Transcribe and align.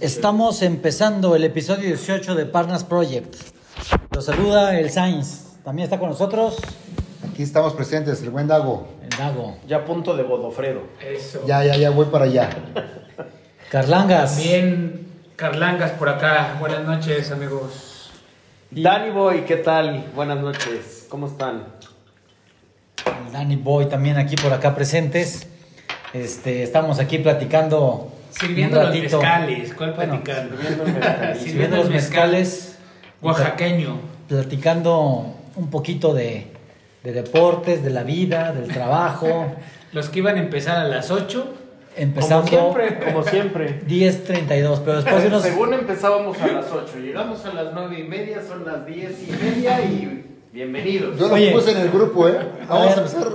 Estamos 0.00 0.62
empezando 0.62 1.34
el 1.34 1.42
episodio 1.42 1.86
18 1.86 2.36
de 2.36 2.46
Partners 2.46 2.84
Project. 2.84 3.34
Los 4.12 4.26
saluda 4.26 4.78
el 4.78 4.90
Sainz. 4.90 5.56
También 5.64 5.84
está 5.84 5.98
con 5.98 6.08
nosotros 6.10 6.56
Aquí 7.28 7.42
estamos 7.42 7.72
presentes, 7.74 8.22
el 8.22 8.30
buen 8.30 8.46
Dago. 8.46 8.88
el 9.02 9.08
Dago. 9.10 9.56
Ya 9.66 9.78
a 9.78 9.84
punto 9.84 10.16
de 10.16 10.22
Godofredo. 10.22 10.82
Eso. 11.04 11.44
Ya, 11.46 11.64
ya, 11.64 11.76
ya 11.76 11.90
voy 11.90 12.06
para 12.06 12.26
allá. 12.26 12.48
Carlangas. 13.70 14.36
Bien, 14.42 15.08
Carlangas 15.36 15.90
por 15.92 16.08
acá. 16.08 16.56
Buenas 16.60 16.84
noches, 16.84 17.30
amigos. 17.32 18.10
Danny 18.70 19.10
Boy, 19.10 19.40
¿qué 19.46 19.56
tal? 19.56 20.12
Buenas 20.14 20.38
noches. 20.38 21.06
¿Cómo 21.08 21.26
están? 21.26 21.64
El 23.26 23.32
Danny 23.32 23.56
Boy 23.56 23.86
también 23.86 24.16
aquí 24.16 24.36
por 24.36 24.52
acá 24.52 24.74
presentes. 24.74 25.48
Este, 26.12 26.62
estamos 26.62 27.00
aquí 27.00 27.18
platicando 27.18 28.12
Sirviendo 28.30 28.82
los 28.82 28.94
mezcales. 28.94 29.74
¿Cuál 29.74 29.92
Bueno, 29.94 30.22
platicando? 30.22 30.56
sirviendo 30.56 30.84
mezcalito. 30.94 31.44
Sirviendo 31.44 31.76
los 31.76 31.90
mezcales. 31.90 32.78
Oaxaqueño. 33.22 34.00
Platicando 34.28 35.34
un 35.56 35.70
poquito 35.70 36.14
de, 36.14 36.46
de 37.02 37.12
deportes, 37.12 37.82
de 37.82 37.90
la 37.90 38.02
vida, 38.04 38.52
del 38.52 38.68
trabajo. 38.72 39.54
Los 39.92 40.08
que 40.10 40.18
iban 40.18 40.36
a 40.36 40.40
empezar 40.40 40.76
a 40.76 40.84
las 40.84 41.10
8. 41.10 41.54
Empezando 41.96 42.48
Como 42.48 42.74
siempre, 42.74 43.04
como 43.12 43.22
siempre. 43.24 43.80
10.32, 43.88 44.80
pero 44.84 45.02
después 45.02 45.22
de 45.22 45.28
unos... 45.28 45.42
Según 45.42 45.74
empezábamos 45.74 46.40
a 46.40 46.46
las 46.46 46.66
8, 46.70 46.98
llegamos 47.02 47.44
a 47.44 47.52
las 47.54 47.72
9 47.74 47.98
y 47.98 48.04
media, 48.04 48.40
son 48.46 48.64
las 48.64 48.86
10 48.86 49.28
y 49.28 49.32
media 49.32 49.80
y 49.80 50.24
bienvenidos. 50.52 51.18
Yo 51.18 51.26
lo 51.26 51.34
Oye. 51.34 51.50
puse 51.50 51.72
en 51.72 51.78
el 51.78 51.90
grupo, 51.90 52.28
¿eh? 52.28 52.38
Vamos 52.68 52.86
ver. 52.90 52.98
a 52.98 53.00
empezar 53.00 53.28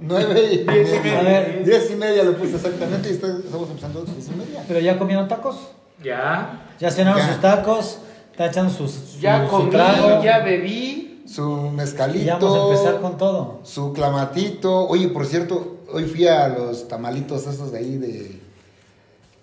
nueve 0.00 0.52
y 0.54 0.64
media. 0.64 1.18
A 1.18 1.22
ver. 1.22 1.64
Diez 1.64 1.90
y 1.90 1.94
media 1.96 2.22
lo 2.24 2.36
puse 2.36 2.56
exactamente 2.56 3.08
y 3.10 3.12
estamos 3.12 3.68
empezando 3.68 4.02
diez 4.02 4.28
y 4.28 4.30
media. 4.36 4.64
Pero 4.66 4.80
ya 4.80 4.98
comieron 4.98 5.28
tacos. 5.28 5.56
Ya. 6.02 6.66
Ya 6.78 6.90
cenaron 6.90 7.20
Ya. 7.20 7.28
sus 7.32 7.40
tacos. 7.40 7.98
Está 8.32 8.46
echando 8.46 8.72
sus, 8.72 9.20
Ya 9.20 9.40
su- 9.44 9.50
su 9.50 9.56
comí, 9.56 9.70
trago. 9.70 10.22
ya 10.24 10.38
bebí. 10.38 11.22
Su 11.26 11.66
Y 11.72 11.76
mezcalito. 11.76 12.24
ya 12.24 12.38
vamos 12.38 12.56
a 12.56 12.72
empezar 12.74 13.00
con 13.02 13.18
todo. 13.18 13.60
Su 13.64 13.92
clamatito. 13.92 14.88
Oye, 14.88 15.08
por 15.08 15.26
cierto, 15.26 15.76
hoy 15.92 16.04
fui 16.04 16.26
a 16.26 16.48
los 16.48 16.88
tamalitos 16.88 17.46
esos 17.46 17.70
de 17.70 17.78
ahí 17.78 17.96
de... 17.98 18.40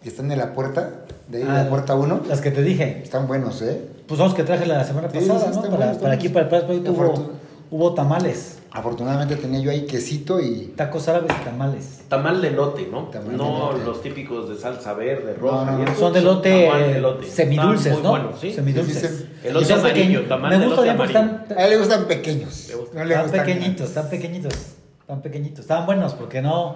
que 0.01 0.09
están 0.09 0.31
en 0.31 0.37
la 0.39 0.53
puerta, 0.53 1.05
de 1.27 1.37
ahí 1.39 1.43
de 1.43 1.49
Ah, 1.49 1.63
la 1.63 1.69
puerta 1.69 1.95
1. 1.95 2.21
Las 2.27 2.41
que 2.41 2.51
te 2.51 2.61
dije. 2.63 3.01
Están 3.03 3.27
buenos, 3.27 3.61
¿eh? 3.61 3.81
Pues 4.07 4.17
son 4.17 4.27
los 4.27 4.35
que 4.35 4.43
traje 4.43 4.65
la 4.65 4.83
semana 4.83 5.09
Sí, 5.11 5.19
pasada, 5.19 5.39
sí, 5.53 5.55
¿no? 5.55 5.61
Para, 5.63 5.75
buenos, 5.77 5.97
para 5.97 6.13
aquí, 6.15 6.29
para 6.29 6.45
el 6.57 6.65
Proyecto, 6.65 6.91
Afortun- 6.93 7.19
hubo, 7.19 7.29
hubo 7.71 7.93
tamales. 7.93 8.56
Afortunadamente 8.71 9.35
tenía 9.37 9.59
yo 9.61 9.71
ahí 9.71 9.85
quesito 9.85 10.39
y... 10.39 10.73
Tacos 10.75 11.07
árabes 11.07 11.31
y 11.41 11.45
tamales. 11.45 12.01
Tamal 12.09 12.41
de 12.41 12.51
lote, 12.51 12.87
¿no? 12.91 13.03
Tamal 13.05 13.31
de 13.31 13.37
no 13.37 13.71
los 13.73 14.01
típicos 14.01 14.49
de 14.49 14.57
salsa 14.57 14.93
verde, 14.93 15.33
roja. 15.35 15.65
No, 15.65 15.77
no, 15.79 15.85
no. 15.85 15.95
Son 15.95 16.13
de 16.13 16.21
lote, 16.21 16.65
Tamal 16.67 16.81
de 16.83 16.97
elote. 16.97 17.25
semidulces, 17.27 17.93
muy 17.93 18.03
¿no? 18.03 18.09
buenos, 18.09 18.39
¿sí? 18.39 18.53
Semidulces. 18.53 18.97
Sí, 19.01 19.07
sí, 19.07 19.29
sí. 19.41 19.47
Elote 19.47 19.73
amarillo, 19.73 20.25
tamal 20.27 20.51
Me 20.51 20.59
de 20.59 20.65
gusta 20.65 20.81
elote 20.81 20.83
bien 20.83 20.97
porque 20.97 21.17
amarillo. 21.17 21.41
están, 21.43 21.57
A 21.57 21.63
él 21.63 21.69
le 21.71 21.77
gustan 21.77 22.05
pequeños. 22.07 22.65
Le 22.67 22.75
gusta. 22.75 22.97
No 22.99 23.05
le 23.05 23.13
están 23.13 23.27
gustan 23.29 23.45
pequeñitos, 23.45 23.87
están 23.87 24.09
pequeñitos. 24.09 24.53
Están 25.01 25.21
pequeñitos. 25.21 25.59
Estaban 25.61 25.85
buenos 25.85 26.13
porque 26.13 26.41
no... 26.41 26.75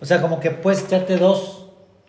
O 0.00 0.04
sea, 0.04 0.20
como 0.20 0.38
que 0.40 0.50
puedes 0.52 0.84
echarte 0.84 1.16
dos 1.16 1.66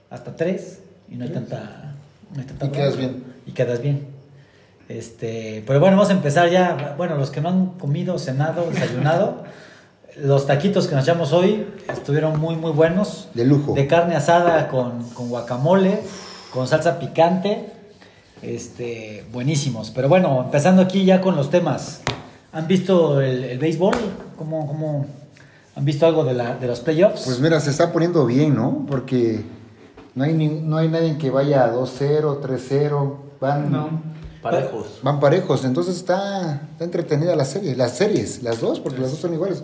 hasta 0.10 0.36
tres 0.36 0.80
y 1.10 1.16
no 1.16 1.26
hay 1.26 1.32
tanta... 1.32 1.96
no 2.34 2.40
hay 2.42 2.46
tanta 2.48 2.66
Y 2.68 2.70
quedas 2.70 2.98
bien. 2.98 3.24
Y 3.48 3.52
quedas 3.52 3.82
bien. 3.82 4.13
Este, 4.90 5.64
pero 5.66 5.80
bueno, 5.80 5.96
vamos 5.98 6.10
a 6.10 6.14
empezar 6.14 6.50
ya. 6.50 6.96
Bueno, 6.98 7.16
los 7.18 7.30
que 7.32 7.42
no 7.42 7.50
han 7.50 7.66
comido, 7.80 8.20
cenado, 8.20 8.66
desayunado, 8.70 9.44
los 10.18 10.46
taquitos 10.46 10.88
que 10.88 10.96
nos 10.96 11.04
echamos 11.06 11.32
hoy 11.34 11.66
estuvieron 11.92 12.40
muy, 12.40 12.56
muy 12.56 12.72
buenos. 12.72 13.30
De 13.34 13.46
lujo. 13.46 13.74
De 13.74 13.88
carne 13.88 14.16
asada 14.16 14.68
con, 14.68 15.04
con 15.12 15.30
guacamole, 15.30 16.00
con 16.54 16.68
salsa 16.68 17.00
picante. 17.00 17.70
Este, 18.42 19.26
buenísimos. 19.32 19.90
Pero 19.92 20.10
bueno, 20.10 20.42
empezando 20.44 20.82
aquí 20.82 21.06
ya 21.06 21.22
con 21.22 21.36
los 21.36 21.50
temas. 21.50 22.02
¿Han 22.52 22.68
visto 22.68 23.22
el, 23.22 23.44
el 23.46 23.58
béisbol? 23.58 23.96
¿Cómo, 24.38 24.68
cómo, 24.68 25.06
¿Han 25.76 25.86
visto 25.86 26.06
algo 26.06 26.24
de, 26.26 26.34
la, 26.34 26.56
de 26.56 26.68
los 26.68 26.82
playoffs? 26.82 27.24
Pues 27.26 27.40
mira, 27.40 27.60
se 27.62 27.72
está 27.72 27.92
poniendo 27.92 28.26
bien, 28.26 28.54
¿no? 28.54 28.86
Porque 28.88 29.42
no 30.14 30.26
hay, 30.26 30.34
ni- 30.34 30.60
no 30.62 30.78
hay 30.78 30.90
nadie 30.90 31.18
que 31.18 31.32
vaya 31.32 31.64
a 31.64 31.74
2-0, 31.74 32.42
3-0. 32.42 33.14
Van, 33.40 33.72
No. 33.72 33.90
Parejos. 34.44 35.00
van 35.02 35.20
parejos. 35.20 35.66
Entonces 35.66 35.96
está, 35.96 36.68
está 36.72 36.84
entretenida 36.84 37.36
la 37.36 37.46
serie. 37.46 37.76
Las 37.76 37.98
series, 37.98 38.44
las 38.44 38.60
dos, 38.60 38.80
porque 38.80 39.00
las 39.00 39.12
dos 39.12 39.20
son 39.20 39.34
iguales. 39.34 39.64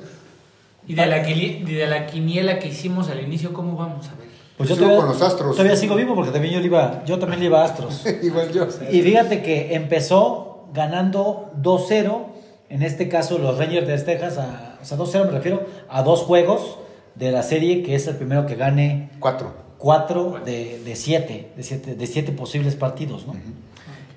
Y 0.87 0.95
de 0.95 1.05
la, 1.05 1.19
de 1.19 1.87
la 1.87 2.07
quiniela 2.07 2.57
que 2.57 2.69
hicimos 2.69 3.09
al 3.09 3.21
inicio, 3.21 3.53
¿cómo 3.53 3.75
vamos 3.75 4.07
a 4.07 4.15
ver? 4.15 4.29
pues 4.59 4.67
yo 4.67 4.75
sigo 4.75 4.87
todavía, 4.87 5.05
con 5.05 5.17
los 5.17 5.21
Astros. 5.21 5.55
Todavía 5.55 5.77
sigo 5.77 5.95
vivo 5.95 6.15
porque 6.15 6.31
también 6.31 6.53
yo 6.53 6.59
le 6.59 6.65
iba, 6.65 7.05
yo 7.05 7.17
también 7.17 7.39
le 7.39 7.45
iba 7.45 7.61
a 7.61 7.65
Astros. 7.65 8.05
Igual 8.23 8.51
yo. 8.51 8.67
Y 8.91 9.01
fíjate 9.01 9.41
que 9.41 9.73
empezó 9.73 10.65
ganando 10.73 11.51
2-0, 11.61 12.25
en 12.69 12.83
este 12.83 13.07
caso 13.07 13.37
los 13.37 13.57
Rangers 13.57 13.87
de 13.87 13.97
Texas, 13.99 14.37
a, 14.37 14.77
o 14.81 14.85
sea, 14.85 14.97
2-0 14.97 15.25
me 15.27 15.31
refiero 15.31 15.65
a 15.87 16.03
dos 16.03 16.21
juegos 16.23 16.77
de 17.15 17.31
la 17.31 17.41
serie, 17.41 17.83
que 17.83 17.95
es 17.95 18.07
el 18.07 18.17
primero 18.17 18.45
que 18.45 18.55
gane 18.55 19.11
Cuatro. 19.19 19.53
4 19.77 20.41
de 20.43 20.93
7, 20.93 21.51
de 21.55 21.63
7 21.63 21.95
de 21.95 22.07
siete 22.07 22.33
posibles 22.33 22.75
partidos, 22.75 23.25
¿no? 23.27 23.35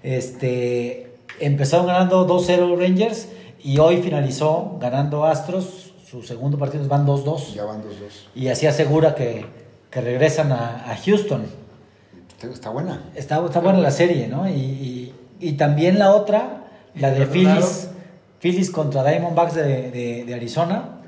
Este, 0.03 1.13
empezaron 1.41 1.87
ganando 1.87 2.27
2-0 2.27 2.79
Rangers 2.79 3.29
y 3.63 3.79
hoy 3.79 3.99
finalizó 4.03 4.77
ganando 4.81 5.25
Astros, 5.25 5.93
su 6.09 6.23
segundo 6.23 6.59
partido 6.59 6.87
van 6.89 7.07
2-2 7.07 7.55
Ya 7.55 7.65
van 7.65 7.81
dos, 7.83 7.99
dos. 7.99 8.29
y 8.35 8.49
así 8.49 8.67
asegura 8.67 9.15
que, 9.15 9.47
que 9.91 10.01
regresan 10.01 10.53
a, 10.53 10.91
a 10.91 10.97
Houston. 10.97 11.45
Está, 12.29 12.47
está 12.53 12.71
buena. 12.71 13.03
Está, 13.15 13.45
está 13.45 13.61
buena 13.61 13.79
la 13.79 13.91
serie, 13.91 14.29
¿no? 14.29 14.49
Y, 14.49 14.53
y- 14.53 15.15
y 15.41 15.53
también 15.55 15.99
la 15.99 16.15
otra, 16.15 16.67
la 16.95 17.11
¿Y 17.17 17.19
de 17.21 17.27
Phillies? 17.27 17.89
Phillies 18.41 18.71
contra 18.71 19.03
Diamondbacks 19.05 19.55
de, 19.55 19.91
de- 19.91 20.25
de 20.25 20.35
Arizona. 20.35 20.99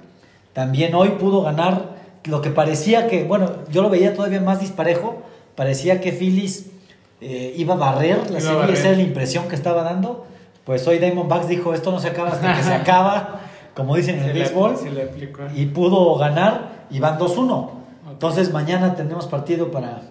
También 0.53 0.95
hoy 0.95 1.11
pudo 1.21 1.43
ganar 1.43 1.95
lo 2.25 2.41
que 2.41 2.51
parecía 2.51 3.07
que, 3.09 3.23
bueno, 3.25 3.53
yo 3.71 3.83
lo 3.83 3.91
veía 3.91 4.15
todavía 4.15 4.41
más 4.41 4.61
disparejo. 4.61 5.23
Parecía 5.55 6.01
que 6.01 6.11
Phillies 6.13 6.67
eh, 7.25 7.55
iba 7.57 7.75
a 7.75 7.77
barrer 7.79 8.19
la 8.31 8.39
Iba 8.39 8.41
serie, 8.41 8.57
barrer. 8.59 8.75
esa 8.75 8.89
era 8.89 8.97
la 8.99 9.03
impresión 9.03 9.49
que 9.49 9.55
estaba 9.55 9.83
dando. 9.83 10.27
Pues 10.65 10.87
hoy 10.87 10.99
Diamondbacks 10.99 11.49
dijo, 11.49 11.73
esto 11.75 11.91
no 11.91 11.99
se 11.99 12.09
acaba 12.09 12.31
hasta 12.31 12.55
que 12.55 12.63
se 12.63 12.73
acaba, 12.83 13.41
como 13.75 13.97
dicen 13.97 14.19
en 14.19 14.25
el 14.25 14.33
béisbol 14.35 14.77
se 14.77 14.91
le 14.91 15.03
aplicó. 15.05 15.43
y 15.55 15.67
pudo 15.67 16.17
ganar 16.17 16.87
y 16.91 17.01
van 17.01 17.19
2-1. 17.19 17.71
Entonces 18.11 18.53
mañana 18.53 18.95
tenemos 18.95 19.27
partido 19.27 19.71
para, 19.71 20.03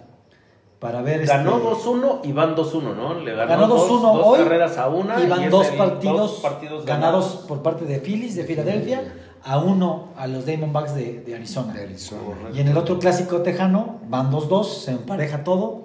para 0.79 1.01
ver 1.01 1.25
Ganó 1.25 1.57
este, 1.57 1.89
2-1 1.89 2.19
y 2.23 2.31
van 2.31 2.55
2-1, 2.55 2.95
¿no? 2.95 3.13
Le 3.15 3.35
ganó, 3.35 3.49
ganó 3.49 3.67
2-1 3.67 3.69
dos, 3.77 4.01
dos 4.01 4.25
hoy 4.25 4.39
carreras 4.39 4.77
a 4.77 4.87
una 4.89 5.19
y 5.19 5.27
van 5.27 5.43
es 5.43 5.51
dos 5.51 5.67
partidos, 5.67 6.17
dos 6.17 6.39
partidos 6.41 6.85
ganados 6.85 7.45
por 7.47 7.61
parte 7.61 7.85
de 7.85 7.99
Phillies 7.99 8.35
de 8.35 8.43
Filadelfia 8.43 9.13
a 9.43 9.59
uno 9.59 10.09
a 10.17 10.27
los 10.27 10.45
Diamondbacks 10.45 10.95
de, 10.95 11.19
de 11.21 11.35
Arizona. 11.35 11.73
De 11.73 11.83
Arizona. 11.83 12.49
Y 12.53 12.59
en 12.61 12.67
el 12.69 12.77
otro 12.77 12.97
clásico 12.99 13.41
tejano 13.41 13.99
van 14.07 14.31
2-2, 14.31 14.63
se 14.65 14.91
empareja 14.91 15.43
todo 15.43 15.82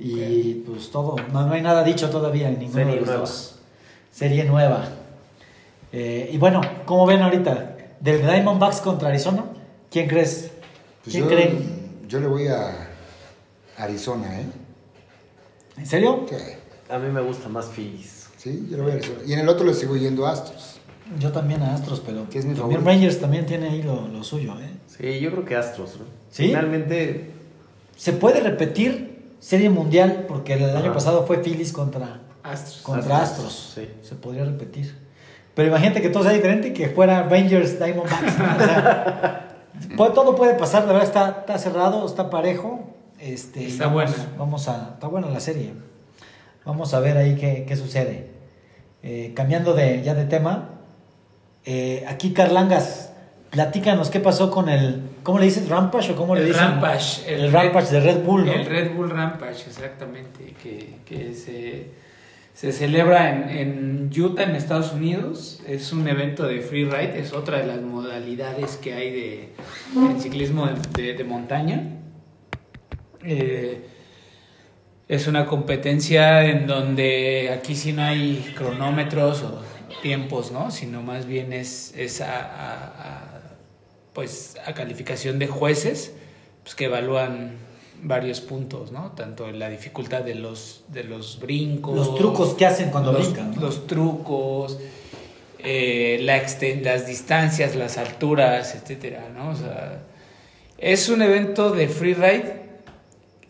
y 0.00 0.54
pues 0.66 0.90
todo, 0.90 1.16
no, 1.32 1.46
no 1.46 1.52
hay 1.52 1.62
nada 1.62 1.84
dicho 1.84 2.08
todavía 2.10 2.48
en 2.48 2.58
ninguno 2.58 2.74
Serie 2.78 2.92
de 2.94 3.00
los 3.00 3.06
nueva. 3.06 3.20
dos. 3.20 3.56
Serie 4.10 4.44
nueva. 4.44 4.88
Eh, 5.92 6.30
y 6.32 6.38
bueno, 6.38 6.60
¿cómo 6.86 7.06
ven 7.06 7.20
ahorita? 7.22 7.76
Del 8.00 8.22
Diamondbacks 8.22 8.80
contra 8.80 9.08
Arizona, 9.08 9.44
¿quién 9.90 10.08
crees? 10.08 10.50
Pues 11.04 11.14
¿Quién 11.14 11.24
yo, 11.24 11.30
creen? 11.30 11.98
yo 12.08 12.20
le 12.20 12.26
voy 12.26 12.46
a 12.48 12.88
Arizona, 13.76 14.40
¿eh? 14.40 14.46
¿En 15.76 15.86
serio? 15.86 16.26
Sí, 16.28 16.36
A 16.90 16.98
mí 16.98 17.08
me 17.10 17.20
gusta 17.20 17.48
más 17.48 17.66
Phillies. 17.68 18.28
sí, 18.36 18.66
yo 18.70 18.76
le 18.78 18.82
voy 18.82 18.92
a 18.92 18.94
Arizona. 18.94 19.18
Y 19.26 19.32
en 19.34 19.40
el 19.40 19.48
otro 19.48 19.66
le 19.66 19.74
sigo 19.74 19.96
yendo 19.96 20.26
a 20.26 20.32
Astros. 20.32 20.78
Yo 21.18 21.32
también 21.32 21.60
a 21.62 21.74
Astros, 21.74 22.00
pero 22.04 22.28
Que 22.30 22.38
es 22.38 22.44
mi 22.44 22.54
también 22.54 22.80
favorito. 22.80 22.90
Rangers 22.90 23.20
también 23.20 23.44
tiene 23.46 23.68
ahí 23.68 23.82
lo, 23.82 24.06
lo 24.08 24.22
suyo, 24.22 24.54
¿eh? 24.60 24.70
Sí, 24.86 25.18
yo 25.20 25.30
creo 25.32 25.44
que 25.44 25.56
Astros, 25.56 25.96
¿no? 25.98 26.04
¿Sí? 26.30 26.44
Finalmente, 26.48 27.32
Se 27.96 28.12
puede 28.12 28.40
repetir 28.40 29.09
Serie 29.40 29.68
Mundial 29.70 30.26
porque 30.28 30.52
el 30.54 30.64
año 30.76 30.84
Ajá. 30.86 30.92
pasado 30.94 31.26
fue 31.26 31.38
Phillies 31.42 31.72
contra, 31.72 32.20
Astros. 32.44 32.82
contra 32.82 33.18
Astros, 33.22 33.46
Astros. 33.46 33.72
sí. 33.74 33.88
Se 34.08 34.14
podría 34.14 34.44
repetir. 34.44 34.96
Pero 35.54 35.68
imagínate 35.68 36.00
que 36.00 36.10
todo 36.10 36.22
sea 36.22 36.32
diferente 36.32 36.68
y 36.68 36.72
que 36.72 36.88
fuera 36.90 37.24
Rangers 37.24 37.78
Diamondbacks. 37.78 38.38
¿no? 38.38 38.44
O 39.80 39.82
sea, 39.82 39.96
puede- 39.96 40.12
todo 40.12 40.36
puede 40.36 40.54
pasar, 40.54 40.82
la 40.84 40.92
verdad 40.92 41.08
está, 41.08 41.28
está 41.40 41.58
cerrado, 41.58 42.04
está 42.06 42.28
parejo. 42.30 42.80
Este, 43.18 43.66
Está 43.66 43.86
vamos, 43.86 43.94
buena. 44.10 44.28
Vamos 44.38 44.68
a, 44.68 44.90
está 44.94 45.06
buena 45.08 45.28
la 45.28 45.40
serie. 45.40 45.72
Vamos 46.64 46.92
a 46.94 47.00
ver 47.00 47.16
ahí 47.16 47.36
qué, 47.36 47.64
qué 47.66 47.76
sucede. 47.76 48.30
Eh, 49.02 49.32
cambiando 49.34 49.72
de, 49.74 50.02
ya 50.02 50.14
de 50.14 50.24
tema, 50.26 50.68
eh, 51.64 52.04
aquí 52.08 52.32
Carlangas, 52.32 53.09
platícanos 53.50 54.10
qué 54.10 54.20
pasó 54.20 54.50
con 54.50 54.68
el, 54.68 55.02
¿cómo 55.22 55.38
le 55.38 55.46
dices? 55.46 55.68
¿Rampage 55.68 56.12
o 56.12 56.16
cómo 56.16 56.34
le 56.34 56.42
El 56.42 56.46
dicen? 56.48 56.62
Rampage. 56.62 57.34
El, 57.34 57.50
Rampage 57.52 57.90
de 57.90 58.00
Red 58.00 58.22
Bull, 58.24 58.46
¿no? 58.46 58.52
El 58.52 58.66
Red 58.66 58.92
Bull 58.94 59.10
Rampage, 59.10 59.64
exactamente, 59.66 60.54
que, 60.62 60.96
que 61.04 61.34
se, 61.34 61.86
se 62.54 62.72
celebra 62.72 63.30
en, 63.30 63.48
en 63.50 64.10
Utah, 64.22 64.44
en 64.44 64.54
Estados 64.56 64.92
Unidos. 64.92 65.60
Es 65.66 65.92
un 65.92 66.06
evento 66.06 66.44
de 66.46 66.60
freeride, 66.60 67.18
es 67.18 67.32
otra 67.32 67.58
de 67.58 67.66
las 67.66 67.80
modalidades 67.80 68.76
que 68.76 68.94
hay 68.94 69.10
de 69.10 69.48
en 69.96 70.20
ciclismo 70.20 70.66
de, 70.66 71.02
de- 71.02 71.14
de 71.14 71.24
montaña. 71.24 71.82
Eh, 73.24 73.86
Es 75.08 75.26
una 75.26 75.44
competencia 75.44 76.44
en 76.44 76.68
donde 76.68 77.50
aquí 77.52 77.74
sí 77.74 77.92
no 77.92 78.02
hay 78.02 78.54
cronómetros 78.56 79.42
o 79.42 79.60
tiempos, 80.02 80.52
¿no? 80.52 80.70
Sino 80.70 81.02
más 81.02 81.26
bien 81.26 81.52
es, 81.52 81.92
es 81.96 82.20
a, 82.20 82.26
a- 82.40 82.86
a, 82.86 83.39
pues, 84.20 84.56
a 84.66 84.74
calificación 84.74 85.38
de 85.38 85.46
jueces 85.46 86.12
pues, 86.62 86.74
que 86.74 86.84
evalúan 86.84 87.52
varios 88.02 88.42
puntos, 88.42 88.92
¿no? 88.92 89.12
Tanto 89.12 89.50
la 89.50 89.70
dificultad 89.70 90.20
de 90.22 90.34
los, 90.34 90.84
de 90.88 91.04
los 91.04 91.40
brincos. 91.40 91.96
Los 91.96 92.14
trucos 92.16 92.52
que 92.54 92.66
hacen 92.66 92.90
cuando 92.90 93.12
los, 93.12 93.22
brincan. 93.32 93.54
¿no? 93.54 93.60
los 93.62 93.86
trucos, 93.86 94.78
eh, 95.58 96.18
la 96.22 96.36
exten- 96.42 96.82
las 96.82 97.06
distancias, 97.06 97.76
las 97.76 97.96
alturas, 97.96 98.74
etcétera, 98.74 99.28
¿no? 99.34 99.50
O 99.50 99.54
sea, 99.56 100.02
es 100.76 101.08
un 101.08 101.22
evento 101.22 101.70
de 101.70 101.88
freeride 101.88 102.60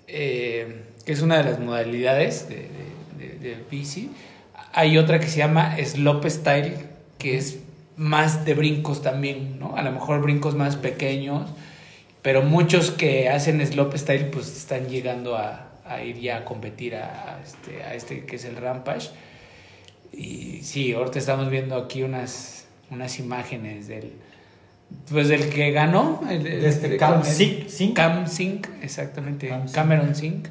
eh, 0.06 0.82
que 1.04 1.12
es 1.12 1.20
una 1.22 1.38
de 1.38 1.50
las 1.50 1.58
modalidades 1.60 2.48
de, 2.48 2.68
de, 3.18 3.28
de- 3.28 3.38
de 3.38 3.56
bici. 3.70 4.10
Hay 4.72 4.98
otra 4.98 5.18
que 5.18 5.26
se 5.26 5.38
llama 5.38 5.76
slope 5.84 6.30
style, 6.30 6.74
que 7.18 7.36
es 7.36 7.58
más 8.00 8.46
de 8.46 8.54
brincos 8.54 9.02
también, 9.02 9.58
¿no? 9.58 9.76
A 9.76 9.82
lo 9.82 9.92
mejor 9.92 10.22
brincos 10.22 10.54
más 10.54 10.76
pequeños, 10.76 11.50
pero 12.22 12.40
muchos 12.42 12.90
que 12.90 13.28
hacen 13.28 13.64
slope 13.66 13.98
style 13.98 14.26
pues 14.30 14.46
están 14.56 14.88
llegando 14.88 15.36
a, 15.36 15.68
a 15.84 16.02
ir 16.02 16.18
ya 16.18 16.38
a 16.38 16.44
competir 16.46 16.96
a, 16.96 17.36
a 17.36 17.42
este, 17.42 17.82
a 17.82 17.94
este 17.94 18.24
que 18.24 18.36
es 18.36 18.44
el 18.46 18.56
Rampage. 18.56 19.10
Y 20.12 20.60
sí, 20.62 20.92
ahorita 20.92 21.18
estamos 21.18 21.50
viendo 21.50 21.76
aquí 21.76 22.02
unas, 22.02 22.66
unas 22.90 23.18
imágenes 23.18 23.86
del, 23.86 24.12
pues 25.10 25.28
del 25.28 25.50
que 25.50 25.70
ganó. 25.70 26.22
El, 26.30 26.46
el- 26.46 26.64
este 26.64 26.96
Cam 26.96 27.22
Sink- 27.22 27.68
Sink. 27.68 27.94
Cam 27.96 28.26
Sink, 28.26 28.66
exactamente. 28.82 29.48
Cam 29.48 29.66
Sink. 29.68 29.74
Cameron 29.74 30.14
Sink. 30.14 30.48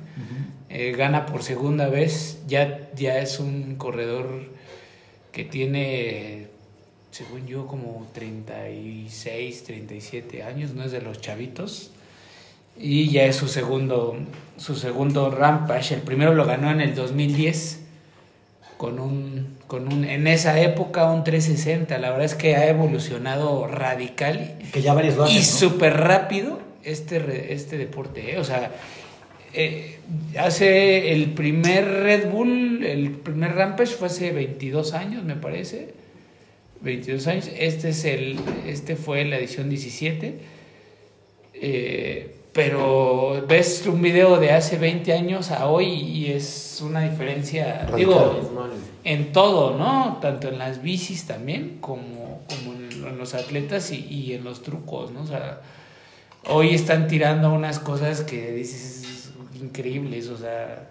Eh, 0.69 0.91
gana 0.95 1.25
por 1.25 1.41
segunda 1.41 1.89
vez. 1.89 2.43
Ya, 2.47 2.89
ya 2.95 3.17
es 3.19 3.39
un 3.39 3.75
corredor 3.75 4.27
que 5.31 5.43
tiene, 5.43 6.47
según 7.11 7.47
yo, 7.47 7.67
como 7.67 8.07
36, 8.13 9.63
37 9.63 10.43
años. 10.43 10.73
No 10.73 10.83
es 10.83 10.91
de 10.91 11.01
los 11.01 11.19
chavitos. 11.21 11.91
Y 12.77 13.09
ya 13.09 13.25
es 13.25 13.35
su 13.35 13.47
segundo, 13.47 14.17
su 14.57 14.75
segundo 14.75 15.31
Rampage. 15.31 15.95
El 15.95 16.01
primero 16.01 16.33
lo 16.33 16.45
ganó 16.45 16.71
en 16.71 16.81
el 16.81 16.95
2010 16.95 17.81
con 18.77 18.99
un, 18.99 19.57
con 19.67 19.91
un, 19.91 20.05
en 20.05 20.27
esa 20.27 20.59
época 20.61 21.11
un 21.11 21.25
360. 21.25 21.97
La 21.97 22.11
verdad 22.11 22.25
es 22.25 22.35
que 22.35 22.55
ha 22.55 22.69
evolucionado 22.69 23.67
radical 23.67 24.57
Que 24.71 24.81
ya 24.81 24.93
varios 24.93 25.17
lo 25.17 25.25
hacen. 25.25 25.35
y 25.35 25.39
¿no? 25.39 25.45
súper 25.45 25.97
rápido 25.97 26.59
este, 26.83 27.53
este 27.53 27.77
deporte. 27.77 28.33
¿eh? 28.35 28.39
O 28.39 28.45
sea, 28.45 28.71
eh, 29.53 29.99
hace 30.37 31.11
el 31.11 31.33
primer 31.33 31.85
Red 31.85 32.29
Bull, 32.29 32.85
el 32.85 33.11
primer 33.11 33.55
Rampage 33.55 33.93
fue 33.95 34.07
hace 34.07 34.31
22 34.31 34.93
años, 34.93 35.23
me 35.23 35.35
parece. 35.35 35.98
22 36.81 37.27
años. 37.27 37.49
Este, 37.57 37.89
es 37.89 38.05
el, 38.05 38.39
este 38.65 38.95
fue 38.95 39.25
la 39.25 39.37
edición 39.37 39.69
17. 39.69 40.39
Eh, 41.53 42.35
pero 42.53 43.45
ves 43.47 43.85
un 43.85 44.01
video 44.01 44.37
de 44.39 44.51
hace 44.51 44.77
20 44.77 45.13
años 45.13 45.51
a 45.51 45.67
hoy 45.67 45.85
y 45.87 46.31
es 46.31 46.79
una 46.83 47.07
diferencia, 47.09 47.85
Radical. 47.89 47.95
digo, 47.97 48.49
en 49.03 49.31
todo, 49.31 49.77
¿no? 49.77 50.17
Tanto 50.21 50.49
en 50.49 50.57
las 50.57 50.81
bicis 50.81 51.25
también 51.25 51.77
como, 51.79 52.41
como 52.49 52.73
en, 52.73 52.89
en 53.07 53.17
los 53.17 53.33
atletas 53.35 53.91
y, 53.91 54.05
y 54.09 54.33
en 54.33 54.43
los 54.43 54.63
trucos, 54.63 55.11
¿no? 55.11 55.21
O 55.21 55.27
sea, 55.27 55.61
hoy 56.47 56.69
están 56.73 57.07
tirando 57.07 57.53
unas 57.53 57.79
cosas 57.79 58.21
que 58.21 58.51
dices 58.51 59.29
increíbles, 59.61 60.27
o 60.29 60.37
sea, 60.37 60.89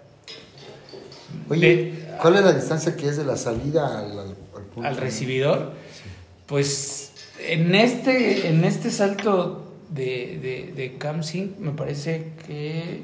Oye, 1.49 1.67
de- 1.75 2.05
¿cuál 2.21 2.35
es 2.37 2.41
la 2.43 2.53
distancia 2.53 2.95
que 2.95 3.07
es 3.07 3.17
de 3.17 3.25
la 3.25 3.35
salida 3.35 3.99
al, 3.99 4.11
al, 4.17 4.19
al 4.19 4.35
punto? 4.73 4.87
al 4.89 4.97
recibidor, 4.97 5.73
pues 6.45 7.13
en 7.47 7.75
este, 7.75 8.47
en 8.49 8.63
este 8.65 8.89
salto 8.91 9.73
de, 9.89 10.71
de, 10.75 10.97
de 10.99 11.23
Sink 11.23 11.57
me 11.59 11.71
parece 11.71 12.33
que 12.45 13.03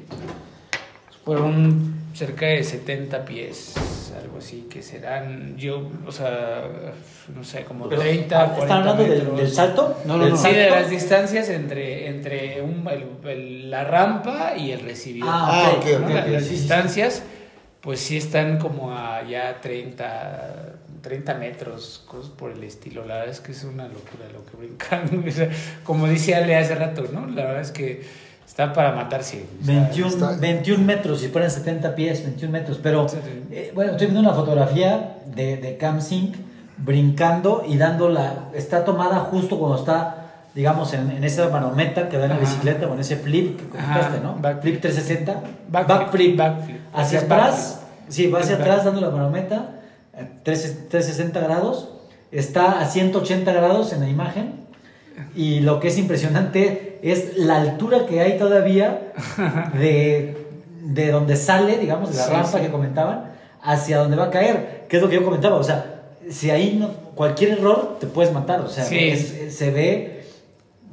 fueron 1.24 1.94
cerca 2.14 2.46
de 2.46 2.62
70 2.62 3.24
pies, 3.24 3.74
algo 4.22 4.38
así, 4.38 4.66
que 4.70 4.82
serán, 4.82 5.56
yo, 5.56 5.90
o 6.06 6.12
sea, 6.12 6.62
no 7.34 7.42
sé, 7.44 7.64
como 7.64 7.88
Pero, 7.88 8.00
30, 8.00 8.40
ah, 8.42 8.54
40 8.54 8.62
¿Están 8.62 8.88
hablando 8.88 9.36
del, 9.36 9.50
salto? 9.50 10.00
No, 10.06 10.16
no, 10.16 10.24
¿Del 10.24 10.32
no. 10.34 10.38
Sí, 10.38 10.50
de 10.52 10.70
las 10.70 10.88
distancias 10.88 11.48
entre, 11.48 12.08
entre 12.08 12.62
un- 12.62 12.86
el- 12.88 13.28
el- 13.30 13.70
la 13.70 13.84
rampa 13.84 14.54
y 14.56 14.70
el 14.70 14.80
recibidor. 14.80 15.28
Ah, 15.32 15.72
ok, 15.76 15.84
ok, 15.84 16.00
¿no? 16.00 16.06
ok, 16.06 16.14
La- 16.14 16.20
ok, 16.22 16.28
las 16.28 16.42
sí, 16.44 16.48
sí, 16.48 16.54
sí. 16.54 16.60
distancias, 16.60 17.22
pues 17.80 18.00
sí 18.00 18.16
están 18.16 18.58
como 18.58 18.92
a 18.96 19.22
ya 19.28 19.60
30, 19.60 20.74
30 21.06 21.34
metros, 21.34 22.02
cosas 22.08 22.30
por 22.30 22.50
el 22.50 22.64
estilo. 22.64 23.04
La 23.04 23.14
verdad 23.14 23.30
es 23.30 23.38
que 23.40 23.52
es 23.52 23.62
una 23.62 23.84
locura 23.84 24.24
lo 24.32 24.44
que 24.44 24.56
brincan. 24.56 25.24
Como 25.84 26.08
dice 26.08 26.34
Ale 26.34 26.56
hace 26.56 26.74
rato, 26.74 27.04
¿no? 27.12 27.26
La 27.26 27.44
verdad 27.44 27.60
es 27.60 27.70
que 27.70 28.02
está 28.44 28.72
para 28.72 28.90
matarse. 28.92 29.44
o 29.62 29.64
sea, 29.64 29.74
21, 29.82 30.08
está- 30.08 30.36
21 30.36 30.84
metros, 30.84 31.20
si 31.20 31.28
fueran 31.28 31.50
70 31.50 31.94
pies, 31.94 32.24
21 32.24 32.50
metros. 32.52 32.80
Pero, 32.82 33.06
eh, 33.52 33.70
bueno, 33.72 33.92
estoy 33.92 34.08
viendo 34.08 34.20
una 34.20 34.32
fotografía 34.34 35.18
de, 35.26 35.56
de 35.58 35.76
Cam 35.76 36.00
Sink 36.00 36.34
brincando 36.78 37.64
y 37.66 37.76
dando 37.78 38.08
la. 38.08 38.48
Está 38.52 38.84
tomada 38.84 39.20
justo 39.20 39.58
cuando 39.60 39.78
está, 39.78 40.24
digamos, 40.56 40.92
en, 40.92 41.10
en 41.12 41.22
esa 41.22 41.48
manometa 41.50 42.08
que 42.08 42.18
da 42.18 42.24
en 42.24 42.30
la 42.30 42.38
bicicleta 42.38 42.86
o 42.88 42.94
en 42.94 43.00
ese 43.00 43.16
flip 43.16 43.58
que 43.60 43.68
comentaste, 43.68 44.16
Ajá, 44.16 44.20
¿no? 44.24 44.34
backflip. 44.40 44.80
flip 44.80 44.80
360. 44.82 45.32
Backflip, 45.68 45.88
Backflip. 45.98 46.36
backflip. 46.36 46.76
Hacia 46.92 47.18
Es 47.18 47.24
atrás. 47.24 47.82
Sí, 48.08 48.26
va 48.28 48.40
hacia 48.40 48.56
atrás 48.56 48.84
dando 48.84 49.00
la 49.00 49.10
manometa. 49.10 49.70
Eh, 50.18 50.28
3 50.42 50.88
360 50.88 51.40
grados. 51.40 51.90
Está 52.32 52.80
a 52.80 52.86
180 52.86 53.52
grados 53.52 53.92
en 53.92 54.00
la 54.00 54.08
imagen. 54.08 54.66
Y 55.34 55.60
lo 55.60 55.80
que 55.80 55.88
es 55.88 55.96
impresionante 55.98 56.98
es 57.02 57.38
la 57.38 57.56
altura 57.60 58.06
que 58.06 58.20
hay 58.20 58.36
todavía 58.38 59.12
de, 59.78 60.36
de 60.82 61.10
donde 61.10 61.36
sale, 61.36 61.78
digamos, 61.78 62.10
de 62.10 62.16
la 62.18 62.24
Sí, 62.24 62.30
rampa 62.32 62.58
sí. 62.58 62.64
que 62.64 62.70
comentaban, 62.70 63.32
hacia 63.62 63.98
donde 63.98 64.16
va 64.16 64.24
a 64.24 64.30
caer. 64.30 64.84
Que 64.88 64.96
es 64.96 65.02
lo 65.02 65.08
que 65.08 65.14
yo 65.16 65.24
comentaba. 65.24 65.56
O 65.56 65.62
sea, 65.64 66.02
si 66.30 66.50
ahí 66.50 66.76
no, 66.78 66.88
cualquier 67.14 67.52
error 67.52 67.96
te 68.00 68.06
puedes 68.06 68.32
matar. 68.32 68.60
O 68.60 68.68
sea, 68.68 68.84
Sí. 68.84 68.98
es- 68.98 69.32
es- 69.32 69.56
se 69.56 69.70
ve 69.70 70.24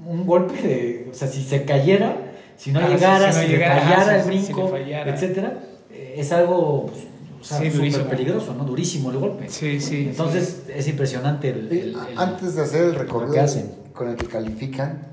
un 0.05 0.25
golpe 0.25 0.61
de. 0.61 1.09
O 1.11 1.13
sea, 1.13 1.27
si 1.27 1.43
se 1.43 1.63
cayera, 1.65 2.15
si 2.55 2.71
no 2.71 2.79
Ah, 2.79 2.87
llegara, 2.87 3.31
si 3.33 3.39
no 3.39 3.45
si, 3.45 3.51
llegara, 3.51 3.75
le 3.75 3.81
ajá, 3.81 3.89
fallara 3.95 4.15
el 4.17 4.23
sí, 4.23 4.45
si 4.45 4.53
brinco, 4.53 4.63
le 4.77 4.83
fallara. 4.83 5.13
etcétera, 5.13 5.53
eh, 5.91 6.15
es 6.17 6.31
algo 6.31 6.85
pues, 6.87 7.05
o 7.43 7.45
sea, 7.45 7.57
Sí, 7.59 7.65
súper 7.65 7.79
durísimo. 7.81 8.07
peligroso, 8.09 8.53
¿no? 8.55 8.63
Durísimo 8.63 9.11
el 9.11 9.17
golpe. 9.17 9.49
Sí, 9.49 9.79
sí. 9.81 10.07
Entonces 10.11 10.63
es 10.73 10.87
impresionante 10.87 11.49
el, 11.49 11.57
el- 11.71 11.93
Sí, 11.93 11.93
el- 12.11 12.17
Antes 12.17 12.55
de 12.55 12.61
hacer 12.61 12.85
el 12.85 12.95
recorrido 12.95 13.33
que 13.33 13.39
hacen. 13.41 13.69
con 13.93 14.07
el 14.09 14.15
que 14.15 14.27
califican, 14.27 15.07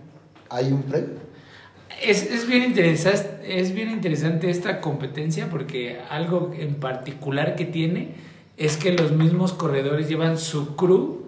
¿hay 0.49 0.71
un 0.73 0.83
premio? 0.85 1.19
Es, 2.01 2.23
es 2.23 2.47
bien 2.47 2.63
interesante, 2.63 3.61
es 3.61 3.75
bien 3.75 3.91
interesante 3.91 4.49
esta 4.49 4.81
competencia 4.81 5.51
porque 5.51 5.99
algo 6.09 6.53
en 6.57 6.77
particular 6.77 7.57
que 7.57 7.65
tiene 7.67 8.13
es 8.57 8.77
que 8.77 8.93
los 8.93 9.11
mismos 9.13 9.53
corredores 9.53 10.09
llevan 10.09 10.39
su 10.39 10.77
crew 10.77 11.27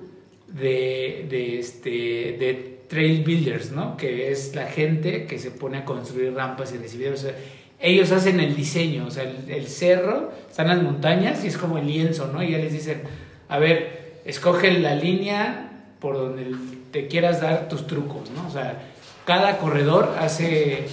de, 0.49 1.27
de, 1.29 1.59
este, 1.59 1.91
de 1.91 2.79
trail 2.89 3.25
builders, 3.25 3.73
¿no? 3.73 3.97
Que 3.97 4.31
es 4.31 4.55
la 4.55 4.67
gente 4.67 5.27
que 5.27 5.39
se 5.39 5.51
pone 5.51 5.79
a 5.79 5.85
construir 5.85 6.33
rampas 6.35 6.73
y 6.75 6.79
recibidores. 6.79 7.21
O 7.21 7.23
sea, 7.25 7.35
ellos 7.83 8.11
hacen 8.13 8.41
el 8.41 8.55
diseño, 8.57 9.07
o 9.07 9.11
sea, 9.11 9.25
el, 9.25 9.51
el 9.51 9.67
cerro, 9.67 10.31
están 10.49 10.69
las 10.69 10.81
montañas 10.83 11.45
y 11.45 11.49
es 11.49 11.59
como 11.59 11.79
el 11.79 11.87
lienzo, 11.87 12.31
¿no? 12.33 12.43
Y 12.43 12.53
ya 12.53 12.59
les 12.59 12.73
dicen, 12.73 13.03
a 13.49 13.59
ver, 13.59 14.21
escoge 14.25 14.71
la 14.79 14.95
línea 14.95 15.71
por 16.01 16.17
donde 16.17 16.55
te 16.93 17.09
quieras 17.09 17.41
dar 17.41 17.69
tus 17.69 17.87
trucos, 17.87 18.31
¿no? 18.31 18.47
O 18.47 18.51
sea, 18.51 18.81
cada 19.25 19.59
corredor 19.59 20.15
hace, 20.21 20.87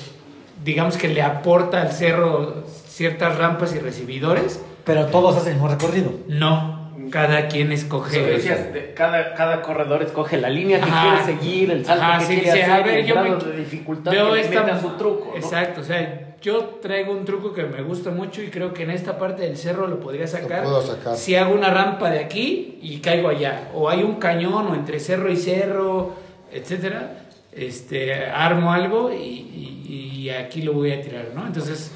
digamos 0.63 0.97
que 0.97 1.07
le 1.09 1.21
aporta 1.21 1.81
al 1.81 1.91
cerro 1.91 2.63
ciertas 2.87 3.37
rampas 3.37 3.73
y 3.75 3.79
recibidores. 3.79 4.61
Pero 4.85 5.05
todos 5.07 5.35
hacen 5.37 5.49
el 5.49 5.53
mismo 5.55 5.67
recorrido. 5.67 6.11
No, 6.27 6.91
cada 7.11 7.47
quien 7.47 7.71
escoge. 7.71 8.19
decías, 8.21 8.73
de- 8.73 8.93
cada, 8.95 9.33
cada 9.35 9.61
corredor 9.61 10.01
escoge 10.01 10.37
la 10.37 10.49
línea 10.49 10.79
que 10.79 10.89
Ajá. 10.89 11.21
quiere 11.23 11.39
seguir, 11.39 11.71
el 11.71 11.85
salto 11.85 12.03
Ajá, 12.03 12.19
que 12.19 12.25
sí, 12.25 12.33
quiere 12.41 12.51
sí, 12.51 12.61
a 12.61 12.73
hacer, 12.73 12.85
ver, 12.85 12.99
el 12.99 13.05
yo 13.05 13.15
me- 13.15 13.21
grado 13.29 13.45
de 13.51 13.57
dificultad 13.57 14.11
Veo 14.11 14.29
que 14.29 14.35
le 14.35 14.41
esta- 14.41 14.63
meta 14.63 14.81
su 14.81 14.89
truco, 14.91 15.27
¿no? 15.31 15.35
Exacto, 15.37 15.81
o 15.81 15.83
sea, 15.83 16.28
yo 16.41 16.79
traigo 16.81 17.11
un 17.11 17.25
truco 17.25 17.53
que 17.53 17.63
me 17.63 17.81
gusta 17.81 18.11
mucho 18.11 18.41
y 18.41 18.49
creo 18.49 18.73
que 18.73 18.83
en 18.83 18.91
esta 18.91 19.17
parte 19.17 19.43
del 19.43 19.57
cerro 19.57 19.87
lo 19.87 19.99
podría 19.99 20.27
sacar. 20.27 20.63
puedo 20.63 20.81
sacar. 20.81 21.15
Si 21.17 21.35
hago 21.35 21.53
una 21.53 21.69
rampa 21.69 22.09
de 22.09 22.19
aquí 22.19 22.79
y 22.81 22.99
caigo 22.99 23.29
allá, 23.29 23.69
o 23.73 23.89
hay 23.89 24.03
un 24.03 24.15
cañón, 24.15 24.67
o 24.67 24.75
entre 24.75 24.99
cerro 24.99 25.31
y 25.31 25.37
cerro, 25.37 26.13
etcétera, 26.51 27.25
este, 27.51 28.25
armo 28.27 28.71
algo 28.71 29.11
y, 29.11 29.17
y- 29.17 30.19
y 30.19 30.29
aquí 30.29 30.61
lo 30.61 30.73
voy 30.73 30.91
a 30.91 31.01
tirar, 31.01 31.31
¿no? 31.33 31.45
Entonces, 31.47 31.91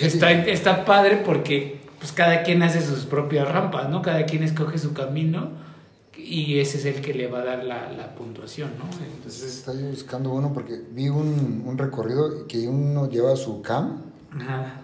está, 0.00 0.30
está 0.32 0.84
padre 0.84 1.22
porque 1.24 1.80
pues 1.98 2.10
cada 2.12 2.42
quien 2.42 2.62
hace 2.62 2.80
sus 2.80 3.04
propias 3.04 3.46
rampas, 3.48 3.88
¿no? 3.88 4.00
Cada 4.02 4.24
quien 4.26 4.42
escoge 4.42 4.78
su 4.78 4.92
camino 4.94 5.50
y 6.24 6.58
ese 6.60 6.78
es 6.78 6.84
el 6.86 7.00
que 7.02 7.14
le 7.14 7.26
va 7.26 7.40
a 7.40 7.44
dar 7.44 7.64
la, 7.64 7.90
la 7.92 8.14
puntuación, 8.14 8.70
¿no? 8.78 8.84
Entonces, 9.16 9.42
Estoy 9.58 9.82
buscando 9.90 10.30
uno 10.32 10.52
porque 10.52 10.80
vi 10.92 11.08
un, 11.08 11.64
un 11.66 11.76
recorrido 11.78 12.46
que 12.46 12.68
uno 12.68 13.08
lleva 13.08 13.34
su 13.36 13.60
cam 13.62 14.02
ajá. 14.34 14.78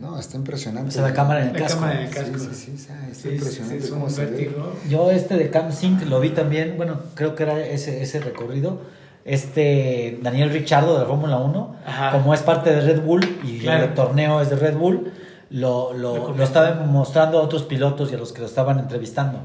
No, 0.00 0.18
está 0.18 0.38
impresionante. 0.38 0.88
O 0.88 0.92
sea, 0.92 1.02
la 1.02 1.12
cámara 1.12 1.42
en 1.42 1.48
el 1.48 1.52
La 1.52 1.58
casco. 1.60 1.80
cámara 1.80 2.00
en 2.00 2.06
el 2.06 2.12
Sí, 2.12 2.18
casco. 2.18 2.38
sí, 2.38 2.54
sí, 2.54 2.72
está, 2.74 2.94
está 3.06 3.14
Sí, 3.14 3.20
sí, 3.22 3.34
impresionante 3.34 3.78
es 3.84 3.90
cómo 3.90 4.04
un 4.06 4.10
se 4.10 4.24
ve. 4.24 4.30
vértigo. 4.30 4.72
Yo 4.88 5.10
este 5.10 5.36
de 5.36 5.50
Cam 5.50 5.70
Sync 5.72 6.02
lo 6.06 6.20
vi 6.20 6.30
también, 6.30 6.78
bueno, 6.78 7.00
creo 7.14 7.34
que 7.34 7.42
era 7.42 7.60
ese, 7.66 8.02
ese 8.02 8.20
recorrido. 8.20 8.80
Este 9.26 10.18
Daniel 10.22 10.50
Richardo 10.50 10.98
de 10.98 11.06
Fórmula 11.06 11.38
1, 11.38 11.76
Ajá. 11.86 12.12
como 12.12 12.32
es 12.34 12.40
parte 12.42 12.70
de 12.70 12.80
Red 12.80 13.02
Bull 13.02 13.24
y 13.42 13.58
Claro. 13.60 13.84
el 13.84 13.94
torneo 13.94 14.40
es 14.40 14.48
de 14.50 14.56
Red 14.56 14.76
Bull, 14.76 15.12
lo, 15.50 15.92
Lo 15.92 16.16
lo, 16.28 16.34
lo 16.34 16.44
estaba 16.44 16.74
mostrando 16.84 17.38
a 17.38 17.42
otros 17.42 17.62
pilotos 17.64 18.10
y 18.10 18.14
a 18.14 18.18
los 18.18 18.32
que 18.32 18.40
lo 18.40 18.46
estaban 18.46 18.78
entrevistando. 18.78 19.40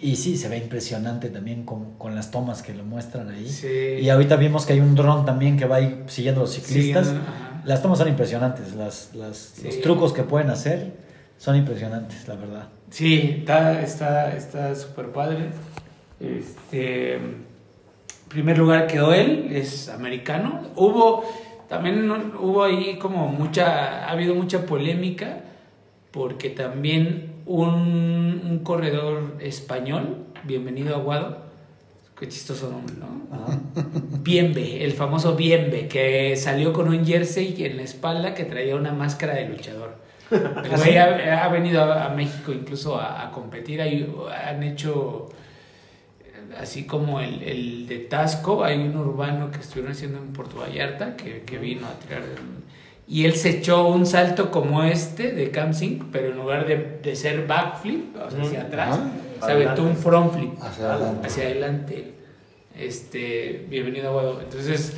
Y 0.00 0.16
sí, 0.16 0.36
se 0.36 0.48
ve 0.48 0.58
impresionante 0.58 1.30
también 1.30 1.64
con, 1.64 1.94
con 1.98 2.14
las 2.14 2.30
tomas 2.30 2.62
que 2.62 2.74
lo 2.74 2.84
muestran 2.84 3.28
ahí. 3.30 3.48
Sí. 3.48 3.68
Y 4.02 4.08
ahorita 4.10 4.36
vimos 4.36 4.66
que 4.66 4.74
hay 4.74 4.80
un 4.80 4.94
dron 4.94 5.24
también 5.24 5.56
que 5.56 5.64
va 5.66 5.76
ahí 5.76 6.02
siguiendo 6.08 6.40
a 6.42 6.44
los 6.44 6.52
ciclistas. 6.54 7.06
Siguiendo, 7.06 7.30
ajá. 7.30 7.62
Las 7.64 7.80
tomas 7.80 7.98
son 7.98 8.08
impresionantes, 8.08 8.74
las, 8.74 9.14
las- 9.14 9.36
Sí. 9.56 9.62
los 9.66 9.80
trucos 9.80 10.12
que 10.12 10.22
pueden 10.24 10.50
hacer 10.50 10.92
son 11.38 11.56
impresionantes, 11.56 12.28
la 12.28 12.34
verdad. 12.34 12.68
Sí, 12.90 13.36
está 13.40 13.80
está 13.80 14.36
está 14.36 14.74
súper 14.74 15.06
padre. 15.12 15.48
Este, 16.20 17.18
primer 18.28 18.58
lugar 18.58 18.86
quedó 18.86 19.12
él, 19.14 19.48
es 19.52 19.88
americano. 19.88 20.62
Hubo 20.76 21.24
también 21.68 22.06
no- 22.06 22.32
hubo 22.40 22.64
ahí 22.64 22.98
como 22.98 23.28
mucha 23.28 24.04
ha 24.06 24.10
habido 24.10 24.34
mucha 24.34 24.66
polémica 24.66 25.40
porque 26.10 26.50
también 26.50 27.32
un, 27.46 28.42
un 28.44 28.60
corredor 28.62 29.36
español, 29.40 30.24
bienvenido 30.44 30.94
a 30.94 30.98
Guado, 30.98 31.44
qué 32.18 32.28
chistoso 32.28 32.70
nombre, 32.70 32.94
¿no? 32.98 33.24
Bienve, 34.20 34.84
el 34.84 34.92
famoso 34.92 35.34
Bienve, 35.36 35.88
que 35.88 36.36
salió 36.36 36.72
con 36.72 36.88
un 36.88 37.04
jersey 37.04 37.54
en 37.64 37.76
la 37.76 37.82
espalda 37.82 38.34
que 38.34 38.44
traía 38.44 38.76
una 38.76 38.92
máscara 38.92 39.34
de 39.34 39.48
luchador. 39.48 39.96
El 40.30 40.76
güey 40.76 40.96
ha, 40.96 41.44
ha 41.44 41.48
venido 41.48 41.82
a, 41.82 42.06
a 42.06 42.08
México 42.08 42.52
incluso 42.52 42.98
a, 42.98 43.22
a 43.22 43.30
competir. 43.30 43.80
Ahí 43.82 44.10
han 44.48 44.62
hecho, 44.62 45.28
eh, 46.20 46.54
así 46.58 46.86
como 46.86 47.20
el, 47.20 47.42
el 47.42 47.86
de 47.86 47.98
Tasco, 47.98 48.64
hay 48.64 48.78
un 48.78 48.96
urbano 48.96 49.50
que 49.50 49.58
estuvieron 49.58 49.92
haciendo 49.92 50.18
en 50.18 50.32
Puerto 50.32 50.56
Vallarta 50.60 51.16
que, 51.16 51.42
que 51.42 51.58
vino 51.58 51.86
a 51.86 51.92
tirar. 51.98 52.22
Y 53.06 53.26
él 53.26 53.34
se 53.34 53.50
echó 53.50 53.86
un 53.86 54.06
salto 54.06 54.50
como 54.50 54.82
este 54.82 55.32
de 55.32 55.50
Camsing, 55.50 56.08
pero 56.10 56.28
en 56.30 56.36
lugar 56.36 56.66
de, 56.66 56.98
de 57.02 57.16
ser 57.16 57.46
backflip, 57.46 58.16
o 58.16 58.30
sea, 58.30 58.42
hacia 58.42 58.62
atrás, 58.62 58.98
Ajá. 58.98 59.46
se 59.46 59.52
aventó 59.52 59.82
un 59.82 59.96
front 59.96 60.32
flip 60.32 60.52
Hacia 60.60 60.94
adelante. 60.94 61.26
hacia 61.26 61.44
adelante. 61.44 62.14
Este, 62.78 63.66
bienvenido 63.68 64.08
a 64.08 64.12
Guado. 64.12 64.40
Entonces, 64.40 64.96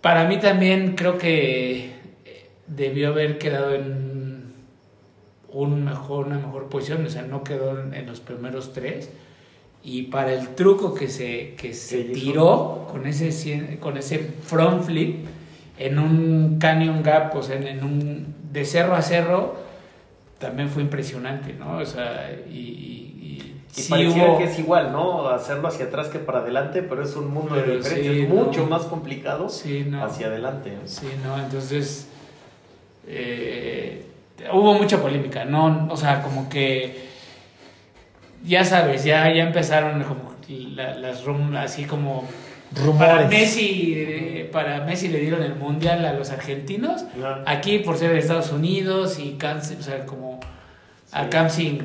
para 0.00 0.28
mí 0.28 0.38
también 0.38 0.94
creo 0.94 1.18
que 1.18 1.94
debió 2.66 3.08
haber 3.08 3.38
quedado 3.38 3.74
en 3.74 4.52
un 5.48 5.84
mejor, 5.84 6.26
una 6.26 6.38
mejor 6.38 6.68
posición, 6.68 7.04
o 7.06 7.08
sea, 7.08 7.22
no 7.22 7.42
quedó 7.44 7.80
en, 7.80 7.94
en 7.94 8.06
los 8.06 8.20
primeros 8.20 8.72
tres. 8.72 9.10
Y 9.86 10.04
para 10.04 10.32
el 10.32 10.48
truco 10.54 10.94
que 10.94 11.08
se, 11.08 11.54
que 11.56 11.74
se 11.74 12.00
hizo? 12.00 12.12
tiró 12.14 12.88
con 12.90 13.06
ese, 13.06 13.78
con 13.80 13.98
ese 13.98 14.18
front 14.18 14.82
flip 14.82 15.26
en 15.78 15.98
un 15.98 16.56
canyon 16.58 17.02
gap, 17.02 17.36
o 17.36 17.42
sea, 17.42 17.56
en, 17.56 17.66
en 17.66 17.84
un 17.84 18.34
de 18.50 18.64
cerro 18.64 18.94
a 18.94 19.02
cerro, 19.02 19.56
también 20.38 20.70
fue 20.70 20.82
impresionante, 20.82 21.52
¿no? 21.52 21.76
O 21.78 21.84
sea, 21.84 22.34
y, 22.50 22.54
y- 22.58 23.54
y 23.76 23.82
sí 23.82 23.90
pareciera 23.90 24.30
hubo- 24.32 24.38
que 24.38 24.44
es 24.44 24.58
igual, 24.58 24.92
¿no? 24.92 25.28
Hacerlo 25.28 25.68
hacia 25.68 25.86
atrás 25.86 26.08
que 26.08 26.18
para 26.18 26.38
adelante, 26.38 26.82
pero 26.82 27.02
es 27.02 27.14
un 27.16 27.28
mundo 27.28 27.50
Pero 27.54 27.66
de 27.72 27.76
diferencia. 27.78 28.12
sí, 28.12 28.20
es 28.22 28.28
mucho 28.28 28.60
no. 28.62 28.66
más 28.68 28.82
complicado 28.84 29.48
Sí, 29.50 29.84
no. 29.88 30.02
hacia 30.04 30.28
adelante. 30.28 30.72
Sí, 30.86 31.08
no, 31.24 31.36
entonces 31.42 32.08
eh, 33.06 34.04
hubo 34.52 34.74
mucha 34.74 35.00
polémica, 35.02 35.44
no, 35.44 35.88
o 35.90 35.96
sea, 35.96 36.22
como 36.22 36.48
que 36.48 37.12
ya 38.44 38.64
sabes, 38.64 39.04
ya, 39.04 39.32
ya 39.32 39.44
empezaron 39.44 40.02
como 40.04 40.34
la- 40.74 40.94
las 40.96 41.24
rum, 41.24 41.56
así 41.56 41.84
como 41.84 42.28
para 42.98 43.12
Rumores. 43.20 43.28
Messi, 43.30 43.94
eh, 43.96 44.48
para 44.52 44.84
Messi 44.84 45.08
le 45.08 45.20
dieron 45.20 45.42
el 45.42 45.54
mundial 45.54 46.04
a 46.04 46.12
los 46.12 46.30
argentinos, 46.30 47.04
aquí 47.46 47.78
por 47.78 47.96
ser 47.96 48.12
de 48.12 48.18
Estados 48.18 48.50
Unidos 48.52 49.18
y 49.18 49.32
Kansas, 49.34 49.76
o 49.78 49.82
sea, 49.82 50.04
como 50.06 50.40
a 51.12 51.28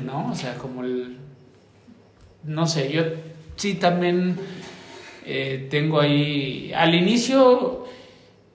¿no? 0.04 0.30
O 0.30 0.34
sea, 0.34 0.54
como 0.54 0.82
el 0.84 1.16
no 2.44 2.66
sé, 2.66 2.90
yo 2.90 3.02
sí 3.56 3.74
también 3.74 4.36
eh, 5.26 5.68
tengo 5.70 6.00
ahí 6.00 6.72
al 6.74 6.94
inicio 6.94 7.84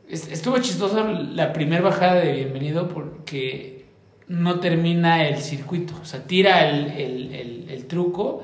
es- 0.10 0.30
estuvo 0.32 0.58
chistoso 0.58 1.08
la 1.08 1.54
primera 1.54 1.82
bajada 1.84 2.16
de 2.16 2.34
bienvenido 2.34 2.90
porque 2.90 3.85
no 4.28 4.60
termina 4.60 5.28
el 5.28 5.38
circuito, 5.38 5.94
o 6.02 6.06
sea, 6.06 6.24
tira 6.24 6.68
el, 6.70 6.88
el- 6.92 7.34
el- 7.36 7.66
el 7.70 7.86
truco 7.86 8.44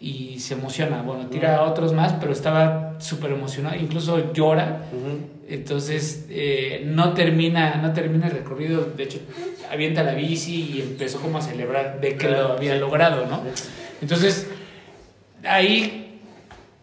y 0.00 0.40
se 0.40 0.54
emociona, 0.54 1.02
bueno, 1.02 1.26
tira 1.26 1.56
a 1.58 1.62
otros 1.62 1.92
más, 1.92 2.14
pero 2.14 2.32
estaba 2.32 2.96
súper 2.98 3.32
emocionado, 3.32 3.76
incluso 3.76 4.32
llora. 4.32 4.82
Entonces 5.48 6.26
eh, 6.30 6.82
no 6.86 7.12
termina 7.12 7.76
no 7.76 7.92
termina 7.92 8.26
el 8.26 8.32
recorrido, 8.32 8.84
de 8.96 9.02
hecho 9.04 9.18
avienta 9.70 10.02
la 10.02 10.14
bici 10.14 10.72
y 10.76 10.80
empezó 10.80 11.20
como 11.20 11.38
a 11.38 11.42
celebrar 11.42 12.00
de 12.00 12.16
que 12.16 12.28
lo 12.28 12.52
había 12.52 12.74
logrado, 12.76 13.26
¿no? 13.26 13.42
Entonces 14.00 14.48
ahí 15.44 16.20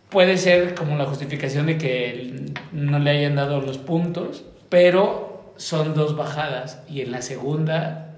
puede 0.10 0.38
ser 0.38 0.76
como 0.76 0.96
la 0.98 1.06
justificación 1.06 1.66
de 1.68 1.78
que 1.78 2.46
no 2.72 3.00
le 3.00 3.12
hayan 3.12 3.36
dado 3.36 3.62
los 3.62 3.78
puntos, 3.78 4.44
pero 4.70 5.54
son 5.58 5.94
dos 5.94 6.16
bajadas 6.16 6.82
y 6.90 7.02
en 7.02 7.12
la 7.12 7.22
segunda 7.22 8.09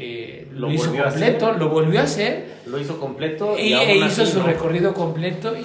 eh, 0.00 0.46
lo, 0.52 0.68
Lo 0.68 0.72
hizo 0.72 0.92
completo, 0.92 1.46
hacer. 1.46 1.58
lo 1.58 1.68
volvió 1.70 2.00
a 2.00 2.04
hacer 2.04 2.44
Lo 2.66 2.78
hizo 2.78 3.00
completo 3.00 3.56
y, 3.58 3.62
y, 3.68 3.72
e 3.72 4.04
así 4.04 4.22
hizo 4.22 4.26
su 4.26 4.38
no. 4.40 4.46
recorrido 4.46 4.94
completo 4.94 5.54
y, 5.56 5.64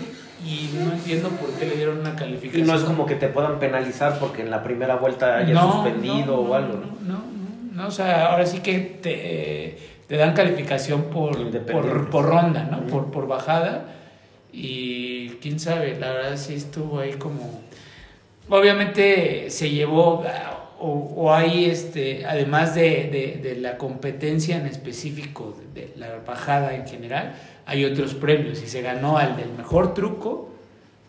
y 0.50 0.72
no 0.84 0.92
entiendo 0.94 1.30
por 1.30 1.52
qué 1.52 1.66
le 1.68 1.76
dieron 1.76 2.00
una 2.00 2.12
Y 2.12 2.16
calificación. 2.16 2.68
no 2.68 2.76
es 2.76 2.82
como 2.82 3.06
que 3.06 3.16
te 3.16 3.28
puedan 3.28 3.60
penalizar 3.60 4.18
porque 4.20 4.42
en 4.42 4.50
la 4.50 4.64
primera 4.64 4.96
vuelta 4.96 5.38
hayas 5.38 5.62
suspendido 5.62 6.26
no, 6.26 6.36
o 6.40 6.54
algo, 6.56 6.74
no, 6.74 7.14
¿no? 7.14 7.24
no, 7.74 7.88
o 7.88 7.92
sea, 7.92 8.28
ahora 8.32 8.46
sí 8.46 8.60
que 8.60 8.80
te, 8.80 9.12
eh, 9.68 9.78
te 10.08 10.18
dan 10.18 10.34
calificación 10.34 11.04
por, 11.04 11.38
por, 11.72 12.10
por 12.10 12.26
ronda, 12.26 12.68
¿no? 12.72 12.88
Por, 12.88 13.12
por 13.12 13.28
bajada. 13.28 13.86
Y 14.52 15.30
quién 15.42 15.60
sabe, 15.60 15.98
la 16.00 16.12
verdad 16.12 16.38
sí 16.38 16.54
estuvo 16.56 17.00
ahí 17.00 17.14
como... 17.14 17.62
Obviamente 18.50 19.50
se 19.50 19.70
llevó, 19.70 20.24
o, 20.86 21.14
o 21.16 21.34
hay, 21.34 21.66
este, 21.66 22.26
además 22.26 22.76
de, 22.76 23.10
de- 23.12 23.40
de 23.42 23.56
la 23.62 23.78
competencia 23.78 24.58
en 24.58 24.66
específico, 24.68 25.56
de, 25.74 25.82
de 25.82 25.94
la 25.96 26.20
bajada 26.28 26.76
en 26.76 26.86
general, 26.86 27.36
hay 27.66 27.86
otros 27.86 28.14
premios 28.14 28.62
y 28.62 28.68
se 28.68 28.82
ganó 28.82 29.18
al 29.18 29.38
del 29.38 29.52
mejor 29.58 29.94
truco, 29.94 30.50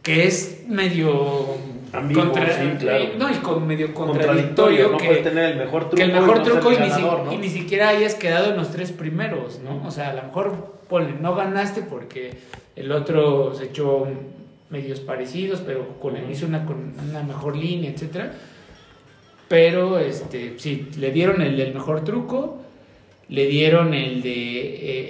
que 0.03 0.27
es 0.27 0.65
medio... 0.69 1.57
Ambiguo, 1.93 2.25
sí, 2.25 2.31
claro. 2.79 3.05
eh, 3.05 3.13
No, 3.19 3.31
y 3.31 3.35
con 3.37 3.67
medio 3.67 3.95
Contradictorio, 3.95 4.89
contradictorio, 4.89 4.89
no 4.93 4.97
que, 4.99 5.07
puedes 5.07 5.23
tener 5.23 5.45
el 5.53 5.59
mejor 5.59 5.83
truco 5.91 5.97
que 5.97 6.03
el 6.03 6.13
mejor 6.13 6.37
y 6.37 6.39
no 6.39 6.45
truco 6.45 6.73
y, 6.73 6.77
ni 6.77 6.89
ganador, 6.89 7.25
¿no? 7.25 7.33
y 7.33 7.37
ni 7.39 7.49
siquiera 7.49 7.89
hayas 7.89 8.15
quedado 8.15 8.51
en 8.51 8.57
los 8.57 8.71
tres 8.71 8.93
primeros, 8.93 9.61
¿no? 9.61 9.83
O 9.87 9.91
sea, 9.91 10.11
a 10.11 10.15
lo 10.15 10.23
mejor 10.25 10.75
ponle, 10.89 11.15
no 11.21 11.35
ganaste 11.35 11.83
porque 11.83 12.35
el 12.77 12.91
otro 12.93 13.55
se 13.55 13.65
echó 13.67 14.07
medios 14.71 15.01
parecidos, 15.01 15.61
pero 15.65 15.99
con 16.01 16.17
él 16.17 16.25
hizo 16.31 16.47
una, 16.47 16.65
con 16.67 16.95
una 17.11 17.23
mejor 17.23 17.57
línea, 17.57 17.91
etcétera. 17.91 18.33
Pero 19.49 19.99
este, 19.99 20.55
sí, 20.59 20.89
le 20.99 21.11
dieron 21.11 21.43
el 21.43 21.57
del 21.57 21.75
mejor 21.75 22.05
truco, 22.05 22.63
le 23.29 23.47
dieron 23.47 23.93
el 23.95 24.23
de 24.23 24.31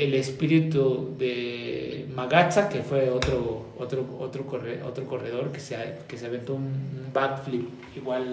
eh, 0.00 0.04
el 0.04 0.14
espíritu 0.14 1.14
de 1.18 2.06
Magatza, 2.14 2.68
que 2.68 2.80
fue 2.82 3.10
otro 3.10 3.66
otro 3.78 4.04
otro 4.20 4.46
corre- 4.46 4.82
otro 4.82 5.04
corredor 5.04 5.50
que 5.52 5.60
se 5.60 5.76
ha- 5.76 5.98
que 6.06 6.16
se 6.16 6.26
aventó 6.26 6.54
un 6.54 6.62
un 6.64 7.12
backflip 7.12 7.68
igual 7.96 8.24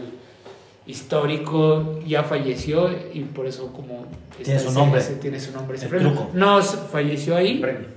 histórico, 0.88 2.00
ya 2.08 2.24
falleció 2.24 2.90
y 3.14 3.20
por 3.22 3.46
eso 3.48 3.72
como 3.72 4.06
Tiene 4.44 4.60
su 4.60 4.72
nombre. 4.72 5.00
ese- 5.00 5.16
tiene 5.16 5.40
su 5.40 5.52
nombre 5.52 5.78
ese 5.78 5.86
El 5.86 5.92
premio. 5.92 6.12
truco. 6.14 6.30
No 6.34 6.62
falleció 6.62 7.36
ahí, 7.36 7.60
Premio. 7.60 7.88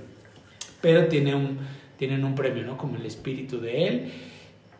pero 0.81 1.05
tiene 1.07 1.33
un, 1.35 1.57
tienen 1.97 2.23
un 2.23 2.35
premio, 2.35 2.63
¿no? 2.63 2.77
Como 2.77 2.97
el 2.97 3.05
espíritu 3.05 3.59
de 3.59 3.87
él. 3.87 4.11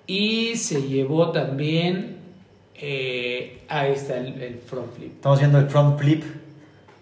Y 0.08 0.55
se 0.55 0.84
llevó 0.84 1.32
también, 1.32 2.17
eh, 2.79 3.62
ahí 3.70 3.91
está 3.94 4.17
el, 4.17 4.41
el 4.41 4.60
front 4.60 4.94
flip. 4.96 5.13
Estamos 5.15 5.39
viendo 5.39 5.60
el 5.60 5.67
front 5.70 6.00
flip 6.00 6.24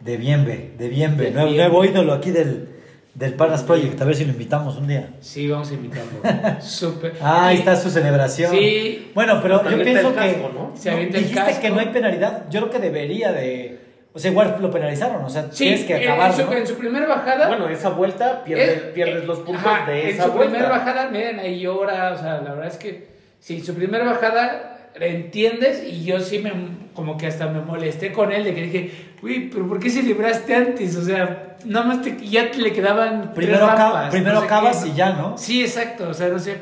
de 0.01 0.18
Bienve, 0.18 0.72
de 0.77 0.89
Bienve, 0.89 1.32
nuevo, 1.32 1.51
nuevo 1.51 1.86
ídolo 1.86 2.13
aquí 2.13 2.32
del, 2.32 2.70
del 3.15 3.34
Panas 3.34 3.63
Project, 3.63 4.00
a 4.01 4.06
ver 4.06 4.15
si 4.15 4.25
lo 4.25 4.32
invitamos 4.32 4.77
un 4.77 4.88
día. 4.88 5.10
Sí, 5.22 5.48
vamos 5.48 5.72
a 5.72 5.74
invitarlo. 5.74 6.12
Súper. 6.62 7.13
Ah, 7.22 7.48
ahí 7.48 7.58
está 7.58 7.75
su 7.75 7.89
celebración. 7.89 8.51
Sí. 8.51 9.12
Bueno, 9.15 9.39
pero 9.42 9.68
yo 9.70 9.82
pienso 9.84 10.13
que 10.13 10.38
¿no? 10.53 10.74
Se 10.75 10.92
avienta 10.92 11.18
el 11.18 11.24
dijiste 11.24 11.46
casco. 11.46 11.62
que 11.62 11.70
no 11.70 11.80
hay 11.80 11.88
penalidad. 11.88 12.50
Yo 12.50 12.60
creo 12.62 12.72
que 12.72 12.80
debería 12.80 13.32
de, 13.32 13.80
o 14.13 14.20
sea, 14.20 14.30
igual 14.32 14.58
lo 14.60 14.70
penalizaron, 14.70 15.24
o 15.24 15.30
sea, 15.30 15.44
Sí, 15.51 15.63
tienes 15.65 15.86
que 15.86 15.96
en- 15.96 16.03
acabar, 16.03 16.32
en, 16.32 16.36
su, 16.38 16.44
¿no? 16.51 16.53
en 16.58 16.68
su 16.68 16.75
primera 16.75 17.08
bajada. 17.08 17.48
Bueno, 17.48 17.70
esa 17.70 17.89
vuelta 17.89 18.44
pierdes, 18.44 18.70
es- 18.77 18.82
pierdes 18.94 19.24
eh, 19.24 19.27
los 19.27 19.39
puntos 19.39 19.65
ajá, 19.65 19.89
de 19.89 20.01
en 20.03 20.08
esa 20.15 20.25
su 20.25 20.32
vuelta. 20.34 20.51
primera 20.51 20.70
bajada, 20.70 21.10
miren, 21.10 21.39
ahí 21.39 21.60
llora, 21.62 22.12
o 22.13 22.18
sea, 22.18 22.42
la 22.42 22.51
verdad 22.53 22.68
es 22.68 22.77
que 22.77 23.08
sí, 23.39 23.62
su 23.62 23.74
primera 23.74 24.03
bajada 24.06 24.73
entiendes 25.00 25.84
y 25.88 26.04
yo 26.04 26.20
sí 26.20 26.40
me 26.40 26.52
como 26.94 27.18
que 27.18 27.26
hasta 27.28 27.48
me 27.48 27.62
molesté 27.62 28.12
con 28.12 28.32
él 28.32 28.44
de 28.44 28.54
que 28.54 28.62
dije, 28.62 28.92
uy, 29.24 29.50
pero 29.52 29.68
¿por 29.68 29.80
qué 29.80 29.90
celebraste 29.90 30.54
antes? 30.56 30.96
O 30.96 31.04
sea, 31.04 31.58
nada 31.66 31.86
más 31.86 32.02
te, 32.02 32.16
ya 32.28 32.52
te 32.52 32.60
le 32.60 32.72
quedaban 32.72 33.34
Primero, 33.34 33.58
tres 33.60 33.70
acaba- 33.70 33.92
rampas, 33.94 34.12
primero 34.12 34.34
no 34.36 34.40
sé 34.42 34.46
acabas 34.46 34.84
qué. 34.84 34.90
y 34.90 34.94
ya, 34.94 35.14
¿no? 35.14 35.38
Sí, 35.38 35.62
exacto, 35.64 36.10
o 36.10 36.14
sea, 36.14 36.30
no 36.30 36.38
sé, 36.40 36.58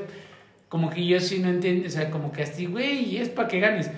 como 0.69 0.89
que 0.89 1.05
yo 1.05 1.19
sí 1.19 1.39
no 1.39 1.49
entiendo, 1.49 1.87
o 1.87 1.91
sea, 1.91 2.09
como 2.09 2.31
que 2.31 2.43
así, 2.43 2.65
güey, 2.67 3.17
es 3.17 3.27
para 3.29 3.47
que 3.49 3.59
ganes. 3.59 3.91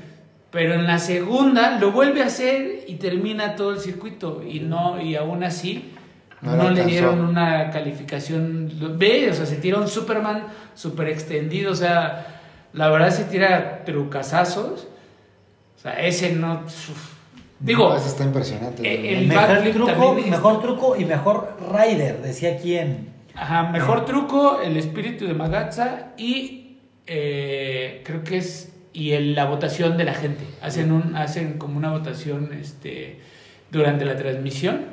Pero 0.49 0.73
en 0.75 0.85
la 0.87 0.99
segunda 0.99 1.79
lo 1.79 1.91
vuelve 1.91 2.21
a 2.21 2.27
hacer 2.27 2.85
y 2.87 2.95
termina 2.95 3.55
todo 3.55 3.71
el 3.73 3.79
circuito 3.79 4.43
y 4.47 4.59
no 4.59 5.01
y 5.01 5.15
aún 5.15 5.43
así 5.43 5.91
No 6.43 6.55
no, 6.55 6.69
le 6.69 6.83
dieron 6.85 7.21
una 7.21 7.71
calificación. 7.71 8.71
Ve, 8.97 9.29
o 9.31 9.33
sea, 9.33 9.45
se 9.47 9.55
tira 9.55 9.77
un 9.79 9.87
Superman 9.87 10.43
super 10.75 11.07
extendido, 11.07 11.71
o 11.71 11.75
sea, 11.75 12.32
la 12.73 12.89
verdad 12.89 13.09
se 13.11 13.23
tira 13.25 13.83
trucazazos. 13.85 14.87
O 15.77 15.79
sea, 15.81 15.99
ese 15.99 16.33
no 16.33 16.61
uf. 16.65 17.13
digo, 17.59 17.89
No, 17.89 17.95
ese 17.97 18.07
está 18.09 18.23
impresionante. 18.23 19.13
el 19.19 19.27
mejor 19.27 19.61
truco, 19.71 20.17
es- 20.17 20.27
mejor 20.27 20.61
truco 20.61 20.95
y 20.95 21.05
mejor 21.05 21.57
rider, 21.73 22.21
decía 22.21 22.57
quién. 22.57 23.09
Ajá, 23.35 23.63
mejor 23.63 24.05
truco, 24.05 24.59
el 24.61 24.77
espíritu 24.77 25.25
de 25.25 25.33
Magatza 25.33 26.09
y 26.17 26.77
eh, 27.07 28.01
creo 28.05 28.23
que 28.23 28.37
es 28.37 28.71
y 28.93 29.11
el- 29.11 29.33
la 29.35 29.45
votación 29.45 29.97
de 29.97 30.03
la 30.05 30.13
gente. 30.13 30.43
Hacen 30.61 30.91
un 30.91 31.15
hacen 31.15 31.57
como 31.57 31.77
una 31.77 31.91
votación 31.91 32.51
este 32.53 33.19
durante 33.71 34.05
la 34.05 34.15
transmisión 34.15 34.85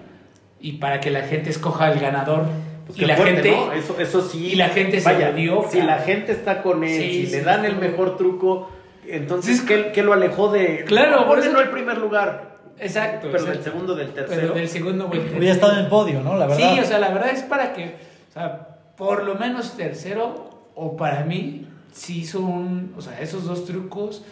y 0.60 0.72
para 0.72 1.00
que 1.00 1.10
la 1.10 1.22
gente 1.22 1.50
escoja 1.50 1.86
al 1.86 2.00
ganador 2.00 2.46
Pues 2.90 3.02
y 3.02 3.06
la 3.06 3.16
fuerte, 3.16 3.34
gente 3.42 3.50
¿no? 3.50 3.72
Eso, 3.72 4.00
eso 4.00 4.20
sí. 4.28 4.46
y 4.52 4.54
la 4.56 4.68
gente 4.68 5.00
se 5.00 5.12
Vaya, 5.12 5.30
lo 5.30 5.36
dio, 5.36 5.64
Si 5.70 5.80
la 5.82 5.98
gente 5.98 6.32
está 6.32 6.62
con 6.62 6.84
él, 6.84 6.90
Sí, 7.00 7.10
si 7.10 7.26
sí, 7.26 7.32
le 7.32 7.42
dan 7.42 7.64
el 7.64 7.74
sí. 7.74 7.78
mejor 7.80 8.16
truco, 8.16 8.70
entonces, 9.06 9.58
Sí. 9.60 9.66
¿qué, 9.66 9.90
qué 9.92 10.02
lo 10.02 10.12
alejó 10.12 10.50
de. 10.52 10.84
Claro, 10.86 11.26
por 11.26 11.38
eso- 11.38 11.50
no 11.52 11.60
el 11.60 11.70
primer 11.70 11.98
lugar, 11.98 12.58
Exacto. 12.78 13.28
pero 13.30 13.44
del 13.44 13.54
exacto. 13.56 13.70
segundo, 13.70 13.94
del 13.94 14.08
Pero 14.08 14.26
tercero. 14.26 14.54
del 14.54 14.68
segundo 14.68 15.06
o 15.06 15.12
el 15.12 15.36
Hubiera 15.36 15.54
estado 15.54 15.72
en 15.74 15.78
el 15.80 15.86
podio, 15.86 16.20
¿no? 16.22 16.36
La 16.36 16.46
verdad. 16.46 16.74
Sí, 16.74 16.80
o 16.80 16.84
sea, 16.84 16.98
la 16.98 17.10
verdad 17.10 17.30
es 17.30 17.42
para 17.42 17.72
que, 17.72 17.96
o 18.30 18.32
sea, 18.32 18.68
por 18.96 19.24
lo 19.24 19.34
menos 19.36 19.76
tercero, 19.76 20.50
o 20.74 20.96
para 20.96 21.24
mí, 21.24 21.66
sí 21.92 22.20
hizo 22.20 22.40
un, 22.40 22.94
o 22.96 23.00
sea, 23.02 23.20
esos 23.20 23.44
dos 23.46 23.64
trucos, 23.66 24.22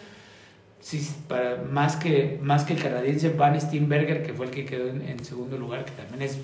sí, 0.79 1.05
para, 1.27 1.57
más, 1.69 1.95
que, 1.97 2.39
más 2.41 2.63
que 2.63 2.73
el 2.73 2.81
canadiense 2.81 3.29
Van 3.29 3.59
Steenberger, 3.59 4.23
que 4.23 4.33
fue 4.33 4.45
el 4.45 4.51
que 4.51 4.65
quedó 4.65 4.87
en, 4.87 5.01
en 5.01 5.23
segundo 5.25 5.57
lugar, 5.57 5.83
que 5.85 5.91
también 5.91 6.21
es, 6.21 6.37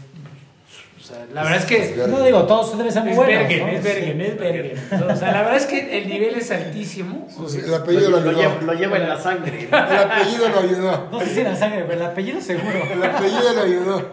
o 1.06 1.08
sea, 1.08 1.28
la 1.32 1.44
verdad 1.44 1.60
es 1.60 1.66
que... 1.66 2.02
Es 2.02 2.08
no 2.08 2.24
digo, 2.24 2.48
todos 2.48 2.76
deben 2.76 2.92
ser 2.92 3.04
muy 3.04 3.12
Es 3.12 3.18
buenos. 3.18 3.44
Bergen, 3.44 3.60
¿no? 3.60 3.68
es 3.74 3.84
Bergen, 3.84 4.22
es 4.22 4.40
Bergen. 4.40 5.02
O 5.12 5.16
sea, 5.16 5.32
la 5.32 5.42
verdad 5.44 5.58
es 5.58 5.66
que 5.68 6.00
el 6.00 6.10
nivel 6.10 6.34
es 6.34 6.50
altísimo. 6.50 7.28
El 7.64 7.74
apellido 7.76 8.10
lo 8.10 8.22
lo, 8.22 8.30
ayudó. 8.32 8.42
lleva, 8.42 8.62
lo 8.62 8.74
lleva 8.74 8.98
en 8.98 9.10
la 9.10 9.20
sangre. 9.20 9.68
El 9.68 9.74
apellido 9.76 10.50
lo 10.50 10.60
ayudó. 10.62 11.10
No 11.12 11.20
sé 11.20 11.28
si 11.28 11.40
era 11.42 11.56
sangre, 11.56 11.84
pero 11.88 12.00
el 12.00 12.06
apellido 12.08 12.42
seguro. 12.42 12.80
El 12.92 13.04
apellido 13.04 13.54
lo 13.54 13.62
ayudó. 13.62 14.12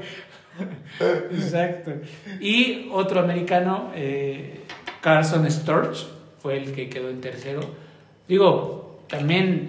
Exacto. 1.30 1.92
Y 2.40 2.90
otro 2.92 3.20
americano, 3.20 3.90
eh, 3.94 4.60
Carson 5.00 5.50
Sturge, 5.50 6.06
fue 6.40 6.58
el 6.58 6.72
que 6.72 6.90
quedó 6.90 7.08
en 7.08 7.22
tercero. 7.22 7.62
Digo, 8.28 9.00
también 9.08 9.68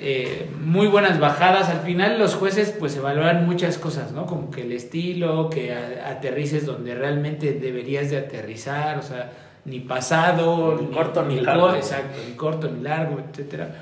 eh, 0.00 0.48
muy 0.62 0.86
buenas 0.88 1.20
bajadas. 1.20 1.68
Al 1.68 1.80
final 1.80 2.18
los 2.18 2.34
jueces 2.34 2.74
pues 2.78 2.96
evaluan 2.96 3.46
muchas 3.46 3.78
cosas, 3.78 4.12
¿no? 4.12 4.26
Como 4.26 4.50
que 4.50 4.62
el 4.62 4.72
estilo, 4.72 5.48
que 5.50 5.72
a- 5.72 6.10
aterrices 6.10 6.66
donde 6.66 6.94
realmente 6.94 7.52
deberías 7.52 8.10
de 8.10 8.18
aterrizar, 8.18 8.98
o 8.98 9.02
sea, 9.02 9.32
ni 9.64 9.80
pasado, 9.80 10.78
Ni 10.80 10.88
corto 10.94 11.24
ni 11.24 11.40
largo. 11.40 11.68
co- 11.68 11.74
Exacto, 11.76 12.18
ni 12.28 12.34
corto 12.34 12.70
ni 12.70 12.82
largo, 12.82 13.18
etcétera. 13.20 13.74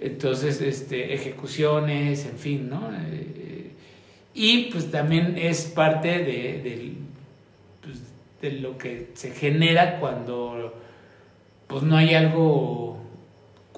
Entonces, 0.00 0.60
este, 0.60 1.12
ejecuciones, 1.14 2.24
en 2.26 2.38
fin, 2.38 2.68
¿no? 2.70 2.90
Eh, 3.10 3.72
y 4.34 4.64
pues 4.70 4.90
también 4.92 5.36
es 5.36 5.64
parte 5.64 6.18
de, 6.18 6.60
del- 6.62 6.98
pues, 7.82 7.98
de 8.42 8.60
lo 8.60 8.78
que 8.78 9.08
se 9.14 9.32
genera 9.32 9.98
cuando 9.98 10.74
pues 11.66 11.82
no 11.82 11.96
hay 11.96 12.14
algo 12.14 12.98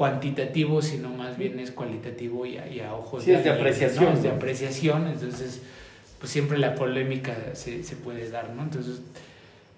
cuantitativo, 0.01 0.81
sino 0.81 1.11
más 1.11 1.37
bien 1.37 1.61
es 1.61 1.73
cualitativo 1.73 2.47
y 2.47 2.57
a, 2.57 2.67
y 2.67 2.81
a 2.81 2.95
ojos 2.95 3.23
Sí, 3.25 3.33
es 3.33 3.45
de 3.45 3.51
apreciación, 3.51 4.05
¿no? 4.07 4.13
Es 4.15 4.23
de 4.23 4.31
¿no? 4.31 4.35
apreciación, 4.37 5.07
entonces 5.09 5.61
pues 6.19 6.33
siempre 6.33 6.57
la 6.57 6.75
polémica 6.75 7.37
se, 7.53 7.83
se 7.83 7.97
puede 7.97 8.31
dar, 8.31 8.49
¿no? 8.55 8.63
Entonces, 8.63 9.03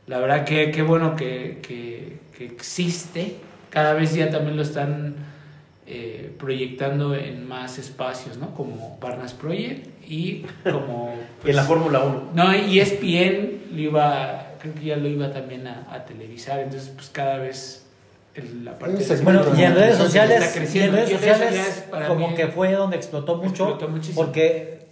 la 0.06 0.20
verdad 0.20 0.44
que 0.44 0.70
qué 0.70 0.82
bueno 0.82 1.16
que, 1.16 1.58
que- 1.60 2.18
que 2.38 2.44
existe, 2.44 3.34
cada 3.70 3.94
vez 3.94 4.14
ya 4.14 4.30
también 4.30 4.54
lo 4.56 4.62
están 4.62 5.16
eh, 5.88 6.30
proyectando 6.38 7.16
en 7.16 7.48
más 7.48 7.78
espacios, 7.80 8.36
¿no? 8.36 8.54
Como 8.54 9.00
Parnas 9.00 9.34
Project 9.34 9.88
y 10.08 10.44
como... 10.62 11.16
Y 11.44 11.50
en 11.50 11.56
la 11.56 11.62
pues, 11.66 11.66
Fórmula 11.66 11.98
1. 12.04 12.30
no, 12.32 12.54
y 12.56 12.78
ESPN 12.78 13.74
lo 13.74 13.80
iba, 13.80 14.52
creo 14.60 14.72
que 14.74 14.84
ya 14.84 14.96
lo 14.96 15.08
iba 15.08 15.32
también 15.32 15.66
a, 15.66 15.88
a 15.92 16.04
televisar, 16.04 16.60
entonces 16.60 16.90
pues 16.94 17.08
cada 17.10 17.38
vez 17.38 17.81
el- 18.34 18.64
la 18.64 18.78
parte 18.78 18.94
Un 18.94 18.98
de- 19.00 19.04
segmento 19.04 19.44
Bueno, 19.44 19.60
y 19.60 19.64
en 19.64 19.74
redes 19.74 19.96
sociales, 19.98 20.74
y 20.74 20.78
en 20.80 20.92
redes 20.92 21.10
sociales 21.10 21.84
como 22.08 22.34
que 22.34 22.48
fue 22.48 22.72
donde 22.72 22.96
explotó 22.96 23.36
mucho. 23.36 23.68
explotó. 23.70 23.92
Porque, 24.14 24.86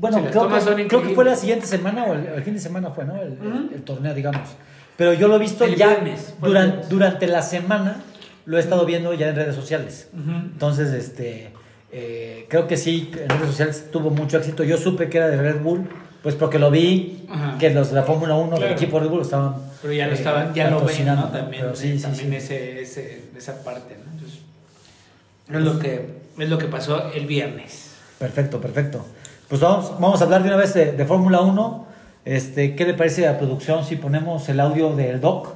bueno, 0.00 0.18
creo, 0.30 0.48
que, 0.76 0.86
creo 0.88 1.02
que 1.02 1.14
fue 1.14 1.24
la 1.24 1.36
siguiente 1.36 1.66
semana 1.66 2.04
o 2.04 2.14
el, 2.14 2.26
el 2.26 2.42
fin 2.42 2.54
de 2.54 2.60
semana 2.60 2.90
fue, 2.90 3.04
¿no? 3.04 3.14
El, 3.20 3.82
torneo, 3.84 4.14
digamos. 4.14 4.48
Pero 4.96 5.12
yo 5.14 5.26
lo 5.28 5.36
he 5.36 5.38
visto 5.38 5.64
El 5.64 5.76
ya 5.76 5.88
viernes, 5.88 6.34
durante, 6.40 6.86
durante 6.88 7.26
la 7.26 7.42
semana, 7.42 8.02
lo 8.44 8.56
he 8.56 8.60
estado 8.60 8.84
viendo 8.84 9.14
ya 9.14 9.28
en 9.28 9.36
redes 9.36 9.54
sociales. 9.54 10.08
Entonces, 10.14 10.92
este, 10.92 11.50
eh, 11.92 12.46
creo 12.48 12.66
que 12.66 12.76
sí, 12.76 13.10
en 13.14 13.28
redes 13.28 13.46
sociales 13.48 13.86
tuvo 13.90 14.10
mucho 14.10 14.36
éxito. 14.38 14.64
Yo 14.64 14.76
supe 14.76 15.08
que 15.08 15.18
era 15.18 15.28
de 15.28 15.36
Red 15.40 15.60
Bull, 15.60 15.88
pues 16.22 16.34
porque 16.36 16.58
lo 16.58 16.70
vi, 16.70 17.24
Ajá. 17.30 17.56
que 17.58 17.70
los 17.70 17.90
de 17.90 17.96
la 17.96 18.02
Fórmula 18.04 18.34
1 18.34 18.50
del 18.50 18.58
Claro. 18.58 18.74
equipo 18.74 19.00
Red 19.00 19.08
Bull 19.08 19.22
estaban. 19.22 19.56
Pero 19.80 19.92
ya 19.92 20.06
lo 20.06 20.12
eh, 20.12 20.14
estaban, 20.16 20.54
ya 20.54 20.70
lo 20.70 20.84
ven, 20.84 21.06
¿no? 21.06 21.28
También, 21.28 21.62
Pero 21.62 21.74
sí, 21.76 21.96
sí, 21.96 22.02
también 22.02 22.30
sí. 22.30 22.36
Ese, 22.36 22.80
ese- 22.82 23.24
esa 23.36 23.64
parte, 23.64 23.96
¿no? 24.04 24.12
Entonces, 24.12 24.38
es 25.48 25.60
lo 25.60 25.78
que, 25.78 26.08
es 26.38 26.48
lo 26.48 26.58
que 26.58 26.66
pasó 26.66 27.10
el 27.12 27.26
viernes. 27.26 27.90
Perfecto, 28.18 28.60
perfecto. 28.60 29.04
Pues 29.48 29.60
vamos, 29.60 29.92
vamos 29.98 30.20
a 30.20 30.24
hablar 30.24 30.42
de 30.42 30.48
una 30.48 30.56
vez 30.56 30.72
de, 30.74 30.92
de 30.92 31.04
Fórmula 31.04 31.40
1. 31.40 31.86
Este, 32.24 32.76
¿Qué 32.76 32.84
le 32.86 32.94
parece 32.94 33.26
a 33.26 33.32
la 33.32 33.38
producción 33.38 33.84
si 33.84 33.96
ponemos 33.96 34.48
el 34.48 34.60
audio 34.60 34.94
del 34.94 35.20
doc 35.20 35.48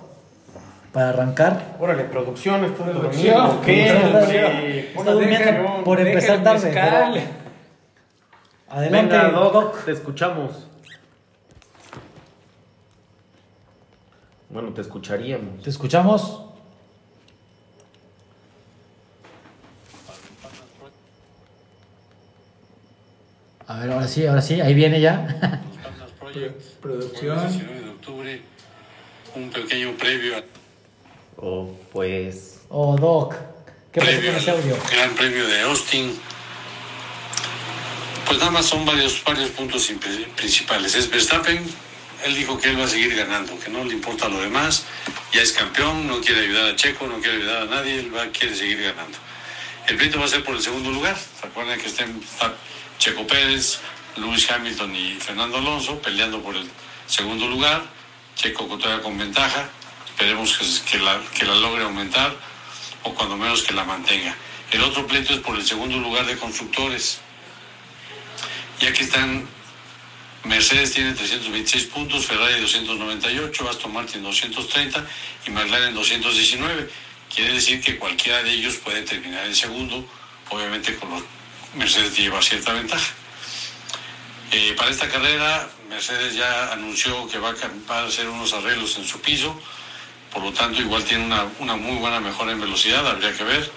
para 0.92 1.10
arrancar? 1.10 1.76
Órale, 1.78 2.02
producción, 2.04 2.64
estoy 2.64 2.90
Producción. 2.92 3.36
dormido. 3.36 3.60
¿Qué? 3.64 3.94
Producción. 4.10 4.44
hombre? 4.44 4.88
Está 4.96 5.12
durmiendo 5.12 5.84
por 5.84 6.00
empezar 6.00 6.42
tarde. 6.42 7.22
Adelante, 8.68 9.14
Venga, 9.16 9.30
Doc, 9.30 9.52
doc. 9.52 9.84
te 9.84 9.92
escuchamos. 9.92 10.66
Bueno, 14.50 14.72
te 14.72 14.80
escucharíamos. 14.80 15.62
¿Te 15.62 15.70
escuchamos? 15.70 16.42
A 23.66 23.80
ver, 23.80 23.90
ahora 23.90 24.06
sí, 24.06 24.24
ahora 24.26 24.42
sí, 24.42 24.60
ahí 24.60 24.74
viene 24.74 25.00
ya. 25.00 25.60
Producción. 26.80 27.36
jueves 27.38 27.52
19 27.58 27.80
de 27.80 27.90
octubre, 27.90 28.40
un 29.34 29.50
pequeño 29.50 29.92
previo, 29.96 30.36
a- 30.36 30.42
Oh, 31.38 31.70
pues. 31.92 32.60
Oh, 32.68 32.96
Doc, 32.96 33.34
¿qué 33.92 34.00
pasó 34.00 34.10
previo 34.12 34.30
con 34.32 34.40
ese 34.40 34.50
audio? 34.50 34.76
Gran 34.90 35.14
Premio 35.14 35.46
de 35.46 35.60
Austin. 35.62 36.12
Pues 38.26 38.38
nada 38.38 38.50
más 38.50 38.66
son 38.66 38.84
varios, 38.84 39.22
varios 39.22 39.50
puntos 39.50 39.90
principales. 40.36 40.94
Es 40.94 41.08
Verstappen, 41.08 41.64
él 42.24 42.34
dijo 42.34 42.58
que 42.58 42.70
él 42.70 42.80
va 42.80 42.84
a 42.84 42.88
seguir 42.88 43.14
ganando, 43.14 43.58
que 43.60 43.70
no 43.70 43.84
le 43.84 43.94
importa 43.94 44.28
lo 44.28 44.40
demás, 44.40 44.84
ya 45.32 45.42
es 45.42 45.52
campeón, 45.52 46.08
no 46.08 46.20
quiere 46.20 46.40
ayudar 46.40 46.70
a 46.70 46.76
Checo, 46.76 47.06
no 47.06 47.20
quiere 47.20 47.36
ayudar 47.36 47.62
a 47.62 47.64
nadie, 47.66 48.00
él 48.00 48.14
va, 48.14 48.26
quiere 48.28 48.56
seguir 48.56 48.82
ganando. 48.82 49.16
El 49.86 49.96
pleito 49.96 50.18
va 50.18 50.24
a 50.24 50.28
ser 50.28 50.42
por 50.42 50.56
el 50.56 50.62
segundo 50.62 50.90
lugar. 50.90 51.16
Recuerden 51.40 51.78
que 51.78 51.86
estén 51.86 52.20
Checo 52.98 53.24
Pérez, 53.28 53.78
Lewis 54.16 54.50
Hamilton 54.50 54.96
y 54.96 55.14
Fernando 55.14 55.58
Alonso 55.58 56.00
peleando 56.02 56.42
por 56.42 56.56
el 56.56 56.68
segundo 57.06 57.46
lugar. 57.46 57.84
Checo 58.34 58.64
todavía 58.66 59.02
con 59.02 59.16
ventaja. 59.16 59.68
Esperemos 60.08 60.58
que 60.90 60.98
la, 60.98 61.20
que 61.38 61.44
la 61.44 61.54
logre 61.54 61.84
aumentar 61.84 62.34
o 63.04 63.14
cuando 63.14 63.36
menos 63.36 63.62
que 63.62 63.72
la 63.72 63.84
mantenga. 63.84 64.34
El 64.72 64.82
otro 64.82 65.06
pleito 65.06 65.32
es 65.32 65.40
por 65.40 65.54
el 65.54 65.64
segundo 65.64 65.98
lugar 65.98 66.26
de 66.26 66.36
constructores. 66.36 67.20
Ya 68.80 68.92
que 68.92 69.04
están 69.04 69.48
Mercedes 70.44 70.92
tiene 70.92 71.12
326 71.12 71.86
puntos, 71.86 72.26
Ferrari 72.26 72.60
298, 72.60 73.68
Aston 73.68 73.92
Martin 73.92 74.22
230 74.22 75.04
y 75.46 75.50
McLaren 75.50 75.94
219. 75.94 76.88
Quiere 77.34 77.54
decir 77.54 77.80
que 77.80 77.98
cualquiera 77.98 78.42
de 78.42 78.52
ellos 78.52 78.76
puede 78.76 79.02
terminar 79.02 79.44
en 79.46 79.54
segundo, 79.54 80.06
obviamente 80.50 80.94
con 80.96 81.10
los 81.10 81.22
Mercedes 81.74 82.16
lleva 82.16 82.40
cierta 82.40 82.72
ventaja. 82.72 83.12
Eh, 84.52 84.74
para 84.76 84.90
esta 84.90 85.08
carrera, 85.08 85.68
Mercedes 85.88 86.34
ya 86.34 86.72
anunció 86.72 87.26
que 87.28 87.38
va 87.38 87.54
a, 87.88 88.04
hacer 88.04 88.28
unos 88.28 88.52
arreglos 88.52 88.96
en 88.98 89.04
su 89.04 89.20
piso, 89.20 89.60
por 90.32 90.42
lo 90.42 90.52
tanto 90.52 90.80
igual 90.80 91.02
tiene 91.04 91.24
una, 91.24 91.76
muy 91.76 91.96
buena 91.96 92.20
mejora 92.20 92.52
en 92.52 92.60
velocidad, 92.60 93.06
habría 93.06 93.36
que 93.36 93.44
ver. 93.44 93.70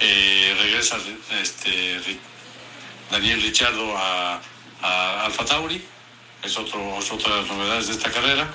Eh, 0.00 0.56
regresa 0.60 0.96
este, 1.40 2.00
Daniel 3.12 3.42
Richardo 3.42 3.94
a, 3.94 4.40
Alfa 5.24 5.44
Tauri, 5.44 5.80
es, 6.42 6.56
otro, 6.56 6.98
es 6.98 7.12
otra 7.12 7.36
de 7.36 7.42
las 7.42 7.50
novedades 7.50 7.86
de 7.88 7.92
esta 7.92 8.10
carrera. 8.10 8.50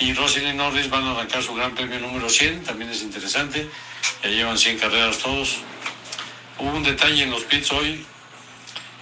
Y 0.00 0.12
Rossi 0.12 0.40
y 0.40 0.52
Norris 0.52 0.90
van 0.90 1.04
a 1.04 1.12
arrancar 1.12 1.42
su 1.42 1.54
gran 1.54 1.74
premio 1.76 2.00
número 2.00 2.28
100, 2.28 2.64
también 2.64 2.90
es 2.90 3.02
interesante, 3.02 3.70
ya 4.22 4.28
llevan 4.28 4.58
100 4.58 4.78
carreras 4.78 5.18
todos. 5.18 5.58
Hubo 6.58 6.70
un 6.70 6.82
detalle 6.82 7.22
en 7.22 7.30
los 7.30 7.44
pits 7.44 7.70
hoy, 7.70 8.04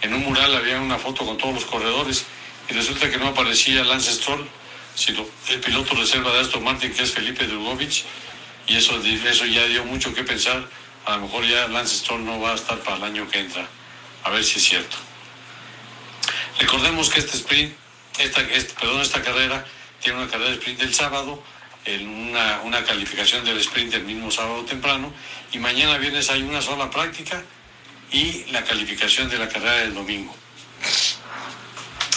en 0.03 0.13
un 0.13 0.25
mural 0.25 0.55
había 0.55 0.79
una 0.79 0.99
foto 0.99 1.25
con 1.25 1.39
todos 1.39 1.55
los 1.55 1.65
corredores 1.65 2.27
y 2.69 2.75
resulta 2.75 3.11
que 3.11 3.17
no 3.17 3.29
aparecía 3.29 3.83
Lance 3.85 4.13
Stroll, 4.13 4.47
sino 4.95 5.25
el 5.49 5.61
piloto 5.61 5.95
reserva 5.95 6.33
de 6.35 6.41
Aston 6.41 6.63
Martin 6.63 6.93
que 6.93 7.03
es 7.03 7.13
Felipe 7.13 7.47
Drugovich 7.47 8.05
y 8.69 8.77
eso, 8.77 9.01
eso 9.03 9.47
ya 9.47 9.65
dio 9.65 9.85
mucho 9.87 10.15
que 10.15 10.23
pensar. 10.23 10.69
A 11.07 11.17
lo 11.17 11.23
mejor 11.23 11.47
ya 11.47 11.67
Lance 11.69 11.97
Stroll 11.97 12.25
no 12.25 12.41
va 12.41 12.53
a 12.53 12.55
estar 12.55 12.79
para 12.81 12.99
el 12.99 13.05
año 13.05 13.29
que 13.29 13.41
entra. 13.41 13.67
A 14.25 14.31
ver 14.31 14.45
si 14.45 14.59
es 14.59 14.65
cierto. 14.65 14.97
Recordemos 16.59 17.11
que 17.11 17.21
este 17.21 17.37
sprint, 17.37 17.75
esta, 18.19 18.43
perdón, 18.81 19.01
esta 19.01 19.23
carrera 19.23 19.65
tiene 20.01 20.19
una 20.19 20.31
carrera 20.31 20.51
de 20.51 20.57
sprint 20.57 20.83
el 20.83 20.95
sábado, 20.95 21.43
en 21.85 22.09
una, 22.09 22.61
una 22.63 22.85
calificación 22.85 23.45
del 23.45 23.59
sprint 23.59 23.95
el 23.95 24.05
mismo 24.05 24.31
sábado 24.31 24.65
temprano 24.65 25.13
y 25.53 25.59
mañana 25.59 25.99
viernes 25.99 26.31
hay 26.31 26.43
una 26.43 26.63
sola 26.63 26.91
práctica 26.91 27.43
y 28.13 28.45
la 28.53 28.63
calificación 28.63 29.29
de 29.29 29.39
la 29.39 29.49
carrera 29.49 29.79
del 29.79 29.95
domingo. 29.95 30.35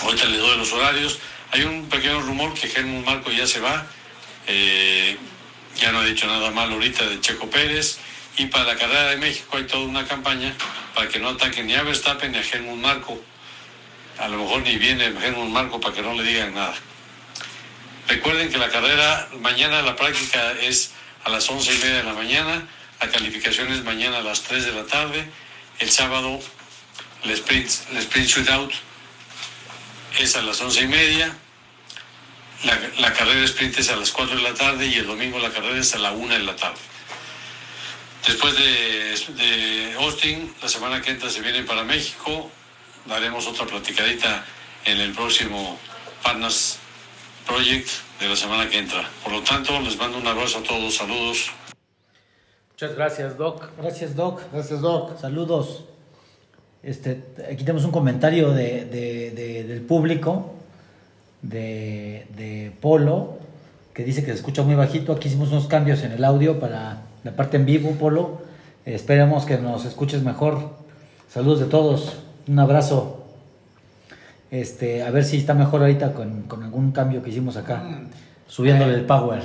Ahorita 0.01 0.25
les 0.25 0.39
doy 0.39 0.57
los 0.57 0.71
horarios. 0.73 1.19
Hay 1.51 1.63
un 1.63 1.87
pequeño 1.87 2.21
rumor 2.21 2.53
que 2.53 2.67
Helmut 2.67 3.05
Marco 3.05 3.31
ya 3.31 3.47
se 3.47 3.59
va. 3.59 3.87
Eh, 4.45 5.17
ya 5.77 5.91
no 5.91 5.99
ha 5.99 6.05
dicho 6.05 6.27
nada 6.27 6.51
mal 6.51 6.71
ahorita 6.71 7.07
de 7.07 7.21
Checo 7.21 7.49
Pérez. 7.49 7.97
Y 8.37 8.47
para 8.47 8.65
la 8.65 8.75
carrera 8.75 9.09
de 9.09 9.17
México 9.17 9.57
hay 9.57 9.63
toda 9.63 9.85
una 9.85 10.05
campaña 10.05 10.53
para 10.93 11.07
que 11.07 11.19
no 11.19 11.29
ataquen 11.29 11.67
ni 11.67 11.75
a 11.75 11.83
Verstappen 11.83 12.31
ni 12.31 12.37
a 12.37 12.41
Helmut 12.41 12.77
Marco. 12.77 13.21
A 14.17 14.27
lo 14.27 14.37
mejor 14.37 14.61
ni 14.61 14.77
viene 14.77 15.05
Helmut 15.05 15.49
Marco 15.49 15.79
para 15.79 15.93
que 15.93 16.01
no 16.01 16.13
le 16.13 16.23
digan 16.23 16.53
nada. 16.53 16.75
Recuerden 18.07 18.51
que 18.51 18.57
la 18.57 18.69
carrera, 18.69 19.29
mañana 19.39 19.81
la 19.81 19.95
práctica 19.95 20.51
es 20.61 20.91
a 21.23 21.29
las 21.29 21.49
once 21.49 21.73
y 21.73 21.77
media 21.79 21.97
de 21.97 22.03
la 22.03 22.13
mañana, 22.13 22.67
la 23.01 23.09
calificación 23.09 23.71
es 23.71 23.83
mañana 23.83 24.19
a 24.19 24.21
las 24.21 24.43
3 24.43 24.65
de 24.65 24.71
la 24.73 24.85
tarde, 24.85 25.27
el 25.79 25.89
sábado 25.89 26.39
el 27.23 27.31
sprint, 27.31 27.69
el 27.91 27.97
sprint 27.97 28.29
shootout 28.29 28.71
es 30.19 30.35
a 30.35 30.41
las 30.43 30.61
once 30.61 30.81
y 30.81 30.87
media, 30.87 31.35
la, 32.63 32.79
la 32.99 33.13
carrera 33.13 33.43
sprint 33.45 33.79
es 33.79 33.89
a 33.89 33.95
las 33.95 34.11
4 34.11 34.35
de 34.35 34.41
la 34.43 34.53
tarde 34.53 34.85
y 34.85 34.95
el 34.95 35.07
domingo 35.07 35.39
la 35.39 35.51
carrera 35.51 35.79
es 35.79 35.95
a 35.95 35.97
la 35.97 36.11
1 36.11 36.33
de 36.33 36.39
la 36.39 36.55
tarde. 36.55 36.79
Después 38.27 38.55
de, 38.57 39.43
de 39.43 39.93
Austin, 39.99 40.51
la 40.61 40.67
semana 40.67 41.01
que 41.01 41.11
entra 41.11 41.29
se 41.29 41.41
viene 41.41 41.63
para 41.63 41.83
México, 41.83 42.49
daremos 43.07 43.47
otra 43.47 43.65
platicadita 43.65 44.43
en 44.85 44.99
el 44.99 45.11
próximo 45.13 45.77
Partners 46.23 46.79
Project 47.45 47.87
de 48.19 48.27
la 48.29 48.35
semana 48.35 48.67
que 48.69 48.79
entra. 48.79 49.07
Por 49.23 49.31
lo 49.33 49.41
tanto, 49.41 49.79
les 49.81 49.97
mando 49.97 50.17
un 50.17 50.25
abrazo 50.27 50.59
a 50.59 50.63
todos, 50.63 50.95
saludos. 50.95 51.51
Muchas 52.71 52.95
gracias, 52.95 53.37
Doc. 53.37 53.69
Gracias, 53.77 54.15
Doc. 54.15 54.41
Gracias, 54.51 54.81
Doc. 54.81 55.19
Saludos. 55.19 55.85
Este, 56.81 57.23
aquí 57.51 57.57
tenemos 57.63 57.83
un 57.85 57.91
comentario 57.91 58.51
de, 58.51 58.85
de- 58.85 59.31
de- 59.31 59.63
del 59.63 59.81
público 59.81 60.53
de, 61.41 62.25
de 62.35 62.71
Polo 62.81 63.37
que 63.93 64.03
dice 64.03 64.21
que 64.21 64.31
se 64.31 64.37
escucha 64.37 64.63
muy 64.63 64.75
bajito. 64.75 65.13
Aquí 65.13 65.27
hicimos 65.27 65.49
unos 65.49 65.67
cambios 65.67 66.01
en 66.03 66.11
el 66.11 66.23
audio 66.23 66.59
para 66.59 67.01
la 67.25 67.31
parte 67.35 67.57
en 67.57 67.65
vivo, 67.65 67.89
Polo. 67.99 68.41
Eh, 68.85 68.93
esperemos 68.93 69.45
que 69.45 69.57
nos 69.57 69.83
escuches 69.83 70.21
mejor. 70.21 70.69
Saludos 71.27 71.59
de 71.59 71.65
todos. 71.65 72.19
Un 72.47 72.59
abrazo. 72.59 73.25
Este, 74.51 75.01
a 75.01 75.09
ver 75.09 75.25
si 75.25 75.37
está 75.37 75.55
mejor 75.55 75.81
ahorita 75.81 76.13
con, 76.13 76.43
con 76.43 76.63
algún 76.63 76.91
cambio 76.91 77.23
que 77.23 77.31
hicimos 77.31 77.57
acá. 77.57 77.83
Subiéndole 78.47 78.93
el 78.93 79.05
power. 79.05 79.41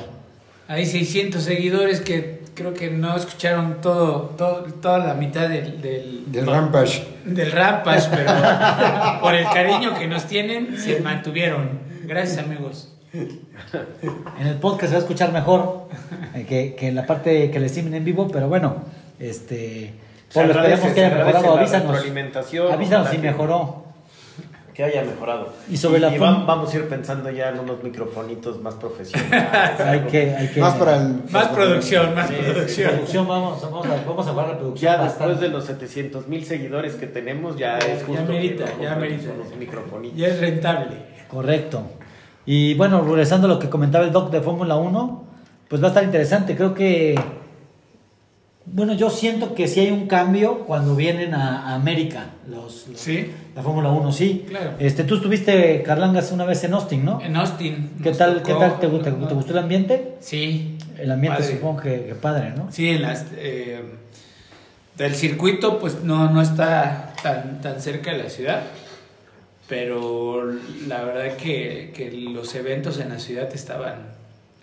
Hay 0.68 0.84
600 0.84 1.42
seguidores 1.42 2.02
que 2.02 2.42
creo 2.54 2.74
que 2.74 2.90
no 2.90 3.16
escucharon 3.16 3.80
todo, 3.80 4.34
todo 4.36 4.64
toda 4.82 4.98
la 4.98 5.14
mitad 5.14 5.48
del, 5.48 5.80
del, 5.80 6.30
Del 6.30 6.46
Rampage. 6.46 7.02
del 7.24 7.50
Rampage, 7.50 8.08
pero 8.10 8.30
por 9.22 9.34
el 9.34 9.46
cariño 9.46 9.98
que 9.98 10.06
nos 10.06 10.26
tienen, 10.26 10.78
se 10.78 11.00
mantuvieron. 11.00 11.80
Gracias, 12.04 12.44
amigos. 12.44 12.89
En 13.12 14.46
el 14.46 14.56
podcast 14.56 14.86
se 14.86 14.92
va 14.92 14.96
a 14.96 15.02
escuchar 15.02 15.32
mejor 15.32 15.88
eh, 16.34 16.44
que, 16.48 16.74
que 16.76 16.88
en 16.88 16.94
la 16.94 17.06
parte 17.06 17.50
que 17.50 17.58
le 17.60 17.68
streamen 17.68 17.94
en 17.94 18.04
vivo, 18.04 18.28
pero 18.28 18.48
bueno, 18.48 18.76
este. 19.18 19.92
Agradece, 20.34 20.86
esperemos 20.88 20.94
que 20.94 21.04
haya 21.04 21.14
mejorado. 21.16 21.54
la 21.56 21.60
Avísanos. 21.60 22.72
Avísanos 22.72 23.08
si 23.08 23.18
mejoró. 23.18 23.84
Que 24.72 24.84
haya 24.84 25.02
mejorado. 25.02 25.52
Y 25.68 25.76
sobre 25.76 25.98
la 25.98 26.10
va- 26.10 26.16
fun- 26.36 26.46
vamos 26.46 26.72
a 26.72 26.76
ir 26.76 26.88
pensando 26.88 27.28
ya 27.30 27.48
en 27.48 27.58
unos 27.58 27.82
microfonitos 27.82 28.60
más 28.62 28.74
profesionales. 28.76 29.50
Hay 29.80 30.00
que, 30.02 30.30
hay 30.36 30.48
que. 30.48 30.60
Más 30.60 30.74
para 30.76 30.96
el. 30.96 31.20
Más 31.30 31.48
producción, 31.48 32.14
más 32.14 32.28
Sí, 32.28 32.34
sí, 32.68 32.82
producción. 32.84 33.26
Vamos, 33.26 33.60
vamos, 33.60 33.86
a, 33.86 34.04
vamos 34.06 34.26
a 34.28 34.30
jugar 34.30 34.48
la 34.50 34.58
producción. 34.58 34.92
Ya 34.92 34.98
bastante. 35.00 35.24
después 35.34 35.40
de 35.40 35.48
los 35.48 35.64
700 35.66 36.28
mil 36.28 36.44
seguidores 36.44 36.94
que 36.94 37.08
tenemos, 37.08 37.58
ya 37.58 37.78
es 37.78 38.04
justo. 38.04 38.22
merita, 38.24 38.64
que 38.66 38.70
nos 38.74 38.82
ya 38.82 38.94
merita. 38.94 39.30
unos 39.34 39.56
microfonitos. 39.56 40.16
Ya 40.16 40.28
es 40.28 40.40
rentable. 40.40 40.96
Correcto. 41.28 41.82
Y 42.46 42.74
bueno, 42.74 43.02
regresando 43.02 43.46
a 43.46 43.50
lo 43.50 43.58
que 43.58 43.68
comentaba 43.68 44.04
el 44.04 44.12
doc 44.12 44.30
de 44.30 44.40
Fórmula 44.40 44.76
1, 44.76 45.24
pues 45.68 45.80
va 45.82 45.86
a 45.86 45.88
estar 45.90 46.04
interesante. 46.04 46.56
Creo 46.56 46.74
que. 46.74 47.14
Bueno, 48.72 48.92
yo 48.92 49.10
siento 49.10 49.54
que 49.54 49.66
sí 49.66 49.80
hay 49.80 49.90
un 49.90 50.06
cambio 50.06 50.60
cuando 50.60 50.94
vienen 50.94 51.34
a, 51.34 51.70
a 51.70 51.74
América, 51.74 52.26
los, 52.48 52.86
los- 52.88 53.00
Sí. 53.00 53.32
la 53.56 53.62
Fórmula 53.62 53.90
1, 53.90 54.12
sí. 54.12 54.44
Claro. 54.48 54.72
Este, 54.78 55.02
tú 55.02 55.16
estuviste, 55.16 55.82
Carlangas, 55.82 56.30
una 56.30 56.44
vez 56.44 56.62
en 56.62 56.74
Austin, 56.74 57.04
¿no? 57.04 57.20
En 57.20 57.34
Austin. 57.36 57.90
¿Qué 58.02 58.12
tal, 58.12 58.42
¿qué 58.42 58.52
tal 58.54 58.78
te, 58.78 58.86
gusta? 58.86 59.10
¿Te 59.10 59.34
gustó 59.34 59.52
el 59.52 59.58
ambiente? 59.58 60.14
Sí. 60.20 60.76
El 60.98 61.10
ambiente 61.10 61.40
Padre. 61.40 61.54
supongo 61.54 61.80
que, 61.80 62.04
que 62.04 62.14
padre, 62.14 62.52
¿no? 62.56 62.70
Sí, 62.70 62.90
en 62.90 63.02
las, 63.02 63.26
eh, 63.36 63.80
del 64.98 65.14
circuito 65.14 65.78
pues 65.80 66.04
no, 66.04 66.30
no 66.30 66.42
está 66.42 67.14
tan, 67.22 67.60
tan 67.62 67.80
cerca 67.80 68.12
de 68.12 68.18
la 68.24 68.28
ciudad, 68.30 68.62
pero 69.70 70.52
la 70.88 71.04
verdad 71.04 71.36
que, 71.36 71.92
que 71.94 72.10
los 72.10 72.54
eventos 72.56 72.98
en 72.98 73.08
la 73.10 73.20
ciudad 73.20 73.48
estaban, 73.54 74.08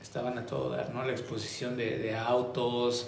estaban 0.02 0.38
a 0.38 0.46
todo 0.46 0.70
dar, 0.70 0.94
¿no? 0.94 1.04
La 1.06 1.14
exposición 1.14 1.78
de, 1.78 1.98
de 1.98 2.14
autos, 2.16 3.08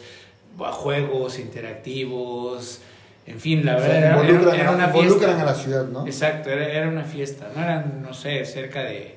juegos 0.58 1.38
interactivos, 1.38 2.80
en 3.28 3.40
fin, 3.40 3.66
la 3.66 3.76
O 3.76 3.80
sea, 3.80 3.88
verdad 3.90 3.98
era- 4.00 4.08
era, 4.16 4.22
involucran, 4.30 4.60
era 4.60 4.72
una 4.72 4.86
involucran 4.88 5.20
fiesta. 5.36 5.42
a 5.42 5.46
la 5.46 5.56
ciudad, 5.56 5.86
¿no? 5.88 6.08
Exacto, 6.08 6.50
era, 6.50 6.68
era 6.70 6.88
una 6.88 7.04
fiesta, 7.04 7.52
no 7.56 7.62
eran, 7.62 8.02
no 8.02 8.14
sé, 8.14 8.46
cerca 8.46 8.84
de, 8.84 9.16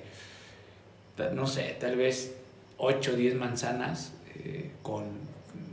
no 1.35 1.47
sé, 1.47 1.77
tal 1.79 1.95
vez 1.97 2.35
8 2.79 3.13
o 3.13 3.17
10 3.17 3.37
manzanas 3.37 4.13
eh, 4.45 4.73
con 4.83 5.05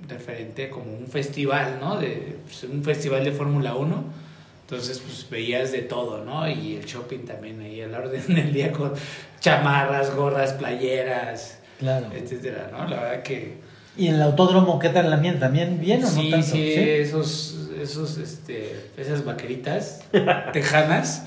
referente 0.07 0.69
como 0.69 0.93
un 0.93 1.07
festival, 1.07 1.79
¿no? 1.81 1.99
De, 1.99 2.37
pues, 2.45 2.63
un 2.65 2.83
festival 2.83 3.23
de 3.23 3.31
Fórmula 3.31 3.73
1. 3.75 4.28
Entonces, 4.69 4.99
pues 4.99 5.25
veías 5.32 5.71
de 5.71 5.79
todo, 5.82 6.23
¿no? 6.23 6.47
Y 6.47 6.75
el 6.75 6.86
shopping 6.86 7.25
también 7.25 7.60
ahí 7.60 7.82
a 7.82 7.88
la 7.88 7.97
orden 7.99 8.23
del 8.36 8.53
día 8.53 8.71
con 8.71 8.93
chamarras, 9.39 10.15
gorras, 10.15 10.53
playeras, 10.53 11.58
Claro. 11.79 12.08
etcétera, 12.13 12.69
¿no? 12.71 12.88
La 12.88 12.97
verdad 13.01 13.23
que 13.23 13.58
¿Y 13.97 14.08
en 14.08 14.15
el 14.15 14.21
autódromo 14.21 14.77
qué 14.77 14.89
tal 14.89 15.08
el 15.08 15.13
ambiente? 15.13 15.39
¿También 15.39 15.79
bien 15.79 16.03
o 16.03 16.08
no 16.08 16.21
sí, 16.21 16.29
tanto? 16.29 16.45
sí, 16.47 16.73
esos, 16.77 17.58
esos, 17.82 18.17
este, 18.17 18.91
esas 18.95 19.25
vaqueritas 19.25 20.01
tejanas, 20.53 21.23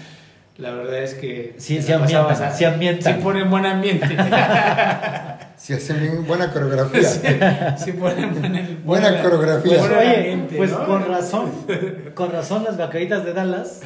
la 0.59 0.71
verdad 0.73 1.03
es 1.03 1.15
que 1.15 1.55
Sí, 1.59 1.81
sí 1.83 1.91
la 1.91 1.97
ambientan, 1.99 2.55
sí 2.55 2.65
ambientan. 2.65 3.17
sí 3.17 3.23
ponen 3.23 3.51
buen 3.51 3.67
ambiente, 3.67 4.07
Si 5.57 5.73
hacen 5.75 6.01
bien 6.01 6.27
buena 6.27 6.53
coreografía. 6.53 7.77
sí 7.79 7.93
ponen 7.93 8.35
buen, 8.41 8.81
Buena 8.85 9.23
coreografía. 9.23 9.79
Pues, 9.79 9.91
oye, 9.91 10.47
pues 10.57 10.71
¿no? 10.73 10.87
con 10.87 11.07
razón, 11.07 11.51
con 12.15 12.33
razón 12.33 12.65
las 12.65 12.77
vaqueritas 12.77 13.25
de 13.25 13.33
Dallas, 13.33 13.81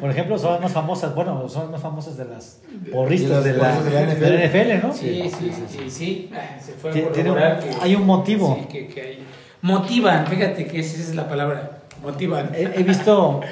por 0.00 0.10
ejemplo, 0.10 0.36
son 0.38 0.52
las 0.54 0.60
más 0.62 0.72
famosas, 0.72 1.14
bueno, 1.14 1.48
son 1.48 1.62
las 1.64 1.70
más 1.72 1.80
famosas 1.82 2.16
de 2.16 2.24
las 2.24 2.60
porristas 2.90 3.44
De 3.44 3.52
la, 3.52 3.80
de 3.80 3.90
la 3.90 4.14
de 4.14 4.30
la 4.30 4.46
NFL, 4.46 4.86
¿no? 4.86 4.92
Sí, 4.94 5.30
sí, 5.38 5.52
sí, 5.54 5.64
sí, 5.68 5.90
sí. 5.90 6.30
Ah, 6.34 6.58
se 6.60 6.72
fue 6.72 6.90
a 6.90 6.92
Tiene- 7.12 7.30
un- 7.30 7.36
que- 7.36 7.76
hay 7.80 7.94
un 7.94 8.04
motivo. 8.06 8.56
Sí, 8.60 8.66
que, 8.68 8.88
que 8.88 9.00
hay. 9.00 9.26
Motivan, 9.60 10.26
fíjate 10.26 10.66
que 10.66 10.80
esa 10.80 10.96
es 11.00 11.14
la 11.14 11.28
palabra, 11.28 11.78
motivan. 12.02 12.50
He, 12.54 12.62
he 12.80 12.82
visto 12.82 13.42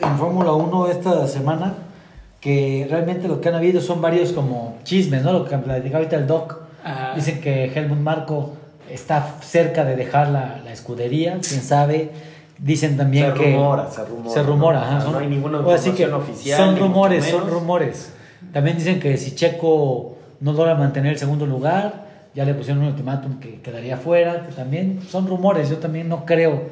en 0.00 0.16
Fórmula 0.16 0.52
1 0.52 0.86
esta 0.88 1.26
semana 1.28 1.74
que 2.42 2.86
realmente 2.90 3.28
lo 3.28 3.40
que 3.40 3.48
han 3.48 3.54
habido 3.54 3.80
son 3.80 4.02
varios 4.02 4.32
como 4.32 4.76
chismes, 4.82 5.22
¿no? 5.22 5.32
Lo 5.32 5.44
que 5.46 5.56
platicaba 5.56 5.98
ahorita 5.98 6.16
el 6.16 6.26
Doc. 6.26 6.58
Ah. 6.84 7.12
Dicen 7.14 7.40
que 7.40 7.66
Helmut 7.72 7.98
Marco 8.00 8.54
está 8.90 9.36
cerca 9.40 9.84
de 9.84 9.94
dejar 9.94 10.28
la, 10.28 10.60
la 10.64 10.72
escudería, 10.72 11.38
quién 11.46 11.62
sabe. 11.62 12.10
Dicen 12.58 12.96
también 12.96 13.32
Se 13.32 13.38
que. 13.40 13.52
rumora, 13.54 13.88
se 13.90 14.04
rumora, 14.04 14.30
Se 14.34 14.42
rumora, 14.42 14.80
¿no? 14.80 14.84
ajá. 14.86 14.96
O 14.96 15.00
sea, 15.00 15.02
son- 15.04 15.12
no 15.12 15.18
hay 15.20 15.26
ninguna 15.28 15.60
o 15.60 15.70
así 15.70 15.92
que 15.92 16.02
información 16.02 16.14
oficial, 16.14 16.58
Son 16.58 16.78
rumores, 16.78 17.24
son 17.26 17.48
rumores. 17.50 18.12
También 18.52 18.76
dicen 18.76 18.98
que 19.00 19.16
si 19.16 19.34
Checo 19.36 20.18
no 20.40 20.52
logra 20.52 20.74
mantener 20.74 21.12
el 21.12 21.18
segundo 21.18 21.46
lugar, 21.46 22.06
ya 22.34 22.44
le 22.44 22.54
pusieron 22.54 22.82
un 22.82 22.88
ultimátum 22.90 23.38
que 23.38 23.60
quedaría 23.60 23.96
fuera, 23.96 24.46
que 24.46 24.52
también 24.52 25.00
son 25.08 25.28
rumores. 25.28 25.70
Yo 25.70 25.76
también 25.78 26.08
no 26.08 26.24
creo 26.26 26.62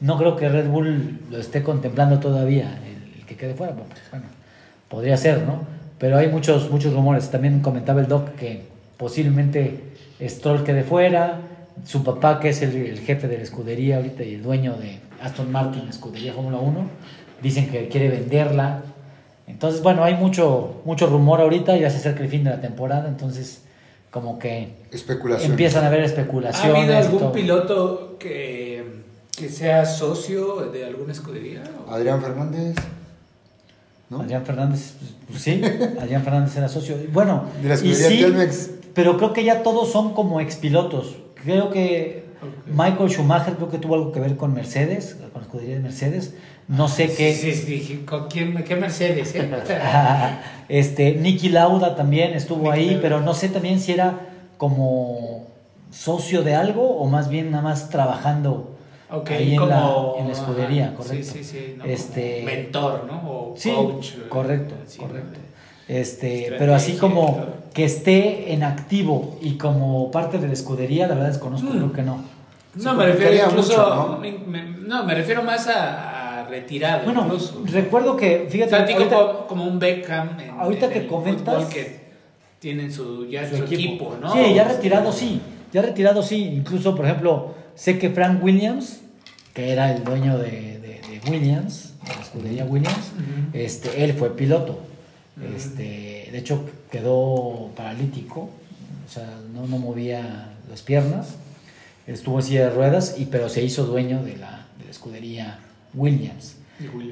no 0.00 0.16
creo 0.16 0.34
que 0.34 0.48
Red 0.48 0.66
Bull 0.68 1.20
lo 1.30 1.38
esté 1.38 1.62
contemplando 1.62 2.18
todavía, 2.20 2.78
el, 2.84 3.20
el 3.20 3.26
que 3.26 3.36
quede 3.36 3.54
fuera. 3.54 3.72
Bueno, 3.74 3.88
pues, 3.90 4.00
bueno, 4.10 4.24
podría 4.90 5.16
ser, 5.16 5.42
¿no? 5.44 5.62
Pero 5.98 6.18
hay 6.18 6.28
muchos, 6.28 6.70
muchos 6.70 6.92
rumores. 6.92 7.30
También 7.30 7.60
comentaba 7.60 8.00
el 8.02 8.08
Doc 8.08 8.34
que 8.34 8.64
posiblemente 8.98 9.80
Stroll 10.20 10.64
quede 10.64 10.82
fuera, 10.82 11.40
su 11.86 12.04
papá, 12.04 12.40
que 12.40 12.50
es 12.50 12.60
el, 12.60 12.76
el 12.76 12.98
jefe 13.00 13.26
de 13.28 13.38
la 13.38 13.42
escudería 13.42 13.96
ahorita 13.96 14.22
y 14.24 14.34
el 14.34 14.42
dueño 14.42 14.74
de 14.76 14.98
Aston 15.22 15.50
Martin, 15.50 15.88
escudería 15.88 16.34
Fórmula 16.34 16.58
1, 16.58 16.80
dicen 17.42 17.68
que 17.70 17.88
quiere 17.88 18.10
venderla. 18.10 18.82
Entonces, 19.46 19.82
bueno, 19.82 20.04
hay 20.04 20.14
mucho, 20.14 20.82
mucho 20.84 21.06
rumor 21.06 21.40
ahorita, 21.40 21.76
ya 21.76 21.88
se 21.90 21.96
acerca 21.98 22.22
el 22.22 22.28
fin 22.28 22.44
de 22.44 22.50
la 22.50 22.60
temporada, 22.60 23.08
entonces 23.08 23.62
como 24.10 24.38
que 24.38 24.74
empiezan 25.42 25.84
a 25.84 25.86
haber 25.86 26.00
¿Ha 26.02 26.06
especulaciones. 26.06 26.76
habido 26.76 26.92
y 26.92 26.96
algún 26.96 27.18
todo. 27.20 27.32
piloto 27.32 28.16
que, 28.18 28.84
que 29.36 29.48
sea 29.48 29.84
socio 29.86 30.56
de 30.72 30.84
alguna 30.84 31.12
escudería? 31.12 31.62
Adrián 31.88 32.20
Fernández. 32.20 32.76
¿No? 34.10 34.20
Adrián 34.20 34.44
Fernández, 34.44 34.94
pues 35.28 35.40
sí, 35.42 35.62
Adrián 36.00 36.22
Fernández 36.22 36.56
era 36.56 36.68
socio. 36.68 36.96
Bueno, 37.12 37.44
De 37.62 37.68
la 37.68 37.74
y 37.74 37.90
escudería 37.92 38.08
sí, 38.08 38.18
Telmex. 38.20 38.70
pero 38.92 39.16
creo 39.16 39.32
que 39.32 39.44
ya 39.44 39.62
todos 39.62 39.90
son 39.92 40.12
como 40.14 40.40
expilotos. 40.40 41.16
Creo 41.42 41.70
que. 41.70 42.28
Michael 42.66 43.10
Schumacher 43.10 43.54
creo 43.56 43.68
que 43.70 43.76
tuvo 43.78 43.94
algo 43.96 44.12
que 44.12 44.20
ver 44.20 44.36
con 44.38 44.54
Mercedes, 44.54 45.14
con 45.32 45.42
la 45.42 45.46
escudería 45.46 45.74
de 45.76 45.80
Mercedes. 45.82 46.34
No 46.68 46.88
sé 46.88 47.12
qué. 47.14 47.34
Sí, 47.34 47.52
sí, 47.52 47.66
dije, 47.66 48.04
¿con 48.06 48.28
quién, 48.28 48.54
qué 48.64 48.76
Mercedes? 48.76 49.34
eh? 49.34 49.48
este, 50.68 51.14
Nicky 51.16 51.50
Lauda 51.50 51.96
también 51.96 52.32
estuvo 52.32 52.70
ahí, 52.70 52.86
Lauda. 52.86 53.02
pero 53.02 53.20
no 53.20 53.34
sé 53.34 53.48
también 53.50 53.78
si 53.78 53.92
era 53.92 54.20
como 54.56 55.46
socio 55.90 56.42
de 56.42 56.54
algo 56.54 56.96
o 56.98 57.06
más 57.08 57.28
bien 57.28 57.50
nada 57.50 57.62
más 57.62 57.90
trabajando 57.90 58.69
Ok, 59.12 59.30
ahí 59.30 59.52
en, 59.52 59.56
como, 59.58 59.70
la, 59.70 60.20
en 60.20 60.26
la 60.28 60.32
escudería, 60.32 60.84
ajá, 60.86 60.94
correcto. 60.96 61.32
Sí, 61.32 61.44
sí, 61.44 61.44
sí. 61.44 61.74
¿no? 61.78 61.84
Este, 61.84 62.42
mentor, 62.44 63.04
¿no? 63.06 63.20
O 63.30 63.54
Sí, 63.56 63.70
coach. 63.72 64.14
eh, 64.14 64.22
correcto, 64.28 64.74
correcto. 64.98 65.40
Este, 65.88 66.54
pero 66.58 66.74
así 66.74 66.92
como 66.96 67.44
que 67.74 67.84
esté 67.84 68.52
en 68.52 68.62
activo 68.62 69.36
y 69.42 69.54
como 69.56 70.10
parte 70.12 70.38
de 70.38 70.46
la 70.46 70.52
escudería, 70.52 71.08
la 71.08 71.14
verdad 71.14 71.28
desconozco, 71.30 71.68
Mm. 71.68 71.76
creo 71.76 71.92
que 71.92 72.02
no. 72.02 72.22
No, 72.76 72.82
Se 72.92 72.92
me 72.96 73.06
refiero 73.06 73.46
incluso. 73.48 73.72
mucho, 73.76 73.94
¿no? 74.12 74.18
me- 74.18 74.32
me- 74.38 74.62
no, 74.86 75.04
me 75.04 75.14
refiero 75.16 75.42
más 75.42 75.66
a, 75.66 76.42
a 76.42 76.46
retirado. 76.48 77.04
Bueno, 77.04 77.22
incluso. 77.24 77.62
recuerdo 77.66 78.16
que, 78.16 78.44
O 78.46 78.50
fíjate, 78.50 78.70
sea, 78.70 78.86
tipo 78.86 78.98
ahorita- 79.00 79.16
como, 79.16 79.46
como 79.48 79.64
un 79.64 79.78
Beckham. 79.80 80.38
En, 80.38 80.50
ahorita 80.50 80.86
en 80.86 80.92
que 80.92 80.98
el 81.00 81.08
comentas- 81.08 81.56
fútbol 81.64 81.68
que 81.74 82.00
tienen 82.60 82.92
su, 82.92 83.26
ya 83.26 83.48
su 83.48 83.56
su, 83.56 83.64
equipo. 83.64 84.16
¿no? 84.20 84.32
Sí, 84.32 84.54
ya 84.54 84.64
retirado 84.68 85.10
sí, 85.10 85.40
ya 85.72 85.82
retirado 85.82 86.22
sí. 86.22 86.44
Incluso, 86.54 86.94
por 86.94 87.06
ejemplo, 87.06 87.54
sé 87.84 87.98
que 87.98 88.10
Frank 88.10 88.42
Williams, 88.44 89.00
que 89.54 89.70
era 89.70 89.90
el 89.94 90.04
dueño 90.04 90.36
de, 90.38 90.50
de- 90.50 91.00
de 91.08 91.20
Williams, 91.30 91.94
de 92.06 92.14
la 92.14 92.20
escudería 92.22 92.64
Williams, 92.64 93.06
este, 93.54 94.04
él 94.04 94.12
fue 94.14 94.36
piloto. 94.36 94.80
Este, 95.56 96.28
de 96.30 96.38
hecho, 96.38 96.68
quedó 96.92 97.70
paralítico, 97.74 98.50
o 99.08 99.10
sea, 99.12 99.26
no, 99.54 99.66
no 99.66 99.78
movía 99.78 100.52
las 100.68 100.82
piernas. 100.82 101.28
Estuvo 102.06 102.40
en 102.40 102.44
silla 102.44 102.64
de 102.68 102.70
ruedas, 102.74 103.14
y, 103.18 103.24
pero 103.26 103.48
se 103.48 103.62
hizo 103.62 103.84
dueño 103.84 104.22
de 104.22 104.36
la, 104.36 104.66
de 104.78 104.84
la 104.84 104.90
escudería 104.90 105.58
Williams. 105.94 106.56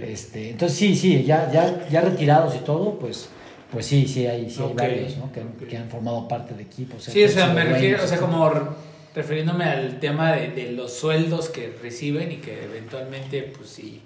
Este, 0.02 0.50
entonces 0.50 0.76
sí, 0.78 0.94
sí, 0.96 1.24
ya, 1.24 1.50
ya, 1.52 1.88
ya 1.90 2.00
retirados 2.02 2.54
y 2.56 2.58
todo, 2.58 2.98
pues, 2.98 3.28
pues 3.72 3.86
sí, 3.86 4.06
sí 4.06 4.26
hay, 4.26 4.50
sí 4.50 4.60
hay 4.62 4.74
varios, 4.74 5.16
¿no? 5.18 5.30
Que, 5.32 5.42
que 5.66 5.76
han 5.76 5.88
formado 5.88 6.26
parte 6.28 6.54
de 6.54 6.62
equipos. 6.62 7.04
Sí, 7.04 7.22
o 7.24 7.28
sea, 7.28 7.52
me 7.52 7.64
refiero, 7.64 8.02
o 8.02 8.06
sea, 8.06 8.18
como 8.18 8.50
refiriéndome 9.14 9.64
al 9.64 9.98
tema 10.00 10.32
de, 10.32 10.48
de 10.50 10.72
los 10.72 10.92
sueldos 10.94 11.48
que 11.48 11.76
reciben 11.82 12.30
y 12.32 12.36
que 12.36 12.64
eventualmente, 12.64 13.42
pues 13.56 13.70
si, 13.70 14.02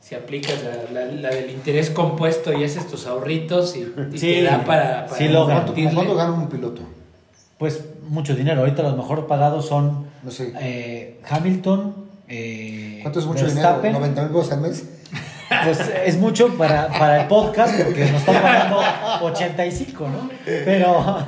si 0.00 0.14
aplicas 0.14 0.56
la, 0.92 1.00
la- 1.06 1.12
la 1.12 1.30
del 1.30 1.50
interés 1.50 1.90
compuesto 1.90 2.52
y 2.52 2.64
haces 2.64 2.86
tus 2.88 3.06
ahorritos 3.06 3.76
y, 3.76 3.80
y 4.12 4.18
Sí, 4.18 4.26
te 4.34 4.42
da 4.42 4.64
para, 4.64 5.06
para 5.06 5.16
sí 5.18 5.28
logran. 5.28 5.64
¿Cuánto, 5.66 5.94
cuánto 5.94 6.14
gana 6.14 6.32
un 6.32 6.48
piloto? 6.48 6.82
Pues 7.58 7.84
mucho 8.08 8.34
dinero. 8.34 8.60
Ahorita 8.60 8.82
los 8.82 8.96
mejor 8.96 9.26
pagados 9.26 9.66
son 9.66 10.06
No 10.22 10.30
sé. 10.30 10.52
eh, 10.60 11.20
Hamilton. 11.28 11.94
eh, 12.28 12.98
¿Cuánto 13.02 13.20
es 13.20 13.26
mucho 13.26 13.44
Verstappen. 13.44 13.92
dinero? 13.92 14.14
¿90 14.14 14.22
mil 14.22 14.28
pesos 14.32 14.52
al 14.52 14.60
mes? 14.60 14.84
Pues 15.64 15.80
es 16.06 16.16
mucho 16.16 16.56
para, 16.56 16.86
para 16.88 17.22
el 17.22 17.26
podcast 17.28 17.82
porque 17.82 18.04
nos 18.06 18.20
están 18.20 18.40
pagando 18.42 18.78
85, 19.22 20.08
¿no? 20.08 20.30
Pero, 20.44 21.18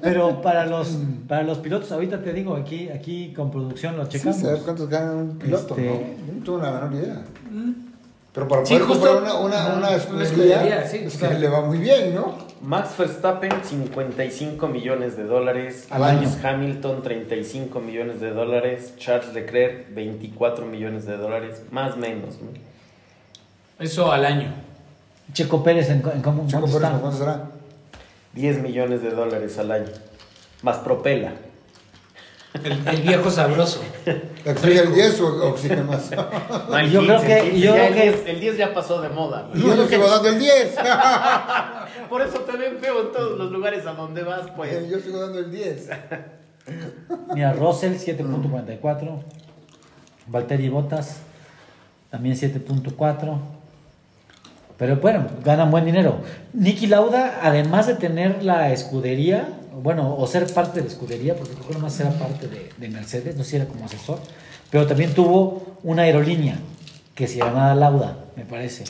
pero 0.00 0.40
para 0.40 0.66
los 0.66 0.96
para 1.28 1.42
los 1.42 1.58
pilotos, 1.58 1.90
ahorita 1.90 2.22
te 2.22 2.32
digo, 2.32 2.54
aquí, 2.54 2.88
aquí 2.90 3.32
con 3.34 3.50
producción 3.50 3.96
lo 3.96 4.04
Sí, 4.04 4.12
checamos. 4.18 4.36
saber 4.38 4.60
cuántos 4.62 4.88
gana 4.88 5.12
un 5.12 5.36
piloto, 5.38 5.74
Este- 5.76 5.86
¿no? 5.88 5.94
No 6.38 6.44
tengo 6.44 6.58
la 6.58 6.70
menor 6.72 6.92
idea. 6.94 7.22
Pero 8.32 8.48
para 8.48 8.64
Sí, 8.64 8.74
poder 8.74 8.86
justo. 8.88 9.06
comprar 9.12 9.22
una, 9.22 9.34
una, 9.40 9.66
una 9.66 9.76
una 9.88 9.96
escudería, 9.96 10.24
escudería, 10.56 10.86
sí, 10.88 10.96
es 11.04 11.12
sea. 11.14 11.28
que 11.30 11.38
le 11.38 11.48
va 11.48 11.60
muy 11.62 11.78
bien, 11.78 12.14
¿no? 12.14 12.34
Max 12.62 12.90
Verstappen, 12.96 13.50
55 13.62 14.68
millones 14.68 15.16
de 15.16 15.24
dólares. 15.24 15.86
Al 15.90 16.04
año. 16.04 16.20
Lewis 16.22 16.38
Hamilton, 16.44 17.02
35 17.02 17.80
millones 17.80 18.20
de 18.20 18.30
dólares. 18.30 18.94
Charles 18.96 19.34
Leclerc, 19.34 19.92
24 19.94 20.64
millones 20.66 21.04
de 21.04 21.16
dólares. 21.16 21.62
Más 21.72 21.94
o 21.94 21.96
menos. 21.96 22.38
¿no? 22.40 22.71
Eso 23.82 24.10
al 24.12 24.24
año. 24.24 24.52
Checo 25.32 25.62
Pérez, 25.62 25.88
¿en, 25.90 26.02
en 26.14 26.22
cómo, 26.22 26.46
Checo 26.46 26.60
cuánto 26.62 26.78
Pérez, 26.78 26.88
está? 26.90 27.00
¿cuánto 27.00 27.18
será? 27.18 27.44
10 28.34 28.62
millones 28.62 29.02
de 29.02 29.10
dólares 29.10 29.58
al 29.58 29.72
año. 29.72 29.86
Más 30.62 30.78
propela. 30.78 31.32
El, 32.62 32.86
el 32.86 33.00
viejo 33.02 33.30
sabroso. 33.30 33.82
¿Exige 34.44 34.80
el 34.80 34.94
10 34.94 35.20
o 35.22 35.48
oxígeno 35.48 35.84
más? 35.84 36.10
No, 36.68 36.78
el 36.78 36.90
Yo 36.90 37.00
creo 37.00 37.20
que- 37.22 37.38
el 37.38 37.50
15, 37.52 37.60
yo 37.60 37.72
creo 37.72 37.84
el 37.86 37.94
que- 37.94 38.02
10 38.02 38.22
el 38.26 38.40
10 38.40 38.56
ya 38.58 38.74
pasó 38.74 39.00
de 39.00 39.08
moda. 39.08 39.48
Yo 39.54 39.74
no 39.74 39.86
sigo 39.86 40.06
dando 40.08 40.28
el 40.28 40.38
10. 40.38 40.74
Por 42.10 42.20
eso 42.20 42.40
te 42.40 42.56
ven 42.58 42.76
feo 42.78 43.06
en 43.06 43.12
todos 43.12 43.38
los 43.38 43.50
lugares 43.50 43.86
a 43.86 43.94
donde 43.94 44.22
vas, 44.22 44.50
pues. 44.54 44.88
Yo 44.90 45.00
sigo 45.00 45.18
dando 45.20 45.38
el 45.38 45.50
10. 45.50 45.88
Mira, 47.34 47.54
Russell 47.54 47.94
7.44. 47.94 49.22
Valtteri 50.26 50.68
Bottas 50.68 51.20
también 52.10 52.36
7.4. 52.36 53.38
Pero 54.78 54.96
bueno, 54.96 55.26
ganan 55.44 55.70
buen 55.70 55.84
dinero. 55.84 56.20
Nicky 56.52 56.86
Lauda, 56.86 57.40
además 57.42 57.86
de 57.86 57.94
tener 57.94 58.42
la 58.42 58.72
escudería, 58.72 59.48
bueno, 59.82 60.14
o 60.16 60.26
ser 60.26 60.46
parte 60.52 60.80
de 60.80 60.86
la 60.86 60.92
escudería, 60.92 61.34
porque 61.36 61.52
creo 61.54 61.68
que 61.68 61.74
nomás 61.74 61.98
era 62.00 62.10
parte 62.10 62.48
de, 62.48 62.70
de 62.76 62.88
Mercedes, 62.88 63.36
no 63.36 63.44
sé 63.44 63.50
si 63.50 63.56
era 63.56 63.66
como 63.66 63.84
asesor, 63.84 64.18
pero 64.70 64.86
también 64.86 65.12
tuvo 65.14 65.76
una 65.82 66.02
aerolínea 66.02 66.56
que 67.14 67.28
se 67.28 67.38
llamaba 67.38 67.74
Lauda, 67.74 68.16
me 68.36 68.44
parece. 68.44 68.84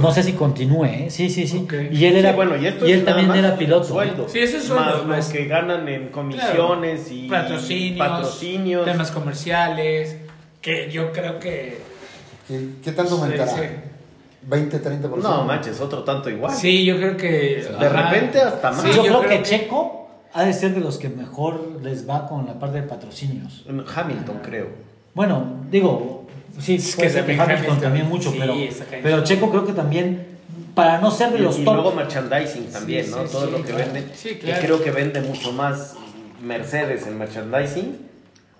No 0.00 0.12
sé 0.12 0.22
si 0.24 0.32
continúe, 0.32 0.84
¿eh? 0.84 1.06
Sí, 1.10 1.30
sí, 1.30 1.46
sí. 1.46 1.66
Y 1.92 2.04
él 2.06 2.16
era, 2.16 2.30
Sí, 2.30 2.36
bueno, 2.36 2.56
y 2.56 2.66
esto 2.66 2.86
y 2.88 2.92
él 2.92 3.04
también 3.04 3.32
era 3.32 3.56
piloto. 3.56 3.84
Sueldo. 3.84 4.28
Sí, 4.28 4.40
eso 4.40 4.56
es 4.58 4.64
sueldo, 4.64 4.84
Más 4.84 5.06
más- 5.06 5.26
lo 5.28 5.32
que 5.32 5.44
ganan 5.46 5.88
en 5.88 6.08
comisiones 6.08 7.10
y 7.12 7.28
patrocinios, 7.28 7.98
patrocinios. 8.08 8.84
temas 8.84 9.10
comerciales, 9.12 10.16
que 10.60 10.90
yo 10.90 11.12
creo 11.12 11.38
que... 11.38 11.78
¿Qué, 12.48 12.68
qué 12.82 12.92
tanto 12.92 13.14
aumentará? 13.14 13.52
Sí, 14.40 14.46
¿20, 14.48 14.82
30%? 14.82 15.16
No, 15.22 15.44
manches, 15.44 15.80
otro 15.80 16.04
tanto 16.04 16.30
igual. 16.30 16.54
Sí, 16.54 16.84
yo 16.84 16.96
creo 16.96 17.16
que... 17.16 17.66
De 17.78 17.86
ajá. 17.86 18.10
repente 18.10 18.40
hasta 18.40 18.70
más. 18.72 18.82
Sí, 18.82 18.90
yo, 18.94 19.02
creo, 19.02 19.22
que, 19.22 19.42
Checo 19.42 20.08
ha 20.32 20.44
de 20.44 20.52
ser 20.52 20.74
de 20.74 20.80
los 20.80 20.98
que 20.98 21.08
mejor 21.08 21.80
les 21.82 22.08
va 22.08 22.26
con 22.28 22.46
la 22.46 22.58
parte 22.58 22.80
de 22.80 22.86
patrocinios. 22.86 23.64
Hamilton, 23.94 24.40
creo. 24.42 24.66
Bueno, 25.14 25.44
digo, 25.70 26.26
sí, 26.60 26.76
Es 26.76 26.94
que 26.96 27.02
que 27.02 27.08
también 27.10 27.40
Hamilton 27.40 27.56
Hamilton, 27.64 27.80
también 27.80 28.08
mucho, 28.08 28.30
sí, 28.30 28.36
pero, 28.38 28.54
pero 29.02 29.24
Checo 29.24 29.50
creo 29.50 29.66
que 29.66 29.72
también, 29.72 30.26
para 30.74 30.98
no 31.00 31.10
ser 31.10 31.32
de 31.32 31.38
Y, 31.38 31.42
los 31.42 31.58
y 31.58 31.64
top, 31.64 31.74
luego 31.74 31.92
merchandising 31.92 32.66
también, 32.70 33.04
Sí, 33.04 33.10
¿no? 33.10 33.26
sí, 33.26 33.32
Todo 33.32 33.46
sí, 33.46 33.50
lo 33.52 33.56
que 33.58 33.64
claro. 33.72 33.84
venden. 33.92 34.12
Sí, 34.14 34.28
Que 34.30 34.38
claro. 34.38 34.62
creo 34.62 34.82
que 34.84 34.90
vende 34.92 35.20
mucho 35.22 35.52
más 35.52 35.94
Mercedes 36.42 37.06
en 37.06 37.18
merchandising. 37.18 38.07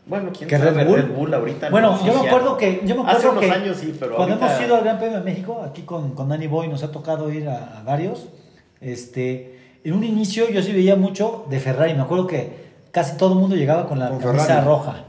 Bueno, 0.08 0.30
quién 0.36 0.48
que 0.48 0.58
sabe, 0.58 0.84
Red 0.84 1.08
Bull. 1.14 1.34
ahorita. 1.34 1.68
bueno, 1.70 1.92
no, 2.00 2.06
yo 2.06 2.22
me 2.22 2.28
acuerdo 2.28 2.56
que, 2.56 2.80
yo 2.84 2.94
me 2.94 3.02
acuerdo 3.02 3.18
Hace 3.18 3.28
unos 3.28 3.44
que 3.44 3.50
años 3.50 3.76
sí, 3.76 3.94
pero 3.98 4.16
cuando 4.16 4.34
ahorita- 4.36 4.52
hemos 4.56 4.66
ido 4.66 4.76
al 4.76 4.84
Gran 4.84 4.98
Premio 4.98 5.18
de 5.18 5.24
México, 5.24 5.62
aquí 5.68 5.82
con, 5.82 6.14
con 6.14 6.28
Danny 6.28 6.46
Boy 6.46 6.68
nos 6.68 6.82
ha 6.82 6.90
tocado 6.90 7.30
ir 7.32 7.48
a, 7.48 7.78
a 7.78 7.82
varios, 7.82 8.28
este, 8.80 9.58
en 9.84 9.92
un 9.92 10.04
inicio 10.04 10.48
yo 10.50 10.62
sí 10.62 10.72
veía 10.72 10.96
mucho 10.96 11.44
de 11.50 11.60
Ferrari, 11.60 11.94
me 11.94 12.02
acuerdo 12.02 12.26
que 12.26 12.68
casi 12.90 13.16
todo 13.16 13.34
el 13.34 13.38
mundo 13.38 13.54
llegaba 13.56 13.86
con 13.86 13.98
la 13.98 14.08
Con 14.08 14.18
camisa 14.20 14.44
Ferrari. 14.46 14.66
roja. 14.66 15.04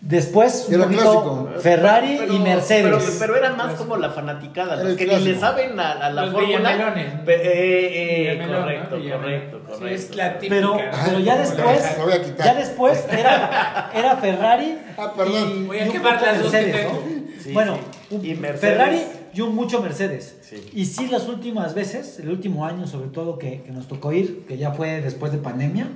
Después, 0.00 0.64
un 0.68 0.74
Era 0.74 0.84
poquito. 0.84 1.48
Ferrari 1.60 2.16
Pero- 2.18 2.32
y 2.34 2.38
Mercedes. 2.40 2.82
Pero, 2.92 2.98
pero 3.20 3.36
eran 3.36 3.56
más 3.56 3.74
como 3.74 3.96
la 3.96 4.10
fanaticada, 4.10 4.82
los 4.82 4.96
que 4.96 5.06
ni 5.06 5.16
le 5.20 5.38
saben 5.38 5.78
a, 5.78 5.92
a 5.92 6.10
la 6.10 6.22
Los 6.22 6.32
fórmula. 6.32 6.94
Eh, 7.28 8.32
eh, 8.32 8.46
correcto, 8.48 8.96
correcto, 8.98 9.60
Sí, 9.72 9.78
correcto. 9.80 10.02
es 10.02 10.16
la 10.16 10.38
típica. 10.38 10.54
Pero, 10.54 10.68
¿no? 10.76 10.80
pero 11.06 11.20
ya 11.20 11.38
después, 11.38 11.98
Lo 11.98 12.04
voy 12.04 12.12
a 12.12 12.22
quitar. 12.22 12.46
ya 12.46 12.54
después 12.54 13.04
era, 13.10 13.90
era 13.94 14.16
Ferrari. 14.16 14.78
Ah, 14.96 15.12
perdón. 15.16 15.62
y- 15.62 15.66
Voy 15.66 15.78
a 15.78 15.88
quemar 15.88 16.20
las 16.22 16.42
dos 16.42 16.50
que 16.52 16.56
Mercedes, 16.62 16.86
tengo. 16.86 16.92
¿no? 17.04 17.42
Sí, 17.42 17.52
bueno, 17.52 17.76
sí. 18.08 18.14
un 18.14 18.24
Y 18.26 18.34
Mercedes. 18.34 18.60
Ferrari 18.60 19.02
y 19.34 19.40
un 19.40 19.54
mucho 19.54 19.80
Mercedes. 19.82 20.36
Sí. 20.42 20.56
Y 20.74 20.84
sí, 20.84 21.08
las 21.08 21.28
últimas 21.28 21.74
veces, 21.74 22.18
el 22.20 22.28
último 22.28 22.66
año 22.66 22.86
sobre 22.86 23.08
todo 23.08 23.38
que, 23.38 23.62
que 23.62 23.70
nos 23.72 23.88
tocó 23.88 24.12
ir, 24.12 24.44
que 24.46 24.58
ya 24.58 24.72
fue 24.72 25.00
después 25.00 25.32
de 25.32 25.38
pandemia, 25.38 25.86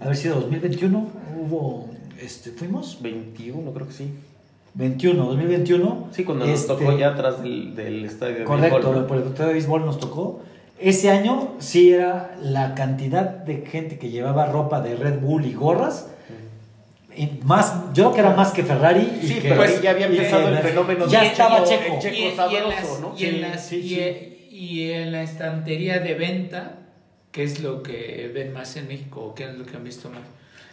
haber 0.00 0.16
sido 0.16 0.36
2021, 0.36 1.08
hubo, 1.40 1.88
este, 2.20 2.50
fuimos. 2.50 2.98
21, 3.00 3.72
creo 3.72 3.86
que 3.88 3.92
sí. 3.92 4.10
21, 4.74 5.24
2021. 5.24 6.08
Sí, 6.12 6.24
cuando 6.24 6.46
nos 6.46 6.60
este, 6.60 6.68
tocó 6.74 6.96
ya 6.98 7.10
atrás 7.10 7.42
del, 7.42 7.74
del 7.76 8.04
estadio 8.04 8.38
de 8.40 8.44
Correcto, 8.44 8.76
béisbol, 8.76 9.00
¿no? 9.02 9.06
por 9.06 9.16
el 9.18 9.22
estadio 9.28 9.46
de 9.48 9.52
béisbol 9.54 9.86
nos 9.86 9.98
tocó. 10.00 10.42
Ese 10.84 11.10
año 11.10 11.54
sí 11.60 11.92
era 11.92 12.36
la 12.42 12.74
cantidad 12.74 13.24
de 13.24 13.64
gente 13.66 13.98
que 13.98 14.10
llevaba 14.10 14.46
ropa 14.46 14.80
de 14.82 14.96
Red 14.96 15.20
Bull 15.20 15.46
y 15.46 15.54
gorras. 15.54 16.08
y 17.16 17.38
más, 17.44 17.72
yo 17.94 18.10
creo 18.10 18.12
que 18.12 18.20
era 18.20 18.30
más 18.34 18.50
que 18.52 18.64
Ferrari. 18.64 19.08
y 19.22 19.26
Sí, 19.28 19.34
que- 19.36 19.48
pero 19.48 19.62
ahí 19.62 19.78
ya 19.80 19.90
había 19.92 20.06
empezado 20.06 20.48
el 20.48 20.58
fenómeno 20.58 21.06
Ya 21.06 21.20
de 21.20 21.26
estaba 21.28 21.64
Checo- 21.64 22.00
y 24.50 24.90
en 24.90 25.12
la 25.12 25.22
estantería 25.22 26.00
de 26.00 26.14
venta, 26.14 26.72
que 27.30 27.44
es 27.44 27.60
lo 27.60 27.82
que 27.84 28.30
ven 28.34 28.52
más 28.52 28.76
en 28.76 28.88
México, 28.88 29.20
o 29.26 29.34
qué 29.34 29.44
es 29.44 29.54
lo 29.54 29.64
que 29.64 29.76
han 29.76 29.84
visto 29.84 30.10
más. 30.10 30.22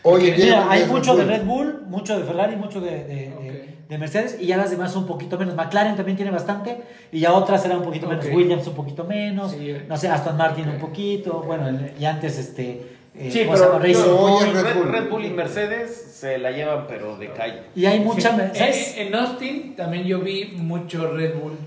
Oye, 0.04 0.30
Porque- 0.30 0.34
¿quién- 0.36 0.48
Mira, 0.48 0.72
hay 0.72 0.86
mucho 0.86 1.16
de? 1.16 1.26
Red 1.26 1.44
Bull, 1.44 1.82
mucho 1.88 2.18
de 2.18 2.24
Ferrari, 2.26 2.56
mucho 2.56 2.82
de, 2.82 2.90
de- 2.92 3.04
de- 3.06 3.34
Ok. 3.38 3.90
de 3.90 3.98
Mercedes 3.98 4.38
y 4.40 4.48
ya 4.48 4.58
las 4.58 4.72
demás 4.72 4.96
un 4.96 5.06
poquito 5.06 5.38
menos. 5.38 5.56
McLaren 5.56 5.96
también 5.96 6.16
tiene 6.16 6.32
bastante 6.32 6.78
y 7.12 7.20
ya 7.20 7.34
otras 7.34 7.64
eran 7.66 7.78
un 7.80 7.84
poquito 7.84 8.08
menos. 8.08 8.26
Williams 8.34 8.66
un 8.68 8.74
poquito 8.74 9.04
menos. 9.04 9.52
Sí. 9.52 9.76
No 9.88 9.98
sé, 9.98 10.08
Aston 10.08 10.38
Martin 10.38 10.70
un 10.70 10.80
poquito. 10.80 11.44
Bueno, 11.46 11.78
y 12.00 12.06
antes 12.06 12.38
este. 12.40 12.82
eh, 13.14 13.30
Sí, 13.32 13.44
¿cómo 13.46 13.58
se 13.58 13.64
pero. 13.64 13.80
Red 13.80 13.96
Red, 14.64 14.76
Bull. 14.76 14.92
Red 14.92 15.10
Bull 15.10 15.26
y 15.26 15.30
Mercedes 15.32 15.92
se 16.20 16.38
la 16.38 16.52
llevan, 16.52 16.86
pero 16.88 17.18
de 17.18 17.32
calle. 17.34 17.60
Y 17.76 17.86
hay 17.86 18.00
mucha. 18.00 18.30
Eh, 18.30 18.52
¿Sabes? 18.56 18.96
en 18.98 19.14
Austin 19.14 19.76
también 19.76 20.06
yo 20.06 20.20
vi 20.22 20.54
mucho 20.56 21.12
Red 21.12 21.36
Bull, 21.36 21.58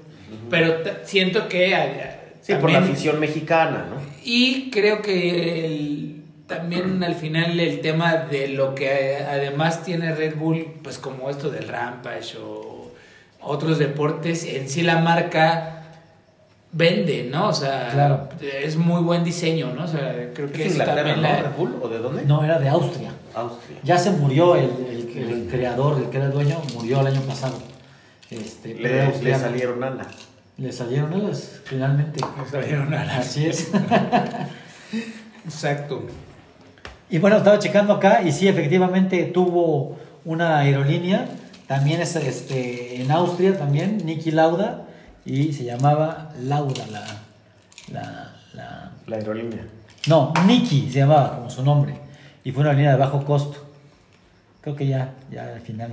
pero 0.50 0.76
siento 1.04 1.46
que... 1.48 1.72
eh, 1.74 2.20
Sí, 2.40 2.52
por 2.60 2.70
la 2.70 2.80
afición 2.80 3.18
mexicana, 3.20 3.86
¿no? 3.88 3.96
Y 4.22 4.70
creo 4.70 5.00
que 5.00 5.64
el- 5.66 5.93
también 6.46 7.02
al 7.02 7.14
final 7.14 7.58
el 7.58 7.80
tema 7.80 8.16
de 8.16 8.48
lo 8.48 8.74
que 8.74 8.86
eh, 9.18 9.24
además 9.24 9.82
tiene 9.82 10.14
Red 10.14 10.36
Bull, 10.36 10.66
pues 10.82 10.98
como 10.98 11.30
esto 11.30 11.50
del 11.50 11.68
Rampage 11.68 12.36
o 12.38 12.92
otros 13.40 13.78
deportes, 13.78 14.44
en 14.44 14.68
sí 14.68 14.82
la 14.82 14.98
marca 14.98 15.70
vende, 16.72 17.28
¿no? 17.30 17.48
O 17.48 17.52
sea, 17.52 17.88
Claro. 17.92 18.28
es 18.40 18.76
muy 18.76 19.00
buen 19.02 19.22
diseño, 19.22 19.72
¿no? 19.74 19.84
O 19.84 19.86
sea, 19.88 20.30
creo 20.34 20.50
que 20.50 20.66
¿Es 20.66 20.76
también 20.78 21.16
no? 21.16 21.22
la- 21.22 21.42
¿Red 21.42 21.50
Bull? 21.56 21.76
¿O 21.82 21.88
de 21.88 21.98
dónde? 21.98 22.22
No, 22.24 22.44
era 22.44 22.58
de 22.58 22.68
Austria. 22.68 23.12
Austria. 23.34 23.78
Ya 23.82 23.96
se 23.98 24.10
murió 24.10 24.56
el, 24.56 24.70
el- 24.90 25.28
el 25.30 25.48
creador, 25.50 25.98
el 26.02 26.10
que 26.10 26.16
era 26.16 26.26
el 26.26 26.32
dueño, 26.32 26.60
murió 26.74 27.00
el 27.00 27.06
año 27.08 27.20
pasado. 27.22 27.56
Este, 28.30 28.74
Le, 28.74 29.16
le 29.18 29.34
salieron 29.38 29.84
alas. 29.84 30.08
Le 30.56 30.72
salieron 30.72 31.12
alas, 31.12 31.60
finalmente. 31.64 32.20
Le 32.42 32.50
salieron 32.50 32.92
alas. 32.92 33.18
Así 33.18 33.46
es. 33.46 33.70
Exacto. 35.44 36.06
Y 37.10 37.18
bueno, 37.18 37.36
estaba 37.36 37.58
checando 37.58 37.92
acá 37.92 38.22
y 38.22 38.32
sí, 38.32 38.48
efectivamente 38.48 39.24
tuvo 39.24 39.96
una 40.24 40.58
aerolínea, 40.58 41.26
también 41.68 42.00
es 42.00 42.16
este, 42.16 43.02
en 43.02 43.10
Austria, 43.10 43.56
también, 43.58 43.98
Niki 44.04 44.30
Lauda, 44.30 44.82
y 45.24 45.52
se 45.52 45.64
llamaba 45.64 46.30
Lauda, 46.42 46.84
la, 46.90 47.04
la, 47.92 48.32
la- 48.54 48.90
La 49.06 49.16
aerolínea. 49.16 49.64
No, 50.06 50.32
Niki 50.46 50.90
se 50.90 51.00
llamaba 51.00 51.36
como 51.36 51.50
su 51.50 51.62
nombre, 51.62 51.94
y 52.42 52.52
fue 52.52 52.60
una 52.62 52.70
aerolínea 52.70 52.92
de 52.92 52.98
bajo 52.98 53.24
costo. 53.24 53.58
Creo 54.62 54.74
que 54.76 54.86
ya, 54.86 55.12
ya 55.30 55.44
al 55.54 55.60
final, 55.60 55.90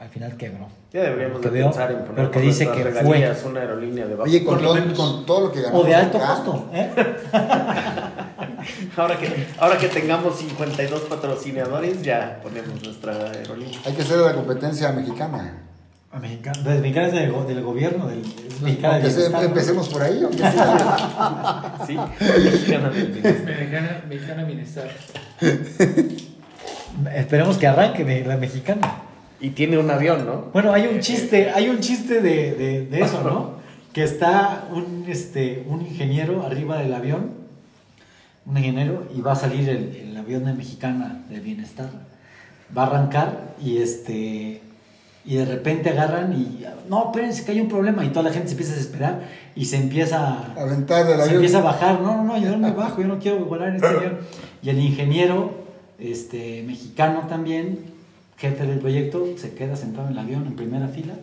al 0.00 0.08
final 0.08 0.36
quebró. 0.36 0.66
Ya 0.92 1.02
deberíamos 1.04 1.40
de 1.40 1.48
pensar 1.48 1.90
en 1.92 1.98
poner 1.98 2.14
porque 2.24 2.38
con 2.38 2.42
dice 2.42 2.68
que 2.70 2.84
fue. 2.84 3.32
una 3.48 3.60
aerolínea 3.60 4.06
de 4.06 4.14
bajo 4.14 4.28
Oye, 4.28 4.44
con 4.44 4.56
lo 4.60 4.68
todo, 4.68 4.74
menos. 4.74 4.98
con 4.98 5.24
todo 5.26 5.40
lo 5.46 5.52
que 5.52 5.62
ganamos 5.62 5.82
O 5.82 5.86
de 5.86 5.94
alto 5.94 6.18
acá, 6.18 6.26
costo, 6.34 6.68
¿eh? 6.74 6.90
Ahora 8.96 9.18
que, 9.18 9.46
ahora 9.58 9.78
que 9.78 9.88
tengamos 9.88 10.38
52 10.38 11.00
patrocinadores, 11.02 12.02
ya 12.02 12.40
ponemos 12.42 12.82
nuestra 12.82 13.12
aerolínea. 13.30 13.78
Hay 13.84 13.92
que 13.94 14.02
hacer 14.02 14.18
la 14.18 14.34
competencia 14.34 14.92
mexicana. 14.92 15.58
A 16.12 16.18
mexicana- 16.18 16.62
de 16.62 16.80
mexicanas 16.80 17.12
del, 17.12 17.32
go- 17.32 17.44
del 17.44 17.62
gobierno, 17.62 18.06
del, 18.06 18.20
es 18.20 18.60
mexicana 18.60 18.98
del 18.98 19.44
empecemos 19.46 19.88
por 19.88 20.02
ahí. 20.02 20.20
aunque 20.22 20.38
sea. 20.38 21.78
Sí, 21.86 21.96
mexicana. 22.20 22.90
Mexicana, 22.90 24.04
mexicana 24.08 24.44
bienestar. 24.44 24.90
Esperemos 27.14 27.56
que 27.56 27.66
arranque 27.66 28.04
de 28.04 28.24
la 28.24 28.36
mexicana. 28.36 29.02
Y 29.40 29.50
tiene 29.50 29.78
un 29.78 29.90
avión, 29.90 30.24
¿no? 30.26 30.50
Bueno, 30.52 30.72
hay 30.72 30.86
un 30.86 31.00
chiste, 31.00 31.50
hay 31.50 31.68
un 31.68 31.80
chiste 31.80 32.20
de, 32.20 32.52
de- 32.52 32.86
de 32.86 33.00
eso, 33.00 33.22
¿no? 33.24 33.54
Que 33.92 34.04
está 34.04 34.68
un, 34.70 35.04
este, 35.08 35.64
un 35.68 35.80
ingeniero 35.80 36.46
arriba 36.46 36.78
del 36.78 36.94
avión, 36.94 37.32
un 38.46 38.56
ingeniero, 38.56 39.06
y 39.14 39.20
va 39.20 39.32
a 39.32 39.36
salir 39.36 39.68
el, 39.68 39.94
el 39.96 40.16
avión 40.16 40.44
de 40.44 40.52
Mexicana 40.52 41.22
del 41.28 41.40
Bienestar. 41.40 41.88
Va 42.76 42.84
a 42.84 42.86
arrancar 42.86 43.54
y 43.62 43.78
este 43.78 44.62
y 45.24 45.36
de 45.36 45.44
repente 45.44 45.90
agarran 45.90 46.32
y 46.32 46.64
no, 46.88 47.06
espérense 47.06 47.44
que 47.44 47.52
hay 47.52 47.60
un 47.60 47.68
problema 47.68 48.04
y 48.04 48.08
toda 48.08 48.24
la 48.24 48.32
gente 48.32 48.48
se 48.48 48.54
empieza 48.54 48.72
a 48.72 48.76
desesperar 48.76 49.20
y 49.54 49.66
se 49.66 49.76
empieza 49.76 50.18
a, 50.18 50.52
Aventar 50.60 51.06
del 51.06 51.16
se 51.16 51.22
avión. 51.22 51.34
empieza 51.36 51.58
a 51.58 51.62
bajar, 51.62 52.00
no, 52.00 52.16
no, 52.16 52.24
no, 52.24 52.38
yo 52.38 52.50
no 52.50 52.58
me 52.58 52.72
bajo, 52.72 53.00
yo 53.00 53.06
no 53.06 53.18
quiero 53.18 53.44
volar 53.44 53.68
en 53.68 53.76
este 53.76 53.86
avión. 53.86 54.18
Y 54.62 54.70
el 54.70 54.80
ingeniero 54.80 55.52
este, 56.00 56.64
mexicano 56.66 57.26
también, 57.28 57.78
jefe 58.36 58.66
del 58.66 58.80
proyecto, 58.80 59.24
se 59.36 59.54
queda 59.54 59.76
sentado 59.76 60.08
en 60.08 60.14
el 60.14 60.18
avión 60.18 60.46
en 60.46 60.56
primera 60.56 60.88
fila 60.88 61.14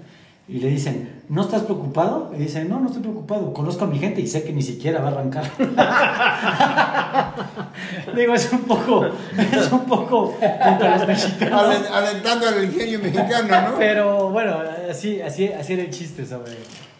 y 0.49 0.59
le 0.59 0.67
dicen, 0.69 1.21
¿no 1.29 1.43
estás 1.43 1.61
preocupado? 1.61 2.31
Y 2.35 2.39
dice, 2.39 2.65
no, 2.65 2.79
no 2.79 2.87
estoy 2.87 3.03
preocupado, 3.03 3.53
conozco 3.53 3.85
a 3.85 3.87
mi 3.87 3.99
gente 3.99 4.19
y 4.21 4.27
sé 4.27 4.43
que 4.43 4.51
ni 4.51 4.63
siquiera 4.63 4.99
va 4.99 5.09
a 5.09 5.11
arrancar. 5.11 5.43
Digo, 8.15 8.33
es 8.33 8.51
un 8.51 8.61
poco, 8.61 9.05
es 9.37 9.71
un 9.71 9.85
poco 9.85 10.35
contra 10.63 10.97
los 10.97 11.07
mexicanos. 11.07 11.61
Alen- 11.63 11.91
Alentando 11.91 12.47
al 12.47 12.63
ingenio 12.63 12.99
mexicano, 12.99 13.69
¿no? 13.71 13.77
Pero 13.77 14.29
bueno, 14.29 14.57
así, 14.89 15.21
así, 15.21 15.47
así 15.51 15.73
era 15.73 15.83
el 15.83 15.89
chiste 15.91 16.25
sobre, 16.25 16.53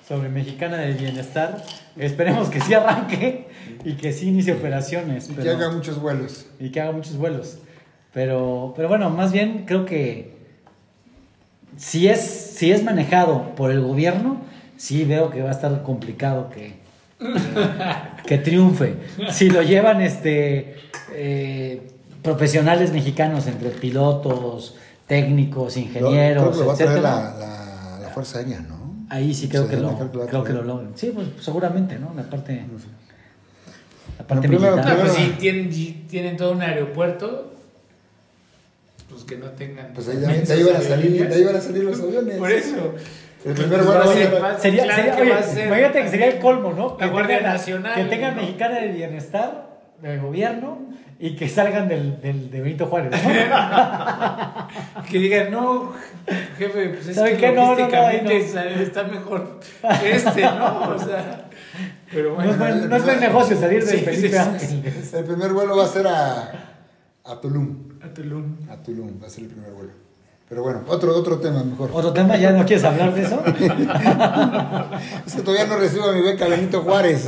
sobre 0.08 0.30
Mexicana 0.30 0.78
del 0.78 0.96
Bienestar. 0.96 1.64
Esperemos 1.98 2.50
que 2.50 2.62
sí 2.62 2.74
arranque 2.74 3.48
y 3.84 3.94
que 3.94 4.14
sí 4.14 4.30
inicie 4.30 4.54
operaciones. 4.54 5.30
Y 5.30 5.34
que 5.34 5.50
haga 5.50 5.72
muchos 5.72 6.00
vuelos. 6.00 6.46
y 6.60 6.70
que 6.70 6.82
haga 6.82 6.92
muchos 6.92 7.18
vuelos. 7.18 7.58
Pero, 8.14 8.74
pero 8.76 8.88
bueno, 8.88 9.10
más 9.10 9.32
bien 9.32 9.66
creo 9.68 9.86
que 9.86 10.39
si 11.80 12.08
es, 12.10 12.20
si 12.22 12.72
es 12.72 12.84
manejado 12.84 13.56
por 13.56 13.72
el 13.72 13.82
gobierno, 13.82 14.42
sí 14.78 15.06
veo 15.06 15.30
que 15.32 15.42
va 15.42 15.50
a 15.50 15.54
estar 15.54 15.82
complicado 15.84 16.50
que, 16.50 16.74
que 18.26 18.38
triunfe. 18.38 18.96
Si 19.32 19.50
lo 19.50 19.62
llevan 19.62 20.02
este 20.02 20.76
eh, 21.14 21.88
profesionales 22.22 22.92
mexicanos 22.92 23.48
entre 23.48 23.70
pilotos, 23.70 24.76
técnicos, 25.08 25.78
ingenieros, 25.78 26.44
Creo 26.44 26.52
que 26.52 26.60
lo 26.60 26.66
va 26.68 26.74
a 26.74 26.76
traer 26.76 26.92
etcétera, 26.92 27.34
la, 27.40 27.40
la, 27.40 28.00
la 28.02 28.10
Fuerza 28.10 28.40
Aérea, 28.40 28.60
¿no? 28.60 28.80
Ahí 29.10 29.34
sí 29.34 29.48
creo 29.50 29.68
que 29.68 29.78
lo, 29.78 29.96
creo 29.98 30.12
que 30.12 30.18
lo 30.18 30.26
creo 30.28 30.44
que 30.44 30.54
logran. 30.54 30.92
Sí, 30.96 31.12
pues 31.16 31.28
seguramente, 31.40 31.98
¿no? 31.98 32.14
La 32.16 32.24
parte, 32.24 32.64
la 34.18 34.28
parte 34.28 34.48
Pero 34.48 34.60
primero- 34.60 34.76
militar. 34.76 34.98
No, 34.98 35.04
pues 35.06 35.14
si 35.14 35.30
tienen, 35.40 35.74
si 35.74 36.06
tienen 36.10 36.38
todo 36.38 36.52
un 36.52 36.62
aeropuerto, 36.62 37.49
pues 39.10 39.24
que 39.24 39.38
no 39.38 39.48
tengan. 39.52 39.92
Pues 39.94 40.08
ahí, 40.08 40.18
de 40.18 40.28
ahí- 40.28 40.64
van 40.64 40.76
a 40.76 40.82
salir, 40.82 41.28
de 41.28 41.36
ahí 41.36 41.44
van 41.44 41.56
a 41.56 41.62
salir 41.62 41.84
los 41.84 42.00
aviones. 42.04 42.38
Por 42.38 42.52
eso. 42.52 42.94
El 43.46 43.54
primer 43.54 43.80
Pues 43.80 43.86
vuelo 43.86 44.12
Sería, 44.12 44.84
claro 44.84 44.96
sería- 44.96 45.16
que 45.16 45.22
oye, 45.22 45.32
va 45.32 45.38
a 45.40 45.44
ser- 45.44 45.68
imagínate 45.68 46.02
que 46.04 46.10
sería 46.10 46.26
el 46.28 46.40
colmo, 46.40 46.74
¿no? 46.74 46.98
La 47.00 47.06
Que 47.06 47.12
Guardia 47.12 47.38
tengan- 47.38 47.54
Nacional, 47.54 47.96
Que 47.96 48.04
tengan 48.06 48.36
¿no? 48.36 48.42
mexicana 48.42 48.80
del 48.82 48.92
bienestar 48.92 49.70
del 50.02 50.20
gobierno 50.20 50.90
y 51.20 51.36
que 51.36 51.48
salgan 51.50 51.88
del, 51.88 52.22
del, 52.22 52.52
de 52.52 52.62
Benito 52.62 52.86
Juárez. 52.88 53.12
¿no? 53.12 53.20
Que 55.10 55.18
digan, 55.20 55.52
no, 55.52 55.94
jefe, 56.58 56.90
pues 56.90 57.08
es 57.08 57.16
¿Sabe 57.16 57.32
que 57.32 57.38
qué? 57.38 57.52
No, 57.54 57.56
no, 57.56 57.62
no, 57.62 57.76
logísticamente 57.78 58.84
está- 58.84 59.04
mejor 59.04 59.60
este, 60.06 60.42
¿no? 60.44 60.82
O 60.96 61.00
sea, 61.00 61.46
pero 62.12 62.30
No 62.30 62.36
bueno. 62.36 62.52
es 62.52 62.58
buen, 62.60 62.90
no 62.90 62.96
es 62.96 63.04
buen 63.06 63.20
negocio 63.20 63.58
salir 63.58 63.84
de 63.86 63.92
Sí, 63.92 63.98
Felipe 64.04 64.28
sí, 64.28 64.34
sí, 64.34 64.38
Ángeles. 64.38 65.14
El 65.14 65.24
primer 65.26 65.54
vuelo 65.54 65.78
va 65.78 65.86
a 65.86 65.88
ser 65.88 66.08
a, 66.08 66.52
a 67.26 67.42
Tulum. 67.42 67.89
A 68.04 68.08
Tulum. 68.14 68.56
A 68.70 68.76
Tulum 68.78 69.22
va 69.22 69.28
a 69.28 69.30
ser 69.30 69.44
el 69.46 69.50
primer 69.50 69.72
vuelo. 69.72 69.92
Pero 70.48 70.64
bueno, 70.64 70.82
otro, 70.88 71.16
otro 71.16 71.38
tema 71.40 71.64
mejor. 71.64 71.92
Otro 71.94 72.12
tema, 72.12 72.36
¿ya 72.38 72.52
no 72.52 72.66
quieres 72.66 72.84
hablar 72.84 73.14
de 73.14 73.22
eso? 73.24 73.42
Es 75.28 75.36
que 75.36 75.42
todavía 75.42 75.68
no 75.68 75.78
recibo 75.78 76.12
mi 76.12 76.22
beca 76.22 76.48
Benito 76.48 76.82
Juárez. 76.82 77.26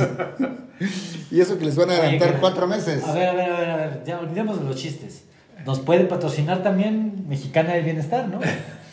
Y 1.30 1.40
eso 1.40 1.56
que 1.58 1.64
les 1.64 1.76
van 1.76 1.90
a 1.90 1.94
adelantar 1.94 2.28
Oye, 2.28 2.34
que- 2.34 2.40
cuatro 2.40 2.66
meses. 2.66 3.04
A 3.04 3.12
ver, 3.14 3.28
a 3.28 3.34
ver, 3.34 3.52
a 3.52 3.58
ver, 3.60 3.70
a 3.70 3.76
ver, 3.76 4.02
ya 4.04 4.18
olvidemos 4.18 4.58
de 4.58 4.64
los 4.66 4.74
chistes. 4.76 5.22
Nos 5.64 5.78
puede 5.78 6.04
patrocinar 6.06 6.62
también 6.64 7.24
Mexicana 7.28 7.74
del 7.74 7.84
Bienestar, 7.84 8.26
¿no? 8.28 8.40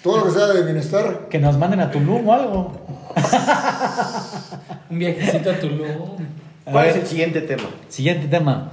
Todo 0.04 0.18
lo 0.20 0.26
que 0.26 0.32
sea 0.32 0.48
de 0.48 0.62
bienestar. 0.64 1.28
Que 1.30 1.40
nos 1.40 1.58
manden 1.58 1.80
a 1.82 1.90
Tulum 1.92 2.28
o 2.28 2.34
algo. 2.34 2.72
Un 4.90 5.00
viajecito 5.00 5.50
a 5.52 5.60
Tulum. 5.60 5.86
A 6.66 6.72
¿Cuál 6.72 6.86
ver. 6.86 6.96
es 6.96 7.02
el 7.02 7.08
siguiente 7.08 7.42
tema? 7.42 7.64
Siguiente 7.90 8.28
tema. 8.28 8.72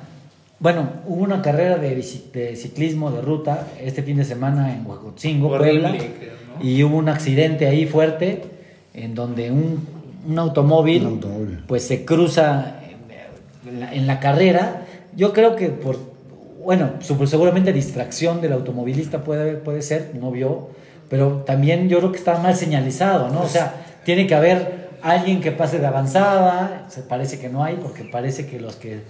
Bueno, 0.58 0.88
hubo 1.06 1.22
una 1.22 1.42
carrera 1.42 1.76
de, 1.76 2.02
ciclismo 2.02 3.10
de 3.10 3.20
ruta 3.20 3.66
este 3.80 4.02
fin 4.02 4.16
de 4.16 4.24
semana 4.24 4.72
en 4.74 4.86
Horrible, 4.86 5.48
Puebla, 5.58 5.88
creo, 6.18 6.32
¿no? 6.58 6.64
y 6.64 6.82
hubo 6.82 6.96
un 6.96 7.08
accidente 7.10 7.66
ahí 7.66 7.84
fuerte 7.86 8.42
en 8.94 9.14
donde 9.14 9.50
un, 9.50 9.86
un 10.26 10.38
automóvil, 10.38 11.02
Un 11.06 11.12
automóvil. 11.14 11.64
pues 11.66 11.82
se 11.86 12.06
cruza 12.06 12.76
en 13.66 13.80
la, 13.80 13.92
en 13.94 14.06
la 14.06 14.18
carrera. 14.20 14.86
Yo 15.14 15.34
creo 15.34 15.56
que 15.56 15.68
por, 15.68 15.98
bueno, 16.64 16.90
su- 17.00 17.26
seguramente 17.26 17.72
distracción 17.74 18.40
del 18.40 18.52
automovilista 18.52 19.22
puede, 19.24 19.54
puede 19.56 19.82
ser, 19.82 20.12
no 20.18 20.30
vio, 20.30 20.68
pero 21.10 21.42
también 21.46 21.90
yo 21.90 21.98
creo 21.98 22.12
que 22.12 22.18
está 22.18 22.38
mal 22.38 22.56
señalizado, 22.56 23.28
¿no? 23.28 23.42
O 23.42 23.48
sea, 23.48 23.74
tiene 24.04 24.26
que 24.26 24.34
haber 24.34 24.86
alguien 25.02 25.42
que 25.42 25.52
pase 25.52 25.78
de 25.78 25.86
avanzada, 25.86 26.86
se 26.88 27.02
parece 27.02 27.38
que 27.38 27.50
no 27.50 27.62
hay, 27.62 27.76
porque 27.76 28.04
parece 28.04 28.46
que 28.46 28.58
los 28.58 28.76
que, 28.76 29.00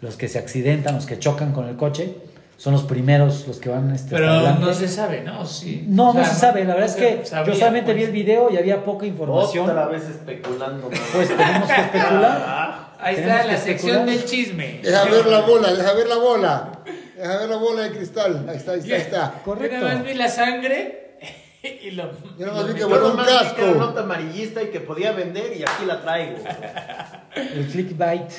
los 0.00 0.16
que 0.16 0.28
se 0.28 0.38
accidentan, 0.38 0.94
los 0.94 1.06
que 1.06 1.18
chocan 1.18 1.52
con 1.52 1.68
el 1.68 1.76
coche, 1.76 2.16
son 2.56 2.72
los 2.72 2.84
primeros 2.84 3.46
los 3.46 3.58
que 3.58 3.68
van 3.68 3.94
este, 3.94 4.14
Pero 4.14 4.30
adelante. 4.30 4.64
no 4.64 4.72
se 4.72 4.88
sabe, 4.88 5.22
¿no? 5.22 5.44
Sí. 5.44 5.84
No, 5.88 6.10
O 6.10 6.12
sea, 6.12 6.22
no 6.22 6.28
se 6.28 6.34
sabe, 6.34 6.64
la 6.64 6.74
verdad 6.74 6.90
es 6.90 6.96
que 6.96 7.22
yo 7.46 7.54
solamente 7.54 7.92
pues. 7.92 7.96
vi 7.96 8.02
el 8.04 8.12
video 8.12 8.50
y 8.50 8.56
había 8.56 8.82
poca 8.82 9.04
información. 9.06 9.68
Otra 9.68 9.86
vez 9.88 10.04
especulando. 10.04 10.88
¿no? 10.88 10.96
Pues 11.12 11.28
tenemos 11.28 11.68
que 11.70 11.80
especular. 11.80 12.44
Ah, 12.46 12.82
Ahí 13.00 13.16
está 13.16 13.44
la 13.44 13.56
sección 13.58 14.06
del 14.06 14.24
chisme. 14.24 14.80
Deja 14.82 15.04
ver 15.04 15.26
la 15.26 15.40
bola, 15.42 15.72
deja 15.74 15.92
ver 15.92 16.08
la 16.08 16.16
bola. 16.16 16.72
Deja 17.16 17.38
ver 17.38 17.48
la 17.50 17.56
bola 17.56 17.82
de 17.82 17.90
cristal. 17.90 18.46
Ahí 18.48 18.56
está, 18.56 18.72
ahí 18.72 18.78
está, 18.80 18.94
ahí 18.94 19.00
está. 19.00 19.34
Correcto. 19.44 19.76
Yo 19.76 19.82
nada 19.82 19.94
más 19.96 20.04
vi 20.04 20.14
la 20.14 20.28
sangre 20.30 21.18
y 21.82 21.90
lo. 21.90 22.10
Yo 22.38 22.46
nada 22.46 22.62
más 22.62 22.68
vi 22.68 22.74
que 22.78 22.84
voló 22.86 23.10
un 23.12 23.18
casco. 23.18 23.66
nota 23.76 24.00
amarillista 24.00 24.62
y 24.62 24.68
que 24.68 24.80
podía 24.80 25.12
vender 25.12 25.54
y 25.54 25.62
aquí 25.62 25.84
la 25.86 26.00
traigo. 26.00 26.38
El 27.34 27.66
clickbait. 27.66 28.30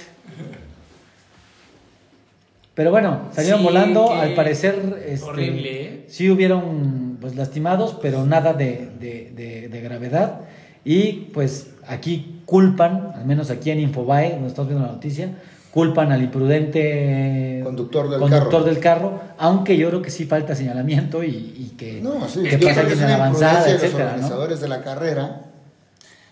Pero 2.78 2.92
bueno, 2.92 3.22
salieron 3.34 3.62
Sí, 3.62 3.66
volando, 3.66 4.14
al 4.14 4.36
parecer 4.36 5.04
este, 5.08 5.26
horrible, 5.28 5.82
¿eh? 5.84 6.06
sí 6.08 6.30
hubieron 6.30 7.18
pues, 7.20 7.36
lastimados, 7.36 7.98
pero 8.04 8.24
nada 8.24 8.54
de, 8.54 8.90
de- 9.00 9.32
de- 9.36 9.68
de 9.68 9.82
gravedad. 9.82 10.42
Y 10.86 11.32
pues 11.34 11.72
aquí 11.88 12.42
culpan, 12.46 13.14
al 13.16 13.26
menos 13.26 13.50
aquí 13.50 13.72
en 13.72 13.80
Infobae, 13.80 14.34
donde 14.34 14.50
estamos 14.50 14.70
viendo 14.70 14.86
la 14.86 14.94
noticia, 14.94 15.32
culpan 15.72 16.12
al 16.12 16.22
imprudente 16.22 17.62
Conductor 17.64 18.10
del 18.12 18.20
conductor 18.20 18.52
carro. 18.52 18.64
del 18.64 18.80
carro, 18.80 19.20
aunque 19.40 19.76
yo 19.76 19.90
creo 19.90 20.02
que 20.04 20.12
sí 20.12 20.26
falta 20.26 20.56
señalamiento 20.56 21.24
y, 21.24 21.30
y 21.30 21.74
que, 21.76 22.00
No, 22.00 22.28
sí, 22.30 22.44
que 22.44 22.60
pasa 22.60 22.86
que 22.86 22.94
es 22.94 23.00
en 23.00 23.06
una 23.06 23.16
avanzada, 23.16 23.64
de 23.66 23.74
los 23.74 23.84
etcétera, 23.84 24.18
¿no? 24.22 24.48
de 24.48 24.68
la 24.68 24.82
carrera. 24.84 25.42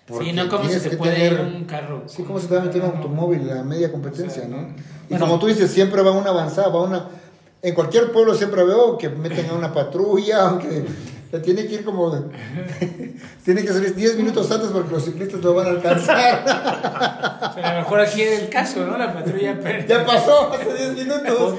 porque 0.07 0.25
Sí, 0.25 0.31
no, 0.33 0.47
¿cómo 0.47 0.61
se 0.61 0.67
tienes 0.67 0.83
te 0.83 0.89
que 0.91 0.97
puede 0.97 1.13
tener- 1.15 1.33
ir 1.33 1.39
un 1.41 1.63
carro? 1.65 2.03
Sí, 2.05 2.21
¿cómo 2.21 2.39
se 2.39 2.47
te 2.47 2.55
va 2.55 2.61
a 2.61 2.65
meter 2.65 2.81
un 2.83 2.91
automóvil 2.97 3.49
a 3.49 3.63
media 3.63 3.91
competencia, 3.91 4.43
O 4.43 4.47
sea, 4.47 4.55
no? 4.55 4.67
Y 5.07 5.09
Bueno. 5.11 5.25
como 5.27 5.39
tú 5.39 5.47
dices, 5.47 5.69
siempre 5.71 6.01
va 6.01 6.11
una 6.11 6.29
avanzada, 6.31 6.69
va 6.69 6.81
una... 6.83 7.07
En 7.61 7.73
cualquier 7.73 8.11
pueblo 8.11 8.35
siempre 8.35 8.63
veo 8.63 8.97
que 8.97 9.09
meten 9.09 9.49
a 9.49 9.53
una 9.53 9.73
patrulla, 9.73 10.41
aunque 10.49 10.85
tiene 11.43 11.65
que 11.67 11.75
ir 11.75 11.83
como... 11.85 12.11
tiene 13.43 13.61
que 13.63 13.67
salir 13.73 13.93
10 13.95 14.17
minutos 14.17 14.49
antes 14.51 14.69
porque 14.69 14.91
los 14.93 15.03
ciclistas 15.05 15.41
lo 15.41 15.53
van 15.53 15.67
a 15.67 15.69
alcanzar. 15.71 16.43
Pero 17.55 17.67
a 17.67 17.73
lo 17.73 17.79
mejor 17.79 17.99
aquí 18.01 18.21
es 18.21 18.41
el 18.43 18.49
caso, 18.49 18.85
¿no? 18.85 18.97
La 18.97 19.13
patrulla 19.13 19.59
per- 19.59 19.85
ya 19.87 20.05
pasó 20.05 20.51
hace 20.53 20.73
10 20.93 21.05
minutos. 21.05 21.55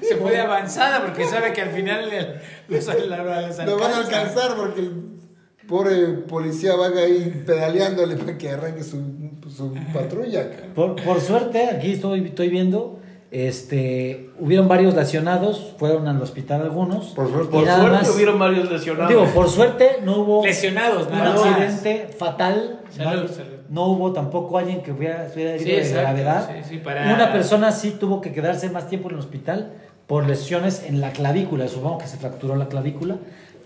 se 0.00 0.16
fue 0.16 0.32
de 0.32 0.40
avanzada 0.40 1.02
porque 1.04 1.24
sabe 1.26 1.52
que 1.52 1.62
al 1.62 1.70
final 1.70 2.08
le- 2.08 2.40
los. 2.68 2.86
Lo 3.66 3.78
van 3.78 3.92
a 3.92 3.96
alcanzar 3.98 4.54
porque 4.56 4.80
el 4.80 4.92
pobre 5.68 6.06
policía 6.28 6.74
va 6.76 6.86
ahí 6.88 7.42
pedaleándole 7.46 8.16
para 8.16 8.36
que 8.36 8.50
arranque 8.50 8.82
su, 8.82 8.96
su 9.56 9.74
patrulla. 9.92 10.50
Por, 10.74 10.96
por 11.02 11.20
suerte, 11.20 11.68
aquí 11.70 11.92
estoy, 11.92 12.24
estoy 12.24 12.48
viendo, 12.48 12.98
este, 13.30 14.30
hubieron 14.38 14.68
varios 14.68 14.94
lesionados, 14.94 15.74
fueron 15.78 16.06
al 16.08 16.20
hospital 16.22 16.62
algunos. 16.62 17.06
Por 17.10 17.30
suerte. 17.30 17.50
Por 17.50 17.64
suerte 17.66 17.90
más- 17.90 18.14
hubieron 18.14 18.38
varios 18.38 18.70
lesionados. 18.70 19.08
Digo, 19.08 19.24
por 19.26 19.48
suerte 19.48 19.98
no 20.04 20.18
hubo 20.18 20.44
Lesionados, 20.44 21.06
un 21.06 21.12
nada 21.18 21.34
más. 21.34 21.44
accidente 21.44 22.08
fatal. 22.16 22.80
Salud, 22.90 23.22
no, 23.22 23.28
salud. 23.28 23.48
no 23.70 23.86
hubo 23.86 24.12
tampoco 24.12 24.58
alguien 24.58 24.82
que 24.82 24.92
hubiera, 24.92 25.24
estuviera 25.26 25.52
herido 25.54 25.66
Sí, 25.66 25.72
de 25.76 25.78
exacto, 25.80 26.00
gravedad. 26.02 26.50
sí, 26.62 26.68
sí, 26.68 26.78
para- 26.78 27.14
Una 27.14 27.32
persona 27.32 27.72
sí 27.72 27.96
tuvo 27.98 28.20
que 28.20 28.32
quedarse 28.32 28.68
más 28.70 28.88
tiempo 28.88 29.08
en 29.08 29.14
el 29.14 29.20
hospital 29.20 29.72
por 30.06 30.26
lesiones 30.26 30.84
en 30.86 31.00
la 31.00 31.10
clavícula. 31.12 31.68
Supongo 31.68 31.98
que 31.98 32.06
se 32.06 32.18
fracturó 32.18 32.54
la 32.56 32.68
clavícula, 32.68 33.16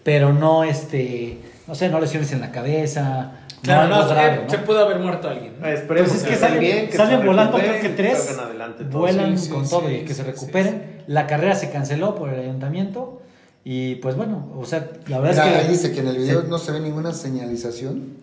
pero 0.04 0.32
no, 0.32 0.62
este, 0.62 1.38
no 1.66 1.74
sé, 1.74 1.88
no 1.88 1.98
lesiones 2.00 2.30
en 2.32 2.40
la 2.40 2.52
cabeza. 2.52 3.32
Claro, 3.62 3.88
no, 3.88 4.06
grave, 4.08 4.36
se, 4.36 4.42
¿no? 4.44 4.50
se 4.50 4.58
pudo 4.58 4.84
haber 4.84 4.98
muerto 5.00 5.28
alguien. 5.28 5.54
¿no? 5.60 5.66
Esperemos 5.66 6.10
Pues 6.10 6.22
es 6.22 6.28
que 6.28 6.36
salen, 6.36 6.60
bien, 6.60 6.88
que 6.88 6.96
salen 6.96 7.24
volando, 7.26 7.56
creo 7.58 7.80
que 7.80 7.88
tres, 7.90 8.38
adelante 8.38 8.84
todos. 8.84 9.00
vuelan 9.00 9.36
Sí, 9.38 9.46
sí, 9.46 9.50
con 9.50 9.64
sí, 9.64 9.70
todo 9.70 9.90
y 9.90 10.00
que 10.02 10.08
sí, 10.08 10.14
se 10.14 10.22
sí, 10.22 10.30
recuperen. 10.30 11.02
La 11.06 11.26
carrera 11.26 11.54
se 11.54 11.70
canceló 11.70 12.14
por 12.14 12.32
el 12.32 12.40
ayuntamiento 12.40 13.22
y 13.64 13.96
pues 13.96 14.14
bueno, 14.16 14.52
o 14.56 14.64
sea, 14.64 14.88
la 15.08 15.18
verdad 15.18 15.44
Mira, 15.44 15.56
es 15.56 15.60
ahí 15.62 15.66
que... 15.66 15.72
dice 15.72 15.92
que 15.92 16.00
en 16.00 16.08
el 16.08 16.18
video 16.18 16.42
Sí. 16.42 16.46
no 16.48 16.58
se 16.58 16.72
ve 16.72 16.80
ninguna 16.80 17.12
señalización. 17.12 18.16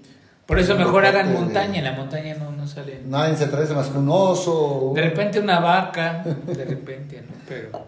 Por 0.46 0.60
eso 0.60 0.76
mejor 0.76 1.06
hagan 1.06 1.34
montaña. 1.34 1.80
En 1.80 1.86
la 1.86 1.94
montaña 1.94 2.36
no, 2.36 2.52
no 2.52 2.68
sale. 2.68 3.02
Nadie 3.06 3.36
se 3.38 3.46
atraviesa 3.46 3.74
más 3.74 3.88
que 3.88 3.98
un 3.98 4.10
oso. 4.10 4.92
De 4.94 5.02
repente 5.02 5.40
una 5.40 5.60
vaca. 5.62 6.24
De 6.46 6.66
repente, 6.66 7.22
¿no? 7.28 7.36
Pero. 7.48 7.86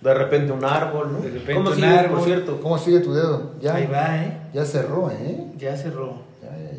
De 0.00 0.14
repente 0.14 0.52
un 0.52 0.64
árbol, 0.64 1.12
¿no? 1.12 1.18
De 1.20 1.28
repente 1.30 1.54
¿Cómo 1.54 1.68
un 1.70 1.74
sigue, 1.74 1.86
árbol. 1.86 2.18
por 2.18 2.24
cierto? 2.26 2.60
¿Cómo 2.62 2.78
sigue 2.78 3.00
tu 3.00 3.12
dedo? 3.12 3.54
Ya, 3.60 3.74
Ahí 3.74 3.86
va, 3.86 4.16
¿eh? 4.16 4.38
ya 4.54 4.64
cerró, 4.64 5.10
¿eh? 5.10 5.44
Ya 5.58 5.76
cerró. 5.76 6.22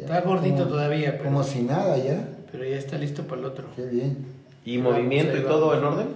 Está 0.07 0.21
gordito 0.21 0.57
Como- 0.59 0.69
todavía, 0.69 1.11
pero, 1.17 1.23
Como 1.25 1.43
si 1.43 1.61
nada 1.63 1.97
ya. 1.97 2.27
pero 2.51 2.63
ya 2.63 2.77
está 2.77 2.97
listo 2.97 3.23
para 3.23 3.41
el 3.41 3.47
otro. 3.47 3.65
Qué 3.75 3.85
bien. 3.85 4.25
¿Y 4.65 4.77
movimiento 4.77 5.33
Ahí 5.33 5.39
y 5.39 5.43
todo 5.43 5.77
en 5.77 5.83
orden? 5.83 6.07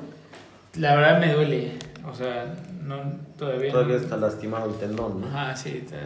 La 0.76 0.96
verdad 0.96 1.20
me 1.20 1.34
duele. 1.34 1.72
O 2.10 2.16
sea, 2.16 2.54
no, 2.84 2.98
todavía. 3.38 3.72
Todavía 3.72 3.98
no. 3.98 4.02
está 4.02 4.18
lastimado 4.18 4.70
el 4.70 4.76
tendón, 4.78 5.22
¿no? 5.22 5.28
Ajá, 5.28 5.56
sí, 5.56 5.82
está, 5.86 5.98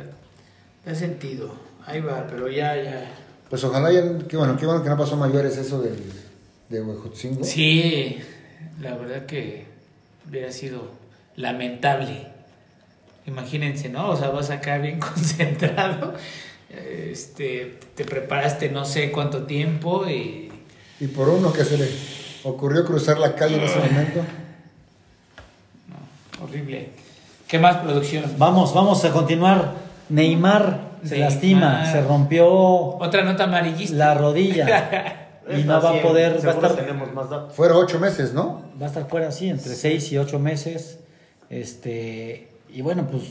está 0.80 0.96
sentido. 1.00 1.54
Ahí 1.86 2.02
va, 2.02 2.26
pero 2.28 2.50
ya, 2.50 2.76
ya. 2.76 3.12
Pues 3.50 3.64
ojalá 3.64 3.92
ya, 3.92 4.02
qué 4.28 4.36
bueno, 4.38 4.58
qué 4.58 4.66
bueno 4.66 4.84
que 4.84 4.90
no 4.90 4.98
pasó 4.98 5.16
mayores 5.16 5.56
eso 5.58 5.82
del, 5.82 5.96
de 6.70 6.82
Huejotzingo. 6.82 7.44
Sí, 7.44 8.18
la 8.82 8.96
verdad 8.96 9.28
que 9.28 9.66
hubiera 10.28 10.52
sido 10.52 10.90
lamentable. 11.36 12.28
Imagínense, 13.28 13.90
¿no? 13.90 14.10
O 14.10 14.16
sea, 14.16 14.30
vas 14.30 14.50
acá 14.50 14.78
bien 14.80 15.00
concentrado, 15.00 16.14
este, 17.11 17.80
te 17.95 18.05
preparaste 18.05 18.69
no 18.69 18.86
sé 18.86 19.11
cuánto 19.11 19.43
tiempo 19.43 20.07
y 20.07 20.51
Y 20.99 21.07
por 21.07 21.30
uno 21.30 21.51
que 21.53 21.63
se 21.63 21.78
le 21.78 21.89
ocurrió 22.43 22.86
cruzar 22.86 23.17
la 23.19 23.36
calle 23.36 23.55
en 23.57 23.63
ese 23.63 23.80
momento. 23.80 24.21
no, 25.89 26.43
horrible. 26.43 26.89
¿Qué 27.47 27.59
más 27.59 27.78
producción? 27.78 28.26
Vamos, 28.38 28.73
vamos 28.73 29.03
a 29.05 29.11
continuar. 29.11 29.73
Neymar 30.09 30.82
se 31.03 31.11
Neymar. 31.15 31.32
lastima, 31.32 31.91
se 31.91 32.01
rompió 32.01 32.47
Otra 32.47 33.23
nota 33.23 33.43
amarillista. 33.45 33.95
la 33.95 34.13
rodilla 34.15 35.30
y 35.49 35.63
no 35.63 35.82
va 35.82 35.89
a 35.89 35.93
sí, 35.93 35.99
poder, 36.01 36.45
va 36.45 36.51
a 36.51 36.55
estar, 36.55 36.76
tenemos 36.76 37.13
más 37.13 37.30
datos. 37.30 37.55
Fuera 37.55 37.76
ocho 37.76 37.99
meses, 37.99 38.34
¿no? 38.34 38.61
va 38.80 38.86
a 38.86 38.89
estar 38.89 39.07
fuera 39.07 39.28
así 39.30 39.49
entre 39.49 39.73
6 39.73 40.11
y 40.11 40.17
8 40.17 40.39
meses. 40.39 40.99
Este, 41.49 42.49
y 42.73 42.82
bueno, 42.82 43.07
pues 43.09 43.23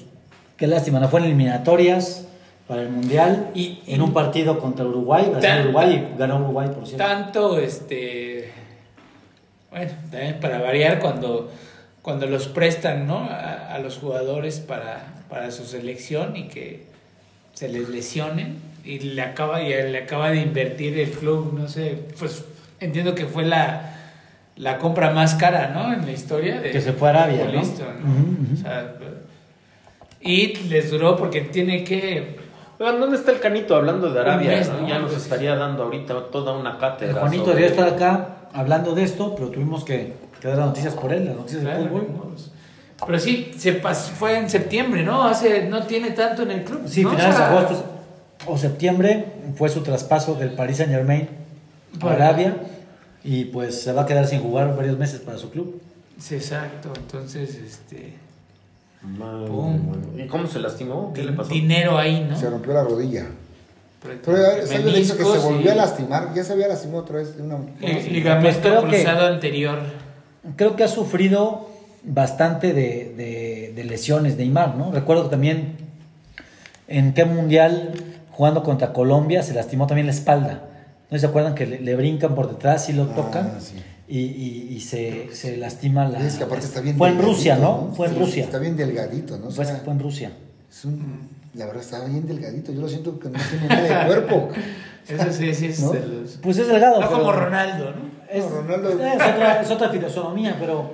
qué 0.57 0.67
lástima, 0.67 1.01
no 1.01 1.09
fue 1.09 1.21
en 1.21 1.27
eliminatorias 1.27 2.25
para 2.69 2.83
el 2.83 2.89
Mundial 2.91 3.51
Y- 3.55 3.81
en 3.87 4.01
un 4.03 4.13
partido 4.13 4.59
contra 4.59 4.85
Uruguay, 4.85 5.29
Brasil 5.31 5.65
Uruguay 5.65 6.09
y 6.15 6.19
ganó 6.19 6.37
Uruguay 6.39 6.69
por 6.75 6.87
cierto. 6.87 7.05
Tanto, 7.05 7.59
este. 7.59 8.51
Bueno, 9.71 9.93
también 10.11 10.39
para 10.41 10.61
variar, 10.61 11.01
cuando, 11.01 11.51
cuando 12.01 12.27
los 12.27 12.47
prestan, 12.49 13.07
¿no? 13.07 13.19
A, 13.19 13.75
a 13.75 13.79
los 13.81 13.99
jugadores 13.99 14.61
para, 14.61 15.25
para 15.29 15.51
su 15.51 15.65
selección 15.65 16.37
y 16.37 16.45
que 16.49 16.87
se 17.55 17.69
les 17.69 17.89
lesionen 17.89 18.57
y 18.85 18.99
le 19.01 19.23
acaba, 19.23 19.63
y 19.63 19.69
le 19.71 19.99
acaba 19.99 20.31
de 20.31 20.41
invertir 20.43 20.99
el 20.99 21.11
club, 21.11 21.55
no 21.59 21.69
sé, 21.69 21.99
pues 22.19 22.45
entiendo 22.81 23.15
que 23.15 23.27
fue 23.27 23.45
la, 23.45 23.97
la 24.57 24.79
compra 24.79 25.11
más 25.11 25.35
cara, 25.35 25.69
¿no? 25.75 25.93
En 25.93 26.05
la 26.07 26.13
historia. 26.13 26.61
De, 26.61 26.71
Que 26.71 26.81
se 26.81 26.93
fue 26.93 27.09
a 27.09 27.11
Arabia, 27.11 27.45
¿no? 27.53 27.61
y 30.21 30.55
les 30.69 30.91
duró 30.91 31.17
porque 31.17 31.43
tiene 31.43 31.85
que 31.85 32.37
Oigan, 32.79 33.01
¿dónde 33.01 33.17
está 33.17 33.31
el 33.31 33.41
Canito 33.41 33.77
hablando 33.77 34.13
de 34.13 34.21
Arabia? 34.21 34.51
mes, 34.51 34.69
no? 34.69 34.81
¿no? 34.81 34.89
Ya 34.89 34.99
nos 34.99 35.13
estaría 35.15 35.55
dando 35.57 35.85
ahorita 35.85 36.27
toda 36.31 36.53
una 36.57 36.79
cátedra. 36.79 37.13
El 37.15 37.19
Juanito 37.21 37.45
sobre- 37.45 37.57
debería 37.63 37.77
estar 37.77 37.95
acá 37.95 38.29
hablando 38.53 38.95
de 38.95 39.03
esto, 39.05 39.35
pero 39.35 39.49
tuvimos 39.49 39.85
que, 39.85 40.15
que 40.41 40.49
dar 40.49 40.59
las 40.59 40.67
noticias 40.69 40.95
por 40.95 41.13
él, 41.13 41.27
las 41.27 41.37
noticias 41.37 41.63
Claro, 41.63 41.81
del 41.81 41.89
fútbol. 41.89 42.07
¿no? 42.13 42.23
Pues, 42.31 42.51
Pero 43.07 43.19
sí, 43.19 43.53
se 43.57 43.83
pas- 43.83 44.11
fue 44.11 44.39
en 44.39 44.49
septiembre, 44.51 45.03
¿no? 45.05 45.25
Hace, 45.25 45.69
no 45.69 45.85
tiene 45.85 46.11
tanto 46.13 46.43
en 46.43 46.51
el 46.53 46.65
club. 46.65 46.83
Sí, 46.87 47.03
¿no? 47.05 47.11
finales 47.11 47.35
O 47.35 47.39
sea, 47.39 47.49
de 47.51 47.57
agosto 47.59 47.85
o 48.47 48.59
septiembre 48.59 49.27
fue 49.57 49.69
su 49.69 49.83
traspaso 49.83 50.35
del 50.35 50.51
Paris 50.51 50.79
Saint 50.79 50.93
Germain 50.93 51.29
a 52.03 52.11
Arabia 52.11 52.57
y 53.23 53.47
pues 53.47 53.83
se 53.83 53.93
va 53.93 54.03
a 54.03 54.07
quedar 54.07 54.27
sin 54.27 54.41
jugar 54.41 54.77
varios 54.77 54.99
meses 54.99 55.21
para 55.21 55.39
su 55.39 55.51
club. 55.51 55.81
Sí, 56.19 56.35
exacto. 56.35 56.91
Entonces, 56.97 57.55
este. 57.57 58.15
Madre. 59.05 59.51
¿Y 60.25 60.27
cómo 60.27 60.47
se 60.47 60.59
lastimó? 60.61 61.13
¿Qué 61.13 61.23
le 61.23 61.33
pasó? 61.33 61.51
Dinero 61.51 61.99
ahí, 61.99 62.27
¿no? 62.29 62.37
Se 62.37 62.49
rompió 62.49 62.73
la 62.73 62.85
rodilla. 62.85 63.27
Pero- 64.03 64.19
Pero 64.25 64.37
ya 64.39 64.51
dicho 64.55 64.61
que 64.63 64.67
se 64.67 64.79
meniscos 64.85 65.43
volvió 65.45 65.71
a 65.71 65.75
y- 65.75 65.79
lastimar. 65.79 66.35
Ya 66.35 66.45
se 66.45 66.53
había 66.53 66.69
lastimado 66.69 67.01
otra 67.03 67.17
vez 67.17 67.37
de 67.37 67.43
una. 67.43 67.59
Ligamento 67.81 68.61
creo 68.61 68.83
que- 68.89 69.03
cruzado 69.03 69.27
anterior. 69.27 69.79
Creo 70.57 70.77
que 70.77 70.85
ha 70.85 70.89
sufrido 70.89 71.71
bastante 72.03 72.75
de, 72.75 73.15
de- 73.17 73.73
de 73.75 73.85
lesiones 73.85 74.37
Neymar, 74.37 74.77
¿no? 74.77 74.93
Recuerdo 74.93 75.31
también 75.31 75.77
en 76.87 77.15
qué 77.15 77.25
mundial 77.25 77.95
jugando 78.31 78.63
contra 78.63 78.93
Colombia 78.93 79.43
se 79.43 79.55
lastimó 79.55 79.87
también 79.87 80.07
la 80.07 80.13
espalda. 80.13 80.65
¿No 81.11 81.19
se 81.19 81.27
acuerdan 81.27 81.55
que 81.55 81.67
le, 81.67 81.81
le 81.81 81.95
brincan 81.97 82.35
por 82.35 82.49
detrás 82.51 82.89
y 82.91 82.93
lo 82.93 83.05
Ah, 83.05 83.15
tocan? 83.15 83.53
sí. 83.61 83.77
Y, 84.07 84.19
y- 84.19 84.69
y 84.77 84.81
se, 84.81 85.35
se 85.35 85.57
lastima 85.57 86.07
la... 86.09 86.25
Es 86.27 86.35
que 86.37 86.45
aparte 86.45 86.67
está 86.67 86.81
bien 86.83 86.97
Fue 86.97 87.09
en 87.09 87.21
Rusia, 87.23 87.57
¿no? 87.57 87.91
Fue 87.97 88.07
en 88.09 88.13
Sí, 88.15 88.19
Rusia. 88.21 88.45
Está 88.45 88.59
bien 88.59 88.77
delgadito, 88.77 89.39
¿no? 89.39 89.49
O 89.49 89.51
sea, 89.51 89.65
fue 89.83 89.93
en 89.95 89.99
Rusia. 90.01 90.33
Es 90.71 90.85
un- 90.85 91.29
la 91.55 91.67
verdad 91.67 91.83
está 91.83 92.05
bien 92.05 92.27
delgadito. 92.27 92.73
Yo 92.73 92.81
lo 92.83 92.89
siento 92.89 93.19
que 93.19 93.29
no 93.31 93.39
tiene 93.51 93.69
nada 93.69 94.01
de 94.01 94.07
cuerpo. 94.07 94.49
Eso 95.09 95.33
sí, 95.33 95.55
sí 95.55 95.67
es 95.67 95.81
¿No? 95.81 95.93
Pues 96.43 96.59
es 96.59 96.69
delgado. 96.69 97.01
No 97.01 97.07
pero 97.09 97.19
como 97.21 97.33
Ronaldo, 97.33 97.91
¿no? 97.93 98.15
Es, 98.31 98.45
No, 98.45 98.51
Ronaldo- 98.63 98.89
es 98.91 99.15
otra, 99.15 99.63
es 99.63 99.71
otra 99.71 99.89
filosofía, 99.91 100.57
pero 100.59 100.91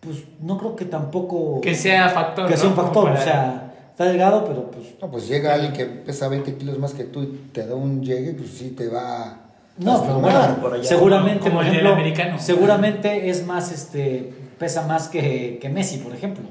pues 0.00 0.18
no 0.40 0.58
creo 0.58 0.76
que 0.76 0.84
tampoco 0.84 1.60
Que 1.60 1.74
sea 1.74 2.08
factor. 2.10 2.48
que 2.48 2.56
sea 2.56 2.68
un 2.68 2.74
factor. 2.76 3.10
O 3.10 3.16
sea, 3.16 3.72
está 3.90 4.04
delgado, 4.04 4.44
pero 4.44 4.70
pues 4.70 4.88
No, 5.00 5.10
pues 5.10 5.26
llega 5.28 5.54
alguien 5.54 5.72
que 5.72 5.86
pesa 5.86 6.28
20 6.28 6.54
kilos 6.56 6.78
más 6.78 6.92
que 6.92 7.04
tú 7.04 7.22
y 7.22 7.26
te 7.52 7.66
da 7.66 7.74
un 7.74 8.02
llegue, 8.04 8.32
pues 8.34 8.50
sí 8.50 8.70
te 8.70 8.88
va 8.88 9.43
No, 9.78 9.92
lastimar. 9.98 10.20
bueno, 10.20 10.56
por 10.60 10.74
allá. 10.74 10.84
seguramente, 10.84 11.40
Como 11.50 11.56
por 11.62 11.66
el 11.66 11.86
americano. 11.86 12.38
seguramente 12.38 13.28
es 13.28 13.44
más, 13.46 13.72
este, 13.72 14.32
pesa 14.58 14.86
más 14.86 15.08
que, 15.08 15.58
que 15.60 15.68
Messi, 15.68 15.98
por 15.98 16.14
ejemplo, 16.14 16.44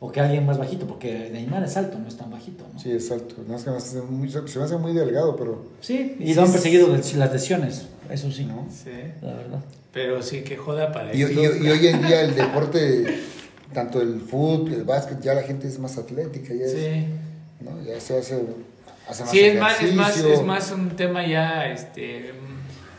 o 0.00 0.12
que 0.12 0.20
alguien 0.20 0.46
más 0.46 0.58
bajito, 0.58 0.86
porque 0.86 1.28
Neymar 1.32 1.64
es 1.64 1.76
alto, 1.76 1.98
no 1.98 2.06
es 2.06 2.16
tan 2.16 2.30
bajito, 2.30 2.64
¿no? 2.72 2.78
Sí, 2.78 2.92
exacto. 2.92 3.34
No, 3.48 3.56
es 3.56 3.64
que 3.64 3.70
hace 3.70 4.00
muy- 4.02 4.30
se 4.30 4.58
me 4.58 4.64
hace 4.64 4.76
muy 4.76 4.92
delgado, 4.92 5.34
pero 5.34 5.64
Sí, 5.80 6.16
y 6.20 6.28
Sí, 6.28 6.34
lo 6.34 6.42
han 6.42 6.46
sí. 6.48 6.52
perseguido 6.52 6.88
las 6.96 7.32
lesiones, 7.32 7.88
eso 8.10 8.30
sí, 8.30 8.44
¿no? 8.44 8.66
Sí. 8.70 8.90
la 9.22 9.34
verdad. 9.34 9.58
Pero 9.92 10.22
sí 10.22 10.42
que 10.42 10.56
joda 10.56 10.92
para 10.92 11.12
Y, 11.14 11.20
y- 11.22 11.24
hoy 11.24 11.86
en 11.88 12.06
día 12.06 12.20
el 12.20 12.36
deporte, 12.36 13.18
tanto 13.74 14.00
el 14.00 14.20
fútbol, 14.20 14.72
el 14.72 14.84
básquet, 14.84 15.20
ya 15.20 15.34
la 15.34 15.42
gente 15.42 15.66
es 15.66 15.80
más 15.80 15.98
atlética, 15.98 16.54
ya, 16.54 16.64
es- 16.66 16.72
Sí. 16.72 17.06
¿no? 17.64 17.82
ya 17.84 17.98
se 18.00 18.18
hace, 18.18 18.40
hace 19.08 19.22
más 19.24 19.30
Sí, 19.32 19.40
es 19.40 19.60
más, 19.60 19.82
es 19.82 19.94
más, 19.96 20.16
es 20.18 20.42
más 20.42 20.70
un 20.70 20.90
tema 20.90 21.26
ya, 21.26 21.66
este, 21.66 22.30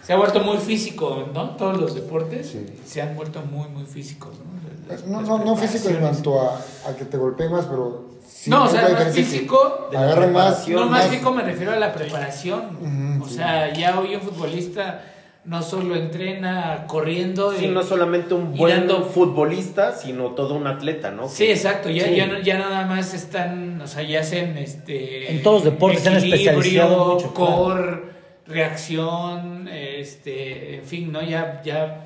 se 0.10 0.14
ha 0.14 0.18
vuelto 0.18 0.40
muy 0.40 0.58
físico, 0.58 1.28
¿no? 1.36 1.52
Todos 1.52 1.80
los 1.80 1.94
deportes 1.94 2.48
Sí. 2.50 2.66
se 2.84 3.00
han 3.00 3.16
vuelto 3.16 3.44
muy, 3.44 3.68
muy 3.70 3.86
físicos, 3.86 4.32
¿no? 4.40 4.92
Las- 4.92 5.06
No, 5.06 5.20
las 5.22 5.30
no, 5.30 5.38
no 5.46 5.56
físico 5.56 5.88
en 5.90 5.98
cuanto 5.98 6.42
a, 6.42 6.58
a 6.88 6.96
que 6.98 7.06
te 7.06 7.16
golpeen 7.16 7.52
más, 7.52 7.66
pero... 7.68 8.06
sí 8.28 8.50
no, 8.50 8.64
o 8.64 8.68
sea, 8.68 8.90
más 8.90 9.14
físico, 9.14 9.88
Agarran 9.96 10.34
más... 10.34 10.68
no 10.68 10.80
más 10.88 10.90
más- 10.90 11.08
físico 11.10 11.32
me 11.32 11.44
refiero 11.44 11.74
a 11.74 11.76
la 11.76 11.94
preparación. 11.94 13.20
O 13.22 13.28
sí. 13.28 13.36
sea, 13.36 13.72
ya 13.72 14.00
hoy 14.00 14.16
un 14.16 14.22
futbolista 14.22 15.04
no 15.46 15.62
solo 15.62 15.96
entrena 15.96 16.86
corriendo 16.88 17.54
Sí, 17.54 17.66
y- 17.66 17.68
no 17.68 17.84
solamente 17.84 18.34
un 18.34 18.56
buen 18.58 18.88
dando- 18.88 19.04
futbolista, 19.04 19.96
sino 19.96 20.30
todo 20.32 20.56
un 20.56 20.66
atleta, 20.66 21.12
¿no? 21.12 21.30
Sí, 21.30 21.46
exacto, 21.52 21.88
ya, 21.92 22.06
Sí. 22.06 22.16
ya, 22.16 22.26
no- 22.26 22.40
ya 22.40 22.58
nada 22.58 22.88
más 22.88 23.14
están, 23.14 23.80
o 23.80 23.86
sea, 23.86 24.02
ya 24.02 24.22
hacen 24.22 24.58
este... 24.58 25.32
En 25.32 25.44
todos 25.44 25.64
los 25.64 25.74
deportes 25.74 26.02
se 26.02 26.10
han 26.10 26.16
equilibrio, 26.18 26.50
especializado 26.52 27.14
mucho, 27.14 27.32
claro. 27.36 28.10
Reacción, 28.50 29.68
este, 29.68 30.78
en 30.80 30.86
fin, 30.86 31.12
¿no? 31.12 31.22
Ya, 31.22 31.62
ya 31.64 32.06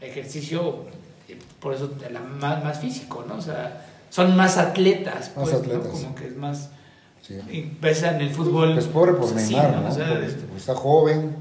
ejercicio, 0.00 0.84
eh, 1.28 1.36
por 1.58 1.74
eso 1.74 1.90
la- 2.12 2.20
más, 2.20 2.62
más 2.62 2.78
físico, 2.80 3.24
¿no? 3.26 3.34
O 3.36 3.40
sea, 3.40 3.86
son 4.10 4.36
más 4.36 4.56
atletas, 4.58 5.32
Más 5.36 5.48
pues, 5.48 5.52
¿no? 5.52 5.58
atletas. 5.58 5.88
Como 5.88 6.14
que 6.14 6.26
es 6.26 6.36
más... 6.36 6.70
Sí. 7.22 7.34
Y 7.50 7.76
ves 7.80 8.02
en 8.02 8.20
el 8.20 8.30
fútbol... 8.30 8.74
Pues 8.74 8.86
pobre 8.86 9.12
por 9.14 9.28
sí, 9.28 9.34
Neymar, 9.54 9.76
¿no? 9.82 9.88
O 9.88 9.92
sea, 9.92 10.08
Porque 10.08 10.56
está 10.56 10.74
joven, 10.74 11.36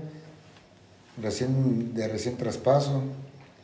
recién, 1.21 1.93
de 1.93 2.07
recién 2.07 2.37
traspaso, 2.37 3.03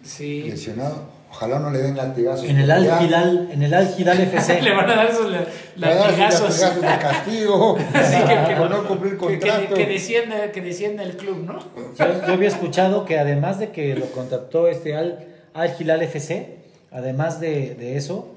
sí. 0.04 0.44
lesionado. 0.44 1.15
Ojalá 1.36 1.60
no 1.60 1.70
le 1.70 1.80
den 1.80 1.98
latigazos. 1.98 2.46
En 2.48 2.58
el 2.60 2.72
Al 2.72 2.86
Hilal, 3.04 3.50
en 3.52 3.62
el 3.62 3.74
Al 3.74 3.94
Hilal 3.98 4.20
FC. 4.22 4.62
Le 4.62 4.74
van 4.74 4.90
a 4.90 4.96
dar 4.96 5.06
esos 5.08 5.30
la- 5.30 5.46
le 5.76 5.88
van 5.88 5.98
a 5.98 6.00
dar 6.00 6.32
sus 6.32 6.60
latigazos. 6.60 6.60
latigazos 6.62 6.82
de 6.82 6.98
castigo 7.00 7.78
Sí, 7.94 8.18
que- 8.28 8.48
que- 8.48 8.56
por 8.60 8.70
no 8.70 8.88
cumplir 8.88 9.18
contrato. 9.18 9.68
Que, 9.70 9.74
que 9.74 9.86
descienda, 9.86 10.52
que 10.54 10.62
descienda 10.62 11.04
el 11.04 11.18
club, 11.18 11.44
¿no? 11.46 11.60
Yo, 12.00 12.26
yo 12.28 12.34
había 12.34 12.48
escuchado 12.48 13.04
que 13.06 13.20
además 13.20 13.60
de 13.60 13.72
que 13.72 13.96
lo 13.96 14.06
contrató 14.12 14.68
este 14.70 14.96
Al, 14.96 15.26
Al 15.54 15.76
Hilal 15.78 16.02
FC, 16.04 16.56
además 16.92 17.42
de, 17.42 17.76
de 17.76 17.98
eso, 17.98 18.34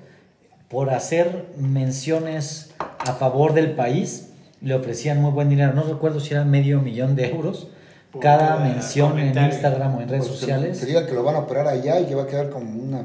por 0.68 0.90
hacer 0.90 1.46
menciones 1.56 2.74
a 2.98 3.12
favor 3.14 3.54
del 3.54 3.70
país, 3.72 4.30
le 4.60 4.74
ofrecían 4.74 5.22
muy 5.22 5.30
buen 5.30 5.48
dinero. 5.48 5.72
No 5.72 5.84
recuerdo 5.84 6.18
si 6.18 6.34
era 6.34 6.44
medio 6.44 6.80
millón 6.80 7.14
de 7.14 7.30
euros 7.30 7.68
Por 8.12 8.22
cada 8.22 8.38
cada 8.38 8.56
mención 8.64 9.18
en. 9.18 9.36
Instagram 9.36 9.96
o 9.96 10.00
en 10.00 10.08
redes 10.08 10.26
Pues 10.26 10.32
que- 10.34 10.40
sociales. 10.40 10.78
Que 10.80 10.86
diga 10.86 11.06
que 11.06 11.12
lo 11.12 11.22
van 11.22 11.36
a 11.36 11.40
operar 11.40 11.68
allá 11.68 12.00
y 12.00 12.06
que 12.06 12.14
va 12.14 12.22
a 12.22 12.26
quedar 12.26 12.48
como 12.50 12.70
una. 12.82 13.04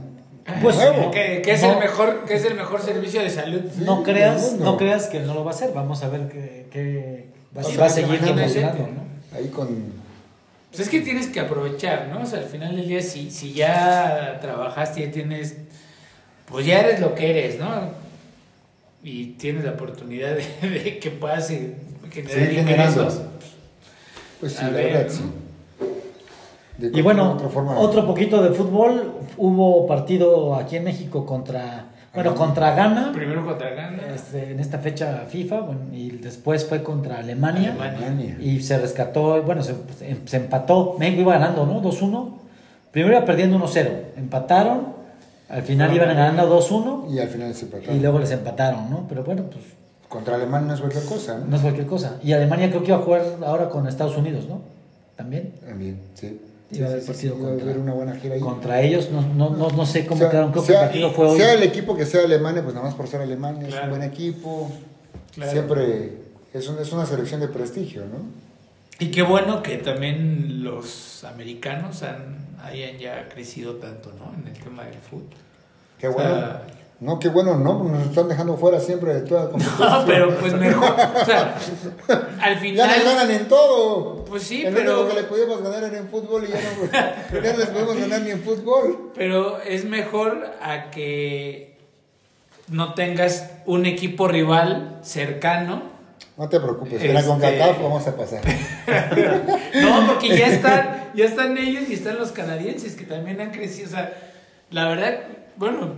Pues, 0.62 0.76
nuevo. 0.76 1.10
Que, 1.12 1.42
que 1.42 1.52
es 1.54 1.62
No. 1.62 1.74
el 1.74 1.80
mejor, 1.80 2.26
que 2.26 2.36
es 2.36 2.46
el 2.46 2.56
mejor 2.56 2.82
servicio 2.82 3.22
de 3.22 3.30
salud. 3.30 3.62
Sí, 3.74 3.84
No 3.86 4.04
creas, 4.04 4.54
no 4.60 4.76
creas 4.78 5.08
que 5.08 5.20
no 5.22 5.34
lo 5.34 5.44
va 5.46 5.52
a 5.52 5.54
hacer. 5.54 5.72
Vamos 5.74 6.04
a 6.04 6.10
ver 6.10 6.28
que, 6.30 6.68
que 6.72 7.28
va, 7.58 7.64
Sí, 7.64 7.78
va 7.78 7.86
a 7.86 7.90
seguir 7.90 8.20
promocionando, 8.20 8.88
¿no? 8.88 9.38
Ahí 9.38 9.48
con. 9.48 10.04
Pues 10.70 10.82
es 10.82 10.90
que 10.90 11.02
tienes 11.02 11.28
que 11.28 11.40
aprovechar, 11.40 12.08
¿no? 12.08 12.22
O 12.22 12.26
sea, 12.26 12.40
al 12.40 12.46
final 12.46 12.76
del 12.76 12.88
día, 12.88 13.02
si, 13.02 13.30
si 13.30 13.54
ya 13.54 14.40
trabajaste, 14.42 15.06
ya 15.06 15.12
tienes, 15.12 15.56
pues 16.46 16.66
ya 16.66 16.80
eres 16.80 17.00
lo 17.00 17.14
que 17.14 17.30
eres, 17.30 17.60
¿no? 17.60 17.68
Y 19.04 19.28
tienes 19.34 19.64
la 19.66 19.72
oportunidad 19.72 20.36
de, 20.62 20.70
de 20.70 21.00
que 21.00 21.12
puedas 21.12 21.50
eh, 21.52 21.76
generar 22.12 22.54
ingresos. 22.54 23.22
Pues 24.44 24.54
sí, 24.58 24.66
A 24.66 24.68
la 24.72 24.78
ver, 24.78 24.94
verdad, 24.94 25.06
¿no? 25.06 25.10
sí. 25.14 25.24
De 26.78 27.00
Y 27.00 27.02
bueno, 27.02 27.34
otra 27.34 27.48
forma- 27.50 27.78
otro 27.80 28.06
poquito 28.06 28.42
de 28.44 28.50
fútbol. 28.50 29.12
Hubo 29.38 29.88
partido 29.88 30.54
aquí 30.56 30.76
en 30.76 30.84
México 30.84 31.26
contra, 31.26 31.86
bueno, 32.14 32.32
Ghana. 32.32 32.46
contra 32.46 32.76
Ghana. 32.76 33.12
Primero 33.14 33.46
contra 33.46 33.70
Ghana. 33.70 34.00
este, 34.14 34.52
en 34.52 34.60
esta 34.60 34.80
fecha 34.80 35.24
FIFA, 35.30 35.62
bueno, 35.62 35.82
y 35.94 36.10
después 36.12 36.66
fue 36.66 36.84
contra 36.84 37.20
Alemania, 37.20 37.74
Alemania. 37.80 38.36
Y 38.42 38.60
se 38.62 38.78
rescató, 38.80 39.42
bueno, 39.44 39.64
se, 39.64 39.76
se 40.26 40.38
empató, 40.38 40.96
México 41.00 41.22
iba 41.22 41.34
ganando, 41.38 41.66
¿no? 41.66 41.82
2-1, 41.82 42.34
primero 42.92 43.16
iba 43.16 43.26
perdiendo 43.26 43.58
1-0, 43.60 43.90
empataron, 44.18 44.88
al 45.50 45.62
final 45.62 45.96
iban 45.96 46.10
ganando 46.10 46.50
2-1 46.50 47.06
Y 47.16 47.20
al 47.20 47.30
final 47.30 47.54
se 47.54 47.66
empataron. 47.66 47.96
y 47.96 48.00
luego 48.02 48.20
les 48.20 48.32
empataron, 48.32 48.90
¿no? 48.90 49.06
Pero 49.08 49.24
bueno, 49.24 49.44
pues 49.44 49.64
Contra 50.14 50.36
Alemania 50.36 50.68
no 50.68 50.74
es 50.76 50.80
cualquier 50.80 51.06
cosa, 51.06 51.40
¿no? 51.40 51.46
no 51.48 51.56
es 51.56 51.62
cualquier 51.64 51.88
cosa. 51.88 52.18
Y 52.24 52.34
Alemania 52.34 52.70
creo 52.70 52.82
que 52.84 52.90
iba 52.90 52.98
a 52.98 53.02
jugar 53.02 53.24
ahora 53.44 53.68
con 53.70 53.88
Estados 53.88 54.16
Unidos, 54.16 54.46
¿no? 54.48 54.62
También. 55.16 55.54
También, 55.68 56.00
sí. 56.14 56.40
Iba 56.72 56.86
a 56.88 56.90
haber 56.92 57.02
Sí, 57.04 57.14
sí, 57.16 57.30
contra- 57.30 57.64
haber 57.64 57.78
una 57.80 57.94
buena 57.94 58.16
gira 58.16 58.36
ahí. 58.36 58.40
Contra 58.40 58.82
ellos, 58.82 59.10
no, 59.12 59.22
no, 59.22 59.50
no, 59.50 59.70
no 59.72 59.86
sé 59.88 60.06
cómo 60.06 60.20
Sea- 60.20 60.30
quedaron, 60.30 60.52
creo 60.52 60.64
que 60.66 60.72
el 60.74 60.80
partido 60.80 61.12
fue 61.12 61.28
hoy. 61.30 61.38
Sea 61.40 61.54
el 61.54 61.64
equipo 61.64 61.98
que 61.98 62.06
sea 62.06 62.22
Alemania, 62.24 62.62
pues 62.62 62.76
nada 62.76 62.86
más 62.88 62.96
por 62.96 63.08
ser 63.08 63.22
Alemania, 63.22 63.68
es 63.68 63.74
un 63.84 63.90
buen 63.90 64.04
equipo. 64.04 64.72
Claro. 65.34 65.52
Siempre 65.52 66.12
es, 66.54 66.68
un- 66.70 66.78
es 66.80 66.92
una 66.94 67.06
selección 67.08 67.42
de 67.42 67.48
prestigio, 67.48 68.02
¿no? 68.02 68.20
Y 69.00 69.10
qué 69.10 69.24
bueno 69.24 69.64
que 69.64 69.78
también 69.78 70.64
los 70.64 71.24
americanos 71.24 72.04
han, 72.04 72.38
hayan 72.64 72.98
ya 73.00 73.28
crecido 73.30 73.76
tanto, 73.78 74.12
¿no? 74.20 74.32
En 74.40 74.48
el 74.56 74.62
tema 74.64 74.84
del 74.84 74.94
fútbol. 74.96 75.26
Qué 75.98 76.08
O 76.08 76.14
bueno. 76.14 76.30
sea, 76.36 76.64
no, 77.04 77.20
qué 77.20 77.28
bueno, 77.30 77.58
no, 77.58 77.84
nos 77.84 78.08
están 78.08 78.28
dejando 78.30 78.56
fuera 78.58 78.80
siempre 78.80 79.14
de 79.14 79.22
toda 79.22 79.50
competencia. 79.50 79.86
No, 79.90 80.06
pero 80.06 80.36
pues 80.38 80.54
mejor. 80.54 80.92
O 80.92 81.26
sea, 81.26 81.56
al 82.42 82.54
Ya 82.56 82.60
final. 82.60 82.90
nos 82.98 83.06
ganan 83.14 83.32
en 83.32 83.48
todo. 83.48 84.26
Pues 84.26 84.44
sí, 84.44 84.66
el 84.66 84.74
pero- 84.74 85.02
único 85.02 85.10
que 85.16 85.22
le 85.22 85.28
pudimos 85.28 85.62
ganar 85.62 85.84
era 85.84 85.98
en 85.98 86.08
fútbol 86.08 86.46
y 86.46 86.48
ya 86.48 86.56
no, 86.56 87.42
ya 87.44 87.52
no 87.54 87.60
les 87.60 87.68
podemos 87.70 87.98
ganar 87.98 88.22
ni 88.22 88.32
en 88.32 88.42
fútbol. 88.42 89.12
Pero 89.16 89.62
es 89.62 89.86
mejor 89.86 90.46
a 90.62 90.90
que 90.92 91.78
no 92.70 92.94
tengas 92.94 93.50
un 93.66 93.86
equipo 93.86 94.28
rival 94.28 95.00
cercano. 95.04 95.92
No 96.38 96.50
te 96.50 96.60
preocupes, 96.60 97.02
que 97.02 97.14
la 97.14 97.20
Este- 97.20 97.32
CONCACAF 97.32 97.82
vamos 97.82 98.08
a 98.08 98.16
pasar. 98.16 98.42
No, 99.82 100.08
porque 100.08 100.30
ya 100.38 100.48
están, 100.48 101.12
ya 101.14 101.26
están 101.26 101.58
ellos 101.58 101.84
y 101.90 101.94
están 101.94 102.18
los 102.18 102.32
canadienses 102.32 102.96
que 102.96 103.04
también 103.06 103.40
han 103.42 103.52
crecido. 103.52 103.88
O 103.88 103.92
sea, 103.92 104.14
la 104.72 104.88
verdad, 104.88 105.20
bueno, 105.58 105.94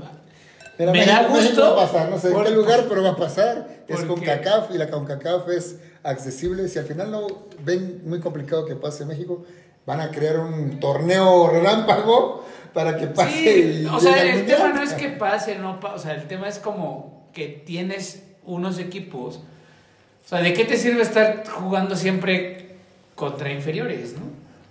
Pero 0.77 0.91
me 0.91 0.99
México, 0.99 1.15
da 1.21 1.27
gusto. 1.29 1.61
va 1.61 1.83
a 1.83 1.87
pasar, 1.87 2.09
no 2.09 2.19
sé 2.19 2.29
en 2.31 2.43
qué 2.43 2.51
lugar, 2.51 2.85
pero 2.89 3.01
va 3.03 3.11
a 3.11 3.15
pasar. 3.15 3.67
Es 3.87 3.97
¿Por 3.99 4.07
con 4.07 4.19
qué? 4.19 4.25
CACAF 4.25 4.71
y 4.73 4.77
la 4.77 4.89
CONCACAF 4.89 5.47
es 5.49 5.77
accesible. 6.03 6.67
Si 6.67 6.79
al 6.79 6.85
final 6.85 7.11
no 7.11 7.27
ven 7.63 8.01
muy 8.05 8.19
complicado 8.19 8.65
que 8.65 8.75
pase 8.75 9.05
México, 9.05 9.45
van 9.85 10.01
a 10.01 10.09
crear 10.11 10.39
un 10.39 10.79
torneo 10.79 11.49
relámpago 11.49 12.43
para 12.73 12.97
que 12.97 13.07
pase. 13.07 13.31
Sí, 13.31 13.81
y 13.83 13.85
o 13.85 13.99
sea, 13.99 14.21
el 14.21 14.37
Mundial. 14.39 14.57
tema 14.57 14.73
no 14.73 14.81
es 14.81 14.93
que 14.93 15.09
pase, 15.09 15.57
no 15.57 15.79
pa- 15.79 15.93
o 15.95 15.99
sea, 15.99 16.13
el 16.13 16.27
tema 16.27 16.47
es 16.49 16.59
como 16.59 17.29
que 17.33 17.47
tienes 17.47 18.23
unos 18.43 18.77
equipos. 18.79 19.37
O 20.25 20.27
sea, 20.27 20.39
¿de 20.41 20.53
qué 20.53 20.65
te 20.65 20.75
sirve 20.77 21.01
estar 21.03 21.43
jugando 21.47 21.95
siempre 21.95 22.75
contra 23.15 23.51
inferiores, 23.51 24.13
no? 24.13 24.23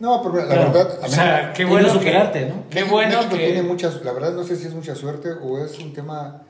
No, 0.05 0.23
pero 0.23 0.35
la 0.37 0.47
Claro. 0.55 0.73
verdad. 0.73 0.99
a 1.03 1.07
O 1.07 1.09
sea, 1.09 1.53
qué 1.55 1.65
bueno 1.65 1.89
no 1.89 1.95
superarte, 1.95 2.41
que, 2.41 2.47
¿no? 2.47 2.65
Qué 2.69 2.83
bueno 2.85 3.17
México 3.17 3.37
que 3.37 3.45
tiene 3.47 3.63
muchas, 3.63 4.05
la 4.05 4.13
verdad 4.13 4.33
no 4.35 4.45
sé 4.45 4.55
si 4.57 4.67
es 4.67 4.75
mucha 4.75 4.95
suerte 4.95 5.31
o 5.33 5.65
es 5.65 5.79
un 5.79 5.95
tema. 5.95 6.43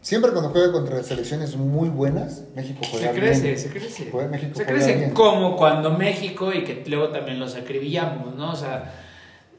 Siempre 0.00 0.30
cuando 0.30 0.50
juega 0.50 0.70
contra 0.70 1.02
selecciones 1.02 1.56
muy 1.56 1.88
buenas, 1.88 2.44
México 2.54 2.78
juega 2.88 3.08
se 3.12 3.18
crece, 3.18 3.42
bien. 3.42 3.58
se 3.58 3.68
crece. 3.70 4.08
Juega- 4.12 4.28
México 4.28 4.52
se 4.54 4.64
crece 4.64 5.10
como 5.12 5.56
cuando 5.56 5.90
México 5.90 6.52
y 6.52 6.62
que 6.62 6.84
luego 6.86 7.08
también 7.08 7.40
los 7.40 7.56
acribillamos, 7.56 8.36
¿no? 8.36 8.52
O 8.52 8.56
sea, 8.56 8.94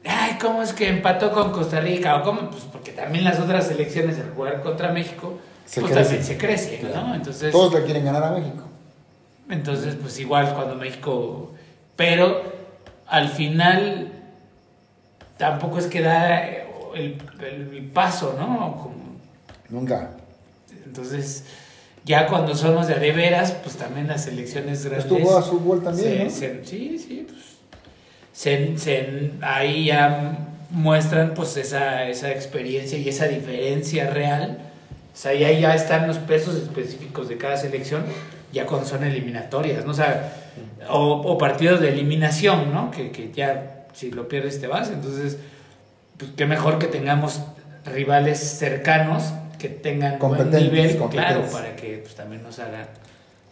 ay, 0.06 0.38
¿cómo 0.40 0.62
es 0.62 0.72
que 0.72 0.88
empató 0.88 1.30
con 1.30 1.52
Costa 1.52 1.78
Rica? 1.80 2.16
O 2.16 2.22
cómo, 2.22 2.48
pues 2.50 2.62
porque 2.72 2.92
también 2.92 3.22
las 3.22 3.38
otras 3.38 3.66
selecciones 3.66 4.18
al 4.18 4.30
jugar 4.34 4.62
contra 4.62 4.90
México, 4.92 5.38
Se 5.66 5.82
pues 5.82 5.92
crece. 5.92 6.04
también 6.08 6.24
se 6.26 6.38
crece, 6.38 6.78
Claro. 6.78 7.08
¿no? 7.08 7.14
Entonces, 7.16 7.52
Todos 7.52 7.74
le 7.74 7.84
quieren 7.84 8.06
ganar 8.06 8.24
a 8.24 8.30
México. 8.30 8.62
entonces, 9.50 9.94
pues 10.00 10.18
igual 10.20 10.54
cuando 10.54 10.74
México. 10.74 11.52
Pero 11.96 12.59
al 13.10 13.28
final 13.28 14.12
tampoco 15.36 15.78
es 15.78 15.86
que 15.86 16.00
da 16.00 16.46
eh, 16.46 16.64
el, 16.94 17.18
el 17.74 17.82
paso, 17.92 18.34
¿no? 18.38 18.76
Como- 18.76 19.00
Nunca. 19.68 20.10
entonces, 20.84 21.44
Ya 22.04 22.26
cuando 22.26 22.54
somos 22.56 22.86
de 22.88 22.94
de 22.94 23.12
veras, 23.12 23.52
pues 23.62 23.76
también 23.76 24.08
las 24.08 24.24
selecciones 24.24 24.84
grandes. 24.86 25.04
Estuvo 25.04 25.36
a 25.36 25.42
fútbol 25.42 25.82
también, 25.84 26.30
se- 26.30 26.54
¿no? 26.54 26.64
se- 26.64 26.64
sí, 26.64 26.98
sí, 26.98 27.26
pues. 27.28 27.40
se- 28.32 28.78
se- 28.78 29.32
ahí 29.42 29.84
ya 29.86 30.38
muestran 30.70 31.34
pues 31.34 31.56
esa, 31.58 32.08
esa 32.08 32.30
experiencia 32.30 32.96
y 32.98 33.06
esa 33.08 33.26
diferencia 33.26 34.08
real. 34.08 34.58
O 35.12 35.16
sea, 35.16 35.34
y 35.34 35.44
ahí 35.44 35.60
ya 35.60 35.74
están 35.74 36.06
los 36.06 36.16
pesos 36.18 36.54
específicos 36.56 37.28
de 37.28 37.36
cada 37.36 37.58
selección, 37.58 38.04
ya 38.52 38.66
cuando 38.66 38.86
son 38.86 39.04
eliminatorias, 39.04 39.84
¿no? 39.84 39.92
O 39.92 39.94
sea, 39.94 40.32
o, 40.88 41.12
o 41.12 41.38
partidos 41.38 41.80
de 41.80 41.90
eliminación, 41.90 42.72
¿no? 42.72 42.90
Que, 42.90 43.10
que 43.10 43.30
ya 43.32 43.86
si 43.92 44.10
lo 44.10 44.28
pierdes 44.28 44.60
te 44.60 44.66
vas. 44.66 44.90
Entonces, 44.90 45.38
pues 46.16 46.32
qué 46.36 46.46
mejor 46.46 46.78
que 46.78 46.86
tengamos 46.86 47.40
rivales 47.84 48.38
cercanos 48.38 49.32
que 49.58 49.68
tengan 49.68 50.18
buen 50.18 50.50
nivel, 50.50 50.96
claro, 51.10 51.44
para 51.52 51.76
que 51.76 51.98
pues, 51.98 52.14
también 52.14 52.42
nos 52.42 52.58
hagan, 52.58 52.86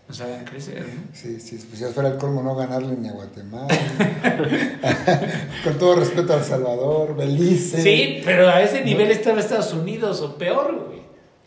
nos 0.08 0.20
hagan 0.22 0.44
crecer, 0.46 0.80
¿no? 0.80 1.02
Sí, 1.12 1.38
sí, 1.38 1.62
pues 1.68 1.80
ya 1.80 1.88
fuera 1.88 2.08
el 2.08 2.16
colmo 2.16 2.42
no 2.42 2.56
ganarle 2.56 2.96
ni 2.96 3.08
a 3.08 3.12
Guatemala. 3.12 3.68
Con 5.64 5.78
todo 5.78 5.96
respeto 5.96 6.32
a 6.32 6.38
El 6.38 6.44
Salvador, 6.44 7.14
Belice. 7.14 7.82
Sí, 7.82 8.22
pero 8.24 8.48
a 8.48 8.62
ese 8.62 8.82
nivel 8.82 9.10
estaba 9.10 9.38
Estados 9.38 9.74
Unidos 9.74 10.22
o 10.22 10.38
peor, 10.38 10.86
güey. 10.86 10.98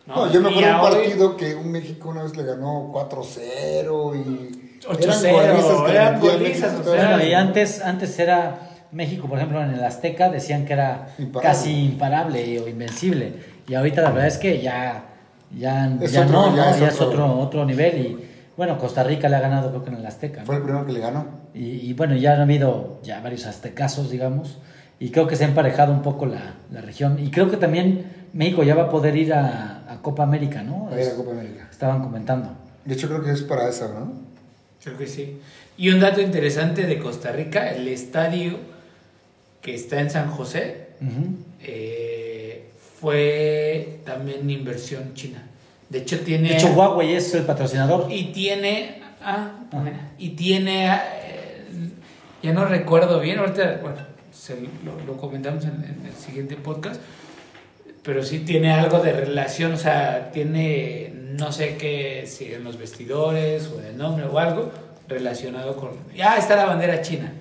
No, 0.07 0.31
yo 0.31 0.41
me 0.41 0.49
acuerdo 0.49 0.75
un 0.75 0.81
partido 0.81 1.37
que 1.37 1.55
un 1.55 1.71
México 1.71 2.09
una 2.09 2.23
vez 2.23 2.35
le 2.35 2.43
ganó 2.43 2.91
4-0 2.91 4.15
y. 4.15 4.57
8-0, 4.81 5.89
eran 5.89 6.19
golizas 6.19 6.79
o 6.79 6.83
sea, 6.83 7.09
Bueno, 7.17 7.23
y 7.23 7.33
antes, 7.35 7.81
antes 7.83 8.17
era 8.17 8.69
México, 8.91 9.27
por 9.27 9.37
ejemplo, 9.37 9.61
en 9.61 9.69
el 9.75 9.83
Azteca 9.83 10.29
decían 10.29 10.65
que 10.65 10.73
era 10.73 11.07
Imparable. 11.19 11.41
casi 11.41 11.85
imparable 11.85 12.59
o 12.59 12.67
invencible. 12.67 13.33
Y 13.67 13.75
ahorita 13.75 14.01
la 14.01 14.09
verdad 14.09 14.27
es 14.27 14.37
que 14.39 14.59
ya, 14.59 15.03
ya, 15.55 15.85
Es 16.01 16.11
ya 16.13 16.23
otro- 16.25 16.31
no, 16.49 16.55
ya 16.57 16.65
¿no? 16.65 16.69
es 16.71 16.79
ya 16.79 16.87
es 16.87 16.99
otro- 16.99 17.25
otro, 17.25 17.39
otro 17.39 17.65
nivel. 17.65 17.99
Y 17.99 18.25
bueno, 18.57 18.77
Costa 18.79 19.03
Rica 19.03 19.29
le 19.29 19.35
ha 19.35 19.39
ganado 19.39 19.69
creo 19.69 19.83
que 19.83 19.89
en 19.91 19.97
el 19.97 20.05
Azteca. 20.05 20.39
¿no? 20.41 20.45
Fue 20.47 20.55
el 20.55 20.63
primero 20.63 20.83
que 20.85 20.93
le 20.93 20.99
ganó. 20.99 21.27
Y, 21.53 21.87
y 21.87 21.93
bueno, 21.93 22.15
ya 22.15 22.33
han 22.33 22.41
habido 22.41 22.99
ya 23.03 23.21
varios 23.21 23.45
aztecazos, 23.45 24.09
digamos, 24.09 24.57
y 24.99 25.11
creo 25.11 25.27
que 25.27 25.35
se 25.35 25.45
ha 25.45 25.47
emparejado 25.47 25.93
un 25.93 26.01
poco 26.01 26.25
la, 26.25 26.55
la 26.71 26.81
región. 26.81 27.19
Y 27.19 27.29
creo 27.29 27.51
que 27.51 27.57
también 27.57 28.27
México 28.33 28.63
ya 28.63 28.73
va 28.73 28.83
a 28.83 28.89
poder 28.89 29.15
ir 29.15 29.33
a, 29.33 29.80
a 29.91 30.01
Copa 30.01 30.23
América, 30.23 30.63
¿no? 30.63 30.89
A 30.91 30.99
ir 31.01 31.07
a 31.09 31.15
Copa 31.15 31.31
América. 31.31 31.67
Estaban 31.69 32.01
comentando. 32.01 32.49
De 32.85 32.93
hecho, 32.95 33.07
creo 33.07 33.23
que 33.23 33.31
es 33.31 33.41
para 33.41 33.69
esa, 33.69 33.87
¿no? 33.89 34.13
Creo 34.83 34.97
que 34.97 35.07
sí. 35.07 35.39
Y 35.77 35.89
un 35.89 35.99
dato 35.99 36.21
interesante 36.21 36.85
de 36.85 36.97
Costa 36.99 37.31
Rica, 37.31 37.69
el 37.71 37.87
estadio 37.87 38.57
que 39.61 39.75
está 39.75 39.99
en 39.99 40.09
San 40.09 40.29
José 40.31 40.87
eh, 41.61 42.69
fue 42.99 43.99
también 44.05 44.49
inversión 44.49 45.13
china. 45.13 45.47
De 45.89 45.99
hecho 45.99 46.19
tiene... 46.21 46.49
De 46.49 46.55
hecho, 46.55 46.73
Huawei 46.73 47.13
es 47.15 47.33
el 47.33 47.43
patrocinador. 47.43 48.11
Y 48.11 48.31
tiene. 48.31 49.01
Ah, 49.21 49.51
mira, 49.83 50.11
y 50.17 50.29
tiene. 50.29 50.87
eh, 50.87 51.63
ya 52.41 52.53
no 52.53 52.65
recuerdo 52.65 53.19
bien, 53.19 53.37
ahorita, 53.39 53.79
bueno, 53.83 53.97
se 54.33 54.55
lo, 54.83 54.99
lo 55.05 55.17
comentamos 55.17 55.63
en, 55.65 55.83
en 55.83 56.05
el 56.07 56.13
siguiente 56.13 56.55
podcast. 56.55 56.99
Pero 58.03 58.23
sí 58.23 58.39
tiene 58.39 58.71
algo 58.71 58.99
de 58.99 59.13
relación, 59.13 59.73
o 59.73 59.77
sea, 59.77 60.31
tiene 60.31 61.13
no 61.37 61.51
sé 61.51 61.77
qué, 61.77 62.25
si 62.27 62.53
en 62.53 62.63
los 62.63 62.77
vestidores 62.77 63.67
o 63.75 63.79
en 63.79 63.87
el 63.87 63.97
nombre 63.97 64.25
o 64.25 64.37
algo 64.39 64.71
relacionado 65.07 65.75
con. 65.75 65.91
Ya 66.15 66.37
está 66.37 66.55
la 66.55 66.65
bandera 66.65 67.01
china. 67.01 67.33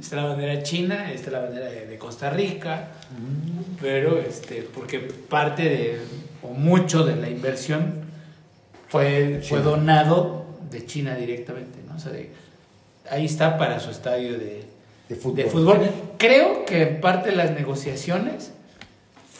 Está 0.00 0.16
la 0.16 0.24
bandera 0.24 0.62
china, 0.62 1.12
está 1.12 1.30
la 1.30 1.40
bandera 1.40 1.66
de, 1.66 1.86
de 1.86 1.98
Costa 1.98 2.30
Rica, 2.30 2.88
pero 3.80 4.18
este, 4.18 4.62
porque 4.74 5.00
parte 5.00 5.64
de, 5.64 5.98
o 6.42 6.48
mucho 6.54 7.04
de 7.04 7.16
la 7.16 7.28
inversión 7.28 8.00
fue, 8.88 9.42
fue 9.46 9.60
donado 9.60 10.46
de 10.70 10.86
China 10.86 11.14
directamente, 11.14 11.78
¿no? 11.86 11.96
O 11.96 11.98
sea, 11.98 12.10
de- 12.12 12.30
ahí 13.10 13.26
está 13.26 13.58
para 13.58 13.78
su 13.80 13.90
estadio 13.90 14.32
de, 14.38 14.64
De 15.10 15.14
fútbol. 15.14 15.36
de 15.36 15.44
fútbol. 15.44 15.90
Creo 16.16 16.64
que 16.64 16.82
en 16.82 17.00
parte 17.02 17.28
de 17.30 17.36
las 17.36 17.50
negociaciones 17.50 18.52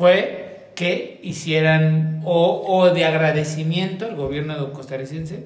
fue 0.00 0.70
que 0.74 1.20
hicieran, 1.22 2.22
o, 2.24 2.64
o 2.66 2.88
de 2.94 3.04
agradecimiento, 3.04 4.06
el 4.06 4.16
gobierno 4.16 4.72
costarricense 4.72 5.44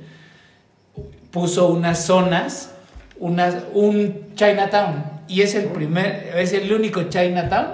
puso 1.32 1.66
unas 1.70 2.04
zonas, 2.04 2.72
unas, 3.18 3.56
un 3.72 4.28
Chinatown, 4.36 5.02
y 5.26 5.42
es 5.42 5.56
el 5.56 5.64
primer, 5.66 6.32
es 6.36 6.52
el 6.52 6.72
único 6.72 7.02
Chinatown 7.04 7.66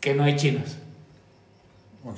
que 0.00 0.14
no 0.14 0.22
hay 0.22 0.36
chinos. 0.36 0.76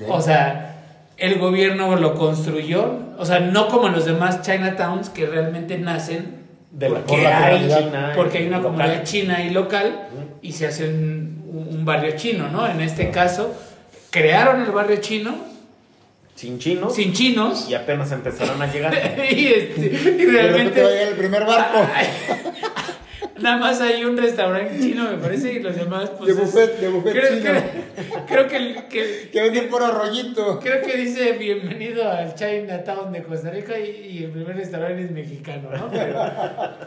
O 0.09 0.21
sea, 0.21 0.75
el 1.17 1.39
gobierno 1.39 1.97
lo 1.97 2.15
construyó, 2.17 2.99
o 3.17 3.25
sea, 3.25 3.41
no 3.41 3.69
como 3.69 3.89
los 3.89 4.05
demás 4.05 4.43
Chinatowns 4.43 5.09
que 5.09 5.25
realmente 5.25 5.79
nacen 5.79 6.45
De 6.71 6.91
la- 6.91 6.99
porque, 6.99 7.13
por 7.15 7.23
la 7.23 7.45
hay, 7.47 7.55
comunidad 7.55 7.79
china 7.81 8.13
porque 8.15 8.39
hay 8.39 8.47
una 8.49 8.59
local. 8.59 8.73
comunidad 8.73 9.05
china 9.05 9.43
y 9.43 9.51
local 9.51 10.09
y 10.43 10.53
se 10.53 10.67
hace 10.67 10.89
un, 11.53 11.69
un 11.79 11.85
barrio 11.85 12.17
chino, 12.17 12.49
¿no? 12.49 12.67
En 12.67 12.81
este 12.81 13.11
caso, 13.11 13.55
crearon 14.11 14.63
el 14.63 14.71
barrio 14.71 14.97
chino 14.97 15.35
Sin 16.35 16.59
chinos. 16.59 16.95
sin 16.95 17.13
chinos 17.13 17.67
Y 17.69 17.75
apenas 17.75 18.13
empezaron 18.13 18.61
a 18.61 18.73
llegar. 18.73 18.95
y, 19.31 19.47
este, 19.47 19.87
y 19.87 20.27
realmente 20.27 20.83
va 20.83 20.89
a 20.89 20.93
llegar 20.93 21.09
el 21.09 21.17
primer 21.17 21.45
barco. 21.45 21.79
nada 23.39 23.57
más 23.59 23.81
hay 23.81 24.05
un 24.05 24.17
restaurante 24.17 24.79
chino, 24.81 25.05
me 25.11 25.19
parece, 25.19 25.53
y 25.55 25.59
los 25.61 25.77
demás 25.77 26.11
pues 26.19 26.35
De 26.35 26.43
buffet, 26.43 26.79
de 26.81 26.89
buffet 26.89 27.13
creo, 27.13 27.29
chino. 27.39 27.43
creo- 27.51 28.27
creo 28.27 28.49
que, 28.49 28.57
el- 28.57 28.85
que 28.89 29.29
Que 29.33 29.43
venden 29.43 29.69
puro 29.69 29.91
rollito. 29.91 30.59
Creo 30.61 30.83
que 30.83 30.97
dice 30.97 31.33
bienvenido 31.33 32.09
al 32.11 32.35
Chinatown 32.35 33.13
de 33.13 33.23
Costa 33.23 33.51
Rica 33.51 33.79
y, 33.79 33.91
y 34.19 34.25
el 34.25 34.31
primer 34.31 34.57
restaurante 34.57 35.03
es 35.05 35.11
mexicano, 35.11 35.69
¿no? 35.71 35.91
Pero, 35.91 36.21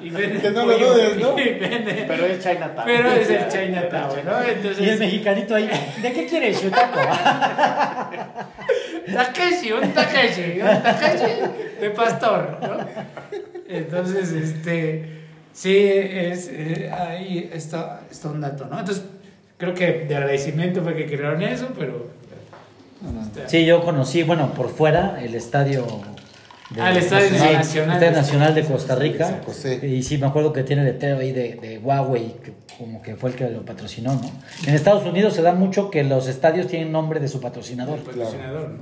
y 0.02 0.10
vende 0.10 0.40
Que 0.42 0.52
no 0.52 0.66
lo 0.66 0.78
dudes, 0.78 1.18
¿no? 1.18 1.36
vende- 1.36 2.06
Pero 2.08 2.26
es 2.26 2.40
Chinatown. 2.40 2.86
pero 2.86 3.12
es 3.12 3.30
el 3.30 3.48
Chinatown, 3.48 4.26
¿no? 4.26 4.44
Y 4.44 4.46
el 4.46 4.52
Entonces, 4.58 5.00
mexicanito 5.00 5.56
ahí, 5.56 5.70
¿de 6.02 6.14
qué 6.14 6.26
quieres, 6.26 6.62
Shutaco? 6.62 7.00
Takeshi, 9.14 9.72
un 9.72 9.92
Takeshi, 9.94 10.60
un 10.62 10.84
Takeshi 10.84 11.32
de 11.82 11.90
pastor, 11.92 12.58
¿no? 12.62 12.78
Entonces, 13.68 14.32
este, 14.32 15.19
sí, 15.62 15.78
es, 15.78 16.50
eh, 16.52 16.90
ahí 16.92 17.50
está, 17.54 18.02
está 18.10 18.30
un 18.30 18.42
dato, 18.42 18.66
¿no? 18.66 18.80
Entonces, 18.80 19.04
creo 19.58 19.74
que 19.74 20.06
de 20.06 20.16
agradecimiento 20.16 20.82
fue 20.82 20.96
que 20.96 21.06
crearon 21.06 21.42
eso, 21.42 21.68
pero... 21.78 22.08
está- 23.28 23.48
Sí, 23.50 23.66
yo 23.66 23.84
conocí, 23.84 24.24
bueno, 24.24 24.54
por 24.54 24.70
fuera, 24.70 25.22
el 25.22 25.36
estadio. 25.36 25.86
de- 26.70 26.82
Ah, 26.82 26.92
el 26.92 26.98
Estadio 26.98 27.30
Sí, 27.30 27.34
Nacional. 27.54 27.96
Estadio 27.98 28.12
Nacional 28.18 28.54
de 28.56 28.64
Costa 28.64 28.94
Rica. 28.96 29.42
Y 29.82 30.04
sí, 30.04 30.18
me 30.20 30.28
acuerdo 30.28 30.54
que 30.54 30.62
tiene 30.64 30.84
letrero 30.84 31.18
ahí 31.18 31.32
de, 31.32 31.56
de 31.56 31.80
Huawei, 31.80 32.36
que 32.44 32.54
como 32.78 33.02
que 33.02 33.16
fue 33.16 33.32
el 33.32 33.36
que 33.36 33.50
lo 33.50 33.66
patrocinó, 33.66 34.14
¿no? 34.14 34.30
En 34.68 34.76
Estados 34.76 35.04
Unidos 35.06 35.34
se 35.34 35.42
da 35.42 35.54
mucho 35.54 35.90
que 35.90 36.04
los 36.04 36.28
estadios 36.28 36.68
tienen 36.68 36.92
nombre 36.92 37.20
de 37.20 37.28
su 37.28 37.42
patrocinador. 37.42 37.98
el 37.98 38.04
patrocinador, 38.04 38.70
¿no? 38.70 38.78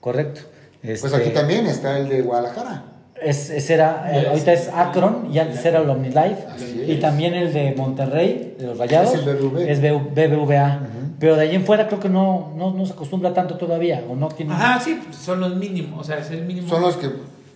Correcto. 0.00 0.40
Pues 0.80 1.04
Este, 1.04 1.14
aquí 1.16 1.30
también 1.30 1.66
está 1.66 1.98
el 1.98 2.08
de 2.08 2.22
Guadalajara. 2.22 2.84
Es, 3.22 3.48
ese 3.50 3.74
era, 3.74 4.10
eh, 4.12 4.28
ahorita 4.28 4.52
es 4.52 4.68
Akron 4.68 5.28
y 5.32 5.38
antes 5.38 5.64
era 5.64 5.80
el 5.80 5.88
OmniLife. 5.88 6.44
Y 6.86 6.92
es. 6.92 7.00
también 7.00 7.34
el 7.34 7.52
de 7.52 7.74
Monterrey, 7.76 8.56
de 8.58 8.66
los 8.66 8.78
Rayados, 8.78 9.14
Es 9.14 9.26
el 9.26 9.34
BBVA. 9.36 9.62
es 9.70 9.82
BV- 9.82 10.14
BBVA. 10.14 10.80
Pero 11.18 11.34
de 11.36 11.42
ahí 11.42 11.54
en 11.54 11.64
fuera 11.64 11.86
creo 11.88 11.98
que 11.98 12.10
no, 12.10 12.52
no, 12.56 12.72
no 12.74 12.84
se 12.84 12.92
acostumbra 12.92 13.32
tanto 13.32 13.56
todavía, 13.56 14.04
o 14.06 14.14
no 14.14 14.28
tiene... 14.28 14.52
Ajá, 14.52 14.78
sí, 14.78 15.00
pues, 15.02 15.16
son 15.16 15.40
los 15.40 15.56
mínimos, 15.56 15.98
o 16.00 16.04
sea, 16.04 16.18
es 16.18 16.30
el 16.30 16.44
mínimo. 16.44 16.68
Son 16.68 16.82
los 16.82 16.96
que 16.98 17.08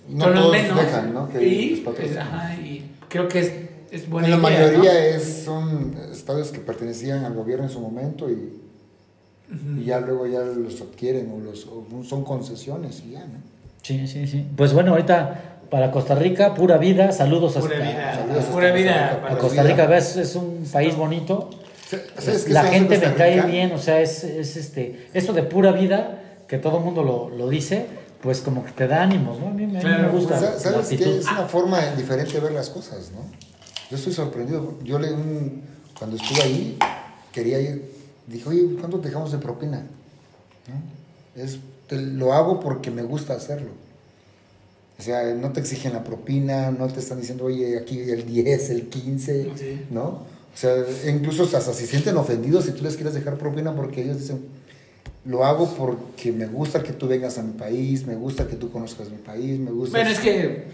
no 0.09 0.25
Son 0.25 0.35
los 0.35 0.43
todos 0.45 0.53
menos. 0.57 0.77
dejan, 0.79 1.13
¿no? 1.13 1.29
Que 1.29 1.47
y, 1.47 1.71
los 1.83 1.95
pues, 1.95 2.17
ajá, 2.17 2.55
y 2.55 2.91
creo 3.11 3.29
que 3.29 3.41
es, 3.41 3.53
es 3.91 4.09
buena 4.09 4.29
la 4.29 4.37
idea, 4.37 4.43
mayoría 4.43 4.93
¿no? 4.95 4.99
es, 4.99 5.43
son 5.45 5.95
estadios 6.11 6.53
que 6.53 6.61
pertenecían 6.61 7.27
al 7.27 7.35
gobierno 7.35 7.65
en 7.67 7.71
su 7.71 7.81
momento 7.81 8.31
y, 8.31 8.51
y 9.79 9.85
ya 9.85 10.01
luego 10.01 10.27
ya 10.27 10.41
los 10.41 10.81
adquieren 10.81 11.31
o, 11.31 11.39
los, 11.41 11.67
o 11.67 11.85
son 12.03 12.25
concesiones 12.25 13.03
y 13.07 13.11
ya, 13.11 13.21
¿no? 13.21 13.50
Sí, 13.83 14.07
sí, 14.07 14.27
sí. 14.27 14.47
Pues 14.57 14.73
bueno, 14.73 14.93
ahorita 14.93 15.59
para 15.71 15.91
Costa 15.91 16.15
Rica, 16.15 16.55
pura 16.55 16.79
vida, 16.79 17.13
saludos 17.13 17.55
Pura 17.55 17.77
hasta, 17.77 17.91
vida, 17.91 18.15
saludos 18.15 18.45
pura 18.47 18.67
hasta 18.67 18.79
vida. 18.79 19.21
Costa 19.21 19.29
Rica, 19.29 19.39
Costa 19.39 19.63
Rica. 19.63 19.87
ves, 19.87 20.17
es 20.17 20.35
un 20.35 20.65
país 20.71 20.97
bonito. 20.97 21.51
¿Sabes 22.19 22.45
qué 22.45 22.53
La 22.53 22.65
gente 22.65 22.99
me 22.99 23.15
cae 23.15 23.43
bien, 23.43 23.73
o 23.73 23.79
sea, 23.79 24.01
es, 24.01 24.23
es 24.25 24.57
este, 24.57 25.09
esto 25.15 25.33
de 25.33 25.43
pura 25.43 25.73
vida, 25.73 26.23
que 26.47 26.59
todo 26.59 26.79
el 26.79 26.85
mundo 26.85 27.03
lo, 27.03 27.31
lo 27.31 27.49
dice, 27.49 27.87
pues 28.21 28.41
como 28.41 28.65
que 28.65 28.73
te 28.73 28.87
da 28.87 29.03
ánimos, 29.03 29.39
¿no? 29.39 29.49
A 29.49 29.51
mí, 29.51 29.65
a 29.65 29.67
mí 29.67 30.03
me 30.03 30.09
gusta. 30.09 30.59
¿Sabes 30.59 30.89
qué? 30.89 31.19
Es 31.19 31.25
una 31.27 31.47
forma 31.47 31.81
diferente 31.97 32.35
de 32.35 32.41
ver 32.41 32.53
las 32.53 32.69
cosas, 32.69 33.13
¿no? 33.13 33.21
Yo 33.91 33.97
estoy 33.97 34.13
sorprendido. 34.13 34.79
Yo 34.85 34.99
le 34.99 35.13
un, 35.13 35.65
cuando 35.99 36.17
estuve 36.17 36.43
ahí, 36.43 36.79
quería 37.33 37.61
ir, 37.61 37.91
dije, 38.27 38.49
oye, 38.49 38.77
¿cuánto 38.79 38.99
dejamos 38.99 39.33
de 39.33 39.39
propina? 39.39 39.79
¿No? 40.69 41.43
Es, 41.43 41.59
lo 41.97 42.33
hago 42.33 42.61
porque 42.61 42.91
me 42.91 43.03
gusta 43.03 43.35
hacerlo. 43.35 43.71
O 44.99 45.03
sea, 45.03 45.35
no 45.35 45.51
te 45.53 45.61
exigen 45.61 45.95
la 45.95 46.05
propina, 46.05 46.71
no 46.71 46.87
te 46.89 47.01
están 47.01 47.21
diciendo, 47.21 47.45
oye, 47.45 47.79
aquí 47.79 47.99
el 48.01 48.27
10, 48.27 48.71
el 48.71 48.89
15, 48.89 49.51
Sí. 49.57 49.87
¿no? 49.91 50.05
O 50.53 50.57
sea, 50.57 50.75
incluso 51.09 51.45
hasta 51.45 51.73
se 51.73 51.87
sienten 51.87 52.17
ofendidos 52.17 52.65
si 52.65 52.73
tú 52.73 52.83
les 52.83 52.97
quieres 52.97 53.15
dejar 53.15 53.37
propina 53.39 53.75
porque 53.75 54.03
ellos 54.03 54.19
dicen, 54.19 54.45
lo 55.25 55.45
hago 55.45 55.75
porque 55.75 56.33
me 56.33 56.47
gusta 56.47 56.83
que 56.83 56.93
tú 56.93 57.07
vengas 57.09 57.39
a 57.39 57.43
mi 57.43 57.53
país, 57.53 58.07
me 58.07 58.15
gusta 58.15 58.47
que 58.47 58.57
tú 58.57 58.71
conozcas 58.71 59.11
mi 59.11 59.19
país, 59.19 59.59
me 59.59 59.71
gusta... 59.71 59.97
Bueno, 59.97 60.11
es 60.11 60.19
que 60.19 60.65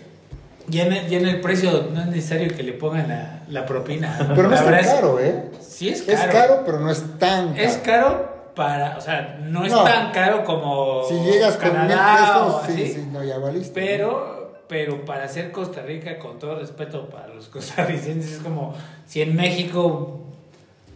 ya 0.69 0.87
en, 0.87 0.93
el, 0.95 1.09
ya 1.09 1.19
en 1.19 1.27
el 1.27 1.41
precio 1.41 1.91
no 1.93 2.01
es 2.01 2.07
necesario 2.09 2.57
que 2.57 2.63
le 2.63 2.73
pongan 2.73 3.09
la, 3.09 3.45
la 3.49 3.67
propina. 3.67 4.17
Pero 4.35 4.45
no 4.49 4.51
La 4.51 4.81
es 4.81 4.87
tan 4.87 4.97
caro, 4.97 5.21
¿eh? 5.21 5.45
Sí 5.61 5.89
es 5.89 6.03
caro. 6.03 6.19
Es 6.19 6.27
caro, 6.35 6.63
pero 6.65 6.81
no 6.81 6.91
es 6.91 7.03
tan 7.19 7.53
caro. 7.55 7.63
Es 7.63 7.77
caro 7.77 8.36
para, 8.57 8.97
o 8.97 9.01
sea, 9.01 9.39
no 9.45 9.65
es 9.65 9.71
No. 9.73 9.85
tan 9.85 10.11
caro 10.11 10.43
como 10.43 11.05
Si 11.09 11.15
llegas 11.21 11.57
con 11.57 11.69
mil 11.69 11.73
Canadá 11.89 12.47
o 12.47 12.61
pesos, 12.63 12.75
sí, 12.77 12.83
así, 12.85 12.93
sí, 12.95 13.09
no, 13.13 13.23
ya 13.23 13.39
valiste. 13.39 13.71
Pero, 13.73 14.63
pero 14.67 15.05
para 15.05 15.25
hacer 15.25 15.53
Costa 15.53 15.83
Rica, 15.83 16.19
con 16.19 16.39
todo 16.39 16.59
respeto 16.59 17.09
para 17.09 17.29
los 17.29 17.47
costarricenses, 17.51 18.33
es 18.33 18.39
como 18.39 18.75
si 19.07 19.21
en 19.23 19.37
México, 19.37 20.21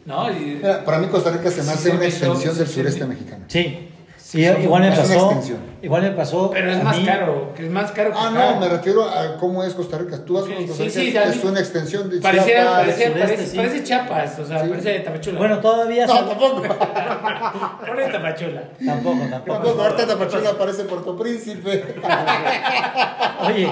¿no? 0.07 0.31
Y- 0.33 0.59
Mira, 0.63 0.85
para 0.85 0.99
mí 0.99 1.07
Costa 1.09 1.31
Rica 1.31 1.51
se 1.51 1.63
me 1.63 1.71
hace 1.73 1.91
una 1.91 2.07
extensión 2.07 2.57
del 2.57 2.67
sí, 2.67 2.73
sureste 2.75 3.03
sí. 3.03 3.07
mexicano. 3.07 3.45
Sí. 3.49 3.90
Sí, 4.31 4.43
Y- 4.43 4.47
son- 4.47 4.63
igual 4.63 4.83
me 4.83 4.93
pasó. 4.93 5.43
Igual 5.83 6.03
me 6.03 6.11
pasó. 6.13 6.51
pero 6.51 6.71
es 6.71 6.85
más 6.85 6.99
mí- 6.99 7.05
caro, 7.05 7.53
que 7.53 7.65
es 7.65 7.71
más 7.73 7.91
caro 7.91 8.13
que 8.13 8.17
Ah, 8.21 8.31
no, 8.33 8.61
me 8.61 8.69
refiero 8.69 9.03
a 9.09 9.37
cómo 9.39 9.65
es 9.65 9.75
Costa 9.75 9.99
Rica. 9.99 10.25
Tú 10.25 10.35
vas 10.35 10.45
Sí, 10.45 10.53
con 10.55 10.67
Costa 10.69 10.85
sí, 10.85 11.01
Rica, 11.01 11.23
sí, 11.23 11.29
a 11.29 11.33
es 11.33 11.45
una 11.45 11.59
extensión 11.59 12.09
de 12.09 12.21
Pareciera, 12.21 12.61
Chiapas, 12.61 12.79
parece, 12.81 13.03
sureste, 13.07 13.21
parece, 13.27 13.47
sí. 13.49 13.57
parece 13.57 13.83
Chiapas, 13.83 14.39
o 14.39 14.47
sea, 14.47 14.63
Sí. 14.63 14.69
parece 14.69 15.01
Tapachula. 15.01 15.39
Bueno, 15.39 15.59
todavía. 15.59 16.07
No, 16.07 16.25
tampoco. 16.27 16.63
Ponle 17.87 18.09
Tapachula. 18.13 18.63
Tampoco, 18.87 19.19
tampoco. 19.29 19.53
Tampoco, 19.53 19.83
ahorita 19.83 20.07
Tapachula 20.07 20.53
parece 20.59 20.85
Puerto 20.85 21.17
Príncipe. 21.17 21.95
Oye, 23.47 23.69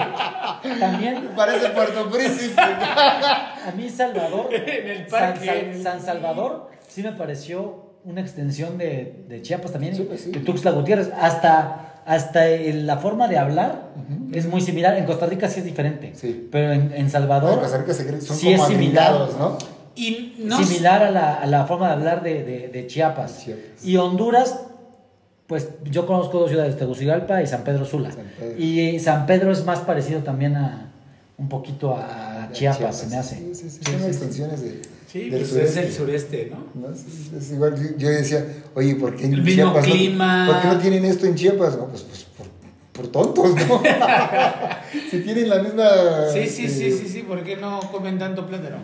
también 0.77 1.29
Parece 1.37 1.69
Puerto 1.69 2.09
Príncipe. 2.09 2.61
a 2.61 3.71
mí 3.77 3.89
Salvador, 3.89 4.49
En 4.51 4.89
el 4.89 5.09
San, 5.09 5.19
parque. 5.33 5.79
San 5.81 6.01
Salvador, 6.01 6.69
sí 6.87 7.01
me 7.03 7.13
pareció 7.13 7.88
una 8.09 8.21
extensión 8.21 8.77
de, 8.77 9.23
de 9.27 9.41
Chiapas 9.41 9.71
también, 9.71 9.95
Sí, 9.95 10.03
pues 10.07 10.21
sí. 10.21 10.31
de 10.31 10.39
Tuxtla 10.39 10.71
Gutiérrez. 10.71 11.09
Hasta, 11.19 12.01
hasta 12.05 12.47
el- 12.47 12.87
la 12.87 12.97
forma 12.97 13.27
de 13.27 13.37
hablar 13.37 13.89
es 14.33 14.47
muy 14.47 14.61
similar. 14.61 14.97
En 14.97 15.05
Costa 15.05 15.25
Rica 15.25 15.47
sí 15.47 15.59
es 15.59 15.65
diferente, 15.65 16.13
Sí. 16.15 16.47
pero 16.51 16.71
en, 16.73 17.09
Salvador 17.09 17.59
Costa 17.59 17.77
Rica 17.77 17.93
se 17.93 18.07
cree- 18.07 18.21
son 18.21 18.35
sí 18.35 18.51
como 18.53 18.63
es 18.65 18.69
similar. 18.71 19.13
¿no? 19.37 19.57
Y 19.95 20.35
no 20.39 20.63
similar 20.63 21.03
a 21.03 21.11
la, 21.11 21.33
a 21.35 21.45
la 21.45 21.65
forma 21.65 21.87
de 21.87 21.93
hablar 21.93 22.23
de, 22.23 22.43
de- 22.43 22.67
de 22.69 22.87
Chiapas. 22.87 23.43
Chiapas. 23.43 23.83
Y 23.85 23.97
Honduras, 23.97 24.59
pues 25.47 25.67
yo 25.85 26.05
conozco 26.05 26.39
dos 26.39 26.49
ciudades, 26.49 26.77
Tegucigalpa 26.77 27.41
y 27.41 27.47
San 27.47 27.63
Pedro 27.63 27.85
Sula. 27.85 28.11
San 28.11 28.25
Pedro. 28.39 28.57
Y 28.59 28.99
San 28.99 29.25
Pedro 29.25 29.51
es 29.51 29.65
más 29.65 29.79
parecido 29.79 30.21
también 30.21 30.55
a 30.55 30.91
un 31.37 31.49
poquito 31.49 31.95
a, 31.95 32.43
a 32.45 32.51
Chiapas, 32.51 32.97
se 32.97 33.07
me 33.07 33.17
hace. 33.17 33.35
Sí, 33.37 33.55
sí, 33.55 33.69
sí, 33.69 33.79
son 33.83 34.03
extensiones 34.03 34.61
de, 34.61 34.81
Sí, 35.11 35.29
del 35.29 35.39
pues 35.39 35.49
sureste. 35.51 35.79
es 35.79 35.85
el 35.87 35.93
sureste, 35.93 36.51
¿no? 36.51 36.87
¿no? 36.89 36.95
Sí, 36.95 37.31
es 37.35 37.51
igual, 37.51 37.97
yo- 37.97 38.09
decía, 38.09 38.45
oye, 38.75 38.95
¿por 38.95 39.15
qué 39.15 39.25
en 39.25 39.33
El 39.33 39.41
mismo 39.41 39.63
Chiapas 39.63 39.87
no- 39.87 39.93
clima. 39.93 40.47
¿Por 40.51 40.61
qué 40.61 40.67
no 40.67 40.77
tienen 40.81 41.05
esto 41.05 41.25
en 41.25 41.35
Chiapas? 41.35 41.77
No, 41.77 41.87
pues, 41.87 42.03
pues 42.03 42.25
por, 42.37 42.47
por 42.93 43.07
tontos, 43.11 43.55
¿no? 43.67 43.81
si 45.09 45.19
tienen 45.21 45.49
la 45.49 45.63
misma... 45.63 45.85
Sí, 46.31 46.45
sí, 46.47 46.65
este, 46.65 46.91
sí, 46.91 46.97
sí, 46.99 47.07
sí, 47.09 47.23
¿por 47.23 47.43
qué 47.43 47.57
no 47.57 47.79
comen 47.91 48.19
tanto 48.19 48.45
plátano? 48.47 48.77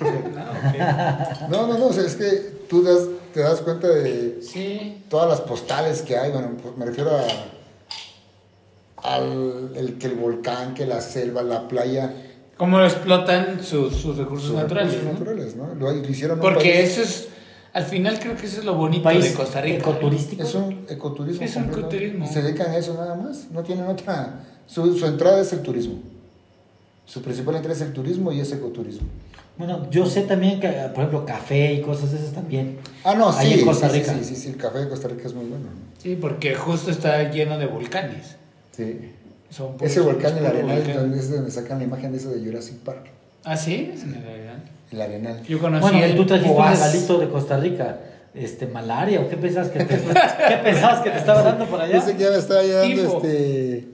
No, 0.00 0.06
ok. 0.08 1.48
No, 1.50 1.66
no, 1.66 1.78
no, 1.78 1.86
o 1.86 1.92
sea, 1.92 2.04
es 2.04 2.16
que 2.16 2.26
tú 2.68 2.82
das- 2.82 3.08
te 3.32 3.40
das 3.40 3.60
cuenta 3.62 3.88
de 3.88 4.40
Sí, 4.42 5.04
todas 5.08 5.28
las 5.30 5.40
postales 5.40 6.02
que 6.02 6.18
hay, 6.18 6.30
bueno, 6.32 6.50
pues 6.62 6.76
me 6.76 6.84
refiero 6.84 7.16
a 7.16 7.24
al 9.02 9.72
el, 9.74 9.98
que 9.98 10.06
el 10.06 10.14
volcán, 10.14 10.74
que 10.74 10.86
la 10.86 11.00
selva, 11.00 11.42
la 11.42 11.66
playa, 11.66 12.14
cómo 12.56 12.80
explotan 12.82 13.62
sus, 13.62 13.94
sus 13.96 14.16
recursos 14.16 14.48
sus 14.48 14.56
naturales, 14.56 14.92
recursos 14.94 15.12
¿no? 15.14 15.18
naturales, 15.26 15.56
¿no? 15.56 15.74
Lo, 15.74 15.92
lo 15.92 16.08
hicieron 16.08 16.38
un 16.38 16.42
Porque 16.42 16.70
país- 16.72 16.90
eso 16.98 17.02
es, 17.02 17.28
al 17.72 17.84
final 17.84 18.18
creo 18.18 18.36
que 18.36 18.46
eso 18.46 18.60
es 18.60 18.64
lo 18.64 18.74
bonito 18.74 19.02
País 19.04 19.24
de 19.24 19.32
Costa 19.34 19.60
Rica. 19.60 19.78
ecoturístico. 19.78 20.42
Es 20.42 20.54
un 20.54 20.84
ecoturismo. 20.88 21.44
Es 21.44 21.56
un 21.56 21.64
ecoturismo. 21.64 22.26
Se 22.26 22.42
dedican 22.42 22.70
a 22.70 22.76
eso 22.76 22.94
nada 22.94 23.14
más. 23.14 23.46
No 23.50 23.62
tienen 23.62 23.86
otra. 23.86 24.40
Su, 24.66 24.96
su 24.98 25.06
entrada 25.06 25.40
es 25.40 25.52
el 25.52 25.60
turismo. 25.62 25.94
Su 27.06 27.22
principal 27.22 27.56
entrada 27.56 27.74
es 27.74 27.82
el 27.82 27.92
turismo 27.92 28.30
y 28.32 28.40
es 28.40 28.52
ecoturismo. 28.52 29.06
Bueno, 29.58 29.88
yo 29.90 30.06
sé 30.06 30.22
también 30.22 30.60
que, 30.60 30.68
por 30.68 31.04
ejemplo, 31.04 31.26
café 31.26 31.74
y 31.74 31.82
cosas 31.82 32.12
de 32.12 32.18
esas 32.18 32.32
también. 32.32 32.78
Ah, 33.04 33.14
no, 33.14 33.30
Ahí 33.30 33.52
sí. 33.54 33.60
en 33.60 33.66
Costa 33.66 33.88
sí, 33.90 33.94
sí, 33.94 34.00
Rica. 34.00 34.14
Sí, 34.18 34.24
sí, 34.24 34.36
sí, 34.36 34.48
el 34.48 34.56
café 34.56 34.78
de 34.78 34.88
Costa 34.88 35.08
Rica 35.08 35.26
es 35.26 35.34
muy 35.34 35.44
bueno. 35.46 35.64
¿no? 35.66 36.00
Sí, 36.02 36.16
porque 36.20 36.54
justo 36.54 36.90
está 36.90 37.30
lleno 37.30 37.58
de 37.58 37.66
volcanes. 37.66 38.36
Sí. 38.70 39.12
Son 39.52 39.76
Ese 39.80 40.00
volcán, 40.00 40.38
el 40.38 40.46
Arenal, 40.46 40.78
volcán. 40.78 40.96
donde 40.96 41.18
es 41.18 41.30
donde 41.30 41.50
sacan 41.50 41.78
la 41.78 41.84
imagen 41.84 42.10
de 42.10 42.18
eso 42.18 42.30
de 42.30 42.42
Jurassic 42.42 42.78
Park. 42.78 43.10
¿Ah, 43.44 43.56
sí? 43.56 43.90
Es 43.94 44.02
en 44.02 44.14
el 44.14 44.26
Arenal. 44.26 44.62
El 44.90 45.00
Arenal. 45.02 45.42
Yo 45.42 45.60
conocí 45.60 45.82
Bueno, 45.82 46.04
el 46.04 46.16
tú 46.16 46.24
trajiste 46.26 46.52
un 46.56 46.66
regalito 46.68 47.18
de 47.18 47.28
Costa 47.28 47.56
Rica. 47.58 47.98
Este, 48.34 48.66
malaria, 48.66 49.20
¿o 49.20 49.28
qué 49.28 49.36
pensabas 49.36 49.68
que 49.68 49.84
te, 49.84 49.94
qué 50.48 50.56
pensabas 50.64 51.00
que 51.02 51.10
te 51.10 51.18
estaba 51.18 51.42
dando 51.42 51.66
por 51.66 51.78
allá? 51.82 51.98
Ese 51.98 52.16
que 52.16 52.22
ya 52.22 52.30
me 52.30 52.38
estaba 52.38 52.62
dando 52.62 53.02
este. 53.02 53.88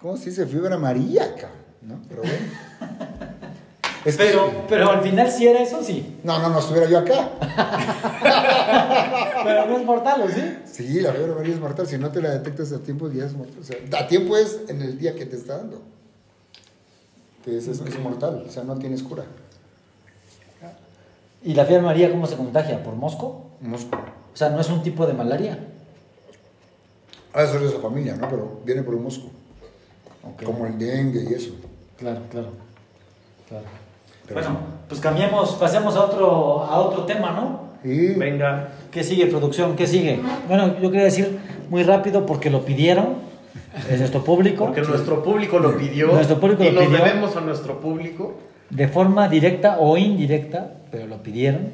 ¿Cómo 0.00 0.16
se 0.16 0.30
dice? 0.30 0.46
Fiebre 0.46 0.72
amarilla, 0.72 1.34
cabrón. 1.34 1.58
¿No? 1.82 2.00
Pero 2.08 2.22
bueno. 2.22 3.13
Es 4.04 4.16
que- 4.16 4.24
Pero, 4.24 4.64
pero 4.68 4.90
al 4.90 5.00
final 5.02 5.30
sí 5.30 5.46
era 5.46 5.60
eso, 5.60 5.82
sí. 5.82 6.18
No, 6.24 6.38
no, 6.38 6.48
no 6.50 6.58
estuviera 6.58 6.88
yo 6.88 6.98
acá. 6.98 7.30
Pero 9.44 9.66
no 9.66 9.78
es 9.78 9.84
mortal, 9.84 10.22
¿o 10.22 10.28
sí? 10.28 10.42
Sí, 10.66 11.00
la 11.00 11.12
fiebre 11.12 11.32
amarilla 11.32 11.54
es 11.54 11.60
mortal. 11.60 11.86
Si 11.86 11.98
no 11.98 12.10
te 12.10 12.20
la 12.22 12.30
detectas 12.30 12.72
a 12.72 12.82
tiempo, 12.82 13.10
ya 13.10 13.24
es 13.24 13.34
mortal. 13.34 13.56
O 13.60 13.64
sea, 13.64 13.76
a 14.00 14.06
tiempo 14.06 14.36
es 14.36 14.60
en 14.68 14.82
el 14.82 14.98
día 14.98 15.14
que 15.14 15.26
te 15.26 15.36
está 15.36 15.58
dando. 15.58 15.82
Que 17.44 17.58
es, 17.58 17.68
es, 17.68 17.80
es 17.80 17.98
mortal. 17.98 18.44
O 18.48 18.52
sea, 18.52 18.64
no 18.64 18.76
tienes 18.78 19.02
cura. 19.02 19.24
¿Y 21.42 21.54
la 21.54 21.64
fiebre 21.66 21.84
amarilla 21.84 22.10
cómo 22.10 22.26
se 22.26 22.36
contagia? 22.36 22.82
¿Por 22.82 22.94
mosco? 22.94 23.50
Mosco. 23.60 23.98
O 24.32 24.36
sea, 24.36 24.48
no 24.50 24.60
es 24.60 24.68
un 24.70 24.82
tipo 24.82 25.06
de 25.06 25.12
malaria. 25.12 25.58
Ah, 27.34 27.42
eso 27.42 27.56
es 27.56 27.62
de 27.62 27.68
esa 27.68 27.80
familia, 27.80 28.16
¿no? 28.16 28.28
Pero 28.28 28.60
viene 28.64 28.82
por 28.82 28.94
un 28.94 29.04
mosco. 29.04 29.30
Como 30.44 30.66
el 30.66 30.78
dengue 30.78 31.22
y 31.30 31.34
eso. 31.34 31.50
Claro, 31.98 32.22
claro. 32.30 32.52
claro. 33.48 33.66
Pero 34.26 34.40
bueno, 34.40 34.56
pues 34.88 35.00
cambiemos, 35.00 35.52
pasemos 35.54 35.96
a 35.96 36.04
otro, 36.04 36.62
a 36.64 36.78
otro 36.80 37.04
tema, 37.04 37.32
¿no? 37.32 37.64
Y 37.88 38.14
Venga. 38.14 38.68
¿Qué 38.90 39.02
sigue, 39.04 39.26
producción? 39.26 39.76
¿Qué 39.76 39.86
sigue? 39.86 40.20
Bueno, 40.48 40.80
yo 40.80 40.90
quería 40.90 41.04
decir 41.04 41.38
muy 41.68 41.82
rápido 41.82 42.24
porque 42.24 42.48
lo 42.48 42.64
pidieron, 42.64 43.16
es 43.90 43.98
nuestro 43.98 44.24
público, 44.24 44.66
Porque 44.66 44.82
nuestro 44.82 45.22
público 45.22 45.58
lo 45.58 45.76
pidió. 45.76 46.06
Nuestro 46.08 46.40
público 46.40 46.62
y 46.64 46.70
lo 46.70 46.80
nos 46.80 46.90
pidió. 46.90 47.04
debemos 47.04 47.36
a 47.36 47.40
nuestro 47.40 47.80
público. 47.80 48.38
de 48.70 48.88
forma 48.88 49.28
directa 49.28 49.76
o 49.78 49.98
indirecta, 49.98 50.72
pero 50.90 51.06
lo 51.06 51.22
pidieron, 51.22 51.68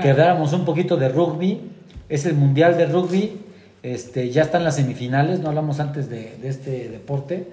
que 0.00 0.10
habláramos 0.10 0.52
un 0.52 0.64
poquito 0.64 0.96
de 0.96 1.08
rugby. 1.08 1.70
Es 2.08 2.26
el 2.26 2.34
Mundial 2.34 2.76
de 2.76 2.86
Rugby, 2.86 3.40
este, 3.82 4.30
ya 4.30 4.42
están 4.42 4.62
las 4.62 4.76
semifinales, 4.76 5.40
no 5.40 5.48
hablamos 5.48 5.80
antes 5.80 6.08
de, 6.10 6.36
de 6.40 6.48
este 6.48 6.88
deporte. 6.90 7.48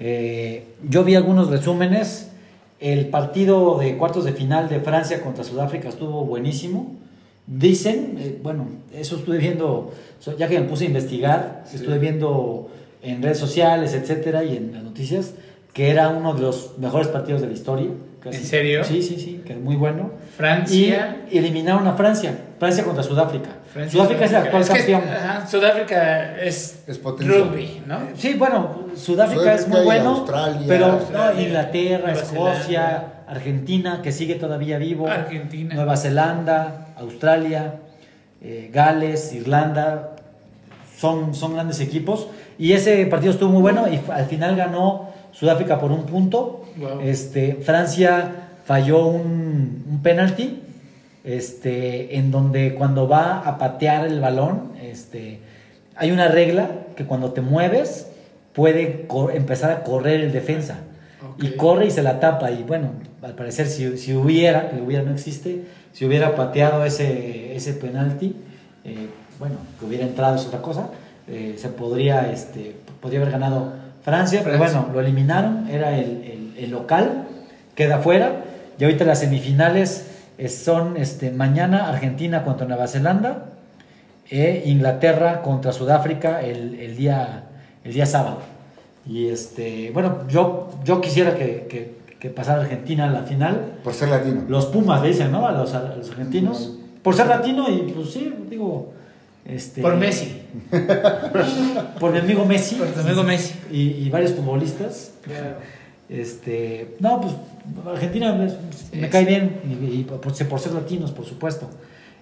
Eh, 0.00 0.64
yo 0.88 1.04
vi 1.04 1.14
algunos 1.14 1.50
resúmenes. 1.50 2.29
El 2.80 3.08
partido 3.08 3.78
de 3.78 3.98
cuartos 3.98 4.24
de 4.24 4.32
final 4.32 4.70
de 4.70 4.80
Francia 4.80 5.20
contra 5.22 5.44
Sudáfrica 5.44 5.90
estuvo 5.90 6.24
buenísimo. 6.24 6.96
Dicen, 7.46 8.16
eh, 8.18 8.38
bueno, 8.42 8.68
eso 8.94 9.16
estuve 9.16 9.36
viendo, 9.36 9.92
ya 10.38 10.48
que 10.48 10.58
me 10.58 10.66
puse 10.66 10.84
a 10.84 10.86
investigar, 10.86 11.64
estuve 11.72 11.98
viendo 11.98 12.70
en 13.02 13.22
redes 13.22 13.38
sociales, 13.38 13.92
etcétera, 13.92 14.44
y 14.44 14.56
en 14.56 14.72
las 14.72 14.82
noticias, 14.82 15.34
que 15.74 15.90
era 15.90 16.08
uno 16.08 16.32
de 16.32 16.40
los 16.40 16.78
mejores 16.78 17.08
partidos 17.08 17.42
de 17.42 17.48
la 17.48 17.52
historia. 17.52 17.90
Casi. 18.20 18.38
¿En 18.38 18.44
serio? 18.44 18.84
Sí, 18.84 19.02
sí, 19.02 19.16
sí, 19.18 19.42
que 19.44 19.54
es 19.54 19.60
muy 19.60 19.76
bueno. 19.76 20.12
Francia. 20.36 21.24
Y 21.30 21.38
eliminaron 21.38 21.86
a 21.86 21.94
Francia, 21.94 22.38
Francia 22.58 22.84
contra 22.84 23.02
Sudáfrica. 23.02 23.50
Francia, 23.72 24.00
Sudáfrica 24.00 24.24
es 24.24 24.30
el 24.30 24.36
actual 24.36 24.62
Es 24.62 24.70
que, 24.70 24.78
campeón. 24.78 25.02
ajá, 25.08 25.46
Sudáfrica 25.46 26.36
es, 26.40 26.84
rugby, 26.88 27.82
¿no? 27.86 27.98
Sí, 28.16 28.34
bueno, 28.34 28.86
Sudáfrica, 28.96 29.54
es 29.54 29.68
muy 29.68 29.84
bueno, 29.84 30.10
Australia. 30.10 30.64
pero 30.66 31.00
no, 31.12 31.40
Inglaterra, 31.40 32.12
Escocia. 32.12 33.04
Argentina, 33.30 34.00
que 34.02 34.10
sigue 34.10 34.34
todavía 34.34 34.76
vivo, 34.78 35.06
Argentina. 35.06 35.76
Nueva 35.76 35.96
Zelanda, 35.96 36.88
Australia, 36.96 37.76
eh, 38.42 38.70
Gales, 38.72 39.32
Irlanda, 39.32 40.16
son, 40.98 41.32
son 41.32 41.54
grandes 41.54 41.78
equipos. 41.78 42.26
Y 42.58 42.72
ese 42.72 43.06
partido 43.06 43.32
estuvo 43.32 43.50
muy 43.50 43.62
bueno 43.62 43.86
y 43.86 44.00
al 44.10 44.26
final 44.26 44.56
ganó 44.56 45.10
Sudáfrica 45.30 45.78
por 45.78 45.92
un 45.92 46.06
punto. 46.06 46.64
Wow. 46.76 47.00
Este, 47.02 47.54
Francia 47.54 48.32
falló 48.64 49.06
un, 49.06 49.84
un 49.88 50.00
penalti 50.02 50.60
este, 51.24 52.16
en 52.16 52.30
donde 52.30 52.74
cuando 52.74 53.08
va 53.08 53.40
a 53.40 53.58
patear 53.58 54.06
el 54.06 54.20
balón, 54.20 54.72
este, 54.82 55.40
hay 55.96 56.10
una 56.12 56.28
regla 56.28 56.70
que 56.96 57.04
cuando 57.04 57.32
te 57.32 57.40
mueves 57.40 58.06
puede 58.54 59.06
empezar 59.34 59.70
a 59.70 59.82
correr 59.82 60.20
el 60.20 60.32
defensa. 60.32 60.78
Y 61.38 61.50
corre 61.52 61.86
y 61.86 61.90
se 61.90 62.02
la 62.02 62.18
tapa. 62.20 62.50
Y 62.50 62.62
bueno, 62.62 62.90
al 63.22 63.34
parecer 63.34 63.66
si, 63.66 63.96
si 63.98 64.14
hubiera, 64.14 64.70
que 64.70 64.80
hubiera 64.80 65.02
no 65.04 65.12
existe, 65.12 65.62
si 65.92 66.04
hubiera 66.06 66.34
pateado 66.34 66.84
ese, 66.84 67.54
ese 67.54 67.74
penalti, 67.74 68.36
eh, 68.84 69.08
bueno, 69.38 69.56
que 69.78 69.84
hubiera 69.86 70.04
entrado 70.04 70.36
es 70.36 70.46
otra 70.46 70.60
cosa, 70.62 70.88
eh, 71.28 71.54
se 71.58 71.68
podría, 71.68 72.30
este, 72.32 72.74
podría 73.00 73.20
haber 73.20 73.32
ganado 73.32 73.72
Francia, 74.02 74.40
pero 74.44 74.56
bueno, 74.58 74.88
lo 74.94 75.00
eliminaron, 75.00 75.68
era 75.70 75.96
el, 75.98 76.22
el- 76.24 76.54
el 76.64 76.70
local, 76.70 77.24
queda 77.74 77.98
fuera. 77.98 78.44
Y 78.78 78.84
ahorita 78.84 79.04
las 79.04 79.20
semifinales 79.20 80.06
eh, 80.44 80.48
son 80.48 80.96
este, 80.96 81.30
mañana 81.30 81.88
Argentina 81.88 82.44
contra 82.44 82.66
Nueva 82.66 82.86
Zelanda, 82.88 83.46
e 84.28 84.62
Inglaterra 84.66 85.42
contra 85.42 85.72
Sudáfrica 85.72 86.40
el, 86.40 86.78
el 86.78 86.96
día, 86.96 87.44
el 87.84 87.92
día 87.92 88.06
sábado. 88.06 88.38
Y 89.06 89.26
este, 89.28 89.90
bueno, 89.92 90.28
yo, 90.28 90.70
yo 90.84 91.00
quisiera 91.00 91.34
que, 91.34 91.66
que- 91.68 92.00
que 92.20 92.28
pasara 92.28 92.60
Argentina 92.60 93.06
a 93.06 93.10
la 93.10 93.22
final. 93.22 93.72
Por 93.82 93.94
ser 93.94 94.10
latino. 94.10 94.42
Los 94.46 94.66
Pumas 94.66 95.00
le 95.00 95.08
dicen, 95.08 95.32
¿no? 95.32 95.46
A 95.46 95.52
los, 95.52 95.72
a 95.72 95.96
los 95.96 96.10
argentinos. 96.10 96.76
Por 97.02 97.14
ser 97.14 97.26
latino 97.28 97.66
y 97.70 97.92
pues 97.92 98.10
sí, 98.10 98.30
digo. 98.50 98.92
Este, 99.46 99.80
Por 99.80 99.96
Messi. 99.96 100.42
Por 101.98 102.12
mi 102.12 102.18
amigo 102.18 102.44
Messi. 102.44 102.74
Por 102.76 102.88
tu 102.88 103.00
amigo 103.00 103.22
Messi. 103.22 103.54
Y, 103.72 103.80
y 104.04 104.10
varios 104.10 104.32
futbolistas. 104.32 105.12
Claro. 105.22 105.56
Este, 106.10 106.96
no, 106.98 107.20
pues 107.20 107.34
Argentina 107.86 108.32
me, 108.32 109.08
cae 109.08 109.24
bien, 109.24 109.60
y, 109.64 110.00
y 110.00 110.04
por, 110.04 110.20
por 110.20 110.60
ser 110.60 110.72
latinos, 110.72 111.12
por 111.12 111.24
supuesto. 111.24 111.70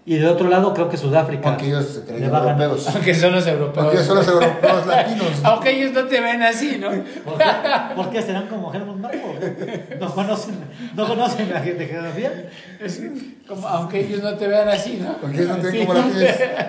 Y 0.09 0.17
de 0.17 0.27
otro 0.27 0.49
lado, 0.49 0.73
creo 0.73 0.89
que 0.89 0.97
Sudáfrica. 0.97 1.51
Aunque 1.51 1.67
ellos 1.67 1.85
se 1.85 2.01
creen 2.03 2.23
le 2.23 2.29
va 2.31 2.39
a 2.39 2.45
ganar. 2.47 2.63
europeos. 2.63 2.95
Aunque 2.95 3.15
son 3.15 3.33
los 3.33 3.47
europeos. 3.47 3.85
Porque 3.85 3.97
ellos 3.99 4.07
son 4.07 4.17
los 4.17 4.29
europeos 4.29 4.87
latinos. 4.87 5.29
Aunque 5.45 5.71
ellos 5.71 5.93
no 5.93 6.05
te 6.05 6.21
ven 6.23 6.43
así, 6.43 6.79
¿no? 6.81 6.89
¿Por 7.25 7.37
qué? 7.37 7.45
¿Por 7.95 8.11
qué 8.11 8.23
serán 8.23 8.47
como 8.47 8.73
Helmut 8.73 8.97
Marko? 8.97 9.35
¿No 10.01 10.15
conocen, 10.15 10.55
¿No 10.97 11.07
conocen 11.07 11.51
la 11.51 11.61
de 11.61 11.87
geografía? 11.87 12.49
Es 12.81 13.03
como, 13.47 13.69
aunque 13.69 14.01
ellos 14.01 14.23
no 14.23 14.35
te 14.35 14.49
vean 14.49 14.71
así, 14.71 14.99
¿no? 15.03 15.19
Porque 15.19 15.43
ellos 15.43 15.59
no 15.59 15.63
tienen 15.63 15.87
como 15.87 15.99
latinos, 15.99 16.23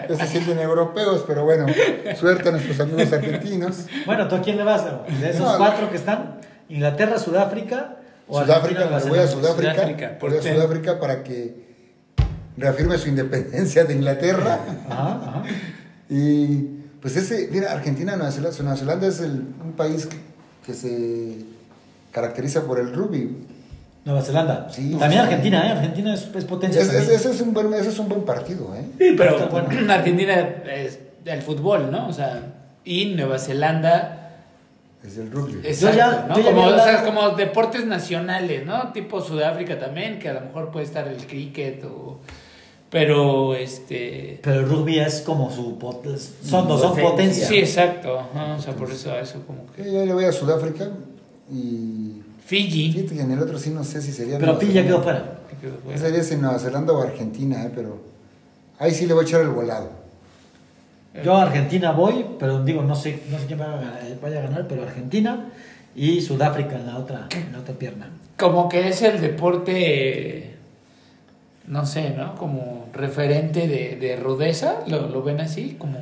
ellos 0.03 0.17
se 0.19 0.27
sienten 0.27 0.59
europeos, 0.59 1.23
pero 1.25 1.45
bueno, 1.45 1.65
suerte 2.19 2.49
a 2.49 2.51
nuestros 2.51 2.77
amigos 2.81 3.13
argentinos. 3.13 3.85
Bueno, 4.05 4.27
¿tú 4.27 4.35
a 4.35 4.41
quién 4.41 4.57
le 4.57 4.65
vas? 4.65 4.83
De 4.83 5.29
esos 5.29 5.39
No, 5.39 5.57
cuatro 5.57 5.89
que 5.89 5.95
están, 5.95 6.38
Inglaterra, 6.69 7.17
Sudáfrica 7.17 7.97
o 8.27 8.41
Sudáfrica, 8.41 8.81
me 8.85 9.09
voy 9.09 9.19
a? 9.19 9.27
Sudáfrica, 9.27 9.73
Sudáfrica, 9.73 10.17
voy 10.21 10.37
a. 10.37 10.41
Sudáfrica 10.41 10.99
para 10.99 11.23
que 11.23 11.67
reafirme 12.57 12.97
su 12.97 13.09
independencia 13.09 13.83
de 13.85 13.93
Inglaterra. 13.95 14.59
Ajá, 14.89 15.21
ajá. 15.25 15.43
Y 16.09 16.57
pues 17.01 17.15
ese, 17.15 17.49
mira, 17.51 17.71
Argentina, 17.71 18.15
Nueva 18.15 18.31
Zelanda, 18.31 18.57
Nueva 18.63 18.77
Zelanda 18.77 19.07
es 19.07 19.19
el- 19.21 19.43
un 19.63 19.73
país 19.75 20.05
que, 20.05 20.17
que 20.65 20.73
se 20.73 21.37
caracteriza 22.11 22.63
por 22.63 22.79
el 22.79 22.93
rugby. 22.93 23.45
Nueva 24.05 24.21
Zelanda. 24.21 24.67
Sí. 24.71 24.95
También 24.99 25.21
Argentina, 25.21 25.67
¿eh? 25.67 25.71
Argentina 25.71 26.13
es, 26.13 26.29
es 26.35 26.45
potencia. 26.45 26.81
Ese, 26.81 27.13
es 27.15 27.41
un 27.41 27.53
buen, 27.53 27.73
ese 27.73 27.89
es 27.89 27.99
un 27.99 28.09
buen 28.09 28.23
partido, 28.23 28.73
¿eh? 28.75 28.83
Sí, 28.97 29.13
pero 29.17 29.47
bueno. 29.49 29.67
Argentina 29.93 30.39
es 30.73 30.99
el 31.25 31.41
fútbol, 31.41 31.91
¿no? 31.91 32.07
O 32.07 32.13
sea, 32.13 32.41
y 32.83 33.13
Nueva 33.15 33.37
Zelanda 33.37 34.18
Es 35.05 35.17
el 35.17 35.31
rugby. 35.31 35.61
Exacto, 35.63 35.97
ya- 35.97 36.25
¿no? 36.27 36.35
yo 36.35 36.41
ya 36.43 36.49
como, 36.51 36.67
o 36.67 36.73
sea, 36.75 37.05
como 37.05 37.29
deportes 37.29 37.85
nacionales, 37.85 38.65
¿no? 38.65 38.91
Tipo 38.91 39.21
Sudáfrica 39.21 39.79
también, 39.79 40.19
que 40.19 40.27
a 40.29 40.33
lo 40.33 40.41
mejor 40.41 40.71
puede 40.71 40.85
estar 40.85 41.07
el 41.07 41.17
cricket 41.25 41.83
o... 41.85 42.19
Pero, 42.89 43.53
este... 43.55 44.39
Pero 44.41 44.61
el 44.61 44.67
rugby 44.67 44.99
es 44.99 45.21
como 45.21 45.51
su 45.51 45.77
pot- 45.77 46.03
son, 46.43 46.67
no, 46.67 46.77
son 46.77 46.97
Potencia. 46.97 47.47
Sí, 47.47 47.59
exacto. 47.59 48.19
ajá, 48.19 48.55
o 48.55 48.59
sea, 48.61 48.73
por 48.75 48.89
eso, 48.91 49.15
eso 49.17 49.41
como 49.45 49.65
que... 49.73 49.83
Yo 49.91 50.05
le 50.05 50.13
voy 50.13 50.25
a 50.25 50.31
Sudáfrica 50.31 50.89
y 51.51 52.21
Fiji. 52.45 52.91
fíjate 52.91 53.15
que 53.15 53.21
en 53.21 53.31
el 53.31 53.39
otro 53.39 53.59
sí 53.59 53.69
no 53.69 53.83
sé 53.83 54.01
si 54.01 54.11
sería. 54.11 54.39
Pero 54.39 54.57
Pi 54.57 54.73
ya 54.73 54.83
quedó 54.83 55.03
Zelanda. 55.03 55.39
fuera. 55.61 55.75
No 55.95 55.97
sería 56.01 56.23
si 56.23 56.35
Nueva 56.35 56.57
Zelanda 56.57 56.91
o 56.93 57.01
Argentina, 57.01 57.63
¿eh? 57.63 57.71
Pero 57.75 57.99
ahí 58.79 58.91
sí 58.91 59.05
le 59.05 59.13
voy 59.13 59.23
a 59.23 59.27
echar 59.27 59.41
el 59.41 59.49
volado. 59.49 59.91
Yo 61.23 61.35
a 61.37 61.43
Argentina 61.43 61.91
voy, 61.91 62.25
pero 62.39 62.63
digo, 62.63 62.81
no 62.83 62.95
sé, 62.95 63.21
no 63.29 63.37
sé 63.39 63.45
quién 63.45 63.59
vaya 63.59 63.73
a 63.73 63.77
ganar, 63.77 63.99
vaya 64.21 64.39
a 64.39 64.41
ganar, 64.43 64.65
pero 64.67 64.83
Argentina 64.83 65.45
y 65.95 66.21
Sudáfrica 66.21 66.75
en 66.75 66.87
la 66.87 66.97
otra, 66.97 67.27
en 67.31 67.51
la 67.51 67.59
otra 67.59 67.73
pierna. 67.75 68.07
Como 68.37 68.69
que 68.69 68.87
es 68.87 69.01
el 69.01 69.19
deporte, 69.21 70.55
no 71.67 71.85
sé, 71.85 72.11
¿no? 72.11 72.35
Como 72.35 72.87
referente 72.93 73.67
de, 73.67 73.95
de 73.97 74.15
rudeza, 74.15 74.77
¿lo, 74.87 75.07
lo 75.07 75.21
ven 75.23 75.41
así? 75.41 75.75
Como 75.77 75.97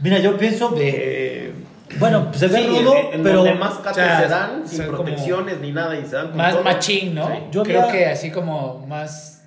Mira, 0.00 0.18
yo 0.20 0.36
pienso, 0.38 0.68
de... 0.70 1.52
bueno, 1.98 2.32
se 2.34 2.46
ve 2.48 2.58
Sí, 2.60 2.66
rudo, 2.68 2.94
en, 2.96 3.14
en 3.14 3.22
pero 3.22 3.38
donde 3.38 3.54
más 3.54 3.74
cates 3.78 3.90
o 3.92 3.94
sea, 4.06 4.20
se 4.20 4.28
dan, 4.28 4.68
sin 4.68 4.84
como- 4.84 4.98
protecciones 4.98 5.60
ni 5.60 5.72
nada, 5.72 5.98
y 5.98 6.04
se 6.04 6.14
dan 6.16 6.28
con 6.28 6.36
Más 6.36 6.52
todo. 6.52 6.62
machín, 6.62 7.14
¿no? 7.14 7.26
Sí. 7.26 7.32
Yo 7.50 7.62
Creo 7.64 7.80
había- 7.82 7.92
que 7.92 8.06
así 8.06 8.30
como 8.30 8.86
más, 8.86 9.42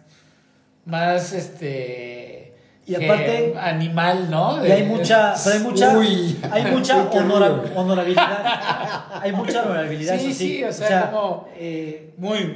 más 0.86 1.32
este... 1.34 2.41
Y 2.88 2.96
aparte- 2.96 3.54
Animal, 3.60 4.28
¿no? 4.32 4.66
y 4.66 4.72
hay 4.72 4.84
mucha, 4.84 5.34
pero 5.44 5.56
hay 5.56 5.62
mucha, 5.64 5.98
Uy. 5.98 6.38
hay 6.52 6.72
mucha 6.72 6.98
honora- 7.12 7.62
honorabilidad, 7.76 9.04
hay 9.22 9.32
mucha 9.32 9.64
honorabilidad, 9.64 10.18
Sí, 10.20 10.26
eso 10.30 10.38
sí, 10.40 10.48
sí, 10.58 10.64
o 10.64 10.74
sea, 10.74 11.12
como- 11.12 11.48
eh, 11.58 12.14
Muy... 12.18 12.56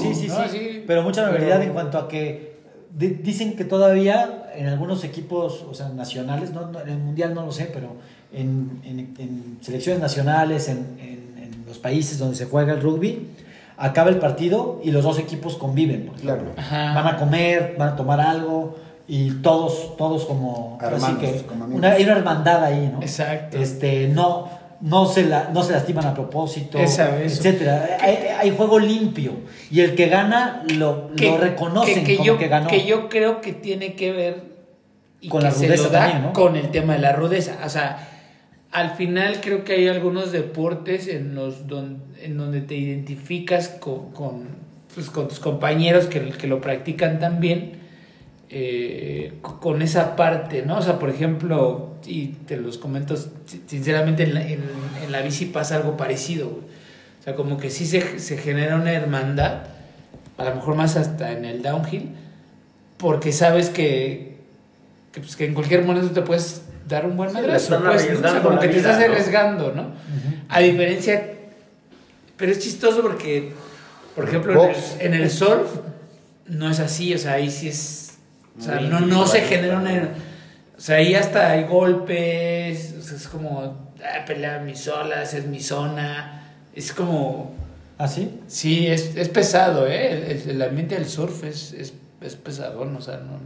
Sí, 0.00 0.14
sí, 0.14 0.28
¿no? 0.28 0.48
sí, 0.48 0.84
Pero 0.86 1.02
mucha 1.02 1.30
pero- 1.30 1.62
en 1.62 1.72
cuanto 1.72 1.98
a 1.98 2.08
que 2.08 2.56
di- 2.96 3.08
dicen 3.22 3.54
que 3.54 3.64
todavía 3.64 4.50
en 4.54 4.66
algunos 4.68 5.04
equipos, 5.04 5.64
o 5.70 5.74
sea, 5.74 5.90
nacionales, 5.90 6.50
no, 6.52 6.66
no, 6.70 6.80
en 6.80 6.88
el 6.88 6.98
mundial 6.98 7.34
no 7.34 7.44
lo 7.46 7.52
sé, 7.52 7.66
pero 7.72 7.96
en, 8.32 8.80
en- 8.84 9.14
en 9.18 9.58
selecciones 9.60 10.00
nacionales, 10.00 10.68
en, 10.68 11.22
los 11.66 11.78
países 11.78 12.18
donde 12.18 12.36
se 12.36 12.44
juega 12.46 12.72
el 12.74 12.82
rugby, 12.82 13.28
acaba 13.78 14.10
el 14.10 14.16
partido 14.18 14.80
y 14.84 14.90
los 14.90 15.04
dos 15.04 15.18
equipos 15.18 15.56
conviven. 15.56 16.04
por. 16.06 16.16
Claro. 16.16 16.52
Ajá. 16.56 16.92
Van 16.94 17.06
a 17.06 17.16
comer, 17.16 17.76
van 17.78 17.90
a 17.90 17.96
tomar 17.96 18.20
algo 18.20 18.76
y 19.08 19.30
todos, 19.42 19.96
todos 19.96 20.24
como 20.26 20.78
así 20.80 20.94
Hermanos, 20.94 21.18
que 21.20 21.42
como 21.46 21.64
una, 21.66 21.92
hay 21.92 22.04
una 22.04 22.12
hermandad 22.12 22.64
ahí, 22.64 22.90
¿no? 22.92 23.02
Exacto. 23.02 23.58
Este, 23.58 24.08
no, 24.08 24.48
no 24.80 25.06
se 25.06 25.24
la, 25.24 25.50
no 25.52 25.62
se 25.62 25.72
lastiman 25.72 26.06
a 26.06 26.14
propósito, 26.14 26.78
Esa- 26.78 27.20
etcétera. 27.22 27.98
Hay, 28.00 28.16
hay 28.38 28.50
juego 28.50 28.78
limpio 28.78 29.32
y 29.70 29.80
el 29.80 29.94
que 29.94 30.08
gana 30.08 30.62
lo, 30.76 31.10
lo 31.16 31.38
reconocen 31.38 32.04
que, 32.04 32.12
que 32.12 32.16
como 32.16 32.26
yo, 32.26 32.38
que 32.38 32.48
ganó. 32.48 32.68
que 32.68 32.86
yo 32.86 33.08
creo 33.08 33.40
que 33.40 33.52
tiene 33.52 33.94
que 33.94 34.12
ver 34.12 34.44
y 35.20 35.28
Con 35.28 35.40
que 35.40 35.46
la 35.46 35.50
se 35.52 35.66
rudeza 35.66 35.82
lo 35.84 35.90
da 35.90 36.00
también, 36.00 36.22
¿no? 36.22 36.32
con 36.32 36.56
el 36.56 36.70
tema 36.70 36.94
de 36.94 36.98
la 37.00 37.12
rudeza. 37.12 37.58
O 37.64 37.68
sea, 37.68 38.08
al 38.72 38.92
final 38.92 39.40
creo 39.40 39.64
que 39.64 39.74
hay 39.74 39.88
algunos 39.88 40.32
deportes 40.32 41.06
en 41.08 41.34
los 41.34 41.66
don- 41.68 42.02
en 42.22 42.36
donde 42.38 42.60
te 42.60 42.74
identificas 42.76 43.68
con, 43.68 44.10
con, 44.12 44.46
pues, 44.94 45.10
con 45.10 45.28
tus 45.28 45.38
compañeros 45.40 46.06
que, 46.06 46.20
que 46.30 46.46
lo 46.46 46.60
practican 46.60 47.18
también. 47.20 47.81
Eh, 48.54 49.32
co- 49.40 49.58
con 49.60 49.80
esa 49.82 50.14
parte, 50.14 50.62
¿no? 50.66 50.76
O 50.78 50.82
sea, 50.82 50.98
por 50.98 51.08
ejemplo, 51.08 51.94
y 52.04 52.26
te 52.46 52.56
los 52.58 52.76
comento 52.78 53.16
si- 53.16 53.62
sinceramente, 53.66 54.24
en 54.24 54.34
la, 54.34 54.42
en, 54.46 54.62
en 55.02 55.10
la 55.12 55.22
bici 55.22 55.46
pasa 55.46 55.76
algo 55.76 55.96
parecido, 55.96 56.48
güey. 56.48 56.62
O 57.20 57.22
sea, 57.24 57.34
como 57.34 57.56
que 57.56 57.70
sí 57.70 57.86
se, 57.86 58.18
se 58.18 58.36
genera 58.36 58.76
una 58.76 58.92
hermandad, 58.92 59.62
a 60.36 60.44
lo 60.44 60.54
mejor 60.56 60.74
más 60.74 60.96
hasta 60.96 61.32
en 61.32 61.44
el 61.44 61.62
downhill, 61.62 62.10
porque 62.98 63.32
sabes 63.32 63.70
que, 63.70 64.36
que, 65.12 65.20
pues, 65.20 65.34
que 65.36 65.46
en 65.46 65.54
cualquier 65.54 65.84
momento 65.84 66.10
te 66.12 66.20
puedes 66.22 66.62
dar 66.88 67.06
un 67.06 67.16
buen 67.16 67.32
madrazo, 67.32 67.78
pues, 67.78 67.80
¿no? 67.84 67.90
O 67.90 67.98
sea, 67.98 68.04
arriesgando 68.10 68.42
como 68.42 68.56
la 68.56 68.60
que 68.62 68.68
te 68.68 68.74
vida, 68.74 68.90
estás 68.90 69.06
¿no? 69.06 69.12
arriesgando, 69.12 69.72
¿no? 69.72 69.86
A 70.48 70.58
diferencia, 70.60 71.30
pero 72.36 72.52
es 72.52 72.58
chistoso 72.58 73.02
porque, 73.02 73.52
por 74.16 74.24
ejemplo, 74.28 74.52
en 74.64 74.70
el, 74.70 75.14
en 75.14 75.14
el 75.22 75.30
surf 75.30 75.70
no 76.48 76.68
es 76.68 76.80
así, 76.80 77.14
o 77.14 77.18
sea, 77.18 77.34
ahí 77.34 77.50
sí 77.50 77.68
es, 77.68 78.01
o 78.58 78.62
sea, 78.62 78.80
no, 78.80 79.00
no 79.00 79.26
se 79.26 79.40
genera 79.42 79.78
una, 79.78 80.10
o 80.76 80.80
sea, 80.80 80.96
ahí 80.96 81.14
hasta 81.14 81.50
hay 81.52 81.64
golpes, 81.64 82.94
o 82.98 83.02
sea, 83.02 83.16
es 83.16 83.28
como, 83.28 83.60
ah, 84.02 84.24
pelea 84.26 84.58
mis 84.60 84.86
olas, 84.88 85.34
es 85.34 85.46
mi 85.46 85.60
zona, 85.60 86.52
es 86.74 86.92
como, 86.92 87.54
¿Ah, 87.98 88.08
sí? 88.08 88.40
sí, 88.48 88.86
es, 88.88 89.14
es 89.16 89.28
pesado, 89.28 89.86
¿eh? 89.86 90.32
El, 90.44 90.50
el- 90.50 90.62
ambiente 90.62 90.94
del 90.96 91.08
surf 91.08 91.44
es, 91.44 91.72
es, 91.72 91.94
es 92.20 92.36
pesadón, 92.36 92.96
o 92.96 93.00
sea, 93.00 93.18
no... 93.18 93.38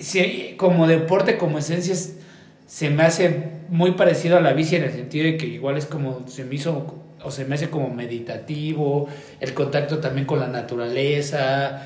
Sí, 0.00 0.54
como 0.56 0.86
deporte, 0.86 1.36
como 1.36 1.58
esencia, 1.58 1.92
es- 1.92 2.16
se 2.66 2.88
me 2.90 3.02
hace 3.02 3.50
muy 3.68 3.92
parecido 3.92 4.36
a 4.36 4.40
la 4.40 4.52
bici 4.52 4.76
en 4.76 4.84
el 4.84 4.92
sentido 4.92 5.24
de 5.26 5.36
que 5.36 5.46
igual 5.46 5.76
es 5.76 5.86
como, 5.86 6.26
se 6.28 6.44
me 6.44 6.54
hizo, 6.54 6.94
o 7.22 7.30
se 7.30 7.44
me 7.44 7.56
hace 7.56 7.68
como 7.68 7.90
meditativo, 7.90 9.08
el 9.40 9.52
contacto 9.54 9.98
también 9.98 10.26
con 10.26 10.38
la 10.40 10.46
naturaleza, 10.46 11.82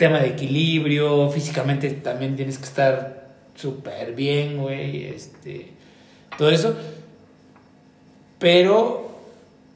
tema 0.00 0.20
de 0.20 0.28
equilibrio, 0.28 1.28
físicamente 1.28 1.90
también 1.90 2.34
tienes 2.34 2.56
que 2.56 2.64
estar 2.64 3.28
súper 3.54 4.14
bien, 4.14 4.56
güey, 4.56 5.04
este, 5.04 5.72
todo 6.38 6.48
eso. 6.48 6.74
Pero 8.38 9.10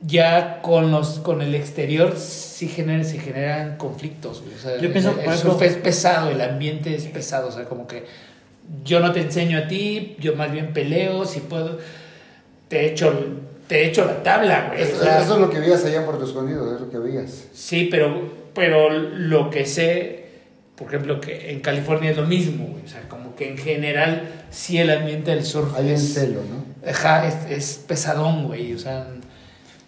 ya 0.00 0.62
con 0.62 0.90
los 0.90 1.18
con 1.18 1.42
el 1.42 1.54
exterior 1.54 2.16
sí 2.16 2.68
genera, 2.68 3.04
se 3.04 3.18
generan 3.18 3.76
conflictos, 3.76 4.40
güey. 4.40 4.54
O 4.54 4.58
sea, 4.58 4.78
Yo 4.78 4.90
pienso, 4.90 5.10
el, 5.10 5.16
por 5.16 5.34
el 5.34 5.38
surf 5.38 5.60
es 5.60 5.74
pesado, 5.74 6.30
el 6.30 6.40
ambiente 6.40 6.94
es 6.94 7.04
pesado, 7.04 7.48
o 7.48 7.52
sea, 7.52 7.66
como 7.66 7.86
que 7.86 8.06
yo 8.82 9.00
no 9.00 9.12
te 9.12 9.20
enseño 9.20 9.58
a 9.58 9.68
ti, 9.68 10.16
yo 10.20 10.34
más 10.36 10.50
bien 10.50 10.72
peleo, 10.72 11.26
si 11.26 11.40
puedo, 11.40 11.80
te 12.68 12.86
echo, 12.86 13.12
te 13.68 13.86
echo 13.86 14.06
la 14.06 14.22
tabla, 14.22 14.68
güey. 14.68 14.84
Eso, 14.84 14.96
o 14.96 15.04
sea, 15.04 15.20
eso 15.20 15.34
es 15.34 15.40
lo 15.40 15.50
que 15.50 15.60
veías 15.60 15.84
allá 15.84 15.98
en 15.98 16.06
Puerto 16.06 16.24
Escondido, 16.24 16.74
es 16.74 16.80
lo 16.80 16.88
que 16.88 16.96
veías. 16.96 17.48
Sí, 17.52 17.88
pero, 17.90 18.42
pero 18.54 18.90
lo 18.90 19.50
que 19.50 19.66
sé, 19.66 20.26
por 20.76 20.88
ejemplo, 20.88 21.20
que 21.20 21.50
en 21.50 21.60
California 21.60 22.10
es 22.10 22.16
lo 22.16 22.24
mismo, 22.26 22.66
güey. 22.66 22.84
O 22.84 22.88
sea, 22.88 23.02
como 23.08 23.34
que 23.34 23.48
en 23.48 23.58
general 23.58 24.28
sí 24.50 24.78
el 24.78 24.90
ambiente 24.90 25.30
del 25.32 25.44
surf 25.44 25.76
Hay 25.76 25.90
es, 25.90 26.14
celo, 26.14 26.40
¿no? 26.42 26.64
ajá, 26.88 27.26
es, 27.28 27.36
es 27.50 27.84
pesadón, 27.86 28.46
güey. 28.46 28.72
O 28.72 28.78
sea, 28.78 29.06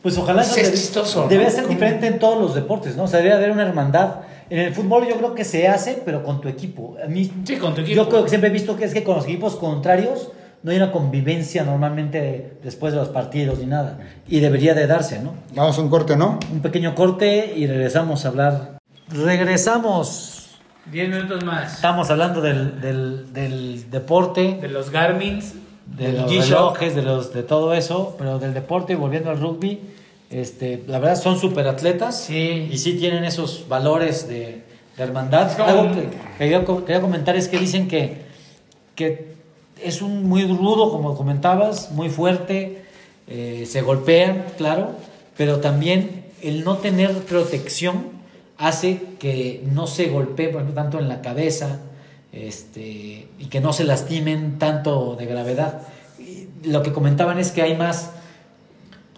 Pues 0.02 0.18
ojalá 0.18 0.42
eso 0.42 0.56
es 0.56 0.72
chistoso, 0.72 1.26
debe 1.28 1.44
¿no? 1.44 1.50
ser 1.50 1.68
diferente 1.68 2.06
en 2.06 2.18
todos 2.18 2.40
los 2.40 2.54
deportes, 2.54 2.96
¿no? 2.96 3.04
O 3.04 3.08
sea, 3.08 3.18
debería 3.18 3.36
haber 3.38 3.50
una 3.50 3.62
hermandad 3.66 4.20
en 4.48 4.60
el 4.60 4.72
fútbol 4.74 5.08
yo 5.08 5.16
creo 5.16 5.34
que 5.34 5.44
se 5.44 5.66
hace, 5.66 6.00
pero 6.04 6.22
con 6.22 6.40
tu 6.40 6.48
equipo. 6.48 6.96
A 7.04 7.08
mí, 7.08 7.30
Sí, 7.44 7.56
con 7.56 7.74
tu 7.74 7.80
equipo. 7.80 7.96
Yo 7.96 8.08
creo 8.08 8.22
que 8.22 8.28
siempre 8.28 8.50
he 8.50 8.52
visto 8.52 8.76
que 8.76 8.84
es 8.84 8.94
que 8.94 9.02
con 9.02 9.16
los 9.16 9.24
equipos 9.24 9.56
contrarios 9.56 10.30
no 10.66 10.72
hay 10.72 10.78
una 10.78 10.90
convivencia 10.90 11.62
normalmente 11.62 12.58
después 12.64 12.92
de 12.92 12.98
los 12.98 13.08
partidos 13.10 13.60
ni 13.60 13.66
nada. 13.66 14.00
Y 14.26 14.40
debería 14.40 14.74
de 14.74 14.88
darse, 14.88 15.20
¿no? 15.20 15.34
Vamos 15.54 15.78
a 15.78 15.80
un 15.80 15.88
corte, 15.88 16.16
¿no? 16.16 16.40
Un 16.52 16.60
pequeño 16.60 16.96
corte 16.96 17.54
y 17.56 17.68
regresamos 17.68 18.24
a 18.24 18.28
hablar. 18.30 18.78
Regresamos. 19.08 20.56
10 20.90 21.08
minutos 21.08 21.44
más. 21.44 21.74
Estamos 21.76 22.10
hablando 22.10 22.40
del, 22.40 22.80
del, 22.80 23.32
del 23.32 23.90
deporte, 23.92 24.58
De 24.60 24.66
los 24.68 24.90
Garmins, 24.90 25.54
de 25.86 26.12
los 26.14 26.30
relojes, 26.48 26.96
de, 26.96 27.02
los, 27.02 27.32
de 27.32 27.44
todo 27.44 27.72
eso, 27.72 28.16
pero 28.18 28.40
del 28.40 28.52
deporte 28.52 28.94
y 28.94 28.96
volviendo 28.96 29.30
al 29.30 29.38
rugby, 29.38 29.80
este, 30.30 30.82
la 30.88 30.98
verdad 30.98 31.14
son 31.14 31.38
super 31.38 31.68
atletas 31.68 32.16
Sí. 32.22 32.68
y 32.72 32.76
sí 32.78 32.94
tienen 32.94 33.22
esos 33.24 33.66
valores 33.68 34.26
de, 34.28 34.64
de 34.96 35.02
hermandad. 35.04 35.48
Algo 35.60 35.92
que 35.94 36.08
quería, 36.38 36.64
co- 36.64 36.84
quería 36.84 37.00
comentar 37.00 37.36
es 37.36 37.46
que 37.46 37.58
dicen 37.58 37.86
que, 37.86 38.22
que 38.96 39.35
es 39.82 40.02
un 40.02 40.24
muy 40.28 40.44
rudo, 40.46 40.90
como 40.90 41.16
comentabas, 41.16 41.90
muy 41.92 42.08
fuerte, 42.08 42.82
eh, 43.28 43.66
se 43.68 43.82
golpean, 43.82 44.44
claro, 44.56 44.92
pero 45.36 45.60
también 45.60 46.24
el 46.42 46.64
no 46.64 46.76
tener 46.78 47.12
protección 47.24 48.06
hace 48.58 49.02
que 49.18 49.62
no 49.72 49.86
se 49.86 50.06
golpeen 50.08 50.52
por 50.52 50.62
ejemplo, 50.62 50.82
tanto 50.82 50.98
en 50.98 51.08
la 51.08 51.20
cabeza 51.20 51.80
este, 52.32 53.28
y 53.38 53.46
que 53.50 53.60
no 53.60 53.72
se 53.72 53.84
lastimen 53.84 54.58
tanto 54.58 55.16
de 55.16 55.26
gravedad. 55.26 55.82
Y 56.18 56.48
lo 56.68 56.82
que 56.82 56.92
comentaban 56.92 57.38
es 57.38 57.50
que 57.52 57.62
hay 57.62 57.76
más 57.76 58.10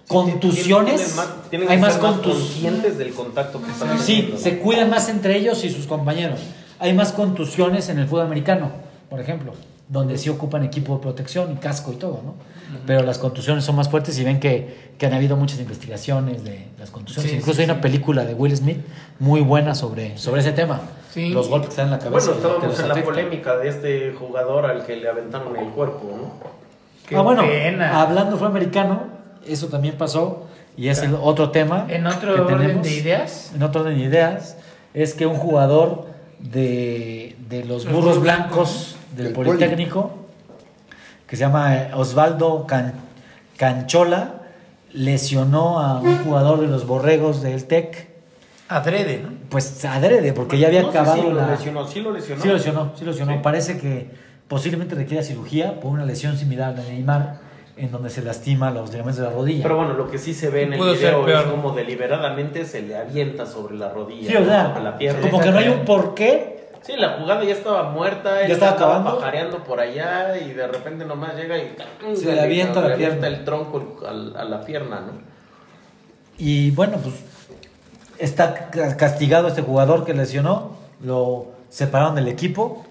contusiones, 0.07 1.17
Tienen 1.51 1.69
hay 1.69 1.79
más 1.79 1.97
contusiones. 1.99 2.97
del 2.99 3.13
contacto 3.13 3.63
que 3.63 3.71
están 3.71 3.99
Sí, 3.99 4.15
teniendo. 4.17 4.39
se 4.39 4.59
cuidan 4.59 4.91
más 4.91 5.09
entre 5.09 5.37
ellos 5.37 5.65
y 5.65 5.71
sus 5.71 5.87
compañeros. 5.87 6.41
Hay 6.79 6.93
más 6.95 7.13
contusiones 7.13 7.89
en 7.89 7.99
el 7.99 8.07
fútbol 8.07 8.23
americano, 8.23 8.71
por 9.11 9.21
ejemplo, 9.21 9.53
donde 9.89 10.19
sí 10.19 10.29
ocupan 10.29 10.65
equipo 10.65 10.95
de 10.97 11.03
protección 11.03 11.53
y 11.53 11.57
casco 11.57 11.93
y 11.93 11.97
todo, 11.97 12.21
¿no? 12.25 12.35
Pero 12.87 13.03
las 13.03 13.17
contusiones 13.19 13.65
son 13.65 13.77
más 13.77 13.89
fuertes 13.89 14.19
y 14.19 14.25
ven 14.25 14.41
que, 14.41 14.93
que 14.99 15.07
han 15.07 15.15
habido 15.15 15.37
muchas 15.37 15.59
investigaciones 15.59 16.45
de 16.45 16.67
las 16.79 16.91
contusiones. 16.91 17.31
Sí, 17.31 17.39
Incluso 17.39 17.57
sí, 17.57 17.63
hay 17.63 17.71
una 17.71 17.81
película 17.81 18.27
de 18.27 18.35
Will 18.35 18.55
Smith 18.55 18.79
muy 19.19 19.41
buena 19.41 19.75
sobre, 19.75 20.19
sobre 20.19 20.43
ese 20.43 20.53
tema. 20.53 20.83
Sí. 21.11 21.31
Los 21.31 21.49
golpes 21.49 21.69
que 21.69 21.73
están 21.73 21.87
en 21.87 21.93
la 21.93 21.99
cabeza. 21.99 22.33
Bueno, 22.33 22.49
estábamos 22.49 22.81
en 22.81 22.89
la 22.89 23.03
polémica 23.03 23.57
de 23.57 23.69
este 23.69 24.13
jugador 24.13 24.67
al 24.67 24.85
que 24.85 24.97
le 24.97 25.09
aventaron 25.09 25.57
el 25.57 25.69
cuerpo, 25.69 26.15
¿no? 26.15 26.33
Qué 27.09 27.17
ah, 27.17 27.23
bueno, 27.23 27.43
pena. 27.43 28.03
hablando 28.03 28.37
fútbol 28.37 28.51
americano, 28.51 29.05
eso 29.47 29.69
también 29.69 29.97
pasó 29.97 30.47
y 30.77 30.89
es 30.89 31.03
el 31.03 31.15
otro 31.15 31.51
tema. 31.51 31.87
En 31.89 32.07
otro 32.07 32.35
que 32.35 32.41
orden 32.43 32.59
tenemos. 32.59 32.87
de 32.87 32.95
ideas. 32.95 33.53
en 33.55 33.63
otro 33.63 33.81
orden 33.81 33.97
de 33.97 34.05
ideas, 34.05 34.59
es 34.93 35.15
que 35.15 35.27
un 35.27 35.37
jugador 35.37 36.07
de, 36.39 37.35
de 37.49 37.65
los 37.65 37.85
Los 37.85 37.95
burros 37.95 38.05
burros 38.05 38.23
blancos 38.23 38.98
del 39.15 39.27
Del 39.27 39.33
Politécnico, 39.33 40.13
que 41.27 41.37
se 41.37 41.41
llama 41.41 41.75
eh, 41.77 41.91
Osvaldo 41.95 42.67
Can- 42.67 42.95
Canchola, 43.57 44.35
lesionó 44.93 45.81
a 45.81 46.01
un 46.01 46.19
jugador 46.25 46.61
de 46.61 46.67
los 46.69 46.87
borregos 46.87 47.43
del 47.43 47.65
TEC, 47.65 48.09
Adrede, 48.71 49.23
¿no? 49.23 49.31
pues 49.49 49.83
adrede, 49.87 50.35
porque 50.35 50.59
ya 50.59 50.67
había 50.69 50.83
No 50.83 50.93
sé 50.93 50.99
acabado 50.99 51.23
si 51.23 51.29
lo 51.29 51.35
la... 51.35 51.51
lesionó, 51.53 51.87
sí 51.87 52.01
lo 52.01 52.13
lesionó. 52.13 52.43
Sí 52.43 52.49
lo 52.49 52.55
lesionó, 52.55 52.93
sí 52.99 53.05
lo 53.05 53.11
lesionó. 53.13 53.33
Sí. 53.33 53.39
Parece 53.43 53.79
que 53.79 54.11
posiblemente 54.47 54.95
requiera 54.95 55.23
cirugía 55.23 55.81
por 55.81 55.91
una 55.93 56.05
lesión 56.05 56.37
similar 56.37 56.75
a 56.75 56.77
la 56.77 56.83
de 56.83 56.93
Neymar, 56.93 57.37
en 57.79 57.91
donde 57.91 58.11
se 58.11 58.21
lastima 58.23 58.71
los 58.71 58.91
ligamentos 58.91 59.23
de 59.23 59.29
la 59.31 59.35
rodilla. 59.35 59.63
Pero 59.63 59.77
bueno, 59.77 59.95
lo 59.95 60.11
que 60.11 60.19
sí 60.19 60.35
se 60.35 60.51
ve 60.51 60.65
en 60.65 60.75
el 60.75 60.81
video 60.81 60.95
es 60.95 61.25
peor. 61.25 61.51
como 61.51 61.73
deliberadamente 61.75 62.67
se 62.67 62.83
le 62.83 62.97
avienta 62.97 63.47
sobre 63.47 63.77
la 63.77 63.89
rodilla, 63.89 64.29
sí, 64.31 64.37
o 64.37 64.45
sea, 64.45 64.69
sobre 64.69 64.85
la 64.85 64.99
pierna. 64.99 65.21
como 65.31 65.41
que 65.43 65.51
no 65.51 65.59
hay 65.59 65.69
un 65.69 65.85
porqué 65.87 66.58
Sí, 66.89 66.97
la 66.97 67.19
jugada 67.19 67.45
ya 67.45 67.53
estaba 67.53 67.91
muerta, 67.91 68.41
él 68.41 68.49
Ya 68.49 68.55
estaba 68.55 68.73
estaba 68.73 68.95
acabando. 68.97 69.19
pajareando 69.21 69.63
por 69.63 69.79
allá 69.79 70.39
y 70.39 70.55
de 70.55 70.67
repente 70.67 71.05
nomás 71.05 71.35
llega 71.37 71.59
y 71.59 71.75
Se 72.17 72.35
le 72.35 72.41
avienta 72.41 72.81
la 72.81 72.95
avienta 72.95 73.19
pierna. 73.21 73.27
el 73.27 73.45
tronco 73.45 74.01
al- 74.09 74.35
a 74.35 74.45
la 74.45 74.65
pierna, 74.65 75.01
¿no? 75.01 75.13
Y 76.39 76.71
bueno, 76.71 76.97
pues 76.97 77.15
está 78.19 78.71
ca- 78.71 78.97
castigado 78.97 79.49
este 79.49 79.61
jugador 79.61 80.07
que 80.07 80.15
lesionó, 80.15 80.79
lo 81.05 81.49
separaron 81.69 82.15
del 82.15 82.29
equipo 82.29 82.87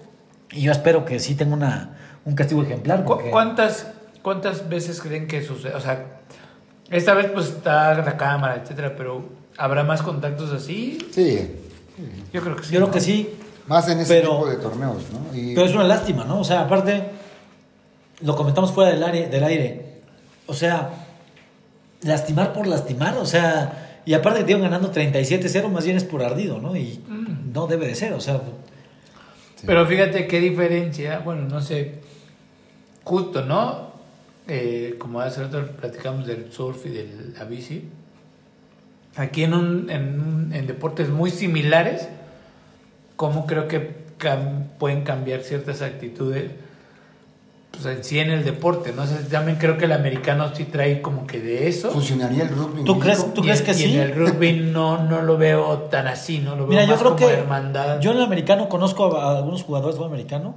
y 0.51 0.61
yo 0.61 0.71
espero 0.71 1.03
que 1.03 1.19
sí 1.19 1.33
tenga 1.33 1.55
una, 1.55 1.97
un 2.23 2.35
castigo 2.35 2.61
ejemplar. 2.61 3.03
¿Cu- 3.03 3.15
porque- 3.15 3.31
¿Cuántas, 3.31 3.87
¿Cuántas 4.21 4.69
veces 4.69 5.01
creen 5.01 5.25
que 5.27 5.41
sucede? 5.41 5.73
O 5.73 5.79
sea, 5.79 6.05
esta 6.91 7.15
vez 7.15 7.31
pues 7.31 7.47
está 7.47 7.95
la 7.95 8.15
cámara, 8.15 8.61
etcétera, 8.61 8.93
pero 8.95 9.23
¿habrá 9.57 9.83
más 9.83 10.03
contactos 10.03 10.51
así? 10.53 10.99
Sí, 11.11 11.49
Yo 12.31 12.41
creo 12.43 12.55
que 12.55 12.63
sí. 12.63 12.73
Yo 12.73 12.77
creo 12.79 12.87
¿no? 12.87 12.93
que 12.93 12.99
sí, 13.01 13.33
más 13.67 13.87
en 13.89 13.99
ese 13.99 14.15
Pero- 14.15 14.31
tipo 14.37 14.47
de 14.49 14.55
torneos, 14.57 15.03
¿no? 15.11 15.35
Y 15.37 15.53
pero 15.55 15.67
es 15.67 15.73
una 15.73 15.83
lástima, 15.83 16.23
¿no? 16.25 16.39
O 16.39 16.43
sea, 16.43 16.61
aparte, 16.61 17.03
lo 18.21 18.35
comentamos 18.35 18.71
fuera 18.71 18.91
del 18.91 19.03
aire, 19.03 19.27
del 19.29 19.43
aire. 19.43 19.85
O 20.47 20.53
sea, 20.53 20.89
lastimar 22.01 22.53
por 22.53 22.67
lastimar, 22.67 23.17
o 23.17 23.25
sea, 23.25 24.01
y 24.05 24.13
aparte 24.13 24.39
que 24.39 24.45
te 24.45 24.51
iban 24.51 24.63
ganando 24.63 24.91
37-0, 24.91 25.69
más 25.69 25.83
bien 25.85 25.97
es 25.97 26.03
por 26.05 26.23
ardido, 26.23 26.59
¿no? 26.59 26.75
Y 26.75 27.01
Mm. 27.07 27.51
no 27.53 27.67
debe 27.67 27.87
de 27.87 27.95
ser, 27.95 28.13
o 28.13 28.19
sea, 28.21 28.41
Pero 29.65 29.85
fíjate 29.87 30.27
qué 30.27 30.39
diferencia, 30.39 31.19
bueno, 31.19 31.41
no 31.49 31.59
sé, 31.61 31.95
justo, 33.03 33.43
¿no? 33.43 33.87
Eh, 34.47 34.95
como 34.99 35.19
hace 35.19 35.41
rato 35.41 35.65
platicamos 35.79 36.25
del 36.27 36.51
surf 36.53 36.85
y 36.85 36.89
de 36.89 37.09
la 37.37 37.43
bici, 37.43 37.89
aquí 39.15 39.43
en, 39.43 39.53
un, 39.55 39.89
en, 39.89 40.19
un- 40.21 40.53
en 40.53 40.67
deportes 40.67 41.09
muy 41.09 41.31
similares, 41.31 42.07
¿cómo 43.17 43.45
creo 43.45 43.67
que 43.67 43.95
cam- 44.17 44.67
pueden 44.79 45.01
cambiar 45.03 45.41
ciertas 45.41 45.81
actitudes? 45.81 46.51
Pues 47.71 47.85
en 47.85 48.03
sí 48.03 48.17
en 48.19 48.31
el 48.31 48.43
deporte, 48.43 48.91
¿no? 48.93 49.03
O 49.03 49.05
sea, 49.05 49.17
también 49.29 49.57
creo 49.59 49.77
que 49.77 49.85
el 49.85 49.91
americano 49.91 50.49
sí 50.55 50.63
trae 50.63 51.01
como 51.01 51.27
que 51.27 51.39
de 51.39 51.67
eso. 51.67 51.91
funcionaría 51.91 52.43
el 52.43 52.49
rugby. 52.49 52.83
¿Tú 52.85 52.97
crees- 52.97 53.33
tú 53.33 53.41
y 53.41 53.43
crees 53.43 53.61
que 53.61 53.71
y 53.71 53.73
sí? 53.75 53.93
en 53.95 53.99
el 54.01 54.15
rugby 54.15 54.53
no, 54.53 55.03
no 55.03 55.21
lo 55.21 55.37
veo 55.37 55.79
tan 55.91 56.07
así, 56.07 56.39
¿no? 56.39 56.51
Lo 56.51 56.59
veo 56.65 56.67
Mira, 56.69 56.83
yo 56.85 56.91
más 56.93 56.99
creo 56.99 57.15
como 57.15 57.27
que 57.27 57.33
hermandad. 57.33 57.99
yo 57.99 58.11
en 58.11 58.17
el 58.17 58.23
americano 58.23 58.69
conozco 58.69 59.15
a, 59.17 59.33
a 59.33 59.37
algunos 59.37 59.61
jugadores 59.63 59.95
de 59.95 59.97
fútbol 59.99 60.13
americano, 60.13 60.55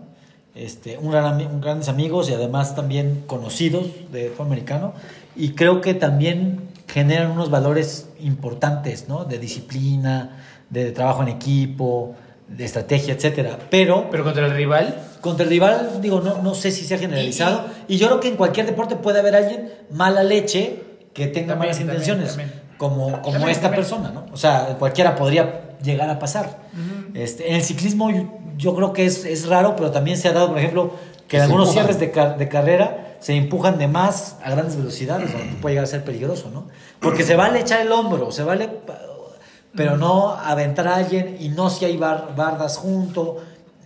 este, 0.54 0.96
un 0.98 1.10
gran, 1.10 1.44
un 1.44 1.60
grandes 1.60 1.88
amigos 1.88 2.30
y 2.30 2.34
además 2.34 2.74
también 2.74 3.24
conocidos 3.26 3.86
de 4.12 4.30
fútbol 4.30 4.46
americano 4.46 4.94
y 5.36 5.50
creo 5.50 5.80
que 5.82 5.92
también 5.94 6.60
generan 6.88 7.32
unos 7.32 7.50
valores 7.50 8.08
importantes, 8.20 9.08
¿no? 9.08 9.24
De 9.24 9.38
disciplina, 9.38 10.38
de 10.70 10.90
trabajo 10.92 11.22
en 11.22 11.28
equipo, 11.28 12.14
de 12.50 12.64
estrategia, 12.64 13.14
etcétera. 13.14 13.58
Pero 13.70 14.08
Pero 14.10 14.24
contra 14.24 14.46
el 14.46 14.52
rival, 14.54 14.94
contra 15.20 15.44
el 15.44 15.50
rival, 15.50 16.00
digo, 16.02 16.20
no, 16.20 16.42
no 16.42 16.54
sé 16.54 16.70
si 16.70 16.84
sea 16.84 16.98
generalizado. 16.98 17.64
Y, 17.88 17.96
yo 17.96 18.08
creo 18.08 18.20
que 18.20 18.28
en 18.28 18.36
cualquier 18.36 18.66
deporte 18.66 18.96
puede 18.96 19.20
haber 19.20 19.34
alguien 19.36 19.72
mala 19.90 20.22
leche 20.22 20.82
que 21.14 21.26
tenga 21.28 21.54
También, 21.54 21.58
malas 21.58 21.76
también, 21.78 21.96
intenciones, 21.96 22.28
también. 22.36 22.52
como, 22.76 23.04
como 23.22 23.22
También, 23.32 23.48
esta 23.50 23.62
también. 23.62 23.82
persona, 23.82 24.10
¿no? 24.12 24.26
O 24.32 24.36
sea, 24.36 24.76
cualquiera 24.78 25.16
podría 25.16 25.76
llegar 25.82 26.10
a 26.10 26.18
pasar. 26.18 26.58
este, 27.14 27.48
en 27.50 27.56
el 27.56 27.62
ciclismo 27.62 28.10
yo, 28.10 28.28
yo 28.56 28.74
creo 28.74 28.92
que 28.92 29.06
es, 29.06 29.24
es 29.24 29.46
raro, 29.46 29.74
pero 29.76 29.90
también 29.90 30.16
se 30.18 30.28
ha 30.28 30.32
dado, 30.32 30.48
por 30.48 30.58
ejemplo, 30.58 30.94
que 31.28 31.36
en 31.38 31.44
algunos 31.44 31.68
empujan. 31.68 31.86
cierres 31.86 32.00
de, 32.00 32.10
car- 32.12 32.36
de 32.38 32.48
carrera 32.48 33.16
se 33.20 33.34
empujan 33.34 33.78
de 33.78 33.86
más 33.86 34.36
a 34.42 34.50
grandes 34.50 34.76
velocidades, 34.76 35.32
donde 35.32 35.54
puede 35.62 35.74
llegar 35.74 35.84
a 35.84 35.88
ser 35.88 36.04
peligroso, 36.04 36.50
¿no? 36.52 36.66
Porque 37.00 37.22
se 37.22 37.36
vale 37.36 37.60
echar 37.60 37.80
el 37.80 37.92
hombro, 37.92 38.30
se 38.32 38.42
vale, 38.42 38.68
pero 39.74 39.96
no 39.96 40.30
aventar 40.34 40.88
a 40.88 40.96
alguien 40.96 41.36
y 41.40 41.48
no 41.48 41.70
si 41.70 41.84
hay 41.84 41.96
bar- 41.96 42.34
bardas 42.36 42.76
junto, 42.76 43.38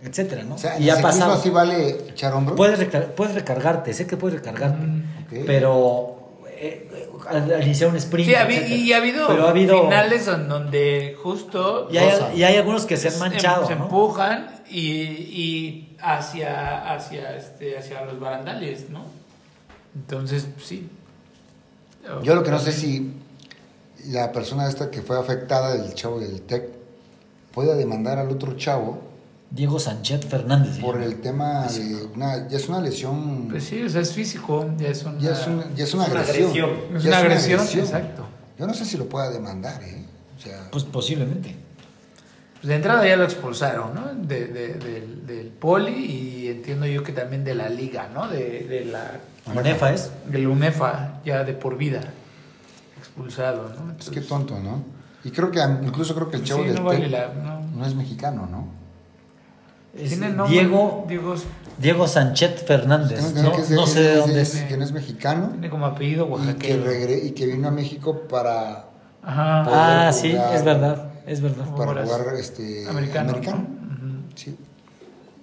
etcétera, 0.03 0.43
¿no? 0.43 0.55
O 0.55 0.57
sea, 0.57 0.75
y 0.79 0.81
en 0.81 0.85
ya 0.87 0.93
el 0.93 0.97
ciclismo 0.99 1.19
pasado. 1.25 1.41
sí 1.43 1.49
vale 1.49 1.89
echar 2.09 2.33
hombro. 2.33 2.55
Puedes, 2.55 2.79
recar- 2.79 3.13
puedes 3.15 3.35
recargarte, 3.35 3.93
sé 3.93 4.07
que 4.07 4.17
puedes 4.17 4.39
recargarte, 4.39 4.85
ok. 4.85 5.43
pero 5.45 6.15
eh, 6.49 7.07
al, 7.29 7.53
al 7.53 7.63
iniciar 7.63 7.89
un 7.89 7.95
sprint. 7.97 8.29
Sí, 8.29 8.35
ha 8.35 8.49
y 8.51 8.93
ha 8.93 8.97
habido, 8.97 9.27
Pero 9.27 9.45
ha 9.45 9.49
habido 9.49 9.83
finales 9.83 10.27
en 10.27 10.47
donde 10.47 11.15
justo 11.21 11.87
y 11.91 11.97
hay, 11.97 12.37
y 12.37 12.43
hay 12.43 12.55
algunos 12.57 12.85
que 12.85 12.97
se 12.97 13.07
han 13.09 13.13
em- 13.15 13.19
manchado, 13.19 13.67
se 13.67 13.75
¿no? 13.75 13.83
empujan 13.83 14.61
y, 14.69 14.81
y 14.81 15.95
hacia, 16.01 16.93
hacia, 16.93 17.35
este, 17.35 17.77
hacia 17.77 18.03
los 18.05 18.19
barandales, 18.19 18.89
¿no? 18.89 19.05
Entonces, 19.95 20.47
sí. 20.63 20.89
Yo 22.23 22.35
lo 22.35 22.43
que 22.43 22.51
no 22.51 22.59
sé 22.59 22.71
si 22.71 23.11
la 24.07 24.31
persona 24.31 24.67
esta 24.67 24.89
que 24.91 25.01
fue 25.01 25.17
afectada, 25.19 25.75
el 25.75 25.93
chavo 25.93 26.19
del 26.19 26.41
TEC, 26.41 26.69
pueda 27.53 27.75
demandar 27.75 28.17
al 28.19 28.29
otro 28.29 28.55
chavo 28.57 28.99
Diego 29.51 29.79
Sánchez 29.79 30.25
Fernández. 30.25 30.79
por 30.79 31.01
el 31.01 31.21
tema 31.21 31.65
de 31.67 32.05
una, 32.13 32.47
ya 32.49 32.57
es 32.57 32.67
una 32.67 32.81
lesión, 32.81 33.47
Pues 33.49 33.63
sí, 33.63 33.81
o 33.83 33.89
sea, 33.89 34.01
es 34.01 34.11
físico, 34.11 34.69
ya 34.77 34.89
es 34.89 35.03
una, 35.03 35.19
ya 35.19 35.31
es, 35.31 35.47
un- 35.47 35.75
ya 35.75 35.83
es 35.83 35.93
una 35.93 36.05
Es 36.05 36.11
una 36.11 36.21
agresión. 36.21 36.49
agresión. 36.49 36.69
es 36.97 37.03
Ya 37.03 37.09
una 37.09 37.17
agresión, 37.19 37.61
exacto. 37.61 38.25
Yo 38.59 38.67
no 38.67 38.73
sé 38.73 38.85
si 38.85 38.97
lo 38.97 39.05
pueda 39.07 39.29
demandar, 39.29 39.81
¿eh? 39.83 40.03
O 40.37 40.41
sea, 40.41 40.67
Pues 40.71 40.83
posiblemente. 40.83 41.55
Pues 42.55 42.67
de 42.67 42.75
entrada 42.75 43.07
ya 43.07 43.15
lo 43.15 43.23
expulsaron, 43.23 43.93
¿no? 43.93 44.13
De, 44.15 44.47
de- 44.47 44.73
del, 44.73 45.25
del 45.27 45.47
poli 45.47 45.93
y 46.05 46.47
entiendo 46.49 46.85
yo 46.87 47.03
que 47.03 47.11
también 47.11 47.43
de 47.43 47.53
la 47.55 47.69
liga, 47.69 48.09
¿no? 48.13 48.27
De, 48.27 48.61
de 48.67 48.85
la 48.85 49.19
Monefa 49.53 49.93
es. 49.93 50.09
del 50.29 50.47
UNEFA 50.47 51.21
ya 51.23 51.43
de 51.43 51.53
por 51.53 51.77
vida 51.77 52.01
expulsado, 53.15 53.63
¿no? 53.69 53.91
es 53.99 54.09
que 54.09 54.19
Entonces, 54.19 54.27
tonto, 54.27 54.59
¿no? 54.59 54.83
Y 55.23 55.31
creo 55.31 55.49
que 55.49 55.59
incluso 55.83 56.13
creo 56.13 56.29
que 56.29 56.37
el 56.37 56.43
chavo 56.43 56.61
Sí, 56.63 56.67
del 56.69 56.75
no 56.77 56.83
vale 56.83 56.99
Tec 57.01 57.11
la- 57.11 57.33
no. 57.33 57.61
no 57.61 57.85
es 57.85 57.95
mexicano, 57.95 58.47
¿no? 58.51 58.67
Es 59.97 60.09
Tiene 60.09 60.29
nombre, 60.29 60.53
Diego, 60.59 61.05
Diego 61.07 61.35
Diego 61.77 62.07
Sánchez 62.07 62.63
Fernández. 62.65 63.33
No, 63.35 63.53
que 63.53 63.61
es 63.61 63.69
no 63.71 63.87
sé 63.87 64.01
de 64.01 64.13
es- 64.13 64.19
dónde 64.19 64.41
es- 64.41 64.55
es. 64.55 64.63
que 64.63 64.77
no 64.77 64.83
es 64.83 64.91
mexicano 64.91 65.49
tiene 65.51 65.69
como 65.69 65.85
apellido 65.85 66.25
y 66.25 66.27
que, 66.27 66.33
oaxaqueño. 66.33 66.83
regre- 66.85 67.25
y 67.25 67.31
que 67.31 67.45
vino 67.47 67.67
a 67.69 67.71
México 67.71 68.21
para, 68.29 68.85
Ajá. 69.23 69.61
Ah, 69.61 69.63
poder 70.09 70.13
sí, 70.13 70.31
jugar. 70.33 70.55
es 70.55 70.63
verdad, 70.65 71.09
es 71.25 71.41
verdad. 71.41 71.65
para 71.75 72.03
jugar 72.05 72.21
este, 72.37 72.87
Americano. 72.87 73.29
americano. 73.29 73.57
Ujú. 73.59 74.35
Sí. 74.35 74.57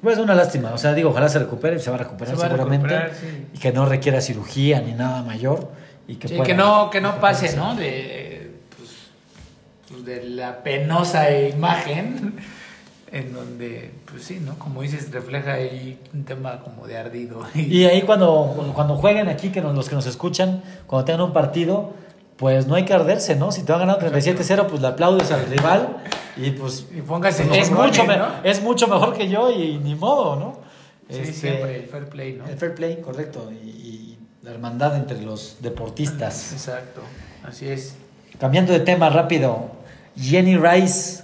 Pues 0.02 0.18
una 0.18 0.34
lástima, 0.34 0.72
o 0.72 0.78
sea, 0.78 0.92
digo, 0.94 1.10
ojalá 1.10 1.28
se 1.28 1.38
recupere, 1.38 1.78
se 1.78 1.88
va 1.90 1.96
a 1.96 2.00
recuperar 2.00 2.34
Se 2.34 2.40
va 2.40 2.46
a 2.46 2.50
seguramente. 2.50 2.88
recuperar, 2.88 3.16
sí. 3.18 3.46
Y 3.54 3.58
que 3.58 3.72
no 3.72 3.86
requiera 3.86 4.20
cirugía 4.20 4.80
ni 4.82 4.92
nada 4.92 5.22
mayor. 5.22 5.70
Y 6.08 6.16
que, 6.16 6.28
Sí, 6.28 6.34
pueda- 6.34 6.46
que 6.46 6.54
no, 6.54 6.90
que 6.90 7.00
no 7.00 7.20
pase, 7.20 7.56
¿no? 7.56 7.74
De, 7.74 8.50
pues, 8.76 10.04
de 10.04 10.24
la 10.30 10.62
penosa 10.62 11.30
imagen 11.38 12.34
en 13.12 13.32
donde, 13.32 13.90
pues 14.10 14.24
sí, 14.24 14.40
¿no? 14.44 14.58
Como 14.58 14.82
dices, 14.82 15.10
refleja 15.12 15.54
ahí 15.54 15.98
un 16.14 16.24
tema 16.24 16.60
como 16.62 16.86
de 16.86 16.96
ardido. 16.96 17.40
Y 17.54 17.84
ahí 17.84 18.02
cuando, 18.02 18.72
cuando 18.74 18.96
jueguen 18.96 19.28
aquí, 19.28 19.50
que 19.50 19.60
nos- 19.60 19.74
los 19.74 19.88
que 19.88 19.94
nos 19.94 20.06
escuchan, 20.06 20.62
cuando 20.86 21.04
tengan 21.04 21.22
un 21.26 21.32
partido, 21.32 21.92
pues 22.36 22.66
no 22.66 22.74
hay 22.74 22.84
que 22.84 22.94
arderse, 22.94 23.36
¿no? 23.36 23.52
Si 23.52 23.62
te 23.62 23.70
van 23.72 23.82
ganando 23.82 24.00
37-0, 24.04 24.66
pues 24.66 24.80
le 24.80 24.88
aplaudes 24.88 25.30
al 25.30 25.46
rival 25.46 25.98
y 26.36 26.50
pues 26.50 26.86
Y 26.92 27.00
póngase 27.02 27.42
es, 27.56 27.70
mucho 27.70 28.04
es 28.42 28.62
mucho 28.62 28.88
mejor 28.88 29.14
que 29.14 29.28
yo 29.28 29.50
y 29.52 29.78
ni 29.78 29.94
modo, 29.94 30.34
¿no? 30.36 30.58
Sí, 31.08 31.18
Este, 31.20 31.32
siempre 31.34 31.76
el 31.76 31.86
fair 31.86 32.08
play, 32.08 32.32
¿no? 32.32 32.46
El 32.48 32.56
fair 32.56 32.74
play, 32.74 33.00
correcto. 33.02 33.52
Y, 33.52 33.68
y 33.68 34.11
la 34.42 34.50
hermandad 34.50 34.96
entre 34.96 35.20
los 35.22 35.56
deportistas. 35.60 36.52
Exacto, 36.52 37.02
así 37.44 37.68
es. 37.68 37.94
Cambiando 38.38 38.72
de 38.72 38.80
tema 38.80 39.08
rápido, 39.08 39.70
Jenny 40.16 40.56
Rice 40.56 41.22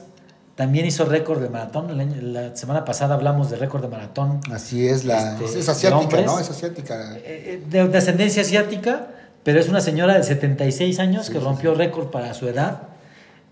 también 0.55 0.87
hizo 0.87 1.05
récord 1.05 1.41
de 1.41 1.49
maratón. 1.49 2.33
La 2.33 2.57
semana 2.57 2.85
pasada 2.85 3.14
hablamos 3.14 3.51
de 3.51 3.57
récord 3.57 3.83
de 3.83 3.89
maratón. 3.89 4.41
Así 4.53 4.89
es, 4.89 5.05
la, 5.05 5.37
Este, 5.41 5.59
es, 5.59 5.69
asiática. 5.69 6.21
¿no? 6.23 6.39
Es 6.39 6.51
asiática. 6.51 6.97
De, 7.11 7.89
de 7.89 7.99
ascendencia 7.99 8.43
asiática, 8.43 9.09
pero 9.43 9.59
es 9.61 9.69
una 9.69 9.81
señora 9.81 10.16
de 10.16 10.23
76 10.23 10.99
años 11.01 11.27
Sí, 11.27 11.33
que 11.33 11.39
sí, 11.39 11.45
rompió 11.45 11.75
récord 11.75 12.09
para 12.09 12.35
su 12.35 12.49
edad 12.49 12.83